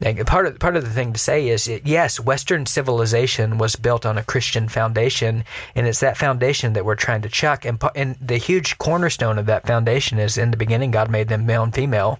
And 0.00 0.26
part 0.26 0.46
of 0.46 0.58
part 0.58 0.76
of 0.76 0.84
the 0.84 0.90
thing 0.90 1.12
to 1.12 1.18
say 1.18 1.48
is, 1.48 1.64
that, 1.64 1.86
yes, 1.86 2.20
Western 2.20 2.66
civilization 2.66 3.56
was 3.56 3.76
built 3.76 4.04
on 4.04 4.18
a 4.18 4.24
Christian 4.24 4.68
foundation, 4.68 5.44
and 5.74 5.86
it's 5.86 6.00
that 6.00 6.18
foundation 6.18 6.74
that 6.74 6.84
we're 6.84 6.96
trying 6.96 7.22
to 7.22 7.28
chuck. 7.28 7.64
And 7.64 7.82
and 7.94 8.16
the 8.20 8.36
huge 8.36 8.78
cornerstone 8.78 9.38
of 9.38 9.46
that 9.46 9.66
foundation 9.66 10.18
is, 10.18 10.36
in 10.36 10.50
the 10.50 10.56
beginning, 10.56 10.90
God 10.90 11.10
made 11.10 11.28
them 11.28 11.46
male 11.46 11.62
and 11.62 11.74
female 11.74 12.18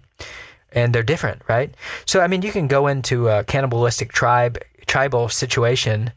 and 0.72 0.92
they're 0.92 1.04
different, 1.04 1.40
right? 1.48 1.72
So 2.04 2.20
I 2.20 2.26
mean, 2.26 2.42
you 2.42 2.50
can 2.50 2.66
go 2.66 2.86
into 2.86 3.28
a 3.28 3.44
cannibalistic 3.44 4.12
tribe 4.12 4.58
tribal 4.86 5.28
situation 5.28 6.12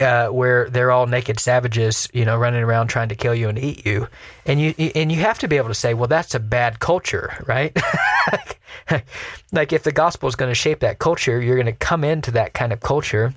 uh, 0.00 0.28
where 0.28 0.68
they're 0.70 0.90
all 0.90 1.06
naked 1.06 1.38
savages, 1.38 2.08
you 2.12 2.24
know, 2.24 2.36
running 2.36 2.62
around 2.62 2.88
trying 2.88 3.08
to 3.08 3.14
kill 3.14 3.34
you 3.34 3.48
and 3.48 3.58
eat 3.58 3.84
you, 3.86 4.08
and 4.46 4.60
you 4.60 4.74
and 4.94 5.12
you 5.12 5.18
have 5.20 5.38
to 5.40 5.48
be 5.48 5.56
able 5.56 5.68
to 5.68 5.74
say, 5.74 5.94
well, 5.94 6.08
that's 6.08 6.34
a 6.34 6.40
bad 6.40 6.80
culture, 6.80 7.42
right? 7.46 7.76
like 9.52 9.72
if 9.72 9.82
the 9.82 9.92
gospel 9.92 10.28
is 10.28 10.36
going 10.36 10.50
to 10.50 10.54
shape 10.54 10.80
that 10.80 10.98
culture, 10.98 11.40
you're 11.40 11.56
going 11.56 11.66
to 11.66 11.72
come 11.72 12.04
into 12.04 12.30
that 12.32 12.54
kind 12.54 12.72
of 12.72 12.80
culture. 12.80 13.34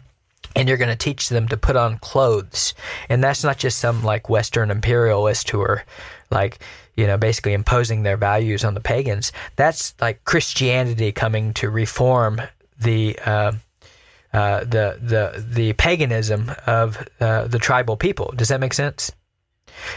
And 0.57 0.69
you're 0.69 0.77
going 0.77 0.89
to 0.89 0.95
teach 0.95 1.27
them 1.27 1.49
to 1.49 1.57
put 1.57 1.75
on 1.75 1.97
clothes. 1.97 2.75
And 3.09 3.21
that's 3.21 3.43
not 3.43 3.57
just 3.57 3.79
some 3.79 4.03
like 4.03 4.29
Western 4.29 4.71
imperialist 4.71 5.49
who 5.49 5.59
are 5.59 5.83
like, 6.29 6.59
you 6.95 7.05
know, 7.07 7.17
basically 7.17 7.51
imposing 7.51 8.03
their 8.03 8.15
values 8.15 8.63
on 8.63 8.73
the 8.73 8.79
pagans. 8.79 9.33
That's 9.57 9.93
like 9.99 10.23
Christianity 10.23 11.11
coming 11.11 11.53
to 11.55 11.69
reform 11.69 12.41
the 12.79 13.19
uh, 13.25 13.51
uh, 14.35 14.59
the 14.65 14.99
the 15.01 15.45
the 15.49 15.73
paganism 15.73 16.51
of 16.67 17.07
uh, 17.21 17.47
the 17.47 17.57
tribal 17.57 17.95
people. 17.95 18.33
Does 18.35 18.49
that 18.49 18.59
make 18.59 18.73
sense? 18.73 19.11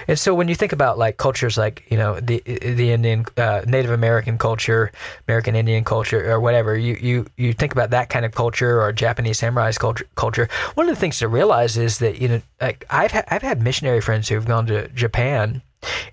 And 0.06 0.18
so 0.18 0.34
when 0.34 0.48
you 0.48 0.54
think 0.54 0.72
about 0.72 0.96
like 0.96 1.16
cultures 1.16 1.58
like 1.58 1.84
you 1.90 1.96
know 1.96 2.20
the 2.20 2.40
the 2.44 2.92
Indian 2.92 3.24
uh, 3.36 3.62
Native 3.66 3.90
American 3.90 4.38
culture, 4.38 4.92
American 5.26 5.56
Indian 5.56 5.82
culture, 5.82 6.30
or 6.30 6.40
whatever, 6.40 6.76
you 6.76 6.96
you 7.00 7.26
you 7.36 7.52
think 7.52 7.72
about 7.72 7.90
that 7.90 8.10
kind 8.10 8.24
of 8.24 8.32
culture 8.32 8.80
or 8.80 8.92
Japanese 8.92 9.38
samurai 9.38 9.72
culture. 9.72 10.06
Culture. 10.14 10.48
One 10.74 10.88
of 10.88 10.94
the 10.94 11.00
things 11.00 11.18
to 11.18 11.28
realize 11.28 11.76
is 11.76 11.98
that 11.98 12.20
you 12.20 12.28
know 12.28 12.42
like 12.60 12.84
I've 12.90 13.12
ha- 13.12 13.24
I've 13.28 13.42
had 13.42 13.62
missionary 13.62 14.00
friends 14.00 14.28
who've 14.28 14.46
gone 14.46 14.66
to 14.66 14.88
Japan, 14.88 15.62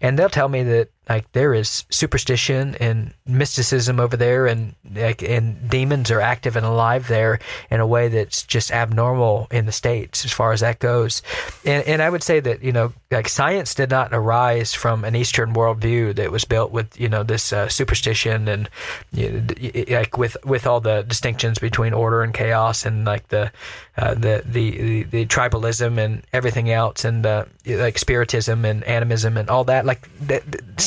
and 0.02 0.18
they'll 0.18 0.30
tell 0.30 0.50
me 0.50 0.64
that 0.64 0.90
like 1.10 1.32
there 1.34 1.54
is 1.54 1.86
superstition 1.90 2.76
and 2.80 3.14
mysticism 3.26 4.00
over 4.00 4.18
there 4.18 4.48
and 4.48 4.76
like 4.94 5.22
and 5.22 5.70
demons 5.70 6.10
are 6.12 6.22
active 6.22 6.56
and 6.56 6.66
alive 6.66 7.08
there 7.08 7.40
in 7.70 7.80
a 7.80 7.88
way 7.88 8.08
that's 8.08 8.44
just 8.44 8.72
abnormal 8.72 9.48
in 9.52 9.66
the 9.66 9.72
states 9.72 10.26
as 10.26 10.32
far 10.32 10.52
as 10.52 10.62
that 10.62 10.80
goes. 10.80 11.22
And 11.64 11.86
and 11.88 12.02
I 12.02 12.10
would 12.10 12.24
say 12.24 12.40
that 12.40 12.64
you 12.64 12.72
know 12.72 12.94
like 13.12 13.30
science 13.30 13.76
did 13.76 13.90
not 13.90 14.10
arise 14.14 14.74
from 14.74 15.04
an 15.04 15.16
eastern 15.16 15.54
worldview 15.54 16.16
that 16.16 16.32
was 16.32 16.46
built 16.46 16.72
with 16.72 17.00
you 17.00 17.10
know 17.10 17.24
this 17.24 17.54
uh, 17.54 17.68
superstition 17.70 18.48
and 18.48 18.70
you 19.12 19.32
know, 19.32 19.84
like 19.90 20.18
with 20.18 20.38
with 20.44 20.66
all 20.66 20.80
the 20.80 21.04
distinctions 21.04 21.60
between 21.60 21.94
order 21.94 22.24
and 22.24 22.34
chaos 22.34 22.86
and 22.86 23.06
like 23.06 23.28
the 23.30 23.52
uh, 23.98 24.14
the, 24.14 24.44
the, 24.46 24.72
the 24.72 25.04
the 25.04 25.26
tribalism 25.26 25.98
and 25.98 26.24
everything 26.34 26.70
else 26.70 27.06
and 27.06 27.26
uh, 27.26 27.46
like 27.66 27.98
spiritism 27.98 28.66
and 28.66 28.84
animism 28.84 29.38
and 29.38 29.50
all 29.50 29.64
that. 29.64 29.86
Like 29.86 30.10
the 30.20 30.42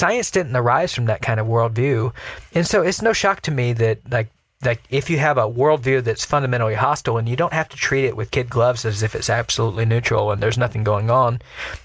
science 0.09 0.31
didn't 0.31 0.57
arise 0.57 0.95
from 0.95 1.05
that 1.07 1.21
kind 1.21 1.39
of 1.39 1.47
worldview, 1.47 2.13
and 2.55 2.67
so 2.67 2.83
it's 2.83 3.03
no 3.03 3.13
shock 3.13 3.43
to 3.43 3.51
me 3.51 3.75
that 3.75 3.99
like 4.11 4.31
like 4.65 4.81
if 4.91 5.11
you 5.11 5.19
have 5.19 5.37
a 5.39 5.43
worldview 5.43 6.03
that's 6.03 6.25
fundamentally 6.25 6.75
hostile 6.75 7.19
and 7.19 7.29
you 7.29 7.37
don't 7.37 7.53
have 7.53 7.69
to 7.69 7.77
treat 7.77 8.05
it 8.05 8.17
with 8.17 8.31
kid 8.31 8.51
gloves 8.51 8.85
as 8.85 9.03
if 9.03 9.15
it's 9.15 9.31
absolutely 9.31 9.85
neutral 9.85 10.33
and 10.33 10.43
there's 10.43 10.59
nothing 10.59 10.83
going 10.83 11.11
on, 11.11 11.41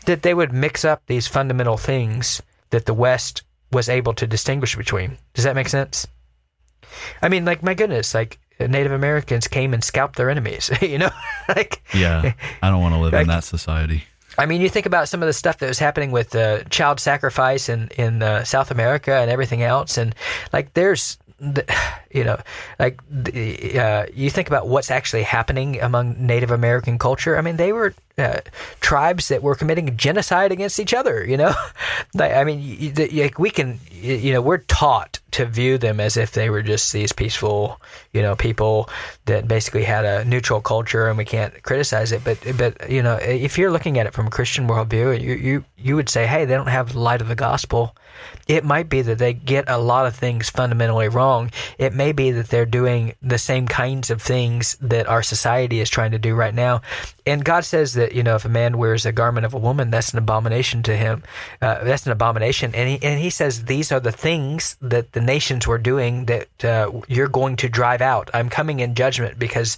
that 0.06 0.24
they 0.24 0.34
would 0.34 0.54
mix 0.54 0.86
up 0.86 1.04
these 1.06 1.28
fundamental 1.28 1.78
things 1.78 2.42
that 2.72 2.86
the 2.86 2.94
West 2.94 3.44
was 3.72 3.90
able 3.90 4.14
to 4.14 4.26
distinguish 4.26 4.76
between. 4.76 5.18
Does 5.34 5.44
that 5.44 5.56
make 5.56 5.70
sense? 5.70 6.08
I 7.22 7.28
mean, 7.30 7.44
like 7.44 7.62
my 7.62 7.74
goodness, 7.74 8.14
like 8.14 8.40
Native 8.60 8.94
Americans 8.94 9.48
came 9.48 9.74
and 9.74 9.84
scalped 9.84 10.16
their 10.16 10.30
enemies. 10.30 10.72
you 10.82 10.98
know, 10.98 11.12
like 11.50 11.84
yeah, 11.94 12.34
I 12.62 12.70
don't 12.70 12.82
want 12.82 12.96
to 12.96 13.02
live 13.02 13.14
like, 13.14 13.24
in 13.24 13.28
that 13.28 13.44
society. 13.44 14.06
I 14.38 14.46
mean, 14.46 14.62
you 14.62 14.70
think 14.70 14.86
about 14.86 15.10
some 15.10 15.22
of 15.22 15.28
the 15.28 15.34
stuff 15.34 15.60
that 15.60 15.68
was 15.68 15.80
happening 15.80 16.12
with 16.12 16.36
uh, 16.36 16.64
child 16.66 17.00
sacrifice 17.00 17.70
in 17.70 17.90
in 17.98 18.24
uh, 18.24 18.44
South 18.44 18.72
America 18.72 19.14
and 19.14 19.30
everything 19.30 19.62
else, 19.62 19.98
and 19.98 20.16
like 20.52 20.74
there's 20.74 21.18
you 22.12 22.24
know, 22.24 22.40
like 22.80 23.00
uh, 23.76 24.06
you 24.14 24.30
think 24.30 24.48
about 24.48 24.68
what's 24.68 24.92
actually 24.92 25.24
happening 25.24 25.82
among 25.82 26.16
Native 26.26 26.52
American 26.52 26.98
culture. 26.98 27.38
I 27.38 27.42
mean, 27.42 27.58
they 27.58 27.74
were 27.74 27.94
uh, 28.18 28.42
tribes 28.80 29.30
that 29.30 29.42
were 29.42 29.56
committing 29.56 29.96
genocide 29.98 30.52
against 30.52 30.80
each 30.80 30.94
other. 30.94 31.26
You 31.26 31.38
know, 31.38 31.54
I 32.20 32.44
mean, 32.44 32.94
like 33.14 33.40
we 33.40 33.50
can, 33.50 33.80
you 33.92 34.34
know, 34.34 34.42
we're 34.42 34.60
taught 34.60 35.20
to 35.32 35.46
view 35.46 35.78
them 35.78 36.00
as 36.00 36.16
if 36.16 36.32
they 36.32 36.50
were 36.50 36.62
just 36.62 36.94
these 36.94 37.12
peaceful, 37.12 37.82
you 38.12 38.22
know, 38.22 38.36
people 38.36 38.90
that 39.26 39.48
basically 39.48 39.84
had 39.84 40.06
a 40.06 40.24
neutral 40.26 40.62
culture, 40.62 41.08
and 41.08 41.18
we 41.18 41.26
can't 41.26 41.64
criticize 41.64 42.12
it. 42.12 42.24
But, 42.24 42.38
but 42.58 42.90
you 42.90 43.02
know, 43.02 43.16
if 43.16 43.58
you're 43.58 43.72
looking 43.72 43.98
at 43.98 44.06
it 44.06 44.14
from 44.14 44.28
a 44.28 44.32
Christian 44.32 44.68
worldview, 44.68 45.20
you 45.20 45.34
you 45.34 45.66
you 45.78 45.96
would 45.96 46.10
say, 46.10 46.28
hey, 46.28 46.46
they 46.46 46.54
don't 46.54 46.68
have 46.68 46.94
the 46.94 47.00
light 47.00 47.22
of 47.22 47.28
the 47.28 47.36
gospel. 47.36 47.96
It 48.48 48.64
might 48.64 48.90
be 48.90 49.02
that 49.02 49.18
they 49.18 49.34
get 49.34 49.66
a 49.68 49.78
lot 49.78 50.06
of 50.06 50.16
things 50.16 50.50
fundamentally 50.50 51.08
wrong. 51.08 51.52
It 51.78 51.94
may 51.94 52.12
be 52.12 52.32
that 52.32 52.50
they're 52.50 52.66
doing 52.66 53.16
the 53.22 53.38
same 53.38 53.68
kinds 53.68 54.10
of 54.10 54.22
things 54.22 54.78
that 54.82 55.08
our 55.08 55.24
society 55.24 55.80
is 55.80 55.90
trying 55.90 56.12
to 56.12 56.20
do 56.20 56.36
right 56.36 56.54
now. 56.54 56.82
And 57.26 57.46
God 57.46 57.64
says 57.64 57.94
that, 57.94 58.14
you 58.14 58.22
know, 58.22 58.36
if 58.36 58.44
a 58.44 58.50
man 58.50 58.78
wears 58.78 59.06
a 59.06 59.12
garment 59.12 59.46
of 59.46 59.54
a 59.54 59.58
woman, 59.58 59.92
that's 59.92 60.12
an 60.12 60.20
abomination 60.20 60.84
to 60.84 60.96
him. 60.96 61.24
Uh, 61.62 61.84
that's 61.84 62.06
an 62.06 62.12
abomination. 62.12 62.76
And 62.76 62.90
he, 62.90 63.00
and 63.02 63.20
he 63.20 63.30
says, 63.30 63.66
these 63.66 63.92
are 63.92 64.00
the 64.00 64.12
things 64.12 64.76
that 64.82 65.14
the 65.14 65.22
nations 65.22 65.66
were 65.66 65.78
doing 65.78 66.26
that 66.26 66.66
uh, 66.66 66.92
you're 67.08 67.30
going 67.30 67.56
to 67.58 67.70
drive 67.70 68.02
out. 68.02 68.30
I'm 68.34 68.50
coming 68.50 68.82
in 68.82 68.94
judgment 68.94 69.40
because 69.40 69.78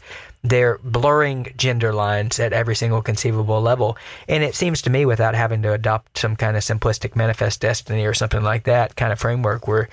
they're 0.50 0.80
blurring 0.84 1.48
gender 1.58 1.94
lines 1.94 2.40
at 2.40 2.54
every 2.54 2.76
single 2.76 3.02
conceivable 3.02 3.62
level. 3.62 3.98
And 4.28 4.44
it 4.44 4.56
seems 4.56 4.82
to 4.84 4.90
me, 4.90 5.06
without 5.06 5.36
having 5.36 5.62
to 5.64 5.74
adopt 5.74 6.18
some 6.18 6.36
kind 6.36 6.56
of 6.56 6.64
simplistic 6.64 7.16
manifest 7.16 7.62
destiny 7.62 8.06
or 8.06 8.14
something 8.14 8.44
like 8.44 8.64
that 8.64 8.96
kind 8.96 9.12
of 9.12 9.20
framework, 9.20 9.68
where 9.68 9.90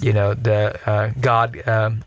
you 0.00 0.12
know 0.12 0.34
the 0.34 0.78
uh, 0.88 1.10
God, 1.20 1.66
um, 1.68 2.04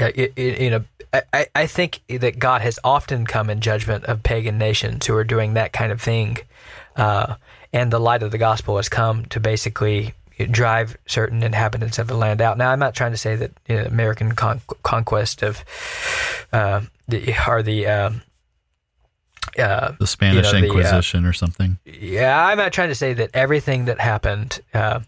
uh, 0.00 0.10
you 0.36 0.70
know, 0.70 0.84
I, 1.32 1.46
I 1.54 1.66
think 1.66 2.00
that 2.08 2.38
God 2.38 2.62
has 2.62 2.78
often 2.84 3.26
come 3.26 3.50
in 3.50 3.60
judgment 3.60 4.04
of 4.04 4.22
pagan 4.22 4.58
nations 4.58 5.06
who 5.06 5.14
are 5.16 5.24
doing 5.24 5.54
that 5.54 5.72
kind 5.72 5.92
of 5.92 6.00
thing, 6.00 6.38
uh, 6.96 7.36
and 7.72 7.92
the 7.92 8.00
light 8.00 8.22
of 8.22 8.30
the 8.30 8.38
gospel 8.38 8.76
has 8.76 8.88
come 8.88 9.24
to 9.26 9.40
basically 9.40 10.14
drive 10.44 10.96
certain 11.06 11.42
inhabitants 11.42 11.98
of 11.98 12.08
the 12.08 12.16
land 12.16 12.40
out. 12.40 12.58
Now, 12.58 12.70
I'm 12.70 12.78
not 12.78 12.94
trying 12.94 13.12
to 13.12 13.16
say 13.16 13.36
that 13.36 13.52
you 13.68 13.76
know, 13.76 13.84
American 13.84 14.32
con- 14.34 14.60
conquest 14.82 15.42
of 15.42 15.64
uh, 16.52 16.82
the 17.08 17.34
or 17.48 17.62
the 17.62 17.86
uh, 17.86 18.10
uh, 19.58 19.92
the 19.98 20.06
Spanish 20.06 20.52
you 20.52 20.60
know, 20.60 20.66
Inquisition 20.66 21.22
the, 21.22 21.28
uh, 21.28 21.30
or 21.30 21.32
something. 21.32 21.78
Yeah, 21.84 22.46
I'm 22.46 22.58
not 22.58 22.72
trying 22.72 22.88
to 22.88 22.94
say 22.94 23.14
that 23.14 23.30
everything 23.32 23.86
that 23.86 24.00
happened 24.00 24.60
uh, 24.74 25.00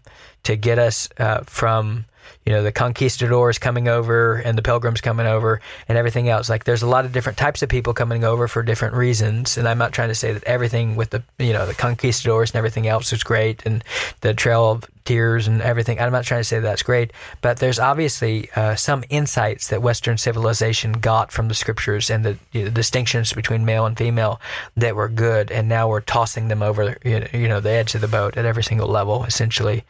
to 0.43 0.55
get 0.55 0.79
us 0.79 1.09
uh, 1.17 1.41
from 1.41 2.05
you 2.45 2.53
know 2.53 2.63
the 2.63 2.71
conquistadors 2.71 3.57
coming 3.57 3.87
over 3.87 4.35
and 4.35 4.57
the 4.57 4.61
pilgrims 4.61 5.01
coming 5.01 5.27
over 5.27 5.61
and 5.87 5.97
everything 5.97 6.29
else 6.29 6.49
like 6.49 6.63
there's 6.63 6.81
a 6.81 6.87
lot 6.87 7.05
of 7.05 7.11
different 7.11 7.37
types 7.37 7.61
of 7.61 7.69
people 7.69 7.93
coming 7.93 8.23
over 8.23 8.47
for 8.47 8.63
different 8.63 8.93
reasons 8.93 9.57
and 9.57 9.67
i'm 9.67 9.77
not 9.77 9.93
trying 9.93 10.09
to 10.09 10.15
say 10.15 10.31
that 10.31 10.43
everything 10.43 10.95
with 10.95 11.09
the 11.09 11.23
you 11.37 11.53
know 11.53 11.65
the 11.65 11.73
conquistadors 11.73 12.51
and 12.51 12.57
everything 12.57 12.87
else 12.87 13.11
was 13.11 13.23
great 13.23 13.63
and 13.65 13.83
the 14.21 14.33
trail 14.33 14.71
of 14.71 14.83
and 15.09 15.61
everything. 15.61 15.99
I'm 15.99 16.11
not 16.11 16.23
trying 16.23 16.41
to 16.41 16.45
say 16.45 16.59
that's 16.59 16.83
great 16.83 17.13
but 17.41 17.57
there's 17.57 17.79
obviously 17.79 18.49
uh, 18.55 18.75
some 18.75 19.03
insights 19.09 19.69
that 19.69 19.81
western 19.81 20.17
civilization 20.17 20.93
got 20.93 21.31
from 21.31 21.47
the 21.47 21.53
scriptures 21.53 22.09
and 22.09 22.25
the 22.25 22.37
you 22.51 22.65
know, 22.65 22.69
distinctions 22.69 23.33
between 23.33 23.65
male 23.65 23.85
and 23.85 23.97
female 23.97 24.41
that 24.75 24.95
were 24.95 25.09
good. 25.09 25.51
And 25.51 25.69
now 25.69 25.87
we're 25.87 26.01
tossing 26.01 26.47
them 26.47 26.61
over 26.61 26.97
you 27.03 27.47
know 27.47 27.59
the 27.59 27.69
edge 27.69 27.95
of 27.95 28.01
the 28.01 28.07
boat 28.07 28.37
at 28.37 28.45
every 28.45 28.63
single 28.63 28.87
level 28.87 29.23
essentially. 29.23 29.83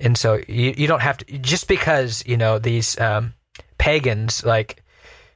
And 0.00 0.16
so 0.16 0.40
you, 0.48 0.74
you 0.76 0.86
don't 0.86 1.02
have 1.02 1.18
to 1.18 1.38
just 1.38 1.68
because 1.68 2.22
you 2.26 2.36
know 2.36 2.58
these 2.58 2.98
um, 3.00 3.34
pagans 3.78 4.44
like 4.44 4.82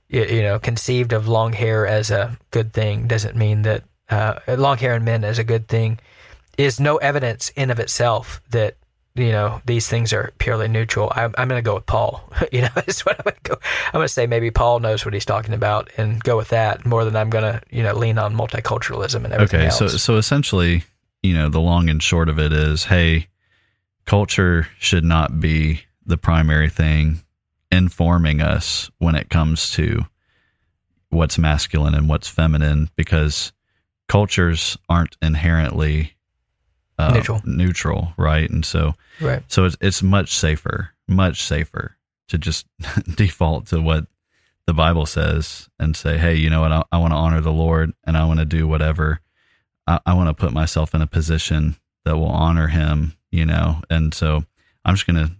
you, 0.09 0.25
you, 0.25 0.43
know 0.43 0.59
conceived 0.59 1.13
of 1.13 1.29
long 1.29 1.53
hair 1.53 1.87
as 1.87 2.11
a 2.11 2.39
good 2.51 2.73
thing 2.73 3.07
doesn't 3.07 3.37
mean 3.37 3.63
that 3.63 3.85
uh, 4.09 4.39
long 4.49 4.79
hair 4.79 4.95
in 4.95 5.05
men 5.05 5.25
as 5.25 5.39
a 5.39 5.45
good 5.45 5.69
thing. 5.69 5.99
Is 6.57 6.81
no 6.81 6.97
evidence 6.97 7.51
in 7.51 7.71
of 7.71 7.79
itself 7.79 8.41
that 8.51 8.77
you 9.17 9.33
know 9.33 9.61
these 9.67 9.89
things 9.89 10.13
are 10.13 10.33
purely 10.39 10.69
neutral. 10.69 11.13
I'm, 11.15 11.35
I'm 11.39 11.49
going 11.49 11.59
to 11.59 11.65
go 11.67 11.75
with 11.75 11.87
Paul. 11.87 12.23
you 12.53 12.63
know, 12.63 12.69
that's 12.75 13.05
what 13.05 13.19
I'm 13.19 13.25
going 13.25 13.37
to 13.43 13.51
go. 13.51 13.55
I'm 13.87 13.93
going 13.93 14.05
to 14.05 14.13
say 14.13 14.27
maybe 14.27 14.51
Paul 14.51 14.81
knows 14.81 15.05
what 15.05 15.15
he's 15.15 15.25
talking 15.25 15.55
about 15.55 15.91
and 15.97 16.23
go 16.23 16.37
with 16.37 16.49
that 16.49 16.85
more 16.85 17.05
than 17.05 17.17
I'm 17.17 17.31
going 17.31 17.45
to 17.45 17.61
you 17.71 17.83
know 17.83 17.95
lean 17.95 18.19
on 18.19 18.35
multiculturalism 18.35 19.25
and 19.25 19.33
everything 19.33 19.61
okay, 19.61 19.67
else. 19.67 19.79
so 19.79 19.89
so 19.89 20.17
essentially, 20.17 20.85
you 21.23 21.35
know, 21.35 21.49
the 21.49 21.61
long 21.61 21.89
and 21.89 22.03
short 22.03 22.29
of 22.29 22.39
it 22.39 22.53
is, 22.53 22.85
hey, 22.85 23.29
culture 24.05 24.69
should 24.79 25.05
not 25.05 25.41
be 25.41 25.83
the 26.05 26.17
primary 26.17 26.71
thing 26.71 27.23
informing 27.71 28.41
us 28.41 28.91
when 28.99 29.15
it 29.15 29.29
comes 29.29 29.73
to 29.73 30.05
what's 31.11 31.39
masculine 31.39 31.95
and 31.95 32.09
what's 32.09 32.29
feminine 32.29 32.89
because 32.97 33.53
cultures 34.09 34.79
aren't 34.89 35.17
inherently 35.23 36.16
uh, 36.99 37.13
neutral 37.13 37.41
neutral 37.45 38.13
right 38.17 38.51
and 38.51 38.65
so 38.65 38.95
right 39.21 39.43
so 39.49 39.65
it's 39.65 39.77
it's 39.81 40.03
much 40.03 40.35
safer 40.35 40.91
much 41.09 41.43
safer 41.43 41.97
to 42.29 42.39
just 42.39 42.67
default 43.17 43.67
to 43.67 43.81
what 43.81 44.07
the 44.67 44.75
bible 44.75 45.07
says 45.07 45.69
and 45.79 45.97
say 45.97 46.19
hey 46.19 46.35
you 46.35 46.51
know 46.51 46.61
what 46.61 46.73
i, 46.73 46.83
I 46.91 46.99
want 46.99 47.13
to 47.13 47.17
honor 47.17 47.41
the 47.41 47.53
lord 47.53 47.93
and 48.05 48.17
i 48.17 48.25
want 48.25 48.41
to 48.41 48.47
do 48.47 48.67
whatever 48.67 49.21
i, 49.87 50.01
I 50.07 50.15
want 50.15 50.29
to 50.29 50.35
put 50.35 50.53
myself 50.53 50.95
in 50.95 51.03
a 51.03 51.07
position 51.07 51.77
that 52.05 52.17
will 52.17 52.27
honor 52.27 52.69
him 52.69 53.17
you 53.31 53.45
know 53.45 53.83
and 53.91 54.13
so 54.15 54.45
i'm 54.85 54.95
just 54.95 55.07
gonna 55.07 55.31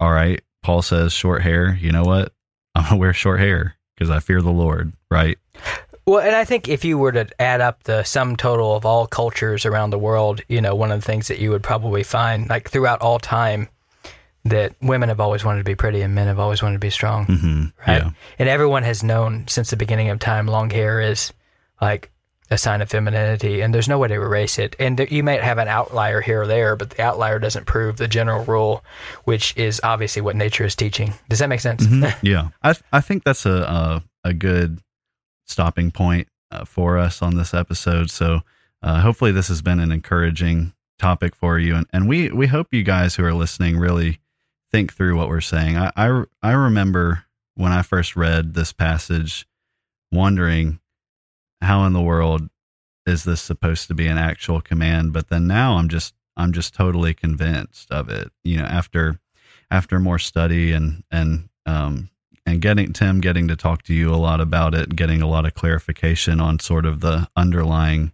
all 0.00 0.12
right, 0.12 0.40
Paul 0.62 0.82
says 0.82 1.12
short 1.12 1.42
hair. 1.42 1.78
You 1.80 1.92
know 1.92 2.04
what? 2.04 2.32
I'm 2.74 2.84
gonna 2.84 2.96
wear 2.96 3.12
short 3.12 3.40
hair 3.40 3.76
because 3.94 4.10
I 4.10 4.20
fear 4.20 4.42
the 4.42 4.50
Lord, 4.50 4.92
right? 5.10 5.38
Well, 6.08 6.20
and 6.20 6.34
I 6.34 6.46
think 6.46 6.68
if 6.68 6.86
you 6.86 6.96
were 6.96 7.12
to 7.12 7.26
add 7.38 7.60
up 7.60 7.82
the 7.82 8.02
sum 8.02 8.36
total 8.36 8.74
of 8.74 8.86
all 8.86 9.06
cultures 9.06 9.66
around 9.66 9.90
the 9.90 9.98
world, 9.98 10.40
you 10.48 10.62
know, 10.62 10.74
one 10.74 10.90
of 10.90 10.98
the 11.00 11.04
things 11.06 11.28
that 11.28 11.38
you 11.38 11.50
would 11.50 11.62
probably 11.62 12.02
find, 12.02 12.48
like 12.48 12.70
throughout 12.70 13.02
all 13.02 13.18
time, 13.18 13.68
that 14.46 14.74
women 14.80 15.10
have 15.10 15.20
always 15.20 15.44
wanted 15.44 15.58
to 15.58 15.64
be 15.64 15.74
pretty 15.74 16.00
and 16.00 16.14
men 16.14 16.26
have 16.26 16.38
always 16.38 16.62
wanted 16.62 16.76
to 16.76 16.78
be 16.80 16.88
strong. 16.88 17.26
hmm 17.26 17.64
Right. 17.86 18.02
Yeah. 18.02 18.10
And 18.38 18.48
everyone 18.48 18.84
has 18.84 19.02
known 19.02 19.46
since 19.48 19.68
the 19.68 19.76
beginning 19.76 20.08
of 20.08 20.18
time 20.18 20.46
long 20.46 20.70
hair 20.70 20.98
is 20.98 21.30
like 21.78 22.10
a 22.50 22.56
sign 22.56 22.80
of 22.80 22.88
femininity, 22.88 23.60
and 23.60 23.74
there's 23.74 23.88
no 23.88 23.98
way 23.98 24.08
to 24.08 24.14
erase 24.14 24.58
it. 24.58 24.76
And 24.78 24.98
there, 24.98 25.06
you 25.08 25.22
might 25.22 25.42
have 25.42 25.58
an 25.58 25.68
outlier 25.68 26.22
here 26.22 26.40
or 26.40 26.46
there, 26.46 26.74
but 26.74 26.88
the 26.88 27.02
outlier 27.02 27.38
doesn't 27.38 27.66
prove 27.66 27.98
the 27.98 28.08
general 28.08 28.46
rule, 28.46 28.82
which 29.24 29.54
is 29.58 29.78
obviously 29.84 30.22
what 30.22 30.36
nature 30.36 30.64
is 30.64 30.74
teaching. 30.74 31.12
Does 31.28 31.40
that 31.40 31.50
make 31.50 31.60
sense? 31.60 31.84
Mhm. 31.84 32.16
yeah. 32.22 32.48
I 32.62 32.74
I 32.90 33.02
think 33.02 33.24
that's 33.24 33.44
a 33.44 34.02
a, 34.24 34.28
a 34.30 34.32
good 34.32 34.80
stopping 35.48 35.90
point 35.90 36.28
uh, 36.50 36.64
for 36.64 36.98
us 36.98 37.22
on 37.22 37.36
this 37.36 37.54
episode. 37.54 38.10
So 38.10 38.40
uh, 38.82 39.00
hopefully 39.00 39.32
this 39.32 39.48
has 39.48 39.62
been 39.62 39.80
an 39.80 39.90
encouraging 39.90 40.72
topic 40.98 41.34
for 41.34 41.58
you, 41.58 41.74
and 41.74 41.86
and 41.92 42.08
we 42.08 42.30
we 42.30 42.46
hope 42.46 42.72
you 42.72 42.82
guys 42.82 43.14
who 43.14 43.24
are 43.24 43.34
listening 43.34 43.76
really 43.78 44.20
think 44.70 44.92
through 44.92 45.16
what 45.16 45.28
we're 45.28 45.40
saying. 45.40 45.76
I 45.76 45.90
I, 45.96 46.24
I 46.42 46.52
remember 46.52 47.24
when 47.54 47.72
I 47.72 47.82
first 47.82 48.16
read 48.16 48.54
this 48.54 48.72
passage, 48.72 49.46
wondering 50.12 50.78
how 51.60 51.84
in 51.84 51.92
the 51.92 52.02
world 52.02 52.48
is 53.06 53.24
this 53.24 53.40
supposed 53.40 53.88
to 53.88 53.94
be 53.94 54.06
an 54.06 54.18
actual 54.18 54.60
command, 54.60 55.12
but 55.12 55.28
then 55.28 55.46
now 55.46 55.76
I'm 55.76 55.88
just 55.88 56.14
I'm 56.36 56.52
just 56.52 56.74
totally 56.74 57.14
convinced 57.14 57.90
of 57.90 58.08
it. 58.08 58.30
You 58.44 58.58
know, 58.58 58.64
after 58.64 59.18
after 59.70 59.98
more 59.98 60.18
study 60.18 60.72
and 60.72 61.02
and 61.10 61.48
um, 61.66 62.10
and 62.48 62.62
getting 62.62 62.92
Tim 62.92 63.20
getting 63.20 63.48
to 63.48 63.56
talk 63.56 63.82
to 63.84 63.94
you 63.94 64.12
a 64.12 64.16
lot 64.16 64.40
about 64.40 64.74
it, 64.74 64.96
getting 64.96 65.22
a 65.22 65.28
lot 65.28 65.44
of 65.44 65.54
clarification 65.54 66.40
on 66.40 66.58
sort 66.58 66.86
of 66.86 67.00
the 67.00 67.28
underlying 67.36 68.12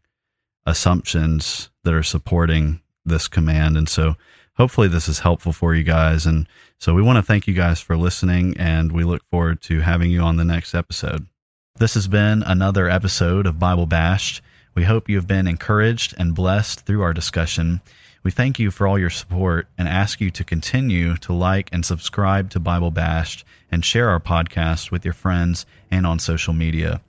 assumptions 0.67 1.71
that 1.85 1.95
are 1.95 2.03
supporting 2.03 2.81
this 3.05 3.29
command. 3.29 3.77
And 3.77 3.89
so 3.89 4.17
hopefully 4.57 4.89
this 4.89 5.09
is 5.09 5.21
helpful 5.21 5.53
for 5.53 5.75
you 5.75 5.85
guys. 5.85 6.27
And 6.27 6.49
so 6.79 6.95
we 6.95 7.03
want 7.03 7.17
to 7.17 7.23
thank 7.23 7.47
you 7.47 7.55
guys 7.55 7.81
for 7.81 7.97
listening 7.97 8.57
and 8.59 8.91
we 8.93 9.05
look 9.05 9.23
forward 9.31 9.63
to 9.63 9.81
having 9.81 10.11
you 10.11 10.21
on 10.21 10.37
the 10.37 10.45
next 10.45 10.75
episode. 10.75 11.27
This 11.77 11.95
has 11.95 12.09
been 12.09 12.43
another 12.43 12.89
episode 12.89 13.47
of 13.47 13.59
Bible 13.59 13.87
Bashed. 13.87 14.43
We 14.75 14.85
hope 14.85 15.09
you 15.09 15.17
have 15.17 15.27
been 15.27 15.47
encouraged 15.47 16.15
and 16.19 16.35
blessed 16.35 16.81
through 16.81 17.03
our 17.03 17.13
discussion. 17.13 17.81
We 18.25 18.31
thank 18.31 18.59
you 18.59 18.71
for 18.71 18.87
all 18.87 18.99
your 18.99 19.11
support 19.11 19.69
and 19.77 19.87
ask 19.87 20.21
you 20.21 20.31
to 20.33 20.45
continue 20.45 21.17
to 21.19 21.33
like 21.33 21.69
and 21.73 21.85
subscribe 21.85 22.51
to 22.51 22.61
Bible 22.61 22.91
Bashed 22.91 23.45
and 23.75 23.85
share 23.85 24.09
our 24.09 24.21
podcast 24.21 24.91
with 24.93 25.05
your 25.05 25.13
friends 25.13 25.67
and 25.91 26.07
on 26.07 26.21
social 26.21 26.55
media. 26.55 27.03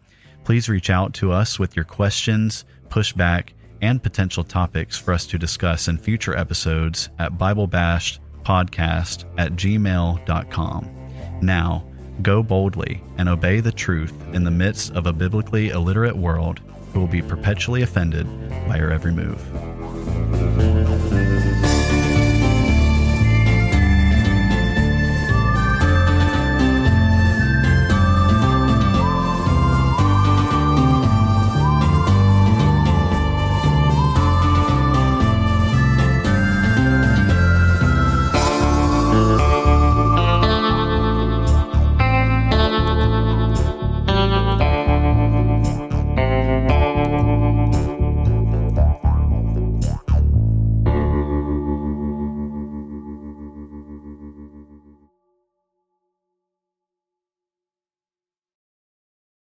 Please 0.44 0.68
reach 0.68 0.90
out 0.90 1.14
to 1.14 1.32
us 1.32 1.60
with 1.60 1.76
your 1.76 1.86
questions, 1.86 2.66
pushback, 2.90 3.50
and 3.82 4.02
potential 4.02 4.44
topics 4.44 4.98
for 4.98 5.14
us 5.14 5.28
to 5.28 5.38
discuss 5.38 5.88
in 5.88 5.98
future 5.98 6.36
episodes 6.36 7.10
at 7.20 7.34
BibleBashedPodcast 7.34 9.26
at 9.38 9.52
gmail.com. 9.54 11.10
Now, 11.42 11.88
go 12.22 12.42
boldly 12.42 13.04
and 13.18 13.30
obey 13.30 13.60
the 13.60 13.72
truth 13.72 14.14
in 14.34 14.44
the 14.44 14.52
midst 14.52 14.92
of 14.94 15.06
a 15.06 15.14
biblically 15.14 15.70
illiterate 15.70 16.18
world 16.18 16.62
who 16.94 17.00
will 17.00 17.08
be 17.08 17.22
perpetually 17.22 17.84
offended 17.84 18.28
by 18.68 18.78
your 18.78 18.92
every 18.92 19.12
move. 19.12 19.40